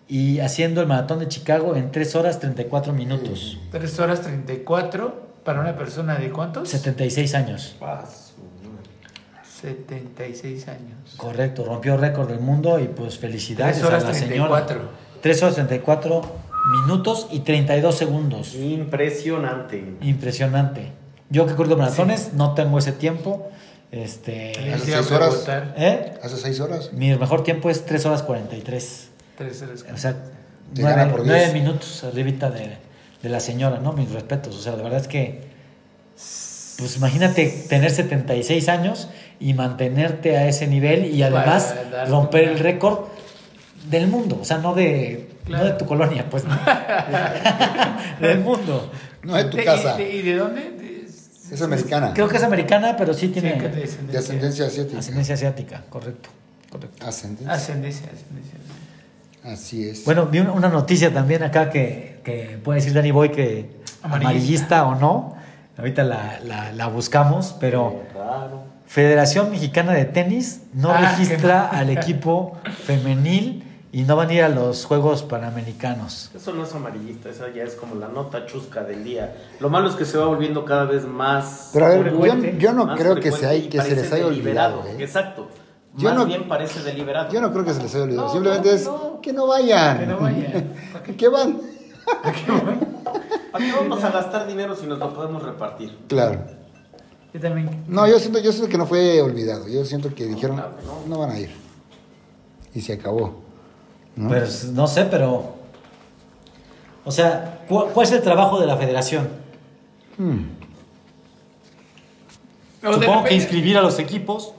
y 0.09 0.39
haciendo 0.41 0.81
el 0.81 0.87
maratón 0.87 1.19
de 1.19 1.29
Chicago 1.29 1.75
en 1.75 1.91
3 1.91 2.15
horas 2.17 2.39
34 2.39 2.93
minutos. 2.93 3.59
3 3.73 3.99
horas 4.01 4.21
34 4.23 5.27
para 5.45 5.61
una 5.61 5.77
persona 5.77 6.17
de 6.17 6.31
cuántos? 6.31 6.69
76 6.69 7.35
años. 7.35 7.77
76 9.61 10.69
años. 10.69 11.15
Correcto, 11.17 11.65
rompió 11.65 11.97
récord 11.97 12.29
del 12.29 12.41
mundo 12.41 12.79
y 12.79 12.89
pues 12.89 13.19
felicidades 13.19 13.77
3 13.77 13.87
horas 13.87 14.05
a 14.05 14.07
la 14.09 14.13
34. 14.13 14.75
señora. 14.79 14.91
3 15.23 15.43
horas 15.43 15.55
34 15.57 16.23
minutos 16.83 17.29
y 17.31 17.41
32 17.41 17.95
segundos. 17.95 18.55
Impresionante. 18.55 19.95
Impresionante. 20.03 20.93
Yo 21.31 21.47
que 21.47 21.55
corro 21.55 21.77
maratones 21.77 22.33
no 22.35 22.55
tengo 22.55 22.79
ese 22.79 22.93
tiempo. 22.93 23.49
Este, 23.93 24.51
Hace 24.75 24.85
Sí, 24.87 24.93
a 24.93 24.97
seis 25.03 25.11
horas. 25.13 25.29
preguntar. 25.31 25.75
¿eh? 25.79 26.15
Hace 26.23 26.37
seis 26.37 26.61
horas. 26.61 26.93
Mi 26.93 27.15
mejor 27.17 27.43
tiempo 27.45 27.71
es 27.71 27.85
3 27.87 28.05
horas 28.07 28.23
43. 28.23 29.09
Tres 29.39 29.63
horas. 29.63 29.85
O 29.93 29.97
sea, 29.97 30.17
Te 30.75 30.83
gana 30.83 31.11
por 31.11 31.25
9, 31.25 31.39
10. 31.41 31.55
minutos 31.55 32.03
arribita 32.05 32.51
de, 32.51 32.77
de 33.23 33.29
la 33.29 33.41
señora, 33.41 33.79
¿no? 33.79 33.93
Mis 33.93 34.11
respetos. 34.11 34.57
O 34.57 34.61
sea, 34.61 34.77
la 34.77 34.83
verdad 34.83 35.01
es 35.01 35.09
que, 35.09 35.41
pues 36.79 36.97
imagínate 36.97 37.47
tener 37.69 37.91
76 37.91 38.69
años 38.69 39.09
y 39.41 39.55
mantenerte 39.55 40.37
a 40.37 40.49
ese 40.49 40.67
nivel 40.67 41.07
y 41.15 41.23
además 41.23 41.75
dar 41.91 42.09
romper 42.09 42.45
el 42.49 42.59
récord 42.59 43.01
del 43.91 44.09
mundo. 44.09 44.39
O 44.41 44.45
sea, 44.45 44.59
no 44.59 44.75
de, 44.75 45.29
Claro. 45.45 45.65
no 45.65 45.71
de 45.73 45.79
tu 45.79 45.87
colonia, 45.87 46.27
pues, 46.29 46.45
no. 46.45 46.59
del 48.21 48.41
mundo. 48.41 48.91
No 49.23 49.35
de 49.37 49.45
tu 49.45 49.57
¿De- 49.57 49.65
casa. 49.65 50.01
¿Y 50.01 50.05
de, 50.05 50.13
y 50.17 50.23
de 50.23 50.37
dónde? 50.37 50.61
De- 50.73 51.07
Es 51.55 51.63
americana. 51.63 52.13
Creo 52.15 52.29
que 52.29 52.37
es 52.37 52.43
americana, 52.43 52.97
pero 52.97 53.15
sí 53.15 53.29
tiene 53.29 53.57
que 53.59 53.69
de 53.69 54.19
ascendencia 54.19 54.67
asiática. 54.67 54.99
ascendencia 54.99 55.35
asiática, 55.35 55.83
correcto. 55.89 56.29
correcto. 56.71 57.07
Ascendencia. 57.07 57.53
Ascendencia, 57.53 58.07
ascendencia. 58.13 58.55
Así 59.45 59.89
es. 59.89 60.05
Bueno, 60.05 60.27
vi 60.27 60.41
una- 60.41 60.53
una 60.53 60.69
noticia 60.69 61.13
también 61.15 61.45
acá 61.45 61.71
que, 61.71 62.21
que 62.25 62.59
puede 62.65 62.81
decir 62.81 62.93
Danny 62.93 63.13
Boy 63.13 63.31
que 63.31 63.71
Amarillista. 64.03 64.81
amarillista, 64.81 64.87
o 64.87 64.95
no. 64.97 65.37
Ahorita 65.79 66.03
la, 66.03 66.41
la- 66.43 66.73
la 66.73 66.87
buscamos, 66.89 67.55
pero 67.61 68.03
Claro. 68.13 68.65
Federación 68.87 69.51
Mexicana 69.51 69.93
de 69.93 70.05
Tenis 70.05 70.63
no 70.73 70.91
Ah, 70.91 71.01
registra 71.17 71.69
qué 71.71 71.77
al 71.77 71.91
equipo 71.91 72.57
femenil 72.85 73.63
y 73.93 74.03
no 74.03 74.15
van 74.17 74.29
a 74.29 74.35
ir 74.35 74.43
a 74.43 74.49
los 74.49 74.85
Juegos 74.85 75.23
Panamericanos. 75.23 76.31
Eso 76.35 76.53
no 76.53 76.65
es 76.65 76.75
amarillista, 76.75 77.31
esa 77.31 77.49
ya 77.53 77.63
es 77.65 77.75
como 77.75 77.95
la 77.95 78.09
nota 78.09 78.47
chusca 78.47 78.83
del 78.85 79.03
día. 79.05 79.35
Lo 79.59 79.71
malo 79.71 79.89
es 79.89 79.95
que 79.97 80.05
se 80.05 80.19
va 80.19 80.27
volviendo 80.27 80.65
cada 80.65 80.85
vez 80.85 81.05
más. 81.07 81.71
Pero 81.73 81.87
a 81.87 81.89
ver, 81.91 82.59
yo, 82.59 82.73
no 82.73 82.95
creo 82.95 83.17
que, 83.17 83.33
se, 83.33 83.47
hay, 83.47 83.65
y 83.65 83.69
que 83.69 83.79
se 83.81 83.89
parece 83.89 84.03
les 84.03 84.13
haya 84.13 84.27
olvidado. 84.27 84.85
¿eh? 84.87 84.97
Exacto. 84.99 85.49
Yo 85.97 86.11
más 86.11 86.19
no- 86.19 86.27
bien 86.27 86.47
parece 86.47 86.83
deliberado. 86.83 87.33
Yo 87.33 87.41
no 87.41 87.51
creo 87.53 87.65
que 87.65 87.73
se 87.73 87.83
les 87.83 87.95
haya 87.95 88.05
olvidado. 88.05 88.27
No, 88.27 88.33
Simplemente 88.33 88.69
no, 88.69 88.75
es 88.75 88.85
no. 88.85 89.21
que 89.23 89.33
no 89.33 89.47
vayan. 89.47 89.99
Que 89.99 90.07
no 90.07 90.19
vayan. 90.19 90.73
que 91.17 91.29
van. 91.29 91.61
¿Para 93.51 93.65
qué 93.65 93.73
vamos 93.73 94.05
a 94.05 94.11
gastar 94.11 94.47
dinero 94.47 94.77
si 94.77 94.87
nos 94.87 94.99
lo 94.99 95.13
podemos 95.15 95.43
repartir? 95.43 95.97
Claro. 96.09 96.41
Yo 97.37 97.43
también. 97.43 97.85
No, 97.87 98.09
yo 98.09 98.19
siento, 98.19 98.39
yo 98.39 98.51
siento 98.51 98.71
que 98.71 98.79
no 98.79 98.87
fue 98.87 99.21
olvidado. 99.21 99.69
Yo 99.69 99.85
siento 99.85 100.15
que 100.15 100.25
dijeron, 100.25 100.57
no. 100.57 101.03
no 101.07 101.19
van 101.19 101.33
a 101.33 101.39
ir. 101.39 101.51
Y 102.75 102.81
se 102.81 102.95
acabó. 102.95 103.43
¿no? 104.17 104.31
Pero 104.31 104.47
no 104.73 104.87
sé, 104.87 105.05
pero. 105.05 105.55
O 107.05 107.11
sea, 107.11 107.67
¿cu- 107.69 107.89
¿cuál 107.93 108.07
es 108.07 108.13
el 108.15 108.23
trabajo 108.23 108.59
de 108.59 108.67
la 108.67 108.79
federación? 108.79 109.29
Hmm. 110.17 110.45
Supongo 112.83 113.25
que 113.25 113.35
inscribir 113.35 113.77
a 113.77 113.83
los 113.83 113.99
equipos 113.99 114.55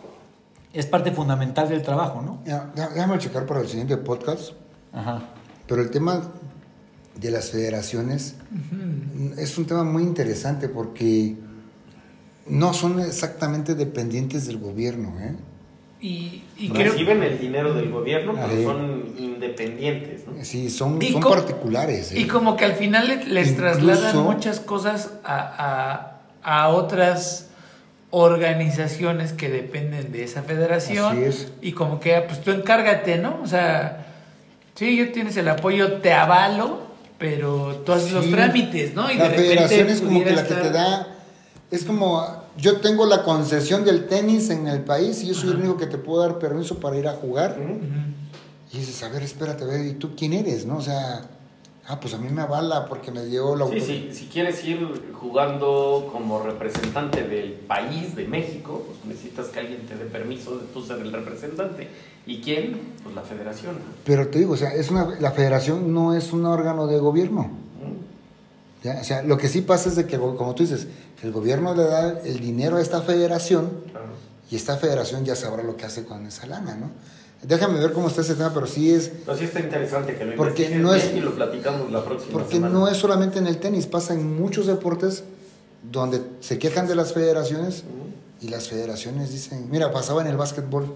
es 0.72 0.86
parte 0.86 1.12
fundamental 1.12 1.68
del 1.68 1.82
trabajo, 1.82 2.22
¿no? 2.22 2.40
Ya, 2.46 2.70
déjame 2.94 3.18
checar 3.18 3.48
para 3.48 3.62
el 3.62 3.68
siguiente 3.68 3.98
podcast. 3.98 4.52
Ajá. 4.94 5.24
Pero 5.66 5.82
el 5.82 5.90
tema 5.90 6.22
de 7.16 7.32
las 7.32 7.50
federaciones 7.50 8.36
es 9.36 9.58
un 9.58 9.66
tema 9.66 9.84
muy 9.84 10.04
interesante 10.04 10.70
porque 10.70 11.36
no 12.50 12.74
son 12.74 13.00
exactamente 13.00 13.76
dependientes 13.76 14.46
del 14.48 14.58
gobierno. 14.58 15.14
¿eh? 15.20 15.36
Y, 16.00 16.44
y 16.58 16.70
creo 16.70 16.92
Reciben 16.92 17.24
el 17.24 17.40
dinero 17.40 17.74
del 17.74 17.90
gobierno, 17.90 18.34
pero 18.36 18.48
Ahí. 18.48 18.64
son 18.64 19.14
independientes. 19.18 20.24
¿no? 20.28 20.44
Sí, 20.46 20.70
son, 20.70 21.02
Y 21.02 21.12
son 21.14 21.22
co- 21.22 21.30
particulares. 21.32 22.12
¿eh? 22.12 22.20
Y 22.20 22.28
como 22.28 22.56
que 22.56 22.66
al 22.66 22.74
final 22.74 23.08
le- 23.08 23.26
les 23.26 23.50
Incluso- 23.52 23.78
trasladan 23.80 24.18
muchas 24.24 24.60
cosas 24.60 25.10
a, 25.24 26.20
a, 26.44 26.62
a 26.64 26.70
otras 26.70 27.46
organizaciones 28.10 29.34
que 29.34 29.50
dependen 29.50 30.12
de 30.12 30.24
esa 30.24 30.44
federación. 30.44 31.12
Así 31.18 31.24
es. 31.24 31.52
Y 31.62 31.72
como 31.74 32.00
que, 32.00 32.20
pues 32.28 32.42
tú 32.42 32.52
encárgate, 32.52 33.18
¿no? 33.18 33.40
O 33.44 33.48
sea, 33.48 34.06
sí, 34.76 34.96
yo 34.98 35.12
tienes 35.12 35.36
el 35.38 35.48
apoyo, 35.50 35.94
te 36.00 36.14
avalo, 36.14 36.82
pero 37.18 37.82
tú 37.86 37.92
haces 37.94 38.12
los 38.12 38.30
trámites, 38.30 38.94
¿no? 38.94 39.12
Y 39.12 39.16
la 39.18 39.30
de 39.30 39.36
federación 39.38 39.90
es 39.90 40.02
como 40.02 40.24
que 40.24 40.32
la 40.32 40.44
que 40.48 40.54
te 40.54 40.70
da, 40.72 41.08
es 41.72 41.84
como, 41.84 42.44
yo 42.58 42.78
tengo 42.82 43.06
la 43.06 43.24
concesión 43.24 43.86
del 43.86 44.08
tenis 44.08 44.50
en 44.50 44.68
el 44.68 44.82
país 44.84 45.24
y 45.24 45.28
yo 45.28 45.34
soy 45.34 45.52
el 45.52 45.58
único 45.58 45.78
que 45.78 45.86
te 45.88 45.98
puedo 45.98 46.22
dar 46.22 46.40
permiso 46.40 46.80
para 46.80 46.98
ir 46.98 47.08
a 47.08 47.14
jugar. 47.14 47.58
Y 48.74 48.78
dices, 48.80 49.02
a 49.04 49.10
ver, 49.10 49.24
espérate, 49.24 49.64
a 49.64 49.68
ver, 49.68 49.86
¿y 49.86 49.94
tú 49.94 50.16
quién 50.18 50.34
eres? 50.34 50.66
¿No? 50.66 50.78
O 50.78 50.82
sea, 50.82 51.26
ah, 51.88 52.00
pues 52.00 52.14
a 52.14 52.18
mí 52.18 52.28
me 52.30 52.42
avala 52.42 52.86
porque 52.86 53.12
me 53.12 53.24
dio 53.26 53.56
la 53.56 53.66
Sí, 53.68 53.74
autoridad. 53.74 53.88
sí, 53.88 54.10
si 54.14 54.26
quieres 54.26 54.64
ir 54.66 55.14
jugando 55.14 56.10
como 56.12 56.40
representante 56.42 57.24
del 57.24 57.52
país, 57.54 58.16
de 58.16 58.28
México, 58.28 58.84
pues 58.88 59.06
necesitas 59.06 59.48
que 59.48 59.60
alguien 59.60 59.86
te 59.86 59.96
dé 59.96 60.06
permiso 60.06 60.58
de 60.58 60.66
tú 60.74 60.84
ser 60.84 61.00
el 61.00 61.14
representante. 61.14 61.88
¿Y 62.26 62.42
quién? 62.42 62.78
Pues 63.04 63.16
la 63.16 63.22
federación. 63.22 63.78
Pero 64.04 64.28
te 64.28 64.40
digo, 64.40 64.54
o 64.54 64.58
sea, 64.58 64.74
es 64.74 64.90
una, 64.92 65.18
la 65.20 65.32
federación 65.32 65.94
no 65.94 66.14
es 66.14 66.34
un 66.34 66.46
órgano 66.46 66.86
de 66.88 67.00
gobierno. 67.00 67.50
¿Ya? 68.84 69.00
O 69.02 69.04
sea, 69.04 69.24
lo 69.24 69.38
que 69.38 69.48
sí 69.50 69.62
pasa 69.62 69.90
es 69.90 69.96
de 69.96 70.06
que, 70.06 70.18
como 70.18 70.54
tú 70.56 70.64
dices, 70.64 70.88
el 71.24 71.32
gobierno 71.32 71.74
le 71.76 71.84
da 71.84 72.20
el 72.24 72.40
dinero 72.40 72.78
a 72.78 72.82
esta 72.82 73.02
federación 73.02 73.72
Claro. 73.92 74.08
y 74.52 74.56
esta 74.56 74.78
federación 74.78 75.26
ya 75.26 75.36
sabrá 75.36 75.64
lo 75.64 75.76
que 75.78 75.86
hace 75.86 76.04
con 76.06 76.26
esa 76.26 76.46
lana, 76.48 76.76
¿no? 76.76 76.92
Déjame 77.44 77.80
ver 77.80 77.94
cómo 77.94 78.08
está 78.08 78.22
ese 78.22 78.34
tema, 78.34 78.52
pero 78.54 78.66
sí 78.66 78.92
es, 78.92 79.12
Pero 79.26 79.38
sí 79.38 79.44
está 79.46 79.60
interesante 79.60 80.16
que 80.16 80.26
lo 80.26 80.36
Porque 80.36 80.70
no 80.76 80.94
es- 80.96 81.04
bien 81.12 81.18
y 81.18 81.22
lo 81.22 81.36
platicamos 81.36 81.92
la 81.92 82.04
próxima 82.04 82.32
porque 82.34 82.56
semana. 82.56 82.74
no 82.74 82.88
es 82.88 82.98
solamente 82.98 83.38
en 83.38 83.46
el 83.48 83.58
tenis, 83.60 83.86
pasa 83.86 84.14
en 84.16 84.40
muchos 84.42 84.66
deportes 84.66 85.24
donde 85.84 86.22
se 86.40 86.58
quejan 86.58 86.88
de 86.88 86.96
las 86.96 87.14
federaciones 87.14 87.84
y 88.42 88.48
las 88.50 88.68
federaciones 88.70 89.32
dicen, 89.32 89.68
mira, 89.70 89.92
pasaba 89.92 90.22
en 90.22 90.28
el 90.28 90.36
básquetbol, 90.38 90.96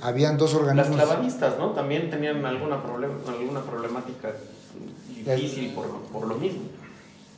habían 0.00 0.38
dos 0.38 0.52
Las 0.54 0.60
organismos. 0.62 0.96
clavadistas, 0.96 1.58
¿no? 1.58 1.70
También 1.72 2.10
tenían 2.10 2.44
alguna, 2.46 2.82
problema, 2.82 3.14
alguna 3.28 3.60
problemática 3.62 4.32
difícil 5.24 5.72
por, 5.74 5.86
por 6.12 6.26
lo 6.26 6.36
mismo. 6.36 6.62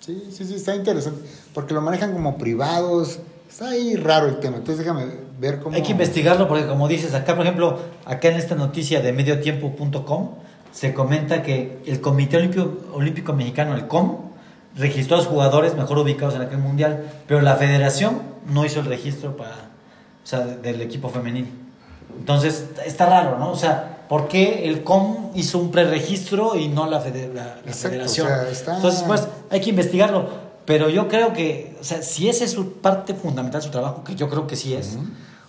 Sí, 0.07 0.29
sí, 0.31 0.45
sí, 0.45 0.55
está 0.55 0.77
interesante, 0.77 1.29
porque 1.53 1.75
lo 1.75 1.81
manejan 1.81 2.13
como 2.13 2.39
privados, 2.39 3.19
está 3.51 3.71
ahí 3.71 3.97
raro 3.97 4.29
el 4.29 4.39
tema, 4.39 4.59
entonces 4.59 4.85
déjame 4.85 5.07
ver 5.41 5.59
cómo... 5.59 5.75
Hay 5.75 5.83
que 5.83 5.91
investigarlo 5.91 6.47
porque 6.47 6.65
como 6.69 6.87
dices 6.87 7.13
acá, 7.13 7.35
por 7.35 7.45
ejemplo, 7.45 7.81
acá 8.05 8.29
en 8.29 8.37
esta 8.37 8.55
noticia 8.55 9.01
de 9.01 9.13
mediotiempo.com 9.13 10.29
se 10.71 10.95
comenta 10.95 11.43
que 11.43 11.81
el 11.87 12.01
Comité 12.01 12.37
Olímpico, 12.37 12.71
Olímpico 12.93 13.33
Mexicano, 13.33 13.75
el 13.75 13.89
COM, 13.89 14.19
registró 14.77 15.17
a 15.17 15.19
los 15.19 15.27
jugadores 15.27 15.75
mejor 15.75 15.99
ubicados 15.99 16.37
en 16.37 16.43
aquel 16.43 16.59
mundial, 16.59 17.11
pero 17.27 17.41
la 17.41 17.57
federación 17.57 18.23
no 18.49 18.65
hizo 18.65 18.79
el 18.79 18.87
registro 18.87 19.37
para, 19.37 19.55
o 20.23 20.27
sea, 20.27 20.47
del 20.47 20.83
equipo 20.83 21.09
femenil. 21.09 21.49
Entonces, 22.17 22.69
está 22.85 23.07
raro, 23.07 23.41
¿no? 23.41 23.51
O 23.51 23.57
sea, 23.57 23.96
¿por 24.09 24.29
qué 24.29 24.69
el 24.69 24.83
COM 24.85 25.31
hizo 25.35 25.59
un 25.59 25.71
preregistro 25.71 26.57
y 26.57 26.69
no 26.69 26.87
la, 26.89 27.01
fede- 27.01 27.33
la- 27.35 27.45
la 27.45 27.61
Exacto, 27.67 27.89
federación? 27.91 28.27
o 28.27 28.31
sea, 28.31 28.49
está- 28.51 28.77
Entonces, 28.77 29.03
pues, 29.07 29.29
hay 29.51 29.61
que 29.61 29.71
investigarlo. 29.71 30.47
Pero 30.65 30.91
yo 30.91 31.07
creo 31.09 31.33
que, 31.33 31.77
o 31.81 31.85
sea, 31.85 32.03
si 32.03 32.29
esa 32.29 32.45
es 32.45 32.51
su 32.51 32.75
parte 32.81 33.15
fundamental 33.15 33.61
de 33.61 33.65
su 33.67 33.71
trabajo, 33.71 34.03
que 34.03 34.17
yo 34.17 34.29
creo 34.29 34.47
que 34.49 34.57
sí 34.57 34.75
es. 34.75 34.99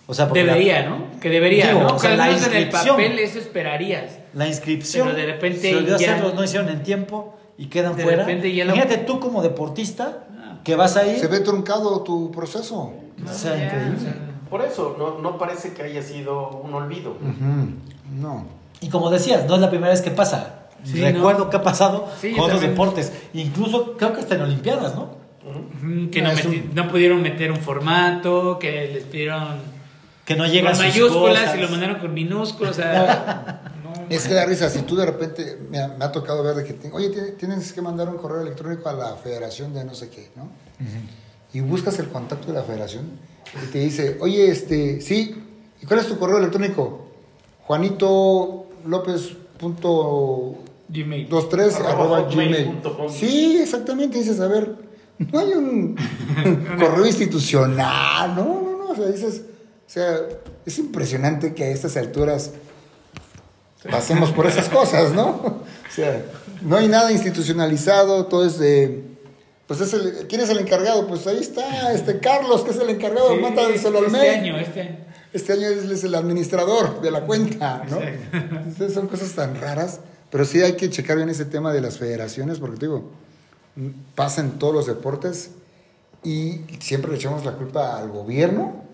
O 0.06 0.14
sea, 0.14 0.28
porque 0.28 0.44
la- 0.44 0.52
Debería, 0.54 0.88
¿no? 0.88 1.20
Que 1.20 1.28
debería, 1.28 1.66
Digo, 1.68 1.80
¿no? 1.80 1.96
o 1.96 1.98
sea, 1.98 2.16
la 2.16 2.28
en 2.28 2.34
el 2.36 2.38
inscripción. 2.38 2.96
papel 2.96 3.18
eso 3.18 3.38
esperarías. 3.40 4.12
La 4.32 4.46
inscripción. 4.46 5.08
Pero 5.08 5.18
de 5.18 5.26
repente 5.26 5.60
se 5.70 5.76
olvidó 5.76 5.98
ya- 5.98 6.12
hacerlo, 6.14 6.32
no 6.34 6.44
hicieron 6.44 6.68
en 6.68 6.82
tiempo 6.82 7.34
y 7.58 7.66
quedan 7.66 7.96
De 7.96 8.04
fuera. 8.04 8.18
repente 8.24 8.54
ya 8.54 8.64
lo- 8.64 8.74
Imagínate 8.74 9.04
tú 9.04 9.18
como 9.20 9.42
deportista 9.42 10.24
que 10.64 10.76
vas 10.76 10.96
ahí. 10.96 11.18
Se 11.18 11.26
ve 11.26 11.40
truncado 11.40 12.02
tu 12.04 12.30
proceso. 12.30 12.92
o 13.24 13.32
sea, 13.34 13.56
Ya, 13.56 13.64
increíble. 13.64 13.96
o 13.96 14.00
sea, 14.00 14.14
Por 14.48 14.62
eso, 14.62 14.94
no, 14.98 15.18
no 15.18 15.36
parece 15.36 15.74
que 15.74 15.82
haya 15.82 16.00
sido 16.02 16.48
un 16.64 16.72
olvido. 16.72 17.10
Ujú, 17.10 17.74
No. 18.10 18.46
Y 18.80 18.88
como 18.88 19.10
decías, 19.10 19.46
no 19.46 19.56
es 19.56 19.60
la 19.60 19.70
primera 19.70 19.90
vez 19.92 20.02
que 20.02 20.10
pasa. 20.10 20.54
Sí, 20.84 21.00
Recuerdo 21.00 21.44
¿no? 21.46 21.50
que 21.50 21.56
ha 21.56 21.62
pasado 21.62 22.08
Sí, 22.20 22.32
con 22.32 22.44
otros 22.44 22.60
deportes. 22.60 23.12
Incluso 23.34 23.96
creo 23.96 24.12
que 24.12 24.20
hasta 24.20 24.36
en 24.36 24.42
Olimpiadas, 24.42 24.94
¿no? 24.94 25.16
que 26.12 26.20
no, 26.22 26.30
Es 26.30 26.44
meti- 26.46 26.68
un- 26.68 26.74
no 26.74 26.88
pudieron 26.88 27.22
meter 27.22 27.50
un 27.50 27.58
formato, 27.58 28.58
que 28.58 28.88
les 28.92 29.04
pidieron 29.04 29.56
Que 30.26 30.36
no 30.36 30.46
llegan 30.46 30.74
con 30.76 30.84
sus 30.84 30.94
mayúsculas 30.94 31.40
cosas. 31.44 31.56
y 31.58 31.60
lo 31.62 31.68
mandaron 31.70 31.98
con 31.98 32.12
minúsculas. 32.14 32.72
O 32.72 32.74
sea, 32.82 33.62
no, 33.82 33.92
Es 34.14 34.28
que 34.28 34.34
da 34.34 34.44
risa, 34.44 34.68
si 34.68 34.82
tú 34.82 34.94
de 34.94 35.06
repente 35.06 35.58
me 35.70 35.80
ha, 35.80 35.88
me 35.88 36.04
ha 36.04 36.12
tocado 36.12 36.42
ver 36.44 36.54
de 36.54 36.64
que, 36.64 36.74
te- 36.74 36.92
oye, 36.92 37.08
tiene- 37.08 37.30
tienes 37.32 37.72
que 37.72 37.80
mandar 37.82 38.08
un 38.08 38.18
correo 38.18 38.42
electrónico 38.42 38.88
a 38.90 38.92
la 38.92 39.16
federación 39.16 39.72
de 39.74 39.84
no 39.84 39.94
sé 39.94 40.10
qué, 40.10 40.30
¿no? 40.36 40.48
Y 41.52 41.60
buscas 41.60 41.98
el 41.98 42.08
contacto 42.08 42.48
de 42.48 42.52
la 42.52 42.62
federación 42.62 43.10
y 43.62 43.66
te 43.72 43.78
dice, 43.78 44.18
oye, 44.20 44.50
este, 44.50 45.00
sí, 45.00 45.34
¿y 45.82 45.86
cuál 45.86 46.00
es 46.00 46.06
tu 46.08 46.18
correo 46.18 46.38
electrónico? 46.38 47.07
Juanito 47.68 48.66
López 48.86 49.36
punto 49.58 50.54
Gmail. 50.88 51.26
23 51.26 51.74
Arroba 51.76 51.90
arroba 51.90 52.22
gmail. 52.30 52.80
Sí, 53.10 53.58
exactamente, 53.62 54.18
dices, 54.18 54.40
a 54.40 54.48
ver, 54.48 54.74
no 55.18 55.38
hay 55.38 55.52
un 55.52 55.94
correo 56.78 57.04
institucional, 57.06 58.34
no, 58.34 58.44
no, 58.62 58.78
no, 58.78 58.90
o 58.92 58.96
sea, 58.96 59.04
dices, 59.08 59.42
o 59.86 59.90
sea, 59.90 60.16
es 60.64 60.78
impresionante 60.78 61.52
que 61.52 61.64
a 61.64 61.68
estas 61.68 61.94
alturas 61.98 62.52
pasemos 63.90 64.30
por 64.30 64.46
esas 64.46 64.68
cosas, 64.70 65.12
¿no? 65.12 65.62
O 65.88 66.00
sea, 66.00 66.22
no 66.62 66.76
hay 66.76 66.86
nada 66.86 67.10
institucionalizado, 67.10 68.26
todo 68.26 68.46
es 68.46 68.58
de, 68.58 69.02
pues 69.66 69.80
es 69.80 69.92
el, 69.94 70.26
¿quién 70.28 70.40
es 70.42 70.48
el 70.50 70.58
encargado? 70.58 71.06
Pues 71.08 71.26
ahí 71.26 71.38
está, 71.38 71.92
este 71.92 72.20
Carlos, 72.20 72.62
que 72.62 72.70
es 72.70 72.76
el 72.76 72.90
encargado, 72.90 73.34
Sí, 73.34 73.40
mándaselo 73.42 73.98
al 73.98 74.04
este 74.04 74.18
mail. 74.18 74.34
año, 74.40 74.58
este 74.58 74.80
año. 74.82 75.07
Este 75.32 75.52
año 75.52 75.68
él 75.68 75.90
es 75.92 76.04
el 76.04 76.14
administrador 76.14 77.00
de 77.02 77.10
la 77.10 77.22
cuenta, 77.22 77.84
¿no? 77.90 77.98
Entonces 78.00 78.94
son 78.94 79.08
cosas 79.08 79.32
tan 79.32 79.60
raras, 79.60 80.00
pero 80.30 80.44
sí 80.44 80.60
hay 80.62 80.74
que 80.76 80.88
checar 80.90 81.16
bien 81.16 81.28
ese 81.28 81.44
tema 81.44 81.72
de 81.72 81.80
las 81.80 81.98
federaciones, 81.98 82.58
porque 82.58 82.78
te 82.78 82.86
digo, 82.86 83.10
pasa 84.14 84.40
en 84.40 84.52
todos 84.52 84.74
los 84.74 84.86
deportes 84.86 85.50
y 86.24 86.62
siempre 86.80 87.10
le 87.10 87.16
echamos 87.18 87.44
la 87.44 87.52
culpa 87.52 87.98
al 87.98 88.08
gobierno 88.08 88.84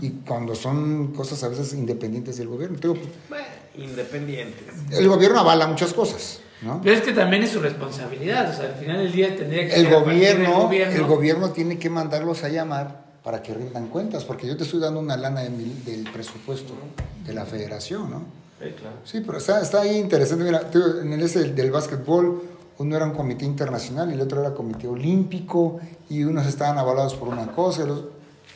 y 0.00 0.10
cuando 0.26 0.54
son 0.54 1.08
cosas 1.12 1.42
a 1.42 1.48
veces 1.48 1.72
independientes 1.74 2.36
del 2.36 2.48
gobierno. 2.48 2.78
Digo, 2.80 2.96
Bueno, 3.28 3.44
independientes. 3.76 4.62
el 4.92 5.08
gobierno 5.08 5.40
avala 5.40 5.66
muchas 5.66 5.92
cosas, 5.92 6.40
¿no? 6.62 6.80
Pero 6.82 6.96
es 6.96 7.02
que 7.02 7.12
también 7.12 7.42
es 7.42 7.50
su 7.50 7.60
responsabilidad. 7.60 8.50
O 8.50 8.54
sea, 8.54 8.66
al 8.66 8.74
final 8.74 8.98
del 8.98 9.12
día 9.12 9.34
tendría 9.36 9.66
que 9.68 9.74
El 9.74 9.88
partir 9.88 9.90
del 9.90 10.00
gobierno, 10.04 10.70
el 10.72 11.04
gobierno 11.04 11.50
tiene 11.50 11.78
que 11.78 11.90
mandarlos 11.90 12.44
a 12.44 12.48
llamar 12.48 13.03
para 13.24 13.42
que 13.42 13.54
rindan 13.54 13.88
cuentas, 13.88 14.22
porque 14.24 14.46
yo 14.46 14.56
te 14.56 14.64
estoy 14.64 14.80
dando 14.80 15.00
una 15.00 15.16
lana 15.16 15.40
de 15.40 15.48
mi- 15.50 15.80
del 15.86 16.04
presupuesto 16.12 16.74
de 17.26 17.32
la 17.32 17.46
federación, 17.46 18.10
¿no? 18.10 18.18
Sí, 18.60 18.70
claro. 18.78 18.96
Sí, 19.04 19.22
pero 19.24 19.38
está, 19.38 19.60
está 19.62 19.80
ahí 19.80 19.96
interesante. 19.96 20.44
Mira, 20.44 20.70
en 21.02 21.12
el 21.12 21.22
ese 21.22 21.40
del, 21.40 21.54
del 21.54 21.70
básquetbol, 21.70 22.42
uno 22.78 22.96
era 22.96 23.06
un 23.06 23.12
comité 23.12 23.44
internacional 23.46 24.10
y 24.10 24.14
el 24.14 24.20
otro 24.20 24.40
era 24.42 24.52
comité 24.52 24.86
olímpico, 24.88 25.80
y 26.10 26.22
unos 26.24 26.46
estaban 26.46 26.76
avalados 26.76 27.14
por 27.14 27.28
una 27.28 27.46
cosa, 27.52 27.84
y 27.84 27.86
los- 27.86 28.04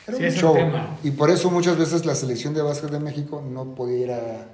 era 0.07 0.17
Sí, 0.17 0.23
un 0.25 0.29
show. 0.31 0.53
tema. 0.53 0.97
Y 1.03 1.11
por 1.11 1.31
eso 1.31 1.49
muchas 1.49 1.75
veces 1.77 2.05
la 2.05 2.13
selección 2.15 2.53
de 2.53 2.61
básquet 2.61 2.91
de 2.91 2.99
México 2.99 3.43
no 3.47 3.65
podía 3.75 3.97
ir 3.97 4.11
a, 4.11 4.45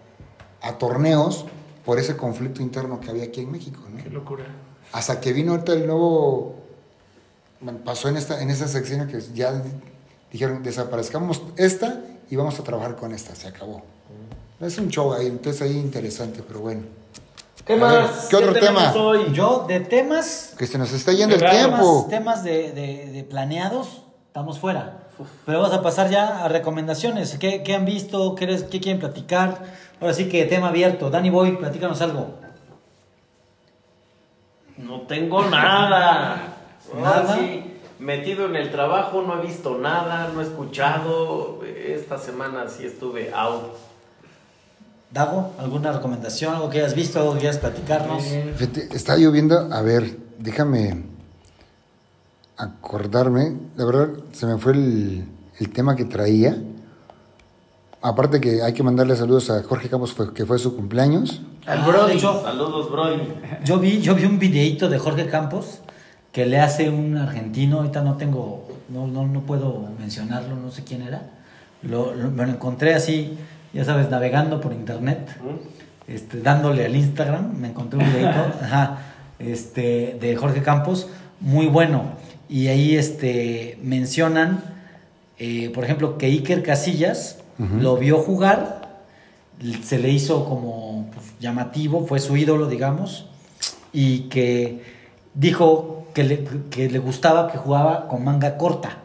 a 0.61 0.77
torneos 0.77 1.45
por 1.85 1.99
ese 1.99 2.15
conflicto 2.15 2.61
interno 2.61 2.99
que 3.01 3.09
había 3.09 3.25
aquí 3.25 3.41
en 3.41 3.51
México. 3.51 3.81
¿no? 3.93 4.01
Qué 4.01 4.09
locura. 4.09 4.45
Hasta 4.93 5.19
que 5.19 5.33
vino 5.33 5.51
ahorita 5.51 5.73
el 5.73 5.85
nuevo. 5.87 6.55
bueno, 7.61 7.79
pasó 7.83 8.07
en, 8.09 8.17
esta, 8.17 8.41
en 8.41 8.49
esa 8.49 8.67
sección 8.67 9.07
que 9.07 9.19
ya 9.33 9.61
dijeron: 10.35 10.63
desaparezcamos 10.63 11.41
esta 11.55 12.01
y 12.29 12.35
vamos 12.35 12.59
a 12.59 12.63
trabajar 12.63 12.95
con 12.95 13.13
esta. 13.13 13.33
Se 13.35 13.47
acabó. 13.47 13.81
Es 14.59 14.77
un 14.77 14.89
show 14.89 15.13
ahí, 15.13 15.27
entonces 15.27 15.61
ahí 15.61 15.77
interesante, 15.77 16.41
pero 16.47 16.59
bueno. 16.59 16.81
¿Qué 17.65 17.75
más? 17.77 17.93
ver, 17.93 18.09
¿qué 18.29 18.35
otro 18.35 18.53
tema? 18.53 18.93
hoy? 18.93 19.33
Yo, 19.33 19.65
de 19.67 19.79
temas, 19.79 20.53
Que 20.57 20.67
se 20.67 20.77
nos 20.77 20.91
está 20.93 21.13
yendo 21.13 21.35
el 21.35 21.41
tiempo. 21.41 22.05
temas, 22.07 22.09
temas 22.09 22.43
de, 22.43 22.71
de- 22.73 23.11
de 23.11 23.23
planeados, 23.23 24.03
estamos 24.27 24.59
fuera. 24.59 24.99
Pero 25.45 25.61
vamos 25.61 25.73
a 25.75 25.81
pasar 25.81 26.09
ya 26.09 26.43
a 26.43 26.47
recomendaciones. 26.49 27.37
¿Qué, 27.39 27.63
qué 27.63 27.73
han 27.73 27.85
visto? 27.85 28.35
¿Qué, 28.35 28.45
les- 28.47 28.63
qué 28.63 28.79
quieren 28.81 28.99
platicar? 28.99 29.63
Ahora 30.01 30.13
sí 30.13 30.27
que 30.29 30.43
tema 30.45 30.67
abierto. 30.67 31.09
Danny 31.09 31.29
Boy, 31.29 31.57
platícanos 31.57 32.01
algo. 32.01 32.35
No 34.77 35.01
tengo 35.01 35.43
nada. 35.45 36.53
¿Nada? 36.93 37.35
sí, 37.35 37.74
metido 37.99 38.45
en 38.45 38.55
el 38.55 38.71
trabajo, 38.71 39.21
no 39.21 39.39
he 39.41 39.45
visto 39.45 39.77
nada, 39.77 40.29
no 40.33 40.41
he 40.41 40.43
escuchado. 40.43 41.61
Esta 41.65 42.17
semana 42.17 42.67
sí 42.69 42.85
estuve 42.85 43.31
out. 43.33 43.63
Dago, 45.11 45.53
¿alguna 45.59 45.91
recomendación? 45.93 46.55
¿Algo 46.55 46.69
que 46.69 46.79
hayas 46.79 46.93
visto? 46.95 47.19
¿Algo 47.19 47.33
que 47.33 47.39
quieras 47.39 47.57
platicarnos? 47.59 48.23
Fíjate, 48.57 48.89
está 48.95 49.15
lloviendo. 49.15 49.57
A 49.73 49.81
ver, 49.81 50.17
déjame 50.39 51.03
acordarme. 52.57 53.55
La 53.75 53.85
verdad, 53.85 54.09
se 54.33 54.45
me 54.45 54.57
fue 54.57 54.73
el, 54.73 55.25
el 55.59 55.69
tema 55.71 55.95
que 55.95 56.05
traía. 56.05 56.57
Aparte 58.01 58.39
que 58.39 58.61
hay 58.61 58.73
que 58.73 58.83
mandarle 58.83 59.15
saludos 59.15 59.49
a 59.49 59.63
Jorge 59.63 59.89
Campos, 59.89 60.15
que 60.33 60.45
fue 60.45 60.59
su 60.59 60.75
cumpleaños. 60.75 61.41
Al 61.65 61.79
Ah, 61.81 61.87
Brody. 61.87 62.13
hecho, 62.17 62.41
Saludos, 62.43 62.91
Brody. 62.91 63.21
Yo 63.63 63.79
vi, 63.79 63.99
yo 64.01 64.13
vi 64.13 64.25
un 64.25 64.37
videíto 64.37 64.89
de 64.89 64.99
Jorge 64.99 65.27
Campos 65.27 65.79
que 66.35 66.45
le 66.45 66.59
hace 66.59 66.89
un 66.89 67.15
argentino, 67.15 67.77
ahorita 67.77 68.01
no 68.01 68.17
tengo, 68.17 68.67
no, 68.89 69.07
no, 69.07 69.25
no 69.25 69.43
puedo 69.43 69.87
mencionarlo, 69.97 70.57
no 70.57 70.69
sé 70.69 70.83
quién 70.83 71.01
era. 71.01 71.21
Lo, 71.81 72.13
lo- 72.13 72.29
me 72.29 72.45
lo 72.45 72.51
encontré 72.51 72.93
así, 72.93 73.37
ya 73.73 73.85
sabes, 73.85 74.09
navegando 74.09 74.59
por 74.59 74.73
internet, 74.73 75.29
¿Mm? 75.41 76.11
este, 76.11 76.41
dándole 76.41 76.83
al 76.83 76.93
Instagram, 76.93 77.55
me 77.57 77.69
encontré 77.69 77.99
un 77.99 78.05
videíto 78.11 78.51
ajá, 78.61 78.97
este, 79.39 80.17
de 80.19 80.35
Jorge 80.35 80.61
Campos, 80.61 81.07
muy 81.39 81.67
bueno. 81.67 82.03
Y 82.49 82.67
ahí 82.67 82.97
este, 82.97 83.79
mencionan, 83.81 84.61
eh, 85.39 85.69
por 85.73 85.85
ejemplo, 85.85 86.17
que 86.17 86.25
Iker 86.25 86.63
Casillas 86.63 87.37
lo 87.79 87.95
vio 87.95 88.17
jugar, 88.17 88.99
se 89.85 89.99
le 89.99 90.09
hizo 90.09 90.43
como 90.43 91.09
pues, 91.13 91.27
llamativo, 91.39 92.05
fue 92.05 92.19
su 92.19 92.35
ídolo, 92.35 92.67
digamos, 92.67 93.27
y 93.93 94.23
que 94.23 94.83
dijo 95.33 96.04
que 96.15 96.23
le, 96.23 96.43
que 96.71 96.89
le 96.89 96.97
gustaba 96.97 97.51
que 97.51 97.59
jugaba 97.59 98.07
con 98.07 98.23
manga 98.23 98.57
corta. 98.57 98.97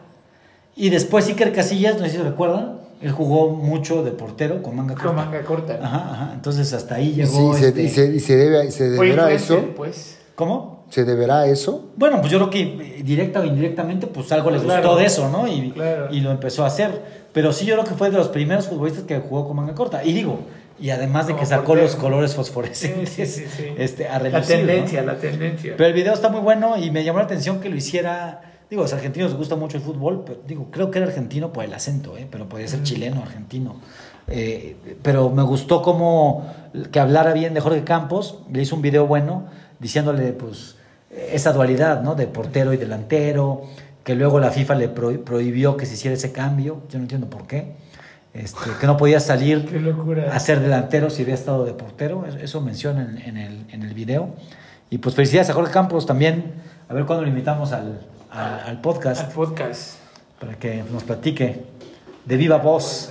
Y 0.75 0.89
después 0.89 1.27
Iker 1.27 1.53
Casillas, 1.53 1.99
no 1.99 2.05
sé 2.05 2.11
si 2.11 2.17
recuerdan, 2.17 2.79
él 3.01 3.11
jugó 3.11 3.49
mucho 3.49 4.03
de 4.03 4.11
portero 4.11 4.63
con 4.63 4.75
manga 4.75 4.95
corta. 4.95 5.07
Con 5.07 5.15
manga 5.17 5.41
corta. 5.43 5.77
¿no? 5.77 5.85
Ajá, 5.85 6.09
ajá. 6.11 6.31
Entonces 6.33 6.71
hasta 6.73 6.95
ahí 6.95 7.11
llegó. 7.13 7.53
sí, 7.53 7.59
se- 7.61 7.67
este- 7.67 7.83
y 7.83 7.89
se, 7.89 8.05
y 8.15 8.19
se 8.19 8.35
debe, 8.37 8.71
se 8.71 8.89
deberá 8.89 9.31
influencer, 9.33 9.57
eso. 9.59 9.67
pues. 9.75 10.17
¿Cómo? 10.35 10.85
¿Se 10.89 11.03
deberá 11.05 11.45
eso? 11.45 11.89
Bueno, 11.97 12.19
pues 12.19 12.31
yo 12.31 12.37
creo 12.39 12.49
que 12.49 12.61
eh, 12.61 13.01
directa 13.03 13.41
o 13.41 13.45
indirectamente, 13.45 14.07
pues 14.07 14.31
algo 14.31 14.49
le 14.49 14.57
gustó 14.59 14.95
de 14.95 15.05
eso, 15.05 15.29
¿no? 15.29 15.47
Y, 15.47 15.71
Claro. 15.71 16.07
y 16.13 16.19
lo 16.21 16.31
empezó 16.31 16.63
a 16.63 16.67
hacer. 16.67 17.21
Pero 17.33 17.53
sí, 17.53 17.65
yo 17.65 17.75
creo 17.75 17.85
que 17.85 17.93
fue 17.93 18.09
de 18.09 18.17
los 18.17 18.27
primeros 18.29 18.67
futbolistas 18.67 19.03
que 19.03 19.19
jugó 19.19 19.47
con 19.47 19.55
manga 19.57 19.73
corta. 19.75 20.03
Y 20.03 20.13
digo, 20.13 20.39
y 20.81 20.89
además 20.89 21.27
de 21.27 21.35
que 21.35 21.45
sacó 21.45 21.75
los 21.75 21.95
colores 21.95 22.33
fosforescentes 22.35 23.09
sí, 23.09 23.25
sí, 23.25 23.45
sí. 23.55 23.65
Este, 23.77 24.07
a 24.07 24.13
La 24.13 24.19
relucir, 24.19 24.57
¿no? 24.59 24.65
tendencia, 24.65 25.01
la 25.03 25.17
tendencia. 25.17 25.73
Pero 25.77 25.87
el 25.87 25.93
video 25.93 26.13
está 26.13 26.29
muy 26.29 26.41
bueno 26.41 26.77
y 26.77 26.89
me 26.91 27.03
llamó 27.03 27.19
la 27.19 27.25
atención 27.25 27.59
que 27.59 27.69
lo 27.69 27.75
hiciera. 27.75 28.41
Digo, 28.69 28.81
a 28.81 28.85
los 28.85 28.93
argentinos 28.93 29.29
les 29.31 29.37
gusta 29.37 29.55
mucho 29.55 29.77
el 29.77 29.83
fútbol, 29.83 30.23
pero 30.25 30.39
digo, 30.47 30.67
creo 30.71 30.89
que 30.91 30.99
era 30.99 31.07
argentino 31.07 31.51
por 31.53 31.63
el 31.65 31.73
acento, 31.73 32.17
¿eh? 32.17 32.25
pero 32.31 32.47
podría 32.49 32.67
ser 32.67 32.83
chileno, 32.83 33.21
argentino. 33.21 33.75
Eh, 34.27 34.75
pero 35.01 35.29
me 35.29 35.43
gustó 35.43 35.81
como 35.81 36.51
que 36.91 36.99
hablara 36.99 37.33
bien 37.33 37.53
de 37.53 37.59
Jorge 37.59 37.83
Campos, 37.83 38.39
le 38.51 38.61
hizo 38.61 38.75
un 38.75 38.81
video 38.81 39.05
bueno 39.07 39.45
diciéndole 39.79 40.31
pues 40.33 40.75
esa 41.31 41.51
dualidad, 41.51 42.01
¿no? 42.01 42.15
De 42.15 42.27
portero 42.27 42.71
y 42.73 42.77
delantero, 42.77 43.63
que 44.05 44.15
luego 44.15 44.39
la 44.39 44.51
FIFA 44.51 44.75
le 44.75 44.87
pro- 44.87 45.21
prohibió 45.25 45.75
que 45.75 45.85
se 45.85 45.95
hiciera 45.95 46.15
ese 46.15 46.31
cambio, 46.31 46.83
yo 46.89 46.97
no 46.97 47.03
entiendo 47.03 47.29
por 47.29 47.45
qué. 47.47 47.73
Este, 48.33 48.59
que 48.79 48.87
no 48.87 48.95
podía 48.97 49.19
salir 49.19 49.65
Qué 49.67 49.79
locura. 49.79 50.33
a 50.33 50.39
ser 50.39 50.59
delantero 50.61 51.09
si 51.09 51.23
había 51.23 51.33
estado 51.35 51.65
de 51.65 51.73
portero. 51.73 52.25
Eso- 52.25 52.61
menciona 52.61 53.01
en, 53.03 53.17
en 53.17 53.37
el, 53.37 53.65
en 53.69 53.83
el 53.83 53.93
video. 53.93 54.35
Y 54.89 54.97
pues 54.99 55.15
felicidades 55.15 55.49
a 55.49 55.53
Jorge 55.53 55.71
Campos 55.71 56.05
también. 56.05 56.53
A 56.89 56.93
ver 56.93 57.05
cuándo 57.05 57.23
lo 57.23 57.29
invitamos 57.29 57.71
al, 57.71 57.99
al, 58.29 58.59
al 58.61 58.81
podcast 58.81 59.23
Al 59.25 59.31
podcast. 59.31 59.95
para 60.39 60.55
que 60.55 60.83
nos 60.91 61.03
platique 61.03 61.65
de 62.25 62.37
viva 62.37 62.57
voz. 62.57 63.09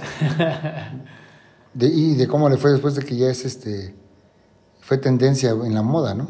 De, 1.72 1.86
y 1.86 2.14
de 2.16 2.26
cómo 2.26 2.48
le 2.48 2.56
fue 2.56 2.72
después 2.72 2.94
de 2.96 3.04
que 3.04 3.16
ya 3.16 3.28
es 3.28 3.44
este. 3.44 3.94
Fue 4.80 4.98
tendencia 4.98 5.50
en 5.50 5.74
la 5.74 5.82
moda, 5.82 6.14
¿no? 6.14 6.28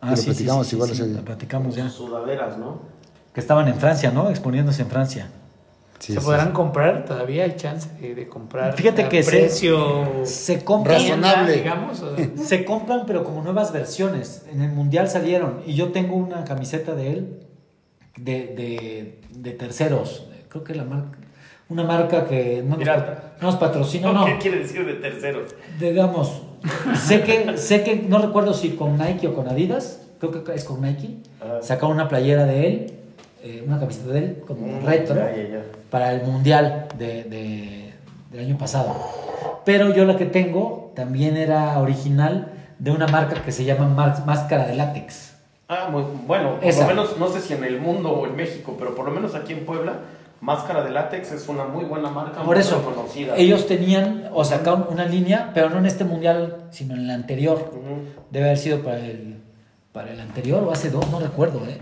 Ah, 0.00 0.12
Y 0.14 0.16
sí, 0.16 0.22
sí, 0.22 0.26
platicamos 0.30 0.66
sí, 0.66 0.70
sí, 0.70 0.76
igual 0.76 1.12
lo 1.14 1.24
platicamos 1.24 1.76
ya. 1.76 1.88
Sudaderas, 1.88 2.58
¿no? 2.58 2.80
Que 3.32 3.40
estaban 3.40 3.68
en 3.68 3.74
Francia, 3.76 4.10
¿no? 4.10 4.30
Exponiéndose 4.30 4.82
en 4.82 4.88
Francia. 4.88 5.28
Sí, 6.00 6.14
¿Se 6.14 6.18
sí, 6.20 6.24
podrán 6.24 6.48
sí. 6.48 6.52
comprar? 6.54 7.04
Todavía 7.04 7.44
hay 7.44 7.54
chance 7.56 7.88
de, 8.00 8.14
de 8.14 8.26
comprar. 8.28 8.74
Fíjate 8.74 9.08
que 9.08 9.22
precio 9.22 10.24
Se 10.24 10.64
compran, 10.64 10.96
Razonable. 11.00 11.52
digamos. 11.52 12.02
se 12.42 12.64
compran, 12.64 13.04
pero 13.06 13.22
como 13.22 13.42
nuevas 13.42 13.70
versiones. 13.72 14.44
En 14.50 14.62
el 14.62 14.70
mundial 14.72 15.08
salieron. 15.08 15.60
Y 15.66 15.74
yo 15.74 15.92
tengo 15.92 16.16
una 16.16 16.44
camiseta 16.44 16.94
de 16.94 17.12
él 17.12 17.40
de, 18.16 18.46
de, 18.56 19.20
de 19.30 19.50
terceros. 19.52 20.26
Creo 20.48 20.64
que 20.64 20.74
la 20.74 20.84
marca. 20.84 21.18
Una 21.68 21.84
marca 21.84 22.26
que 22.26 22.62
no 22.64 22.70
nos, 22.70 22.78
Pirata. 22.78 23.34
no 23.40 23.46
nos 23.46 23.56
patrocina, 23.56 24.10
no. 24.12 24.24
¿Qué 24.24 24.38
quiere 24.38 24.58
decir 24.58 24.84
de 24.84 24.94
terceros? 24.94 25.54
digamos, 25.78 26.42
sé 27.00 27.22
que, 27.22 27.56
sé 27.58 27.84
que, 27.84 27.94
no 28.08 28.18
recuerdo 28.18 28.54
si 28.54 28.70
con 28.70 28.98
Nike 28.98 29.28
o 29.28 29.34
con 29.34 29.46
Adidas, 29.48 30.00
creo 30.18 30.42
que 30.42 30.52
es 30.54 30.64
con 30.64 30.80
Nike, 30.82 31.18
Ajá. 31.40 31.62
sacaron 31.62 31.92
una 31.92 32.08
playera 32.08 32.44
de 32.44 32.66
él, 32.66 32.92
eh, 33.42 33.62
una 33.66 33.78
camiseta 33.78 34.12
de 34.12 34.18
él, 34.18 34.42
como 34.46 34.66
Mm, 34.66 34.84
retro, 34.86 35.14
ya, 35.16 35.34
ya, 35.36 35.42
ya. 35.48 35.62
para 35.90 36.12
el 36.12 36.22
Mundial 36.22 36.86
de, 36.98 37.24
de- 37.24 37.92
del 38.30 38.46
año 38.46 38.58
pasado. 38.58 38.94
Pero 39.64 39.94
yo 39.94 40.04
la 40.04 40.16
que 40.16 40.26
tengo 40.26 40.92
también 40.94 41.36
era 41.36 41.78
original 41.80 42.48
de 42.78 42.90
una 42.90 43.06
marca 43.08 43.42
que 43.42 43.52
se 43.52 43.64
llama 43.64 43.88
Mar- 43.88 44.24
Máscara 44.26 44.66
de 44.66 44.74
Látex. 44.74 45.34
Ah, 45.68 45.88
muy 45.90 46.02
bueno. 46.26 46.56
Por 46.56 46.64
Esa. 46.68 46.82
lo 46.82 46.86
menos, 46.88 47.18
no 47.18 47.28
sé 47.28 47.40
si 47.40 47.54
en 47.54 47.64
el 47.64 47.78
mundo 47.80 48.10
o 48.10 48.26
en 48.26 48.34
México, 48.36 48.76
pero 48.78 48.94
por 48.94 49.04
lo 49.06 49.12
menos 49.12 49.34
aquí 49.34 49.52
en 49.52 49.64
Puebla, 49.66 49.94
Máscara 50.40 50.82
de 50.82 50.90
Látex 50.90 51.32
es 51.32 51.48
una 51.48 51.64
muy 51.64 51.84
buena 51.84 52.08
marca. 52.10 52.38
Por 52.38 52.56
muy 52.56 52.58
eso, 52.58 52.78
reconocida. 52.78 53.36
ellos 53.36 53.66
tenían 53.66 54.28
o 54.32 54.42
sacaron 54.44 54.86
una 54.90 55.04
línea, 55.04 55.50
pero 55.52 55.68
no 55.68 55.78
en 55.78 55.86
este 55.86 56.04
Mundial, 56.04 56.56
sino 56.70 56.94
en 56.94 57.00
el 57.00 57.10
anterior. 57.10 57.70
Debe 58.30 58.46
haber 58.46 58.58
sido 58.58 58.80
para 58.80 58.98
el, 58.98 59.36
para 59.92 60.10
el 60.12 60.18
anterior 60.20 60.64
o 60.64 60.72
hace 60.72 60.88
dos, 60.90 61.08
no 61.10 61.20
recuerdo, 61.20 61.60
¿eh? 61.68 61.78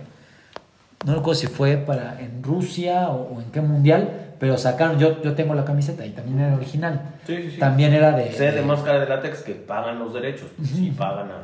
No 1.07 1.15
recuerdo 1.15 1.41
si 1.41 1.47
fue 1.47 1.77
para 1.77 2.21
en 2.21 2.43
Rusia 2.43 3.09
o, 3.11 3.37
o 3.37 3.41
en 3.41 3.51
qué 3.53 3.61
mundial, 3.61 4.35
pero 4.41 4.59
sacaron, 4.59 4.99
yo, 4.99 5.23
yo 5.23 5.35
tengo 5.35 5.55
la 5.55 5.65
camiseta 5.65 6.05
y 6.05 6.11
también 6.11 6.41
era 6.41 6.55
original. 6.57 7.15
Sí, 7.27 7.37
sí, 7.43 7.51
sí. 7.53 7.59
También 7.59 7.93
era 7.95 8.13
de... 8.13 8.33
Sé 8.33 8.45
de 8.47 8.53
de- 8.53 8.63
Máscara 8.63 8.99
de 9.01 9.07
Látex 9.09 9.43
que 9.43 9.55
pagan 9.55 9.99
los 9.99 10.13
derechos. 10.15 10.49
Sí, 10.65 10.91
pagan. 10.97 11.31
a- 11.31 11.43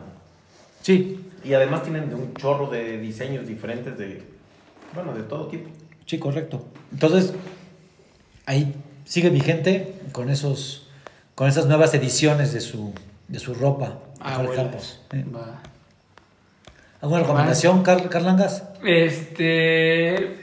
Sí, 0.82 1.20
Y 1.44 1.54
además 1.54 1.82
tienen 1.82 2.08
de 2.08 2.14
un 2.14 2.34
chorro 2.34 2.68
de 2.68 2.98
diseños 2.98 3.46
diferentes 3.46 3.96
de, 3.96 4.22
bueno, 4.94 5.14
de 5.14 5.22
todo 5.22 5.46
tipo. 5.46 5.70
sí, 6.06 6.18
correcto. 6.18 6.64
Entonces, 6.92 7.32
ahí 8.46 8.74
sigue 9.04 9.30
vigente 9.30 9.94
con 10.12 10.30
esos 10.30 10.88
con 11.34 11.48
esas 11.48 11.66
nuevas 11.66 11.92
ediciones 11.94 12.52
de 12.52 12.60
su, 12.60 12.92
de 13.28 13.38
su 13.40 13.54
ropa. 13.54 13.98
Ah, 14.20 14.34
Jorge 14.36 14.46
bueno. 14.46 14.62
Campos. 14.64 15.00
¿eh? 15.12 15.24
¿Alguna 17.00 17.20
recomendación, 17.20 17.82
Car- 17.82 18.08
Carlangas? 18.08 18.62
Este, 18.84 20.36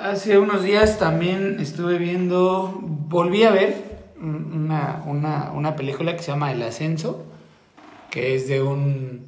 hace 0.00 0.38
unos 0.38 0.62
días 0.62 0.98
también 0.98 1.58
estuve 1.60 1.98
viendo, 1.98 2.78
volví 2.82 3.44
a 3.44 3.50
ver 3.50 3.74
una, 4.20 5.02
una, 5.06 5.52
una 5.52 5.76
película 5.76 6.16
que 6.16 6.22
se 6.22 6.32
llama 6.32 6.52
El 6.52 6.62
Ascenso, 6.62 7.24
que 8.10 8.34
es 8.34 8.48
de 8.48 8.62
un 8.62 9.26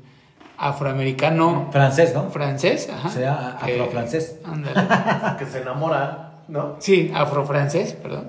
afroamericano 0.59 1.69
Francés, 1.71 2.13
¿no? 2.15 2.31
francés, 2.31 2.89
ajá. 2.93 3.09
Sea 3.11 3.59
que- 3.65 3.73
afrofrancés. 3.75 4.39
ándale. 4.45 4.81
Que 5.39 5.47
se 5.47 5.61
enamora, 5.63 6.41
¿no? 6.49 6.77
Sí, 6.79 7.13
afrofrancés, 7.15 7.93
perdón. 7.93 8.29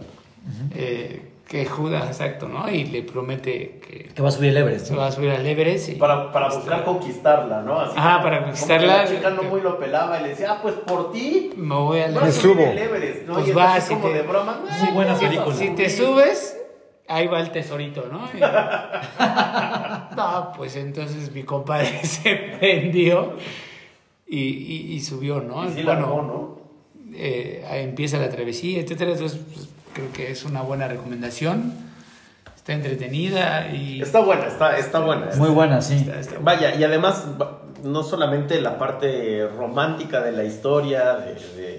Eh, 0.76 1.27
que 1.48 1.66
Judas, 1.66 2.08
exacto, 2.08 2.48
¿no? 2.50 2.70
Y 2.70 2.84
le 2.86 3.04
promete 3.04 3.80
que 3.80 4.10
Que 4.14 4.22
va 4.22 4.28
a 4.28 4.32
subir 4.32 4.50
el 4.50 4.58
Everest. 4.58 4.88
se 4.88 4.94
¿no? 4.94 5.00
va 5.00 5.08
a 5.08 5.12
subir 5.14 5.30
al 5.32 5.46
Everest. 5.48 5.90
Y, 5.90 5.96
Para, 5.96 6.32
para 6.32 6.50
buscar 6.50 6.84
conquistarla, 6.84 7.62
¿no? 7.62 7.80
Así 7.80 7.94
Ajá, 7.98 8.22
para 8.22 8.38
como 8.40 8.48
conquistarla. 8.52 9.06
que 9.06 9.14
La 9.14 9.18
chica 9.18 9.30
no 9.30 9.44
muy 9.44 9.62
lo 9.62 9.80
pelaba 9.80 10.20
y 10.20 10.24
le 10.24 10.30
decía, 10.30 10.52
ah, 10.52 10.60
pues 10.62 10.76
por 10.76 11.12
ti. 11.14 11.52
Me 11.56 11.74
voy 11.76 12.02
al 12.02 12.12
Me 12.12 12.18
Everest. 12.18 12.42
subir 12.42 12.56
subo. 12.58 12.66
el 12.72 12.78
Everest, 12.78 13.22
¿no? 13.28 13.34
Pues 13.36 13.48
y 13.48 13.52
así 13.60 13.88
si 13.88 13.94
como 13.94 14.08
te- 14.10 14.14
de 14.16 14.22
broma. 14.24 14.62
Muy 14.82 14.92
buena 14.94 15.14
"Ah, 15.14 15.20
película. 15.20 15.46
vas 15.46 15.56
a 15.56 15.60
Si 15.60 15.70
te 15.70 15.90
subir". 15.90 16.08
subes, 16.08 16.58
ahí 17.08 17.28
va 17.28 17.40
el 17.40 17.52
tesorito, 17.52 18.06
¿no? 18.12 18.28
Y- 18.38 18.42
no, 20.18 20.52
pues 20.58 20.76
entonces 20.76 21.32
mi 21.34 21.44
compadre 21.44 21.88
se 22.06 22.36
prendió 22.60 23.34
y, 24.28 24.40
y- 24.40 24.94
y 24.96 25.00
subió, 25.02 25.40
¿no? 25.42 25.66
Y 25.66 25.70
sí 25.74 25.84
la 25.84 25.94
bueno, 25.94 26.08
armó, 26.08 26.22
¿no? 26.24 26.58
eh, 27.16 27.66
empieza 27.84 28.18
la 28.20 28.30
travesía, 28.30 28.82
etcétera. 28.82 29.12
Entonces, 29.14 29.40
pues, 29.54 29.70
creo 29.98 30.12
que 30.14 30.32
es 30.32 30.46
una 30.46 30.62
buena 30.62 30.88
recomendación. 30.88 31.74
Está 32.56 32.74
entretenida 32.74 33.70
y. 33.74 34.02
Está 34.02 34.20
buena, 34.20 34.46
está, 34.48 34.78
está 34.78 35.00
buena. 35.00 35.30
Muy 35.38 35.50
buena, 35.50 35.82
sí. 35.82 35.96
está- 35.96 36.20
está 36.20 36.36
buena. 36.40 36.46
Vaya, 36.46 36.76
y 36.76 36.84
además, 36.84 37.26
no 37.84 38.04
solamente 38.04 38.60
la 38.62 38.78
parte 38.78 39.48
romántica 39.48 40.22
de 40.22 40.32
la 40.34 40.44
historia, 40.44 41.14
de, 41.16 41.36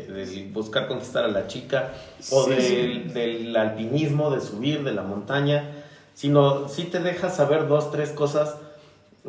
de- 0.06 0.26
de 0.26 0.50
buscar 0.52 0.88
conquistar 0.88 1.24
a 1.24 1.28
la 1.28 1.46
chica, 1.46 1.92
o 2.30 2.44
Sí, 2.44 2.50
del, 2.50 2.60
sí. 3.04 3.08
del 3.12 3.56
alpinismo, 3.56 4.30
de 4.30 4.40
subir 4.40 4.82
de 4.82 4.92
la 4.92 5.02
montaña, 5.02 5.70
sino 6.14 6.68
sí 6.68 6.84
te 6.84 7.00
deja 7.00 7.30
saber 7.30 7.68
dos, 7.68 7.90
tres 7.92 8.10
cosas, 8.10 8.56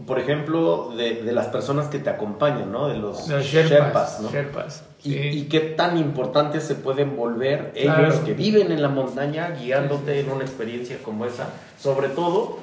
por 0.06 0.20
ejemplo, 0.20 0.94
de, 0.96 1.24
de 1.24 1.32
las 1.34 1.48
personas 1.48 1.88
que 1.88 2.00
te 2.00 2.10
acompañan, 2.10 2.72
¿no? 2.72 2.88
De 2.88 2.98
los, 2.98 3.28
Los 3.28 3.44
Sherpas, 3.46 3.70
Sherpas, 3.72 4.20
¿no? 4.22 4.30
Sherpas, 4.32 4.84
Y, 5.04 5.12
sí. 5.14 5.18
y 5.20 5.44
qué 5.50 5.60
tan 5.60 5.98
importantes 5.98 6.64
se 6.64 6.76
pueden 6.76 7.16
volver 7.18 7.74
Claro. 7.74 8.06
ellos 8.08 8.16
que 8.22 8.34
viven 8.34 8.72
en 8.72 8.82
la 8.82 8.88
montaña 8.90 9.50
guiándote 9.52 10.20
en 10.22 10.32
una 10.32 10.44
experiencia 10.44 10.98
como 11.04 11.26
esa, 11.26 11.50
sobre 11.82 12.08
todo 12.10 12.60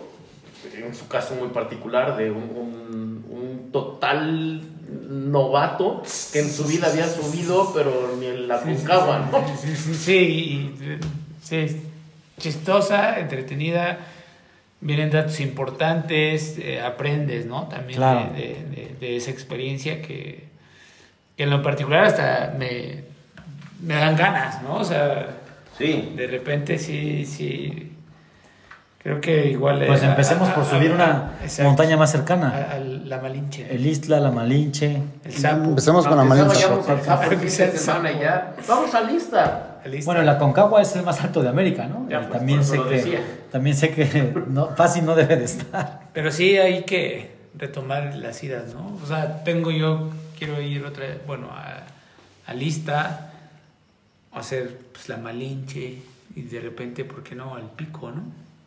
en 0.74 0.94
su 0.94 1.06
caso 1.08 1.34
muy 1.34 1.48
particular 1.48 2.16
de 2.16 2.30
un, 2.30 2.42
un- 2.42 3.24
un 3.30 3.70
total 3.72 4.62
novato 5.08 6.02
que 6.32 6.40
en 6.40 6.50
su 6.50 6.64
vida 6.64 6.88
había 6.88 7.06
subido 7.08 7.72
pero 7.74 8.16
ni 8.18 8.26
en 8.26 8.48
la 8.48 8.60
Concagua, 8.60 9.28
¿no? 9.30 9.44
Sí, 9.56 9.74
sí, 9.94 10.74
sí, 11.42 11.80
chistosa, 12.38 13.18
entretenida, 13.20 13.98
vienen 14.80 15.10
datos 15.10 15.40
importantes, 15.40 16.58
eh, 16.58 16.80
aprendes, 16.80 17.46
¿no? 17.46 17.66
También 17.68 17.96
Claro. 17.98 18.32
de, 18.34 18.40
de- 18.40 18.64
de- 18.90 18.96
de 19.00 19.16
esa 19.16 19.30
experiencia 19.30 20.02
que, 20.02 20.44
que 21.36 21.42
en 21.42 21.50
lo 21.50 21.62
particular 21.62 22.04
hasta 22.04 22.54
me, 22.58 23.02
me 23.82 23.94
dan 23.94 24.16
ganas, 24.16 24.62
¿no? 24.62 24.76
O 24.76 24.84
sea, 24.84 25.30
Sí, 25.78 26.12
de 26.16 26.26
repente 26.26 26.78
sí, 26.78 27.26
sí, 27.26 27.92
creo 29.06 29.20
que 29.20 29.46
igual... 29.50 29.84
Pues 29.86 30.02
eh, 30.02 30.06
empecemos 30.06 30.48
a- 30.48 30.54
por 30.54 30.64
a- 30.64 30.66
subir 30.66 30.90
a- 30.90 30.94
una 30.94 31.30
exacto, 31.42 31.68
montaña 31.70 31.96
más 31.96 32.10
cercana. 32.10 32.68
a 32.72 32.78
la 32.78 33.18
Malinche, 33.20 33.72
El 33.72 33.86
Isla, 33.86 34.18
la 34.18 34.32
Malinche. 34.32 35.00
el 35.24 35.32
sapo. 35.32 35.64
Empezamos 35.64 36.06
con 36.08 36.16
la 36.16 36.24
Malinche. 36.24 36.66
Vamos 38.68 38.94
a 38.94 39.00
lista. 39.02 39.72
Bueno, 40.04 40.22
la 40.22 40.38
Concagua 40.38 40.82
es 40.82 40.96
el 40.96 41.04
más 41.04 41.20
alto 41.22 41.42
de 41.42 41.48
América, 41.48 41.86
¿no? 41.86 42.08
Ya, 42.08 42.20
pues, 42.20 42.32
también, 42.32 42.58
por 42.58 42.66
sé 42.66 42.76
que, 43.04 43.20
también 43.52 43.76
sé 43.76 43.90
que 43.90 44.34
no, 44.48 44.68
fácil 44.74 45.04
no 45.04 45.14
debe 45.14 45.36
de 45.36 45.44
estar. 45.44 46.00
Pero 46.12 46.32
sí 46.32 46.56
hay 46.58 46.82
que 46.82 47.36
retomar 47.56 48.14
las 48.16 48.42
idas, 48.42 48.74
¿no? 48.74 48.98
O 49.02 49.06
sea, 49.06 49.44
tengo 49.44 49.70
yo, 49.70 50.10
quiero 50.36 50.60
ir 50.60 50.84
otra 50.84 51.06
vez, 51.06 51.18
bueno, 51.26 51.48
a, 51.52 51.84
a 52.50 52.54
lista, 52.54 53.30
hacer 54.32 54.76
pues, 54.92 55.08
la 55.08 55.16
Malinche 55.18 55.98
y 56.34 56.42
de 56.42 56.60
repente, 56.60 57.04
¿por 57.04 57.22
qué 57.22 57.36
no? 57.36 57.54
Al 57.54 57.70
pico, 57.70 58.10
¿no? 58.10 58.22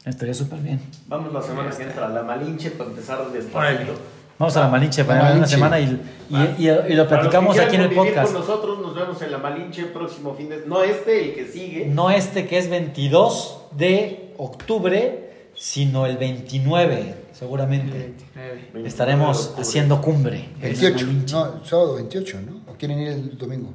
Estaría 0.10 0.34
súper 0.34 0.60
bien. 0.60 0.80
Vamos 1.07 1.31
la 1.34 1.41
semana 1.41 1.69
que 1.69 1.84
entra 1.84 2.07
a 2.07 2.10
la 2.10 2.23
Malinche 2.23 2.72
para 2.72 2.90
empezar 2.90 3.31
despacito. 3.31 3.94
Vamos 4.38 4.56
a 4.56 4.61
la 4.61 4.68
Malinche 4.69 5.03
para 5.03 5.19
La 5.19 5.23
una 5.26 5.30
Malinche. 5.34 5.56
semana 5.56 5.80
y, 5.80 6.02
y- 6.30 6.65
y- 6.65 6.91
y 6.91 6.94
lo 6.95 7.07
platicamos 7.07 7.60
aquí 7.60 7.76
en 7.76 7.81
el 7.81 7.91
podcast. 7.94 8.31
Con 8.31 8.41
nosotros 8.41 8.80
nos 8.80 8.95
vemos 8.95 9.22
en 9.22 9.31
la 9.31 9.38
Malinche 9.38 9.81
el 9.81 9.90
próximo 9.90 10.34
fin 10.34 10.49
de 10.49 10.64
no 10.65 10.81
este, 10.84 11.26
el 11.30 11.36
que 11.36 11.48
sigue. 11.48 11.86
No 11.88 12.10
este 12.10 12.48
que 12.48 12.57
es 12.57 12.69
22 12.69 13.65
de 13.77 14.34
octubre, 14.38 15.30
sino 15.56 16.06
el 16.06 16.18
29, 16.18 16.95
El 17.30 17.36
seguramente. 17.36 17.91
29. 17.98 18.49
29 18.53 18.81
de 18.84 18.88
Estaremos 18.88 19.56
haciendo 19.57 20.02
cumbre. 20.02 20.38
en 20.38 20.61
la 20.61 20.68
28, 20.80 21.06
Malinche. 21.06 21.34
no, 21.36 21.65
sábado 21.65 21.95
28, 21.95 22.38
¿no? 22.45 22.72
¿O 22.72 22.76
quieren 22.77 22.99
ir 22.99 23.07
el 23.10 23.38
domingo? 23.38 23.73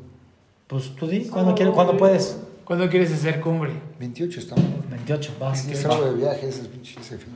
Pues 0.67 0.97
tú 0.97 1.07
di, 1.07 1.27
¿cuándo, 1.27 1.55
quieres, 1.55 1.75
¿cuándo 1.75 1.95
puedes? 1.99 2.39
¿Cuándo 2.65 2.89
quieres 2.89 3.13
hacer 3.13 3.41
cumbre? 3.41 3.73
28 4.01 4.41
estamos. 4.41 4.65
28, 4.91 5.33
vas. 5.39 5.67
Es 5.67 5.81
sábado 5.83 6.07
de 6.13 6.15
viaje, 6.15 6.49
ese 6.49 6.63
pinche 6.65 6.99
ese 7.01 7.19
fin. 7.19 7.35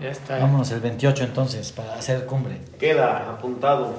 Ya 0.00 0.10
está. 0.10 0.38
Vámonos 0.38 0.70
el 0.70 0.80
28 0.80 1.24
entonces 1.24 1.72
para 1.72 1.94
hacer 1.94 2.26
cumbre. 2.26 2.60
Queda 2.78 3.30
apuntado. 3.30 3.94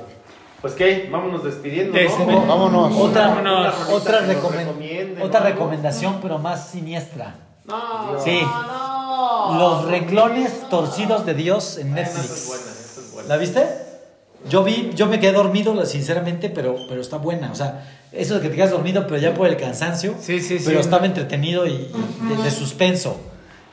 Pues 0.61 0.73
qué, 0.73 1.09
vámonos 1.11 1.43
despidiendo, 1.43 1.93
Des- 1.93 2.17
¿no? 2.19 2.45
Vámonos. 2.45 2.93
Otra, 2.97 3.27
Vámonos. 3.29 3.75
otra, 3.91 4.21
recomen- 4.27 5.21
otra 5.21 5.39
¿no? 5.39 5.45
recomendación, 5.45 6.19
pero 6.21 6.37
más 6.37 6.69
siniestra. 6.69 7.35
No, 7.65 8.19
Sí. 8.23 8.39
no. 8.41 9.55
Los 9.57 9.85
renglones 9.85 10.69
torcidos 10.69 11.25
de 11.25 11.33
Dios 11.33 11.77
en 11.77 11.97
Esa 11.97 12.09
es 12.09 12.15
Netflix. 12.17 12.47
buena, 12.47 12.63
esa 12.63 13.01
es 13.01 13.11
buena. 13.13 13.29
¿La 13.29 13.37
viste? 13.37 13.65
Yo 14.47 14.63
vi, 14.63 14.91
yo 14.95 15.07
me 15.07 15.19
quedé 15.19 15.33
dormido, 15.33 15.85
sinceramente, 15.85 16.49
pero, 16.49 16.77
pero 16.87 17.01
está 17.01 17.17
buena. 17.17 17.51
O 17.51 17.55
sea, 17.55 17.85
eso 18.11 18.35
de 18.35 18.41
que 18.41 18.49
te 18.49 18.55
quedas 18.55 18.71
dormido, 18.71 19.05
pero 19.05 19.17
ya 19.19 19.33
por 19.33 19.47
el 19.47 19.57
cansancio. 19.57 20.15
Sí, 20.19 20.39
sí, 20.39 20.59
sí. 20.59 20.65
Pero 20.65 20.79
estaba 20.79 21.05
entretenido 21.05 21.65
y, 21.67 21.71
y 21.71 22.35
de, 22.37 22.43
de 22.43 22.51
suspenso. 22.51 23.19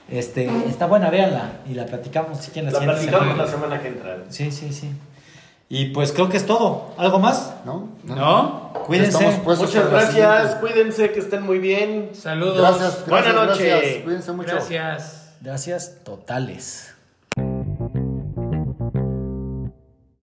Este, 0.09 0.51
está 0.69 0.87
buena, 0.87 1.11
véanla. 1.11 1.61
Y 1.69 1.75
la 1.75 1.87
platicamos 1.87 2.39
si 2.39 2.51
quieren 2.51 2.73
La 2.73 2.79
siguiente 2.79 3.03
platicamos 3.07 3.29
semana. 3.29 3.45
la 3.45 3.51
semana 3.51 3.83
que 3.83 3.89
entra. 3.89 4.19
Sí, 4.29 4.51
sí, 4.51 4.73
sí. 4.73 4.91
Y 5.69 5.87
pues 5.87 6.13
creo 6.13 6.29
que 6.29 6.37
es 6.37 6.47
todo. 6.47 6.93
¿Algo 6.97 7.19
más? 7.19 7.55
¿No? 7.65 7.89
¿No? 8.05 8.73
Cuídense. 8.87 9.19
Estamos 9.19 9.41
puestos 9.41 9.69
Muchas 9.75 9.85
la 9.93 9.99
gracias, 10.01 10.55
cuídense, 10.57 11.11
que 11.11 11.19
estén 11.19 11.43
muy 11.43 11.59
bien. 11.59 12.11
Saludos. 12.13 12.59
Gracias, 12.59 13.05
gracias, 13.07 13.35
Buenas 13.35 13.35
noches. 13.35 14.03
Cuídense 14.05 14.33
mucho. 14.33 14.51
Gracias. 14.53 15.33
Gracias 15.41 15.97
totales. 16.05 16.96